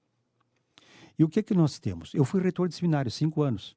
E 1.18 1.24
o 1.24 1.28
que 1.28 1.40
é 1.40 1.42
que 1.42 1.54
nós 1.54 1.78
temos? 1.78 2.12
Eu 2.14 2.24
fui 2.24 2.40
reitor 2.40 2.68
de 2.68 2.74
seminário 2.74 3.10
cinco 3.10 3.42
anos. 3.42 3.76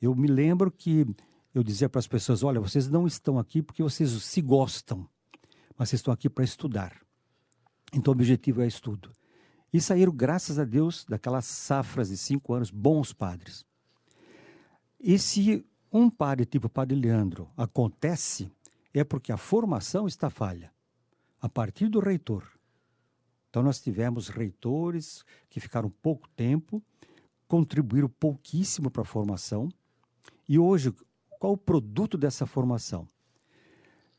Eu 0.00 0.14
me 0.14 0.28
lembro 0.28 0.70
que 0.70 1.06
eu 1.54 1.62
dizia 1.62 1.88
para 1.88 1.98
as 1.98 2.06
pessoas: 2.06 2.42
olha, 2.42 2.60
vocês 2.60 2.88
não 2.88 3.06
estão 3.06 3.38
aqui 3.38 3.62
porque 3.62 3.82
vocês 3.82 4.10
se 4.10 4.42
gostam, 4.42 5.08
mas 5.76 5.92
estão 5.92 6.12
aqui 6.12 6.28
para 6.28 6.44
estudar. 6.44 7.00
Então 7.92 8.12
o 8.12 8.16
objetivo 8.16 8.62
é 8.62 8.66
estudo. 8.66 9.10
E 9.72 9.80
saíram, 9.80 10.12
graças 10.12 10.58
a 10.58 10.64
Deus, 10.64 11.04
daquelas 11.08 11.46
safras 11.46 12.08
de 12.08 12.16
cinco 12.16 12.54
anos, 12.54 12.70
bons 12.70 13.12
padres. 13.12 13.64
E 15.00 15.18
se 15.18 15.66
um 15.92 16.08
padre 16.10 16.44
tipo 16.44 16.68
Padre 16.68 16.96
Leandro 16.96 17.48
acontece, 17.56 18.50
é 18.92 19.04
porque 19.04 19.32
a 19.32 19.36
formação 19.36 20.06
está 20.06 20.30
falha, 20.30 20.72
a 21.40 21.48
partir 21.48 21.88
do 21.88 22.00
reitor. 22.00 22.44
Então, 23.50 23.62
nós 23.62 23.80
tivemos 23.80 24.28
reitores 24.28 25.24
que 25.48 25.60
ficaram 25.60 25.88
pouco 25.88 26.28
tempo, 26.30 26.82
contribuíram 27.46 28.08
pouquíssimo 28.08 28.90
para 28.90 29.02
a 29.02 29.06
formação. 29.06 29.68
E 30.48 30.58
hoje, 30.58 30.92
qual 31.38 31.52
o 31.52 31.56
produto 31.56 32.18
dessa 32.18 32.46
formação? 32.46 33.08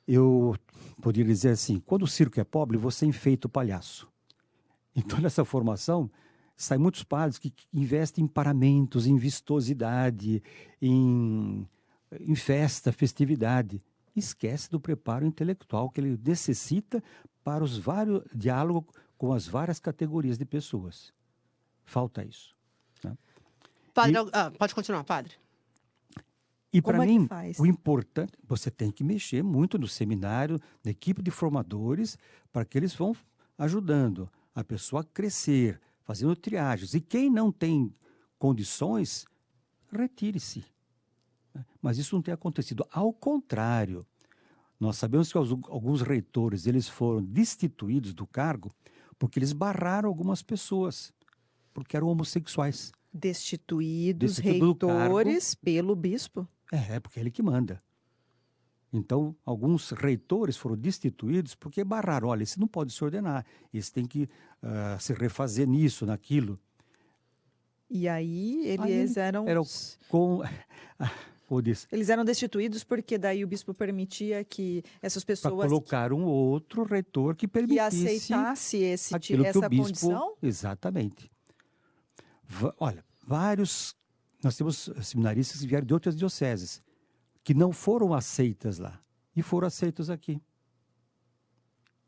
Eu 0.07 0.55
poderia 1.01 1.33
dizer 1.33 1.49
assim: 1.49 1.79
quando 1.79 2.03
o 2.03 2.07
circo 2.07 2.39
é 2.39 2.43
pobre, 2.43 2.77
você 2.77 3.05
enfeita 3.05 3.47
o 3.47 3.49
palhaço. 3.49 4.07
Então, 4.95 5.19
nessa 5.19 5.43
formação, 5.43 6.09
saem 6.55 6.79
muitos 6.79 7.03
padres 7.03 7.37
que 7.37 7.53
investem 7.73 8.23
em 8.23 8.27
paramentos, 8.27 9.07
em 9.07 9.17
vistosidade, 9.17 10.41
em, 10.81 11.67
em 12.19 12.35
festa, 12.35 12.91
festividade 12.91 13.81
esquece 14.15 14.69
do 14.69 14.79
preparo 14.79 15.25
intelectual 15.25 15.89
que 15.89 15.99
ele 15.99 16.19
necessita 16.23 17.03
para 17.43 17.63
os 17.63 17.77
vários 17.77 18.23
diálogo 18.33 18.87
com 19.17 19.33
as 19.33 19.47
várias 19.47 19.79
categorias 19.79 20.37
de 20.37 20.45
pessoas. 20.45 21.13
Falta 21.83 22.23
isso. 22.23 22.55
Né? 23.03 23.17
Padre, 23.93 24.13
e, 24.13 24.29
ah, 24.33 24.51
pode 24.57 24.73
continuar, 24.73 25.03
padre. 25.03 25.33
E 26.75 26.81
para 26.81 27.01
é 27.01 27.07
mim, 27.07 27.25
o 27.57 27.65
importante, 27.65 28.33
você 28.45 28.69
tem 28.69 28.91
que 28.91 29.01
mexer 29.01 29.41
muito 29.41 29.77
no 29.77 29.87
seminário, 29.87 30.59
na 30.83 30.91
equipe 30.91 31.21
de 31.21 31.31
formadores, 31.31 32.17
para 32.51 32.65
que 32.65 32.77
eles 32.77 32.93
vão 32.93 33.15
ajudando 33.57 34.27
a 34.53 34.61
pessoa 34.61 35.01
a 35.01 35.05
crescer, 35.05 35.79
fazendo 36.03 36.35
triagens. 36.35 36.93
E 36.93 36.99
quem 36.99 37.29
não 37.29 37.49
tem 37.49 37.93
condições, 38.37 39.25
retire-se. 39.89 40.65
Mas 41.81 41.97
isso 41.97 42.13
não 42.13 42.21
tem 42.21 42.33
acontecido. 42.33 42.85
Ao 42.91 43.13
contrário, 43.13 44.05
nós 44.77 44.97
sabemos 44.97 45.31
que 45.31 45.37
alguns 45.37 46.01
reitores 46.01 46.67
eles 46.67 46.89
foram 46.89 47.23
destituídos 47.23 48.13
do 48.13 48.27
cargo 48.27 48.69
porque 49.17 49.39
eles 49.39 49.53
barraram 49.53 50.09
algumas 50.09 50.41
pessoas, 50.41 51.13
porque 51.73 51.95
eram 51.95 52.07
homossexuais. 52.07 52.91
Destituídos, 53.13 54.35
Destituído 54.35 54.87
reitores 54.87 55.55
pelo 55.55 55.95
bispo? 55.95 56.45
É, 56.71 56.95
é, 56.95 56.99
porque 56.99 57.19
é 57.19 57.23
ele 57.23 57.31
que 57.31 57.43
manda. 57.43 57.81
Então, 58.91 59.35
alguns 59.45 59.89
reitores 59.91 60.55
foram 60.55 60.77
destituídos 60.77 61.53
porque 61.53 61.83
barraram. 61.83 62.29
Olha, 62.29 62.43
esse 62.43 62.59
não 62.59 62.67
pode 62.67 62.93
se 62.93 63.03
ordenar, 63.03 63.45
esse 63.73 63.91
tem 63.91 64.05
que 64.05 64.23
uh, 64.23 64.99
se 64.99 65.13
refazer 65.13 65.67
nisso, 65.67 66.05
naquilo. 66.05 66.57
E 67.89 68.07
aí, 68.07 68.65
eles 68.65 69.17
aí, 69.17 69.23
eram. 69.23 69.47
eram 69.47 69.63
com... 70.09 70.41
Eles 71.91 72.09
eram 72.09 72.25
destituídos 72.25 72.83
porque 72.83 73.19
daí 73.19 73.43
o 73.43 73.47
bispo 73.47 73.71
permitia 73.73 74.43
que 74.43 74.81
essas 74.99 75.23
pessoas... 75.23 75.53
Para 75.53 75.67
colocar 75.67 76.11
um 76.11 76.23
outro 76.23 76.83
reitor 76.83 77.35
que 77.35 77.47
permitisse... 77.47 78.01
Que 78.01 78.07
aceitasse 78.07 78.77
esse, 78.77 79.15
aquilo 79.15 79.45
essa 79.45 79.59
que 79.59 79.65
o 79.65 79.69
bispo, 79.69 79.83
condição? 79.83 80.35
Exatamente. 80.41 81.29
Olha, 82.79 83.05
vários... 83.21 83.95
Nós 84.45 84.55
temos 84.55 84.91
seminaristas 85.01 85.61
que 85.61 85.65
vieram 85.65 85.87
de 85.87 85.91
outras 85.91 86.15
dioceses, 86.15 86.79
que 87.43 87.51
não 87.51 87.71
foram 87.71 88.13
aceitas 88.13 88.77
lá, 88.77 89.01
e 89.35 89.41
foram 89.41 89.65
aceitos 89.65 90.07
aqui. 90.07 90.39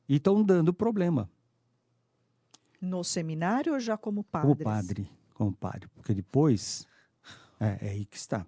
E 0.07 0.17
estão 0.17 0.43
dando 0.43 0.71
problema. 0.71 1.27
No 2.79 3.03
seminário 3.03 3.73
ou 3.73 3.79
já 3.79 3.97
como 3.97 4.23
padre? 4.23 4.47
Como 4.49 4.63
padre, 4.63 5.11
como 5.33 5.51
padre. 5.51 5.87
Porque 5.95 6.13
depois, 6.13 6.87
é, 7.59 7.87
é 7.87 7.89
aí 7.89 8.05
que 8.05 8.17
está. 8.17 8.45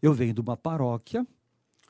Eu 0.00 0.14
venho 0.14 0.32
de 0.32 0.40
uma 0.40 0.56
paróquia 0.56 1.26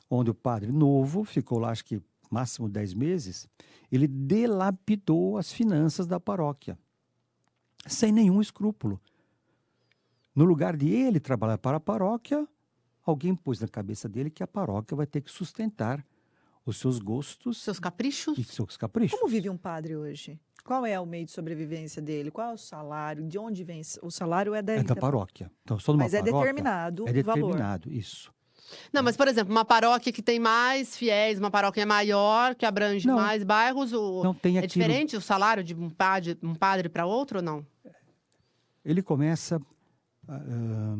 onde 0.09 0.29
o 0.29 0.35
padre 0.35 0.73
novo 0.73 1.23
ficou 1.23 1.57
lá, 1.57 1.69
acho 1.69 1.85
que 1.85 2.01
máximo 2.29 2.67
10 2.67 2.93
meses, 2.95 3.47
ele 3.89 4.09
delapidou 4.09 5.37
as 5.37 5.53
finanças 5.53 6.05
da 6.05 6.19
paróquia, 6.19 6.77
sem 7.87 8.11
nenhum 8.11 8.41
escrúpulo. 8.41 8.99
No 10.39 10.45
lugar 10.45 10.77
de 10.77 10.87
ele 10.89 11.19
trabalhar 11.19 11.57
para 11.57 11.75
a 11.75 11.79
paróquia, 11.81 12.47
alguém 13.05 13.35
pôs 13.35 13.59
na 13.59 13.67
cabeça 13.67 14.07
dele 14.07 14.29
que 14.29 14.41
a 14.41 14.47
paróquia 14.47 14.95
vai 14.95 15.05
ter 15.05 15.19
que 15.19 15.29
sustentar 15.29 16.01
os 16.65 16.77
seus 16.77 16.97
gostos. 16.97 17.61
Seus 17.61 17.77
caprichos? 17.77 18.37
E 18.37 18.43
seus 18.45 18.77
caprichos. 18.77 19.19
Como 19.19 19.29
vive 19.29 19.49
um 19.49 19.57
padre 19.57 19.97
hoje? 19.97 20.39
Qual 20.63 20.85
é 20.85 20.97
o 20.97 21.05
meio 21.05 21.25
de 21.25 21.33
sobrevivência 21.33 22.01
dele? 22.01 22.31
Qual 22.31 22.51
é 22.51 22.53
o 22.53 22.57
salário? 22.57 23.27
De 23.27 23.37
onde 23.37 23.65
vem? 23.65 23.81
O 24.01 24.09
salário 24.09 24.55
é 24.55 24.61
da, 24.61 24.75
É 24.75 24.81
da 24.83 24.95
paróquia. 24.95 25.51
Então, 25.61 25.77
só 25.77 25.91
numa 25.91 26.05
Mas 26.05 26.13
é 26.13 26.19
paróquia, 26.23 26.39
determinado 26.39 27.05
É 27.05 27.11
o 27.11 27.23
valor. 27.25 27.41
determinado, 27.41 27.91
isso. 27.91 28.31
Não, 28.93 29.03
mas, 29.03 29.17
por 29.17 29.27
exemplo, 29.27 29.51
uma 29.53 29.65
paróquia 29.65 30.13
que 30.13 30.21
tem 30.21 30.39
mais 30.39 30.95
fiéis, 30.95 31.37
uma 31.37 31.51
paróquia 31.51 31.85
maior, 31.85 32.55
que 32.55 32.65
abrange 32.65 33.05
Não. 33.05 33.17
mais 33.17 33.43
bairros, 33.43 33.91
o... 33.91 34.23
Não 34.23 34.33
tem 34.33 34.55
é 34.55 34.59
aquilo- 34.59 34.71
diferente 34.85 35.17
o 35.17 35.21
salário 35.21 35.65
de 35.65 35.75
um 35.75 35.89
padre, 35.89 36.37
um 36.41 36.55
padre 36.55 36.87
para 36.87 37.05
outro 37.05 37.39
ou 37.39 37.43
não? 37.43 37.67
Ele 38.85 39.01
começa. 39.01 39.59
Ah, 40.29 40.95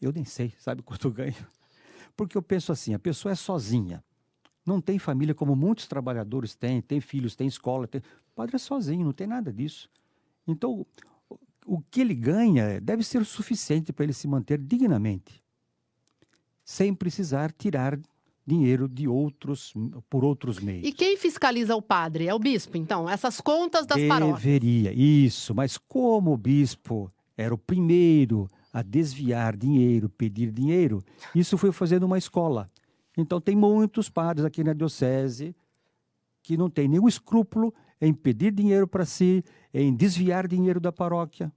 eu 0.00 0.12
nem 0.12 0.24
sei, 0.24 0.52
sabe 0.58 0.80
quanto 0.82 1.10
ganha? 1.10 1.48
Porque 2.16 2.36
eu 2.36 2.42
penso 2.42 2.72
assim: 2.72 2.94
a 2.94 2.98
pessoa 2.98 3.32
é 3.32 3.34
sozinha. 3.34 4.02
Não 4.66 4.80
tem 4.80 4.98
família 4.98 5.34
como 5.34 5.54
muitos 5.54 5.86
trabalhadores 5.86 6.54
têm, 6.54 6.80
tem 6.80 7.00
filhos, 7.00 7.36
tem 7.36 7.46
escola. 7.46 7.86
Tem... 7.86 8.00
O 8.00 8.34
padre 8.34 8.56
é 8.56 8.58
sozinho, 8.58 9.04
não 9.04 9.12
tem 9.12 9.26
nada 9.26 9.52
disso. 9.52 9.90
Então, 10.48 10.86
o- 11.66 11.80
que 11.90 12.00
ele 12.00 12.14
ganha 12.14 12.80
deve 12.80 13.02
ser 13.04 13.20
o 13.20 13.24
suficiente 13.26 13.92
para 13.92 14.04
ele 14.04 14.12
se 14.14 14.26
manter 14.26 14.58
dignamente, 14.58 15.42
sem 16.64 16.94
precisar 16.94 17.52
tirar 17.52 17.98
dinheiro 18.46 18.88
de 18.88 19.06
outros 19.08 19.72
por 20.08 20.24
outros 20.24 20.58
meios. 20.58 20.86
E 20.86 20.92
quem 20.92 21.16
fiscaliza 21.16 21.74
o 21.76 21.82
padre? 21.82 22.26
É 22.28 22.34
o 22.34 22.38
bispo, 22.38 22.76
então? 22.76 23.08
Essas 23.08 23.40
contas 23.40 23.86
das 23.86 24.00
paróquias. 24.02 24.42
Deveria, 24.42 24.92
isso. 24.92 25.54
Mas 25.54 25.76
como 25.78 26.32
o 26.32 26.36
bispo 26.38 27.10
era 27.36 27.54
o 27.54 27.58
primeiro 27.58 28.48
a 28.72 28.82
desviar 28.82 29.56
dinheiro, 29.56 30.08
pedir 30.08 30.50
dinheiro, 30.50 31.02
isso 31.34 31.56
foi 31.56 31.70
fazendo 31.70 32.04
uma 32.04 32.18
escola. 32.18 32.70
Então 33.16 33.40
tem 33.40 33.54
muitos 33.54 34.08
padres 34.10 34.44
aqui 34.44 34.64
na 34.64 34.72
diocese 34.72 35.54
que 36.42 36.56
não 36.56 36.68
tem 36.68 36.88
nenhum 36.88 37.08
escrúpulo 37.08 37.72
em 38.00 38.12
pedir 38.12 38.52
dinheiro 38.52 38.86
para 38.86 39.04
si, 39.04 39.42
em 39.72 39.94
desviar 39.94 40.46
dinheiro 40.46 40.80
da 40.80 40.92
paróquia. 40.92 41.52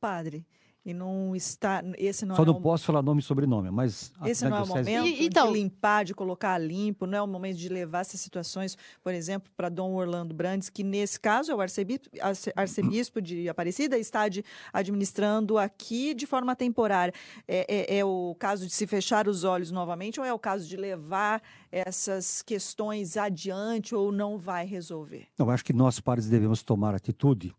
Padre, 0.00 0.44
e 0.86 0.94
não 0.94 1.34
está. 1.34 1.82
Esse 1.98 2.24
não 2.24 2.36
Só 2.36 2.42
é 2.44 2.46
não 2.46 2.54
o- 2.54 2.60
posso 2.60 2.84
falar 2.84 3.02
nome 3.02 3.20
e 3.20 3.24
sobrenome, 3.24 3.72
mas 3.72 4.12
a- 4.20 4.30
Esse 4.30 4.48
não 4.48 4.56
é 4.56 4.62
o 4.62 4.66
momento 4.68 4.88
E- 4.88 5.26
então- 5.26 5.48
de 5.52 5.58
limpar, 5.58 6.04
de 6.04 6.14
colocar 6.14 6.56
limpo, 6.58 7.06
não 7.06 7.18
é 7.18 7.22
o 7.22 7.26
momento 7.26 7.56
de 7.56 7.68
levar 7.68 8.02
essas 8.02 8.20
situações, 8.20 8.78
por 9.02 9.12
exemplo, 9.12 9.50
para 9.56 9.68
Dom 9.68 9.94
Orlando 9.94 10.32
Brandes, 10.32 10.70
que 10.70 10.84
nesse 10.84 11.18
caso 11.18 11.50
é 11.50 11.54
o 11.56 11.60
arcebispo, 11.60 12.08
arce- 12.20 12.52
arcebispo 12.54 13.20
de 13.20 13.48
Aparecida, 13.48 13.98
está 13.98 14.22
adi- 14.22 14.44
administrando 14.72 15.58
aqui 15.58 16.14
de 16.14 16.24
forma 16.24 16.54
temporária. 16.54 17.12
É, 17.48 17.66
é- 17.94 17.98
é 17.98 18.04
o 18.04 18.36
caso 18.38 18.64
de 18.64 18.72
se 18.72 18.86
fechar 18.86 19.26
os 19.26 19.42
olhos 19.42 19.72
novamente 19.72 20.20
ou 20.20 20.24
é 20.26 20.32
o 20.32 20.38
caso 20.38 20.68
de 20.68 20.76
levar 20.76 21.42
essas 21.72 22.42
questões 22.42 23.16
adiante 23.16 23.92
ou 23.92 24.12
não 24.12 24.38
vai 24.38 24.64
resolver? 24.64 25.26
Não, 25.36 25.50
acho 25.50 25.64
que 25.64 25.72
nós, 25.72 25.98
padres, 25.98 26.28
devemos 26.28 26.62
tomar 26.62 26.94
atitude 26.94 27.52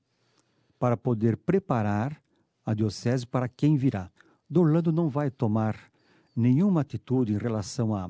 para 0.79 0.95
poder 0.95 1.35
preparar 1.35 2.21
a 2.67 2.73
diocese 2.73 3.25
para 3.25 3.47
quem 3.47 3.77
virá. 3.77 4.11
Do 4.49 4.61
Orlando 4.61 4.91
não 4.91 5.07
vai 5.09 5.31
tomar 5.31 5.77
nenhuma 6.35 6.81
atitude 6.81 7.33
em 7.33 7.37
relação 7.37 7.95
a, 7.95 8.09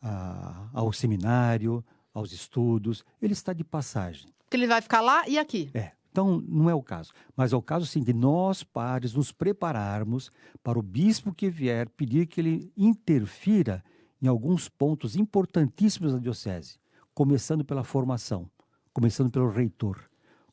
a- 0.00 0.68
ao 0.72 0.92
seminário, 0.92 1.84
aos 2.12 2.32
estudos. 2.32 3.04
Ele 3.20 3.32
está 3.32 3.52
de 3.52 3.64
passagem. 3.64 4.28
Porque 4.44 4.56
ele 4.56 4.66
vai 4.66 4.80
ficar 4.80 5.00
lá 5.00 5.28
e 5.28 5.38
aqui. 5.38 5.70
É. 5.74 5.92
Então, 6.10 6.40
não 6.46 6.70
é 6.70 6.74
o 6.74 6.82
caso. 6.82 7.12
Mas 7.36 7.52
é 7.52 7.56
o 7.56 7.62
caso, 7.62 7.84
sim, 7.86 8.00
de 8.00 8.12
nós, 8.12 8.62
padres, 8.62 9.14
nos 9.14 9.32
prepararmos 9.32 10.30
para 10.62 10.78
o 10.78 10.82
bispo 10.82 11.34
que 11.34 11.50
vier 11.50 11.88
pedir 11.88 12.26
que 12.28 12.40
ele 12.40 12.72
interfira 12.76 13.82
em 14.22 14.28
alguns 14.28 14.68
pontos 14.68 15.16
importantíssimos 15.16 16.12
da 16.12 16.20
diocese, 16.20 16.78
começando 17.12 17.64
pela 17.64 17.82
formação, 17.82 18.48
começando 18.92 19.28
pelo 19.32 19.50
reitor, 19.50 19.98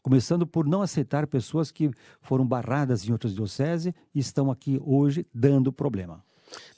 começando 0.01 0.45
por 0.47 0.67
não 0.67 0.81
aceitar 0.81 1.27
pessoas 1.27 1.71
que 1.71 1.91
foram 2.21 2.45
barradas 2.45 3.07
em 3.07 3.11
outras 3.11 3.33
dioceses 3.33 3.93
e 4.13 4.19
estão 4.19 4.51
aqui 4.51 4.79
hoje 4.83 5.25
dando 5.33 5.71
problema. 5.71 6.23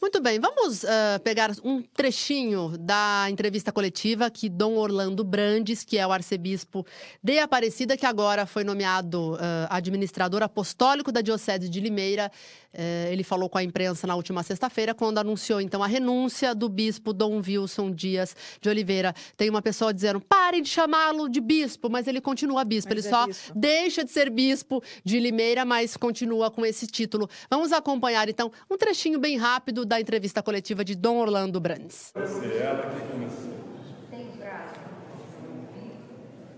Muito 0.01 0.21
bem, 0.21 0.39
vamos 0.39 0.83
ah, 0.85 1.19
pegar 1.23 1.51
um 1.63 1.81
trechinho 1.81 2.77
da 2.77 3.27
entrevista 3.29 3.71
coletiva 3.71 4.29
que 4.29 4.49
Dom 4.49 4.75
Orlando 4.75 5.23
Brandes, 5.23 5.83
que 5.83 5.97
é 5.97 6.05
o 6.05 6.11
arcebispo 6.11 6.85
de 7.23 7.39
Aparecida, 7.39 7.95
que 7.95 8.05
agora 8.05 8.45
foi 8.45 8.63
nomeado 8.63 9.37
ah, 9.39 9.67
administrador 9.69 10.43
apostólico 10.43 11.11
da 11.11 11.21
Diocese 11.21 11.69
de 11.69 11.79
Limeira, 11.79 12.31
eh, 12.73 13.09
ele 13.11 13.23
falou 13.23 13.47
com 13.47 13.57
a 13.57 13.63
imprensa 13.63 14.07
na 14.07 14.15
última 14.15 14.41
sexta-feira, 14.43 14.93
quando 14.93 15.19
anunciou 15.19 15.61
então 15.61 15.83
a 15.83 15.87
renúncia 15.87 16.55
do 16.55 16.67
bispo 16.67 17.13
Dom 17.13 17.41
Wilson 17.45 17.91
Dias 17.91 18.35
de 18.59 18.67
Oliveira. 18.67 19.13
Tem 19.37 19.49
uma 19.49 19.61
pessoa 19.61 19.93
dizendo: 19.93 20.19
parem 20.19 20.61
de 20.61 20.69
chamá-lo 20.69 21.29
de 21.29 21.39
bispo, 21.39 21.89
mas 21.89 22.07
ele 22.07 22.19
continua 22.19 22.63
bispo, 22.63 22.93
Mas 22.93 23.05
ele 23.05 23.07
é 23.07 23.17
só 23.17 23.27
bispo. 23.27 23.53
deixa 23.55 24.03
de 24.03 24.11
ser 24.11 24.29
bispo 24.29 24.83
de 25.03 25.19
Limeira, 25.19 25.63
mas 25.63 25.95
continua 25.95 26.49
com 26.49 26.65
esse 26.65 26.87
título. 26.87 27.29
Vamos 27.49 27.71
acompanhar 27.71 28.27
então 28.27 28.51
um 28.69 28.77
trechinho 28.77 29.19
bem 29.19 29.37
rápido 29.37 29.62
da 29.71 29.99
entrevista 29.99 30.43
coletiva 30.43 30.83
de 30.83 30.95
Dom 30.95 31.17
Orlando 31.17 31.59
Brandes. 31.59 32.11
Você, 32.13 32.57
ela 32.57 32.89
que 32.89 33.07
começou. 33.11 33.53
Tem 34.11 34.27
prazo. 34.37 34.73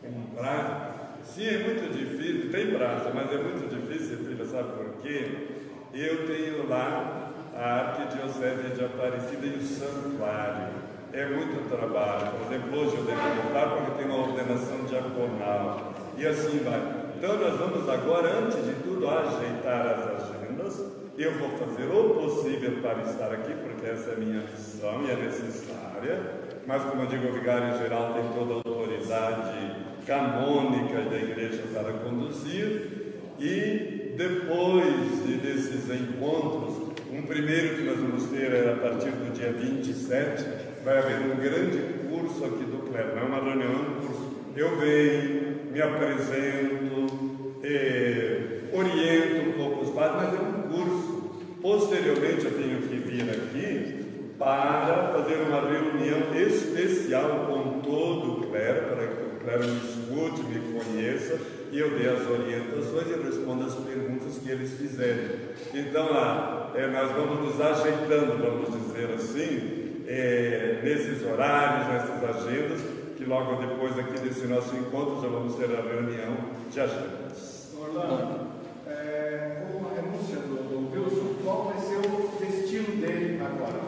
Tem 0.02 0.12
prazo? 0.36 0.96
Sim, 1.24 1.46
é 1.48 1.58
muito 1.64 1.94
difícil, 1.94 2.52
tem 2.52 2.72
prazo, 2.72 3.12
mas 3.14 3.32
é 3.32 3.38
muito 3.38 3.70
difícil, 3.70 4.18
filha, 4.18 4.46
sabe 4.46 4.70
por 4.74 5.02
quê? 5.02 5.48
Eu 5.94 6.26
tenho 6.28 6.68
lá 6.68 7.32
a 7.54 7.74
Arquidiocese 7.76 8.76
de 8.76 8.86
Aparecida 8.86 9.46
e 9.46 9.58
o 9.58 9.62
Santuário. 9.62 10.74
É 11.14 11.26
muito 11.28 11.70
trabalho. 11.70 12.32
Por 12.32 12.54
exemplo, 12.54 12.80
hoje 12.80 12.98
eu 12.98 13.06
devo 13.06 13.42
voltar 13.42 13.70
porque 13.70 13.92
tem 13.92 14.06
uma 14.12 14.28
ordenação 14.28 14.84
diaconal. 14.86 15.94
E 16.18 16.26
assim 16.26 16.60
vai. 16.60 16.82
Então 17.18 17.38
nós 17.38 17.58
vamos 17.58 17.88
agora, 17.88 18.40
antes 18.40 18.66
de 18.66 18.74
tudo, 18.84 19.10
ajeitar 19.10 19.88
as 19.88 20.24
agendas. 20.24 21.05
Eu 21.18 21.32
vou 21.36 21.50
fazer 21.58 21.86
o 21.88 22.10
possível 22.16 22.72
para 22.82 23.02
estar 23.04 23.32
aqui, 23.32 23.54
porque 23.64 23.86
essa 23.90 24.12
é 24.12 24.14
a 24.16 24.18
minha 24.18 24.42
missão 24.42 25.02
e 25.06 25.12
é 25.12 25.16
necessária. 25.16 26.20
Mas, 26.68 26.84
como 26.84 27.04
eu 27.04 27.08
digo, 27.08 27.28
o 27.30 27.32
vigário 27.32 27.78
geral 27.78 28.14
tem 28.14 28.24
toda 28.38 28.54
a 28.54 28.58
autoridade 28.58 29.76
canônica 30.06 31.02
da 31.10 31.16
igreja 31.18 31.64
para 31.74 31.94
conduzir. 31.94 33.14
E 33.40 34.14
depois 34.18 35.26
de- 35.26 35.38
desses 35.38 35.90
encontros, 35.90 36.94
um 37.12 37.22
primeiro 37.24 37.76
que 37.78 37.84
nós 37.84 37.98
vamos 37.98 38.24
ter 38.26 38.52
é 38.52 38.72
a 38.74 38.76
partir 38.76 39.12
do 39.12 39.34
dia 39.34 39.52
27, 39.54 40.44
vai 40.84 40.98
haver 40.98 41.20
um 41.32 41.36
grande 41.38 41.78
curso 42.10 42.44
aqui 42.46 42.64
do 42.66 42.90
clero, 42.90 43.16
não 43.16 43.22
é 43.24 43.26
uma 43.26 43.40
reunião, 43.42 43.72
é 43.72 43.76
um 43.76 44.06
curso. 44.06 44.36
Eu 44.56 44.78
venho, 44.78 45.56
me 45.72 45.82
apresento, 45.82 47.58
eh, 47.64 48.60
oriento 48.74 49.50
um 49.50 49.54
pouco 49.54 49.84
os 49.84 49.90
padres, 49.92 50.32
mas 50.32 50.34
é 50.34 50.42
um 50.44 50.65
curso. 50.76 51.16
Posteriormente 51.62 52.46
eu 52.46 52.52
tenho 52.52 52.82
que 52.82 52.96
vir 52.96 53.30
aqui 53.30 54.06
para 54.38 55.14
fazer 55.14 55.36
uma 55.36 55.62
reunião 55.62 56.36
especial 56.36 57.48
com 57.48 57.80
todo 57.80 58.32
o 58.32 58.48
clero, 58.48 58.96
para 58.96 59.08
que 59.08 59.24
o 59.24 59.40
clero 59.40 59.64
me 59.64 59.78
escute, 59.78 60.44
me 60.44 60.80
conheça 60.80 61.40
e 61.72 61.80
eu 61.80 61.98
dê 61.98 62.10
as 62.10 62.30
orientações 62.30 63.08
e 63.08 63.24
responda 63.24 63.66
as 63.66 63.76
perguntas 63.76 64.38
que 64.38 64.50
eles 64.50 64.74
fizerem. 64.74 65.40
Então, 65.74 66.10
ah, 66.12 66.72
eh, 66.76 66.88
nós 66.88 67.12
vamos 67.12 67.46
nos 67.46 67.62
ajeitando, 67.62 68.38
vamos 68.38 68.70
dizer 68.88 69.14
assim, 69.16 70.04
eh, 70.08 70.82
nesses 70.84 71.26
horários, 71.26 71.88
nessas 71.88 72.24
agendas, 72.24 72.82
que 73.18 73.26
logo 73.26 73.56
depois 73.56 73.98
aqui 73.98 74.20
desse 74.20 74.46
nosso 74.46 74.76
encontro 74.76 75.22
já 75.22 75.28
vamos 75.28 75.56
ter 75.56 75.66
a 75.66 75.82
reunião 75.82 76.38
de 76.70 76.80
agendas. 76.80 77.74
Orlando, 77.78 78.48
é, 78.88 79.64
com 79.72 79.88
a 79.88 79.96
renúncia 79.96 80.38
do, 80.38 80.56
do 80.70 80.92
Wilson, 80.92 81.26
qual 81.46 81.66
vai 81.66 81.78
ser 81.78 81.98
o 81.98 82.30
destino 82.40 83.00
dele 83.00 83.40
agora? 83.46 83.80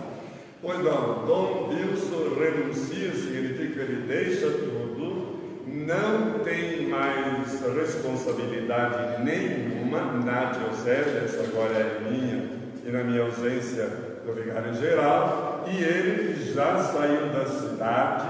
Pois 0.61 0.77
não, 0.77 1.25
Dom 1.25 1.69
Wilson 1.69 2.39
renuncia, 2.39 3.11
significa 3.13 3.73
que 3.73 3.79
ele 3.79 4.07
deixa 4.07 4.51
tudo, 4.51 5.37
não 5.65 6.39
tem 6.43 6.87
mais 6.87 7.61
responsabilidade 7.75 9.23
nenhuma 9.23 10.01
na 10.23 10.51
diocese, 10.51 11.17
essa 11.25 11.43
agora 11.43 11.73
é 11.73 12.09
minha, 12.09 12.49
e 12.85 12.91
na 12.91 13.03
minha 13.03 13.23
ausência 13.23 13.87
do 14.25 14.33
vigário 14.33 14.73
geral, 14.75 15.65
e 15.67 15.83
ele 15.83 16.53
já 16.53 16.77
saiu 16.79 17.27
da 17.29 17.45
cidade, 17.45 18.27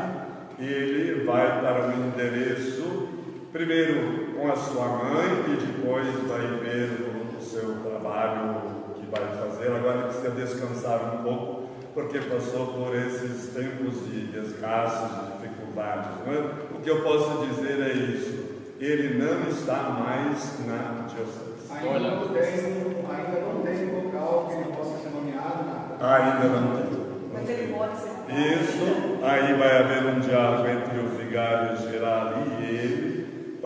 ele 0.59 1.25
vai 1.25 1.59
para 1.59 1.87
um 1.87 2.07
endereço, 2.07 3.09
primeiro 3.51 4.33
com 4.35 4.51
a 4.51 4.55
sua 4.55 4.87
mãe, 4.87 5.43
e 5.47 5.65
depois 5.65 6.07
vai 6.27 6.47
ver 6.63 6.89
o 7.37 7.41
seu 7.41 7.75
trabalho 7.83 8.66
vai 9.11 9.25
fazer, 9.37 9.71
agora 9.71 10.03
precisa 10.03 10.31
descansar 10.31 11.15
um 11.15 11.23
pouco, 11.23 11.69
porque 11.93 12.19
passou 12.19 12.67
por 12.67 12.95
esses 12.95 13.53
tempos 13.53 14.05
de 14.05 14.27
desgastes, 14.27 15.09
de 15.09 15.47
dificuldades. 15.47 16.09
É? 16.27 16.75
O 16.75 16.81
que 16.81 16.89
eu 16.89 17.01
posso 17.01 17.45
dizer 17.47 17.81
é 17.81 17.93
isso: 17.93 18.45
ele 18.79 19.23
não 19.23 19.49
está 19.49 19.83
mais 19.89 20.59
na 20.65 21.07
diocese. 21.07 21.47
Ainda 21.69 21.99
não 21.99 22.27
tem, 22.29 22.43
ainda 22.43 23.39
não 23.41 23.61
tem 23.61 24.03
local 24.03 24.47
que 24.47 24.53
ele 24.55 24.75
possa 24.75 24.97
ser 24.99 25.09
nomeado, 25.09 25.65
nada. 25.65 26.15
Ainda 26.15 26.47
não 26.47 26.77
tem. 26.77 27.07
Mas 27.33 27.49
ele 27.49 27.73
pode 27.73 27.97
ser. 27.97 28.17
Isso, 28.29 29.23
aí 29.23 29.53
vai 29.53 29.77
haver 29.77 30.05
um 30.05 30.19
diálogo 30.19 30.67
entre 30.67 30.99
o 30.99 31.09
vigário 31.09 31.77
geral 31.77 32.33
e 32.59 32.63
ele, 32.63 33.06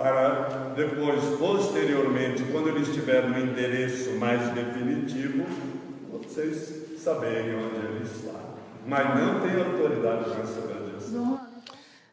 para 0.01 0.73
depois, 0.75 1.23
posteriormente, 1.37 2.43
quando 2.51 2.69
ele 2.69 2.81
estiver 2.81 3.27
no 3.29 3.39
endereço 3.39 4.11
mais 4.13 4.41
definitivo, 4.53 5.45
vocês 6.11 6.99
saberem 6.99 7.55
onde 7.55 7.75
ele 7.75 8.03
está. 8.03 8.39
Mas 8.85 9.19
não 9.19 9.39
tem 9.41 9.55
autoridade 9.55 10.23
para 10.31 10.45
saber 10.45 10.95
disso. 10.95 11.39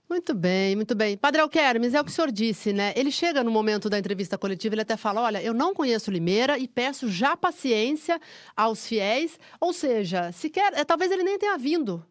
Muito 0.09 0.35
bem, 0.35 0.75
muito 0.75 0.95
bem. 0.95 1.17
Padre 1.17 1.43
Alquermes, 1.43 1.93
é 1.95 2.01
o 2.01 2.05
que 2.05 2.11
o 2.11 2.15
senhor 2.15 2.33
disse, 2.33 2.73
né? 2.73 2.95
Ele 2.97 3.11
chega 3.11 3.45
no 3.45 3.51
momento 3.51 3.91
da 3.91 3.99
entrevista 3.99 4.39
coletiva, 4.39 4.75
ele 4.75 4.83
até 4.83 4.97
fala: 4.97 5.21
olha, 5.21 5.43
eu 5.43 5.53
não 5.53 5.75
conheço 5.75 6.11
Limeira 6.11 6.59
e 6.59 6.67
peço 6.67 7.11
já 7.11 7.37
paciência 7.37 8.19
aos 8.57 8.87
fiéis. 8.87 9.39
Ou 9.61 9.73
seja, 9.73 10.33
sequer, 10.33 10.73
é, 10.75 10.85
talvez 10.85 11.11
ele 11.11 11.23
nem 11.23 11.39
tenha 11.39 11.59
vindo 11.59 12.05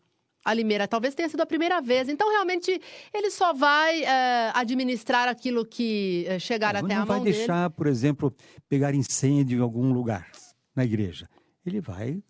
a 0.47 0.53
Limeira, 0.53 0.87
talvez 0.87 1.13
tenha 1.13 1.27
sido 1.27 1.41
a 1.41 1.45
primeira 1.45 1.81
vez. 1.81 2.07
Então, 2.07 2.31
realmente, 2.31 2.81
ele 3.13 3.29
só 3.29 3.53
vai 3.53 4.01
é, 4.05 4.49
administrar 4.53 5.27
aquilo 5.27 5.65
que 5.65 6.23
é, 6.25 6.39
chegar 6.39 6.73
Não, 6.73 6.85
até 6.85 6.93
a 6.93 6.99
não 6.99 7.05
mão 7.05 7.21
vai 7.21 7.33
deixar, 7.33 7.69
por 7.71 7.85
exemplo, 7.85 8.33
pegar 8.69 8.95
incêndio 8.95 9.59
em 9.59 9.61
algum 9.61 9.91
lugar 9.91 10.31
na 10.73 10.85
igreja. 10.85 11.29
Ele 11.65 11.81
vai 11.81 12.23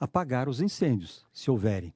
apagar 0.00 0.48
os 0.48 0.60
incêndios, 0.60 1.24
se 1.32 1.48
houverem. 1.48 1.94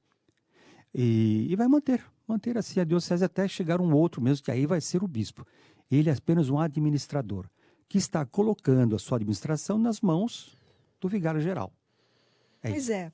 E, 0.94 1.48
e 1.50 1.56
vai 1.56 1.66
manter, 1.66 2.04
manter 2.24 2.56
assim 2.56 2.78
a 2.78 2.84
diocese 2.84 3.24
até 3.24 3.48
chegar 3.48 3.80
um 3.80 3.92
outro 3.92 4.22
mesmo, 4.22 4.44
que 4.44 4.52
aí 4.52 4.66
vai 4.66 4.80
ser 4.80 5.02
o 5.02 5.08
bispo. 5.08 5.44
Ele 5.90 6.08
é 6.08 6.12
apenas 6.12 6.50
um 6.50 6.60
administrador, 6.60 7.46
que 7.88 7.98
está 7.98 8.24
colocando 8.24 8.94
a 8.94 8.98
sua 9.00 9.18
administração 9.18 9.76
nas 9.76 10.00
mãos 10.00 10.56
do 11.00 11.08
vigário 11.08 11.40
geral. 11.40 11.72
É 12.62 12.70
Pois 12.70 12.84
isso. 12.84 12.92
é. 12.92 13.12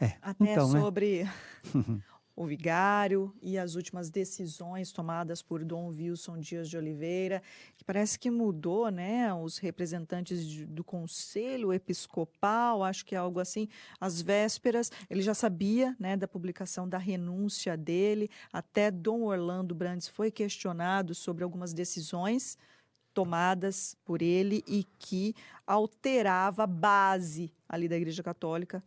É, 0.00 0.16
Até 0.20 0.52
então, 0.52 0.70
né? 0.72 0.80
sobre 0.80 1.24
o 2.36 2.44
vigário 2.44 3.34
e 3.40 3.56
as 3.56 3.76
últimas 3.76 4.10
decisões 4.10 4.92
tomadas 4.92 5.40
por 5.40 5.64
Dom 5.64 5.88
Wilson 5.88 6.38
Dias 6.38 6.68
de 6.68 6.76
Oliveira, 6.76 7.42
que 7.78 7.82
parece 7.82 8.18
que 8.18 8.30
mudou, 8.30 8.90
né? 8.90 9.32
Os 9.32 9.56
representantes 9.56 10.46
de- 10.46 10.66
do 10.66 10.84
Conselho 10.84 11.72
Episcopal, 11.72 12.84
acho 12.84 13.06
que 13.06 13.14
é 13.14 13.18
algo 13.18 13.40
assim, 13.40 13.68
às 13.98 14.20
vésperas, 14.20 14.92
ele 15.08 15.22
já 15.22 15.32
sabia, 15.32 15.96
né, 15.98 16.14
da 16.14 16.28
publicação 16.28 16.86
da 16.86 16.98
renúncia 16.98 17.74
dele, 17.74 18.28
até 18.52 18.90
Dom 18.90 19.22
Orlando 19.22 19.74
Brandes 19.74 20.06
foi 20.06 20.30
questionado 20.30 21.14
sobre 21.14 21.42
algumas 21.42 21.72
decisões 21.72 22.58
tomadas 23.14 23.96
por 24.04 24.20
ele 24.20 24.62
e 24.68 24.84
que 24.98 25.34
alterava 25.66 26.64
a 26.64 26.66
base 26.66 27.50
ali 27.66 27.88
da 27.88 27.96
Igreja 27.96 28.22
Católica 28.22 28.84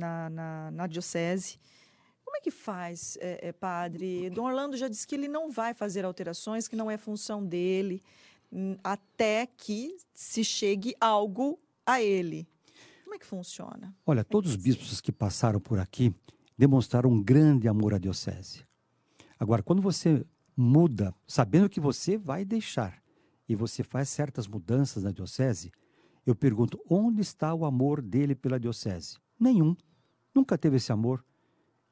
na, 0.00 0.30
na, 0.30 0.70
na 0.70 0.86
diocese. 0.86 1.58
Como 2.24 2.36
é 2.36 2.40
que 2.40 2.50
faz, 2.50 3.18
é, 3.20 3.48
é, 3.48 3.52
padre? 3.52 4.30
Dom 4.30 4.46
Orlando 4.46 4.76
já 4.76 4.88
disse 4.88 5.06
que 5.06 5.14
ele 5.14 5.28
não 5.28 5.50
vai 5.50 5.74
fazer 5.74 6.04
alterações, 6.04 6.66
que 6.66 6.76
não 6.76 6.90
é 6.90 6.96
função 6.96 7.44
dele, 7.44 8.02
hum, 8.52 8.76
até 8.82 9.46
que 9.46 9.96
se 10.14 10.42
chegue 10.42 10.94
algo 11.00 11.58
a 11.84 12.00
ele. 12.00 12.48
Como 13.04 13.14
é 13.14 13.18
que 13.18 13.26
funciona? 13.26 13.94
Olha, 14.06 14.24
todos 14.24 14.50
os 14.50 14.56
bispos 14.56 15.00
que 15.00 15.12
passaram 15.12 15.60
por 15.60 15.78
aqui 15.78 16.14
demonstraram 16.56 17.10
um 17.10 17.22
grande 17.22 17.68
amor 17.68 17.94
à 17.94 17.98
diocese. 17.98 18.64
Agora, 19.38 19.62
quando 19.62 19.82
você 19.82 20.24
muda, 20.56 21.14
sabendo 21.26 21.68
que 21.68 21.80
você 21.80 22.16
vai 22.16 22.44
deixar, 22.44 23.00
e 23.50 23.56
você 23.56 23.82
faz 23.82 24.08
certas 24.08 24.46
mudanças 24.46 25.02
na 25.02 25.10
diocese, 25.10 25.72
eu 26.24 26.36
pergunto: 26.36 26.80
onde 26.88 27.20
está 27.20 27.52
o 27.52 27.64
amor 27.64 28.00
dele 28.00 28.36
pela 28.36 28.60
diocese? 28.60 29.18
Nenhum. 29.38 29.74
Nunca 30.34 30.56
teve 30.56 30.76
esse 30.76 30.92
amor. 30.92 31.24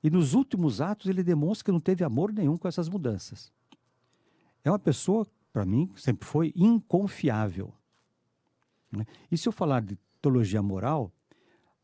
E 0.03 0.11
nos 0.11 0.35
últimos 0.35 0.81
atos 0.81 1.07
ele 1.07 1.23
demonstra 1.23 1.65
que 1.65 1.73
não 1.73 1.81
teve 1.81 2.05
amor 2.05 2.33
nenhum 2.33 2.57
com 2.57 2.69
essas 2.69 2.89
mudanças. 2.89 3.53
É 4.65 4.71
uma 4.71 4.79
pessoa, 4.79 5.27
para 5.53 5.65
mim, 5.65 5.91
sempre 5.97 6.27
foi 6.27 6.53
inconfiável. 6.55 7.73
né? 8.93 9.05
E 9.31 9.37
se 9.37 9.49
eu 9.49 9.53
falar 9.53 9.83
de 9.83 9.99
teologia 10.21 10.63
moral, 10.63 11.13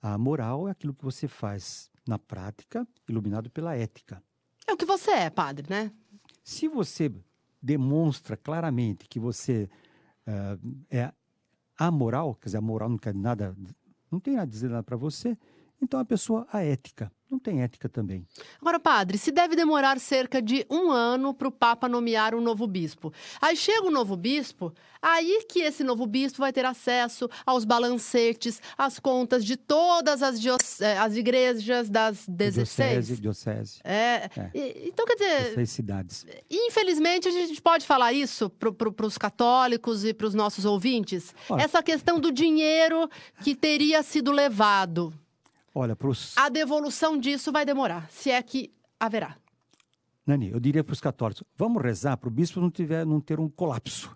a 0.01 0.17
moral 0.19 0.69
é 0.69 0.71
aquilo 0.71 0.95
que 0.95 1.05
você 1.05 1.27
faz 1.27 1.91
na 2.07 2.19
prática, 2.19 2.87
iluminado 3.09 3.51
pela 3.51 3.75
ética. 3.75 4.23
É 4.67 4.73
o 4.73 4.77
que 4.77 4.85
você 4.85 5.11
é, 5.11 5.31
padre, 5.31 5.67
né? 5.69 5.91
Se 6.43 6.69
você 6.69 7.13
demonstra 7.61 8.37
claramente 8.37 9.09
que 9.09 9.19
você 9.19 9.69
ah, 10.27 10.59
é 10.91 11.13
amoral, 11.77 12.35
quer 12.35 12.47
dizer, 12.47 12.59
a 12.59 12.61
moral 12.61 12.89
não 12.89 12.99
quer 12.99 13.15
nada, 13.15 13.57
não 14.11 14.21
tem 14.21 14.35
nada 14.35 14.45
a 14.45 14.51
dizer 14.51 14.69
nada 14.71 14.83
para 14.83 14.97
você, 14.97 15.37
então 15.83 16.01
a 16.01 16.05
pessoa 16.05 16.47
a 16.53 16.63
ética 16.63 17.11
não 17.31 17.39
tem 17.41 17.63
ética 17.63 17.89
também. 17.89 18.25
Agora, 18.61 18.79
padre, 18.79 19.19
se 19.19 19.33
deve 19.33 19.57
demorar 19.57 19.99
cerca 19.99 20.41
de 20.41 20.65
um 20.71 20.93
ano 20.93 21.35
para 21.35 21.49
o 21.49 21.51
Papa 21.51 21.89
nomear 21.89 22.33
um 22.33 22.41
novo 22.41 22.65
bispo. 22.65 23.13
Aí 23.41 23.57
chega 23.57 23.89
o 23.89 23.91
novo 23.91 24.17
bispo, 24.17 24.73
aí 25.03 25.45
que 25.49 25.59
esse 25.61 25.83
novo 25.83 26.07
bispo 26.07 26.39
vai 26.39 26.53
ter 26.53 26.65
acesso 26.65 27.29
aos 27.45 27.65
balancetes, 27.65 28.63
às 28.79 29.01
contas 29.01 29.45
de 29.45 29.57
todas 29.57 30.23
as, 30.23 30.39
eh, 30.81 30.97
as 30.97 31.17
igrejas 31.17 31.91
das 31.91 32.25
16. 32.29 33.07
Diocese, 33.19 33.21
diocese, 33.21 33.81
É, 33.83 34.31
É. 34.37 34.51
e- 34.55 34.89
então 34.91 35.05
quer 35.05 35.15
dizer, 35.17 35.43
16 35.57 35.71
cidades. 35.71 36.27
infelizmente 36.49 37.27
a 37.27 37.33
gente 37.33 37.61
pode 37.61 37.85
falar 37.85 38.13
isso 38.13 38.49
para 38.49 39.07
os 39.07 39.19
católicos 39.19 40.05
e 40.05 40.15
para 40.15 40.29
os 40.29 40.35
nossos 40.35 40.65
ouvintes. 40.65 41.35
Olha. 41.49 41.63
Essa 41.63 41.83
questão 41.83 42.21
do 42.21 42.31
dinheiro 42.31 43.09
que 43.43 43.57
teria 43.57 44.05
sido 44.05 44.31
levado. 44.31 45.13
Olha, 45.75 45.97
A 46.37 46.49
devolução 46.49 47.19
disso 47.19 47.51
vai 47.51 47.65
demorar, 47.67 48.09
se 48.11 48.31
é 48.31 48.41
que 48.43 48.73
haverá. 48.99 49.37
Nani, 50.25 50.51
eu 50.51 50.61
diria 50.61 50.85
para 50.85 50.93
os 50.93 51.01
católicos, 51.01 51.43
vamos 51.57 51.83
rezar 51.83 52.17
para 52.17 52.29
o 52.29 52.31
bispo 52.31 52.61
não, 52.61 52.71
tiver, 52.71 53.05
não 53.05 53.21
ter 53.21 53.41
um 53.41 53.49
colapso. 53.49 54.11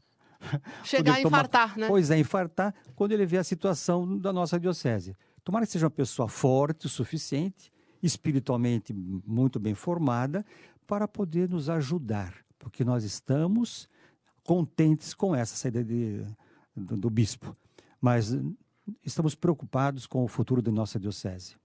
Chegar 0.84 1.16
a 1.16 1.20
infartar, 1.20 1.76
né? 1.76 1.88
Pois 1.88 2.10
é, 2.10 2.18
infartar 2.18 2.72
quando 2.94 3.10
ele 3.12 3.26
vê 3.26 3.38
a 3.38 3.44
situação 3.44 4.16
da 4.18 4.32
nossa 4.32 4.58
diocese. 4.58 5.16
Tomara 5.42 5.66
que 5.66 5.72
seja 5.72 5.86
uma 5.86 5.90
pessoa 5.90 6.28
forte 6.28 6.86
o 6.86 6.88
suficiente, 6.88 7.72
espiritualmente 8.00 8.94
muito 8.94 9.58
bem 9.58 9.74
formada, 9.74 10.46
para 10.86 11.08
poder 11.08 11.48
nos 11.48 11.68
ajudar, 11.68 12.32
porque 12.58 12.84
nós 12.84 13.02
estamos 13.04 13.88
contentes 14.44 15.12
com 15.12 15.34
essa 15.34 15.56
saída 15.56 15.84
de- 15.84 16.24
do, 16.74 16.96
do 16.96 17.10
bispo, 17.10 17.52
mas 18.00 18.32
estamos 19.04 19.34
preocupados 19.34 20.06
com 20.06 20.24
o 20.24 20.28
futuro 20.28 20.60
da 20.62 20.70
nossa 20.70 20.98
diocese. 20.98 21.56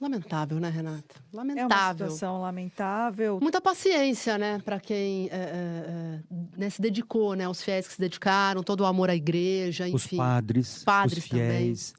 Lamentável, 0.00 0.58
né, 0.58 0.70
Renata? 0.70 1.16
É 1.16 1.36
uma 1.36 1.44
Lamentável. 1.44 2.06
situação 2.06 2.40
lamentável. 2.40 3.38
Muita 3.38 3.60
paciência, 3.60 4.38
né, 4.38 4.58
para 4.60 4.80
quem 4.80 5.28
é, 5.28 5.36
é, 5.36 6.20
né, 6.56 6.70
se 6.70 6.80
dedicou, 6.80 7.34
né, 7.34 7.46
os 7.46 7.62
fiéis 7.62 7.86
que 7.86 7.92
se 7.92 8.00
dedicaram, 8.00 8.62
todo 8.62 8.80
o 8.80 8.86
amor 8.86 9.10
à 9.10 9.14
igreja, 9.14 9.84
Os 9.88 10.06
enfim. 10.06 10.16
padres, 10.16 10.82
padres 10.84 11.18
os 11.18 11.24
fiéis, 11.26 11.94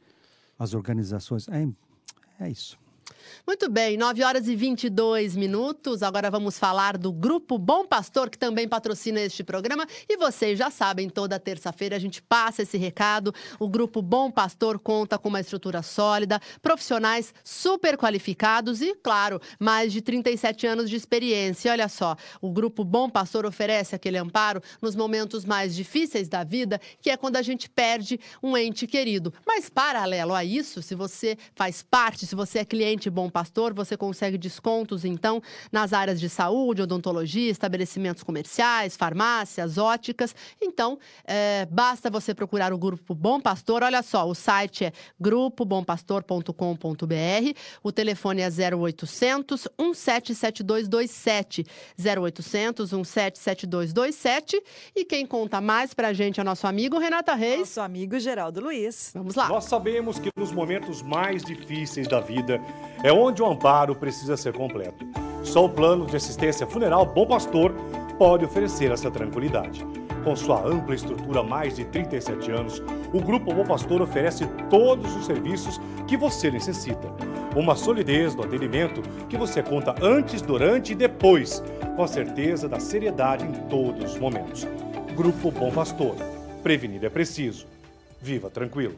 as 0.57 0.73
organizações. 0.73 1.47
É, 1.47 1.67
é 2.39 2.49
isso. 2.49 2.75
Muito 3.45 3.69
bem, 3.69 3.98
9 3.98 4.23
horas 4.23 4.48
e 4.48 4.56
22 4.56 5.35
minutos. 5.35 6.02
Agora 6.03 6.31
vamos 6.31 6.57
falar 6.57 6.98
do 6.98 7.11
Grupo 7.11 7.57
Bom 7.57 7.85
Pastor, 7.85 8.30
que 8.30 8.38
também 8.38 8.68
patrocina 8.68 9.19
este 9.19 9.43
programa. 9.43 9.85
E 10.10 10.18
vocês 10.18 10.57
já 10.57 10.69
sabem, 10.69 11.10
toda 11.10 11.39
terça-feira 11.39 11.95
a 11.95 11.99
gente 11.99 12.22
passa 12.22 12.61
esse 12.61 12.77
recado. 12.77 13.34
O 13.60 13.68
Grupo 13.68 14.02
Bom 14.02 14.31
Pastor 14.31 14.80
conta 14.80 15.18
com 15.18 15.30
uma 15.30 15.39
estrutura 15.39 15.81
sólida, 15.81 16.39
profissionais 16.61 17.34
super 17.43 17.98
qualificados 17.98 18.81
e, 18.81 18.95
claro, 18.95 19.39
mais 19.60 19.91
de 19.91 20.02
37 20.02 20.65
anos 20.65 20.89
de 20.89 20.95
experiência. 20.95 21.72
Olha 21.72 21.88
só, 21.88 22.15
o 22.41 22.52
Grupo 22.52 22.84
Bom 22.84 23.10
Pastor 23.10 23.45
oferece 23.45 23.95
aquele 23.95 24.18
amparo 24.18 24.61
nos 24.81 24.95
momentos 24.95 25.45
mais 25.45 25.76
difíceis 25.76 26.27
da 26.27 26.43
vida, 26.43 26.80
que 27.02 27.10
é 27.10 27.18
quando 27.18 27.35
a 27.35 27.41
gente 27.41 27.69
perde 27.69 28.19
um 28.41 28.57
ente 28.57 28.88
querido. 28.88 29.34
Mas, 29.45 29.69
paralelo 29.69 30.34
a 30.34 30.43
isso, 30.43 30.81
se 30.81 30.95
você 30.95 31.38
faz 31.53 31.84
parte, 31.84 32.26
se 32.26 32.35
você 32.35 32.60
é 32.60 32.65
cliente 32.65 33.10
Bom 33.11 33.29
Pastor, 33.29 33.73
você 33.73 33.97
consegue 33.97 34.38
descontos, 34.38 35.03
então, 35.05 35.41
nas 35.71 35.93
áreas 35.93 36.19
de 36.19 36.27
saúde, 36.29 36.81
odontologia, 36.81 37.51
estabelecimentos 37.51 38.23
comerciais, 38.23 38.97
farmácias, 38.97 39.77
óticas. 39.77 40.33
Então, 40.61 40.97
é, 41.25 41.67
basta 41.69 42.09
você 42.09 42.33
procurar 42.33 42.73
o 42.73 42.77
Grupo 42.77 43.13
Bom 43.13 43.39
Pastor. 43.39 43.83
Olha 43.83 44.01
só, 44.01 44.27
o 44.27 44.33
site 44.33 44.85
é 44.85 44.91
grupobompastor.com.br, 45.19 47.59
o 47.83 47.91
telefone 47.91 48.41
é 48.41 48.47
0800 48.47 49.67
177227, 49.77 51.65
0800 51.99 52.91
177227. 52.91 54.61
E 54.95 55.05
quem 55.05 55.25
conta 55.25 55.59
mais 55.59 55.93
pra 55.93 56.13
gente 56.13 56.39
é 56.39 56.43
nosso 56.43 56.67
amigo 56.67 56.97
Renata 56.97 57.35
Reis. 57.35 57.59
Nosso 57.59 57.81
amigo 57.81 58.19
Geraldo 58.19 58.61
Luiz. 58.61 59.11
Vamos 59.13 59.35
lá. 59.35 59.47
Nós 59.47 59.65
sabemos 59.65 60.19
que 60.19 60.29
nos 60.35 60.51
momentos 60.51 61.01
mais 61.01 61.43
difíceis 61.43 62.07
da 62.07 62.19
vida 62.19 62.61
é 63.03 63.11
onde 63.11 63.41
o 63.41 63.45
amparo 63.45 63.95
precisa 63.95 64.38
ser 64.38 64.53
completo. 64.53 65.06
Só 65.44 65.65
o 65.65 65.69
plano 65.69 66.06
de 66.06 66.15
assistência 66.15 66.68
funeral 66.68 67.06
Bom 67.06 67.26
Pastor 67.26 67.73
pode 68.18 68.45
oferecer 68.45 68.91
essa 68.91 69.10
tranquilidade. 69.10 69.86
Com 70.23 70.36
sua 70.36 70.61
ampla 70.68 70.94
estrutura 70.94 71.40
há 71.40 71.44
mais 71.44 71.76
de 71.76 71.86
37 71.86 72.52
anos, 72.52 72.84
o 73.11 73.19
Grupo 73.19 73.52
Bom 73.52 73.65
Pastor 73.65 74.02
oferece 74.02 74.45
todos 74.69 75.15
os 75.15 75.26
serviços 75.26 75.82
que 76.07 76.15
você 76.15 76.52
necessita. 76.52 77.11
Uma 77.56 77.76
solidez 77.76 78.36
no 78.36 78.44
atendimento 78.44 79.02
que 79.28 79.36
você 79.36 79.64
conta 79.64 79.95
antes, 79.99 80.41
durante 80.41 80.91
e 80.91 80.95
depois, 80.95 81.64
com 81.95 82.03
a 82.03 82.07
certeza 82.07 82.69
da 82.69 82.80
seriedade 82.80 83.45
em 83.45 83.52
todos 83.68 84.14
os 84.14 84.19
momentos. 84.19 84.68
Grupo 85.15 85.52
Bom 85.52 85.72
Pastor. 85.72 86.15
Prevenir 86.61 87.03
é 87.03 87.10
preciso. 87.10 87.65
Viva 88.22 88.49
tranquilo. 88.52 88.95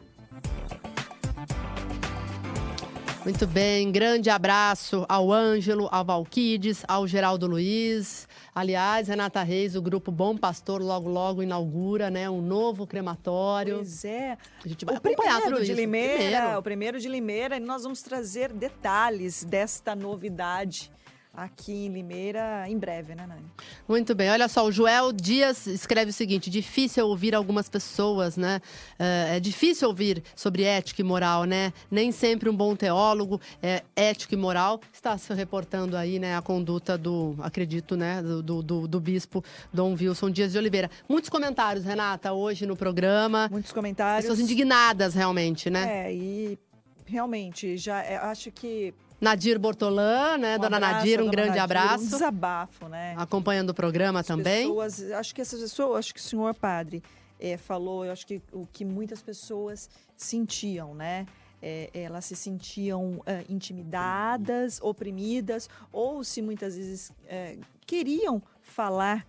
Muito 3.23 3.47
bem, 3.47 3.89
grande 3.89 4.29
abraço 4.29 5.05
ao 5.07 5.31
Ângelo, 5.31 5.87
ao 5.93 6.03
Valquides, 6.03 6.83
ao 6.89 7.07
Geraldo 7.07 7.47
Luiz. 7.47 8.27
Aliás, 8.53 9.07
Renata 9.07 9.41
Reis, 9.43 9.77
o 9.77 9.81
grupo 9.81 10.11
Bom 10.11 10.35
Pastor, 10.35 10.81
logo, 10.81 11.09
logo 11.09 11.41
inaugura 11.41 12.09
né, 12.09 12.29
um 12.29 12.41
novo 12.41 12.85
crematório. 12.85 13.77
Pois 13.77 14.03
é. 14.03 14.37
A 14.63 14.67
gente 14.67 14.83
vai 14.83 14.95
o 14.95 14.97
acompanhar 14.97 15.39
primeiro 15.39 15.55
tudo 15.55 15.65
de 15.65 15.71
isso. 15.71 15.81
Limeira, 15.81 16.17
Primeiro. 16.17 16.59
o 16.59 16.61
primeiro 16.63 16.99
de 16.99 17.07
Limeira, 17.07 17.55
e 17.55 17.59
nós 17.61 17.83
vamos 17.83 18.01
trazer 18.01 18.51
detalhes 18.51 19.45
desta 19.45 19.95
novidade 19.95 20.91
aqui 21.33 21.71
em 21.87 21.89
Limeira 21.91 22.65
em 22.67 22.77
breve, 22.77 23.15
né, 23.15 23.25
Nani? 23.25 23.45
Muito 23.87 24.13
bem, 24.13 24.29
olha 24.29 24.47
só, 24.47 24.65
o 24.65 24.71
Joel 24.71 25.11
Dias 25.11 25.65
escreve 25.67 26.11
o 26.11 26.13
seguinte: 26.13 26.49
difícil 26.49 27.07
ouvir 27.07 27.33
algumas 27.33 27.67
pessoas, 27.67 28.37
né? 28.37 28.61
É, 28.99 29.37
é 29.37 29.39
difícil 29.39 29.87
ouvir 29.87 30.23
sobre 30.35 30.63
ética 30.63 31.01
e 31.01 31.03
moral, 31.03 31.45
né? 31.45 31.73
Nem 31.89 32.11
sempre 32.11 32.49
um 32.49 32.55
bom 32.55 32.75
teólogo 32.75 33.41
é 33.61 33.83
ético 33.95 34.33
e 34.33 34.37
moral. 34.37 34.79
Está 34.93 35.17
se 35.17 35.33
reportando 35.33 35.97
aí, 35.97 36.19
né, 36.19 36.35
a 36.37 36.41
conduta 36.41 36.97
do, 36.97 37.35
acredito, 37.39 37.95
né, 37.97 38.21
do, 38.21 38.41
do, 38.43 38.61
do- 38.61 38.87
do 38.87 38.99
bispo 38.99 39.43
Dom 39.73 39.95
Wilson 39.99 40.29
Dias 40.29 40.51
de 40.51 40.57
Oliveira. 40.57 40.89
Muitos 41.09 41.29
comentários, 41.29 41.83
Renata, 41.83 42.31
hoje 42.33 42.65
no 42.65 42.75
programa. 42.75 43.47
Muitos 43.51 43.71
comentários. 43.71 44.25
Pessoas 44.25 44.39
indignadas, 44.39 45.13
realmente, 45.15 45.69
né? 45.69 46.07
É, 46.07 46.13
e 46.13 46.59
realmente, 47.05 47.75
já 47.77 48.01
é, 48.03 48.17
acho 48.17 48.51
que. 48.51 48.93
Nadir 49.23 49.57
Bortolã, 49.57 50.37
né? 50.37 50.57
um 50.57 50.59
Dona 50.59 50.77
abraço 50.77 50.95
Nadir, 50.95 51.19
um 51.19 51.23
dona 51.23 51.31
grande 51.31 51.49
Nadir, 51.49 51.63
abraço. 51.63 52.03
Um 52.03 52.09
desabafo, 52.09 52.87
né? 52.87 53.15
Acompanhando 53.17 53.69
o 53.69 53.73
programa 53.73 54.23
também. 54.23 54.67
pessoas, 54.67 55.11
acho 55.11 55.33
que 55.33 55.41
essas 55.41 55.61
pessoas, 55.61 55.99
acho 55.99 56.13
que 56.13 56.19
o 56.19 56.23
senhor 56.23 56.53
padre 56.53 57.01
eh, 57.39 57.57
falou, 57.57 58.05
eu 58.05 58.11
acho 58.11 58.27
que 58.27 58.41
o 58.51 58.67
que 58.67 58.83
muitas 58.83 59.21
pessoas 59.21 59.89
sentiam, 60.17 60.93
né? 60.93 61.25
Eh, 61.61 61.89
elas 61.93 62.25
se 62.25 62.35
sentiam 62.35 63.21
ah, 63.25 63.41
intimidadas, 63.49 64.81
oprimidas, 64.81 65.69
ou 65.93 66.21
se 66.21 66.41
muitas 66.41 66.75
vezes 66.75 67.11
eh, 67.25 67.57
queriam 67.85 68.41
falar, 68.61 69.25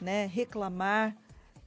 né, 0.00 0.26
reclamar, 0.26 1.16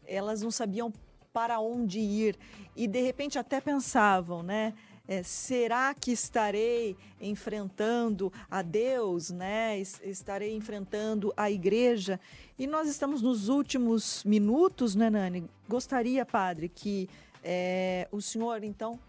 elas 0.06 0.42
não 0.42 0.52
sabiam 0.52 0.92
para 1.32 1.60
onde 1.60 2.00
ir 2.00 2.38
e 2.76 2.88
de 2.88 3.02
repente 3.02 3.40
até 3.40 3.62
pensavam, 3.62 4.44
né? 4.44 4.74
Eh, 5.12 5.24
será 5.24 5.92
que 5.96 6.12
estarei 6.12 6.96
enfrentando 7.20 8.32
a 8.50 8.62
Deus, 8.62 9.32
né? 9.32 9.80
Es- 9.80 10.00
Estarei 10.04 10.54
enfrentando 10.56 11.34
a 11.36 11.50
igreja? 11.50 12.20
E 12.60 12.68
nós 12.68 12.88
estamos 12.88 13.22
nos 13.22 13.50
últimos 13.50 14.24
minutos, 14.24 14.94
né, 14.94 15.10
Nani? 15.10 15.50
Gostaria, 15.68 16.24
padre, 16.26 16.70
que 16.70 17.10
eh, 17.44 18.08
o 18.12 18.22
senhor, 18.22 18.64
então, 18.64 19.00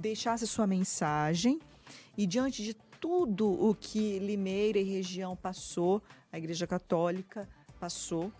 deixasse 0.00 0.44
sua 0.46 0.66
mensagem 0.66 1.60
e 2.16 2.26
diante 2.26 2.62
de 2.64 2.74
tudo 3.00 3.46
o 3.48 3.74
que 3.74 4.18
Limeira 4.18 4.78
e 4.78 4.82
região 4.82 5.36
passou, 5.36 6.02
a 6.32 6.38
Igreja 6.38 6.66
Católica 6.66 7.48
passou, 7.78 8.32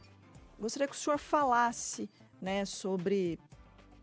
gostaria 0.59 0.89
que 0.89 0.95
o 0.97 0.99
senhor 0.99 1.19
falasse, 1.19 2.11
né, 2.43 2.65
sobre 2.65 3.39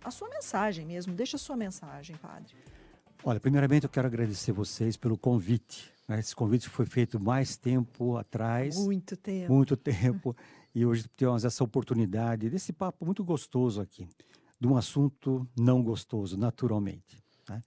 a 0.04 0.12
sua 0.12 0.30
mensagem 0.30 0.86
mesmo. 0.86 1.14
Deixa 1.14 1.36
a 1.36 1.40
sua 1.40 1.58
mensagem, 1.58 2.16
padre. 2.18 2.56
Olha, 3.28 3.40
primeiramente 3.40 3.86
eu 3.86 3.90
quero 3.90 4.06
agradecer 4.06 4.52
vocês 4.52 4.96
pelo 4.96 5.18
convite. 5.18 5.92
né? 6.08 6.20
Esse 6.20 6.36
convite 6.36 6.70
foi 6.70 6.86
feito 6.86 7.20
mais 7.20 7.58
tempo 7.58 8.18
atrás. 8.18 8.78
Muito 8.78 9.18
tempo. 9.18 9.52
Muito 9.52 9.76
tempo. 9.76 10.36
E 10.76 10.86
hoje 10.86 11.08
temos 11.18 11.44
essa 11.44 11.64
oportunidade 11.64 12.52
desse 12.52 12.72
papo 12.72 13.04
muito 13.04 13.24
gostoso 13.24 13.82
aqui, 13.82 14.08
de 14.60 14.68
um 14.68 14.78
assunto 14.78 15.50
não 15.60 15.82
gostoso, 15.82 16.38
naturalmente. 16.38 17.24
né? 17.50 17.64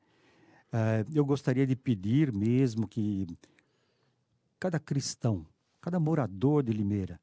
Eh, 0.73 1.05
eu 1.13 1.25
gostaria 1.25 1.67
de 1.67 1.75
pedir 1.75 2.33
mesmo 2.33 2.87
que 2.87 3.27
cada 4.61 4.79
cristão, 4.79 5.45
cada 5.81 5.99
morador 5.99 6.63
de 6.63 6.73
Limeira, 6.73 7.21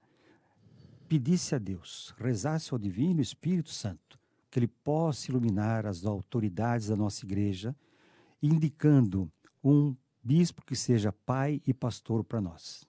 pedisse 1.08 1.56
a 1.56 1.58
Deus, 1.58 2.14
rezasse 2.18 2.74
ao 2.74 2.78
Divino 2.78 3.22
Espírito 3.22 3.70
Santo, 3.70 4.20
que 4.52 4.60
ele 4.60 4.68
possa 4.68 5.32
iluminar 5.32 5.86
as 5.86 6.04
autoridades 6.04 6.90
da 6.90 6.98
nossa 6.98 7.24
igreja, 7.24 7.74
indicando 8.48 9.32
um 9.64 9.96
bispo 10.24 10.66
que 10.66 10.76
seja 10.76 11.12
pai 11.12 11.62
e 11.66 11.74
pastor 11.74 12.24
para 12.24 12.42
nós. 12.42 12.88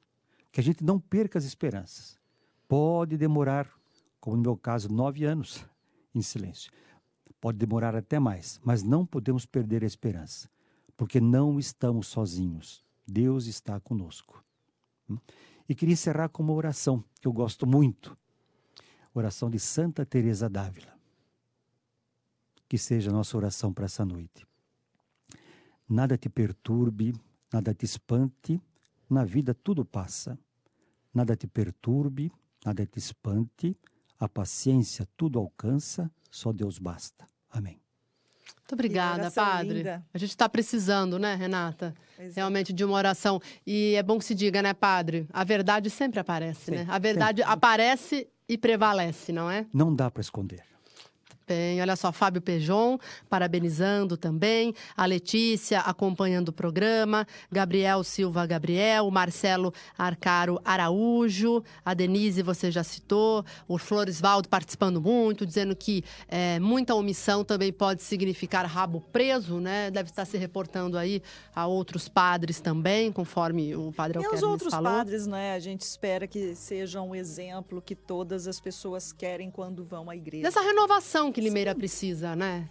Que 0.51 0.61
a 0.61 0.63
gente 0.63 0.83
não 0.83 0.99
perca 0.99 1.39
as 1.39 1.45
esperanças. 1.45 2.19
Pode 2.69 3.17
demorar, 3.17 3.71
como 4.21 4.37
no 4.37 4.43
meu 4.43 4.57
caso, 4.57 4.89
nove 4.89 5.25
anos 5.25 5.65
em 6.15 6.23
silêncio. 6.23 6.73
Pode 7.41 7.59
demorar 7.59 7.95
até 7.95 8.19
mais, 8.19 8.59
mas 8.65 8.83
não 8.83 9.05
podemos 9.05 9.45
perder 9.45 9.85
a 9.85 9.87
esperança, 9.87 10.49
porque 10.97 11.21
não 11.21 11.59
estamos 11.59 12.09
sozinhos. 12.09 12.85
Deus 13.07 13.47
está 13.47 13.79
conosco. 13.79 14.43
Hum? 15.09 15.19
E 15.69 15.75
queria 15.75 15.93
encerrar 15.93 16.29
com 16.29 16.43
uma 16.43 16.53
oração 16.55 17.05
que 17.21 17.29
eu 17.29 17.33
gosto 17.33 17.67
muito. 17.67 18.17
Oração 19.15 19.51
de 19.51 19.59
Santa 19.59 20.05
Teresa 20.05 20.49
d'Ávila. 20.49 20.95
Que 22.69 22.79
seja 22.79 23.11
a 23.11 23.13
nossa 23.13 23.37
oração 23.37 23.73
para 23.73 23.85
essa 23.85 24.05
noite. 24.05 24.47
Nada 25.89 26.17
te 26.19 26.29
perturbe, 26.29 27.15
nada 27.53 27.73
te 27.73 27.85
espante, 27.85 28.61
na 29.09 29.25
vida 29.25 29.55
tudo 29.55 29.85
passa. 29.85 30.39
Nada 31.15 31.37
te 31.37 31.47
perturbe, 31.47 32.31
nada 32.65 32.85
te 32.85 32.99
espante, 32.99 33.77
a 34.19 34.29
paciência 34.29 35.07
tudo 35.17 35.39
alcança, 35.39 36.11
só 36.31 36.53
Deus 36.53 36.79
basta. 36.79 37.27
Amém. 37.51 37.81
Muito 38.59 38.73
obrigada, 38.73 39.31
padre. 39.31 39.79
linda. 39.79 40.05
A 40.13 40.19
gente 40.19 40.31
está 40.31 40.49
precisando, 40.49 41.19
né, 41.19 41.37
Renata? 41.37 41.95
Pois 42.17 42.33
é. 42.33 42.41
Realmente 42.41 42.73
de 42.73 42.85
uma 42.85 42.97
oração. 42.97 43.41
E 43.65 43.95
é 43.95 44.03
bom 44.03 44.19
que 44.19 44.25
se 44.25 44.35
diga, 44.35 44.61
né, 44.61 44.75
padre? 44.75 45.29
A 45.33 45.45
verdade 45.45 45.89
sempre 45.89 46.19
aparece, 46.19 46.73
né? 46.73 46.85
A 46.89 46.99
verdade 46.99 47.43
sempre. 47.43 47.53
aparece 47.53 48.29
e 48.49 48.59
prevalece, 48.59 49.33
não 49.33 49.49
é? 49.49 49.67
Não 49.73 49.95
dá 49.95 50.11
para 50.11 50.21
esconder. 50.21 50.76
Bem, 51.49 51.81
olha 51.81 51.95
só, 51.95 52.11
Fábio 52.11 52.43
Pejon, 52.43 52.99
parabenizando 53.31 54.17
também, 54.17 54.75
a 54.97 55.07
Letícia 55.07 55.79
acompanhando 55.79 56.49
o 56.49 56.53
programa, 56.53 57.25
Gabriel 57.53 58.03
Silva 58.03 58.45
Gabriel, 58.45 59.09
Marcelo 59.13 59.73
Arcaro 59.97 60.61
Araújo, 60.65 61.63
a 61.85 61.95
Denise 61.95 62.43
você 62.43 62.69
já 62.73 62.83
citou, 62.83 63.45
o 63.69 63.79
Floresvaldo 63.79 64.49
participando 64.49 65.01
muito, 65.01 65.47
dizendo 65.47 65.77
que 65.77 66.03
é, 66.27 66.59
muita 66.59 66.97
omissão 66.97 67.45
também 67.45 67.73
pode 67.73 68.03
significar 68.03 68.67
rabo 68.67 69.01
preso, 69.13 69.61
né? 69.61 69.89
Deve 69.89 70.11
estar 70.11 70.25
se 70.25 70.37
reportando 70.37 70.99
aí 70.99 71.23
a 71.55 71.65
outros 71.69 72.09
padres 72.09 72.59
também, 72.61 73.13
conforme 73.13 73.77
o 73.77 73.93
padre 73.93 74.19
E 74.19 74.19
os 74.19 74.25
Alquermes 74.25 74.43
outros 74.43 74.75
falou. 74.75 74.91
padres, 74.91 75.29
né? 75.29 75.55
A 75.55 75.61
gente 75.61 75.83
espera 75.83 76.27
que 76.27 76.57
sejam 76.57 77.11
um 77.11 77.15
exemplo 77.15 77.81
que 77.81 77.95
todas 77.95 78.49
as 78.49 78.59
pessoas 78.59 79.13
querem 79.13 79.49
quando 79.49 79.85
vão 79.85 80.11
à 80.11 80.17
igreja. 80.17 80.43
Dessa 80.43 80.61
renovação 80.61 81.36
que 81.37 81.41
Limeira 81.43 81.75
precisa, 81.75 82.35
né? 82.35 82.67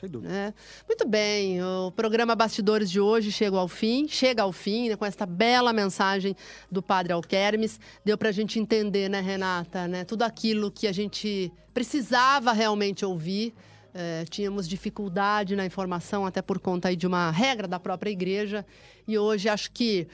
Sem 0.00 0.08
dúvida. 0.08 0.32
É. 0.32 0.54
Muito 0.86 1.04
bem, 1.04 1.60
o 1.60 1.90
programa 1.90 2.36
Bastidores 2.36 2.88
de 2.88 3.00
hoje 3.00 3.32
chega 3.32 3.56
ao 3.56 3.66
fim, 3.66 4.06
chega 4.06 4.40
ao 4.40 4.52
fim, 4.52 4.88
né, 4.88 4.94
com 4.94 5.04
esta 5.04 5.26
bela 5.26 5.72
mensagem 5.72 6.36
do 6.70 6.80
Padre 6.80 7.12
Alquermes. 7.12 7.80
Deu 8.04 8.16
para 8.16 8.28
a 8.28 8.32
gente 8.32 8.60
entender, 8.60 9.10
né, 9.10 9.20
Renata, 9.20 9.88
né, 9.88 10.04
tudo 10.04 10.22
aquilo 10.22 10.70
que 10.70 10.86
a 10.86 10.92
gente 10.92 11.52
precisava 11.72 12.52
realmente 12.52 13.04
ouvir. 13.04 13.52
É, 13.92 14.24
tínhamos 14.30 14.68
dificuldade 14.68 15.56
na 15.56 15.66
informação, 15.66 16.24
até 16.24 16.40
por 16.40 16.60
conta 16.60 16.90
aí 16.90 16.96
de 16.96 17.08
uma 17.08 17.32
regra 17.32 17.66
da 17.66 17.80
própria 17.80 18.10
igreja. 18.10 18.64
E 19.08 19.18
hoje 19.18 19.48
acho 19.48 19.72
que 19.72 20.06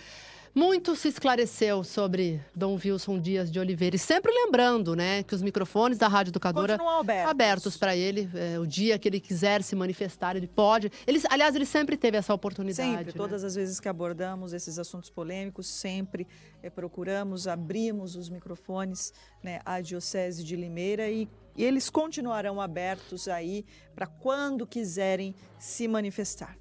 muito 0.54 0.96
se 0.96 1.08
esclareceu 1.08 1.84
sobre 1.84 2.40
Dom 2.54 2.78
Wilson 2.82 3.18
Dias 3.20 3.50
de 3.50 3.58
Oliveira. 3.58 3.96
E 3.96 3.98
sempre 3.98 4.32
lembrando, 4.32 4.94
né, 4.96 5.22
que 5.22 5.34
os 5.34 5.42
microfones 5.42 5.98
da 5.98 6.08
Rádio 6.08 6.30
Educadora 6.30 6.74
Continuam 6.74 7.00
abertos. 7.00 7.30
abertos 7.30 7.76
para 7.76 7.96
ele. 7.96 8.28
É, 8.34 8.58
o 8.58 8.66
dia 8.66 8.98
que 8.98 9.08
ele 9.08 9.20
quiser 9.20 9.62
se 9.62 9.76
manifestar, 9.76 10.36
ele 10.36 10.46
pode. 10.46 10.90
Ele, 11.06 11.20
aliás, 11.30 11.54
ele 11.54 11.66
sempre 11.66 11.96
teve 11.96 12.16
essa 12.16 12.34
oportunidade. 12.34 12.88
Sempre, 12.88 13.06
né? 13.06 13.12
todas 13.12 13.44
as 13.44 13.54
vezes 13.54 13.78
que 13.78 13.88
abordamos 13.88 14.52
esses 14.52 14.78
assuntos 14.78 15.10
polêmicos, 15.10 15.66
sempre 15.66 16.26
eh, 16.62 16.70
procuramos, 16.70 17.46
abrimos 17.46 18.16
os 18.16 18.28
microfones 18.28 19.12
né, 19.42 19.60
à 19.64 19.80
Diocese 19.80 20.42
de 20.44 20.56
Limeira 20.56 21.08
e, 21.08 21.28
e 21.56 21.64
eles 21.64 21.88
continuarão 21.88 22.60
abertos 22.60 23.28
aí 23.28 23.64
para 23.94 24.06
quando 24.06 24.66
quiserem 24.66 25.34
se 25.58 25.86
manifestar. 25.86 26.56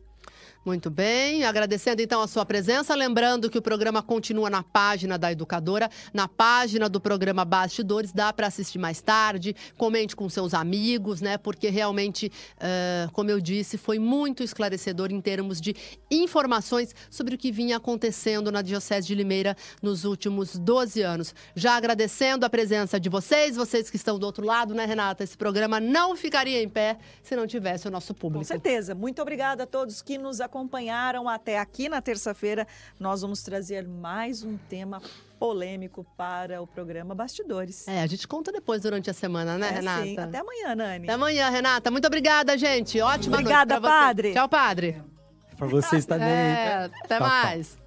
Muito 0.65 0.89
bem, 0.89 1.45
agradecendo 1.45 2.01
então 2.01 2.21
a 2.21 2.27
sua 2.27 2.45
presença, 2.45 2.93
lembrando 2.93 3.49
que 3.49 3.57
o 3.57 3.61
programa 3.61 4.03
continua 4.03 4.49
na 4.49 4.61
página 4.61 5.17
da 5.17 5.31
Educadora, 5.31 5.89
na 6.13 6.27
página 6.27 6.89
do 6.89 6.99
programa 6.99 7.45
Bastidores, 7.45 8.11
dá 8.11 8.33
para 8.33 8.47
assistir 8.47 8.77
mais 8.77 9.01
tarde, 9.01 9.55
comente 9.77 10.17
com 10.17 10.27
seus 10.27 10.53
amigos, 10.53 11.21
né? 11.21 11.37
Porque 11.37 11.69
realmente, 11.69 12.29
uh, 12.57 13.09
como 13.13 13.31
eu 13.31 13.39
disse, 13.39 13.77
foi 13.77 13.99
muito 13.99 14.43
esclarecedor 14.43 15.13
em 15.13 15.21
termos 15.21 15.61
de 15.61 15.73
informações 16.11 16.93
sobre 17.09 17.35
o 17.35 17.37
que 17.37 17.53
vinha 17.53 17.77
acontecendo 17.77 18.51
na 18.51 18.61
Diocese 18.61 19.07
de 19.07 19.15
Limeira 19.15 19.55
nos 19.81 20.03
últimos 20.03 20.57
12 20.57 21.01
anos. 21.01 21.33
Já 21.55 21.77
agradecendo 21.77 22.45
a 22.45 22.49
presença 22.49 22.99
de 22.99 23.07
vocês, 23.07 23.55
vocês 23.55 23.89
que 23.89 23.95
estão 23.95 24.19
do 24.19 24.25
outro 24.25 24.45
lado, 24.45 24.73
né, 24.73 24.85
Renata? 24.85 25.23
Esse 25.23 25.37
programa 25.37 25.79
não 25.79 26.17
ficaria 26.17 26.61
em 26.61 26.67
pé 26.67 26.97
se 27.23 27.33
não 27.33 27.47
tivesse 27.47 27.87
o 27.87 27.91
nosso 27.91 28.13
público. 28.13 28.39
Com 28.39 28.47
certeza. 28.47 28.93
Muito 28.93 29.21
obrigada 29.21 29.63
a 29.63 29.65
todos 29.65 30.01
que 30.01 30.17
nos 30.17 30.41
acompanharam 30.53 31.29
até 31.29 31.59
aqui 31.59 31.87
na 31.87 32.01
terça-feira. 32.01 32.67
Nós 32.99 33.21
vamos 33.21 33.43
trazer 33.43 33.87
mais 33.87 34.43
um 34.43 34.57
tema 34.57 34.99
polêmico 35.39 36.03
para 36.17 36.61
o 36.61 36.67
programa 36.67 37.13
Bastidores. 37.15 37.87
É, 37.87 38.01
a 38.01 38.07
gente 38.07 38.27
conta 38.27 38.51
depois 38.51 38.81
durante 38.81 39.09
a 39.09 39.13
semana, 39.13 39.57
né, 39.57 39.67
É, 39.69 39.71
Renata? 39.75 40.03
sim. 40.03 40.17
Até 40.19 40.39
amanhã, 40.39 40.75
Nani. 40.75 41.05
Até 41.05 41.13
amanhã, 41.13 41.49
Renata. 41.49 41.91
Muito 41.91 42.07
obrigada, 42.07 42.57
gente. 42.57 42.99
Ótima 42.99 43.37
Obrigada, 43.37 43.75
noite 43.75 43.83
você. 43.83 43.89
padre. 43.89 44.33
Tchau, 44.33 44.49
padre. 44.49 45.03
Para 45.55 45.67
vocês 45.67 46.05
também. 46.05 46.27
É, 46.27 46.89
até 47.03 47.17
tchau. 47.17 47.27
mais. 47.27 47.77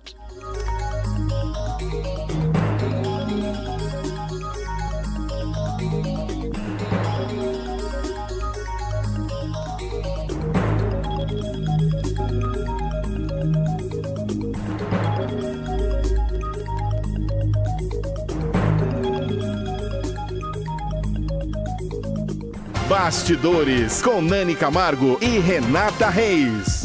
Bastidores 22.93 24.03
com 24.03 24.21
Nani 24.21 24.55
Camargo 24.55 25.17
e 25.23 25.39
Renata 25.39 26.11
Reis. 26.11 26.82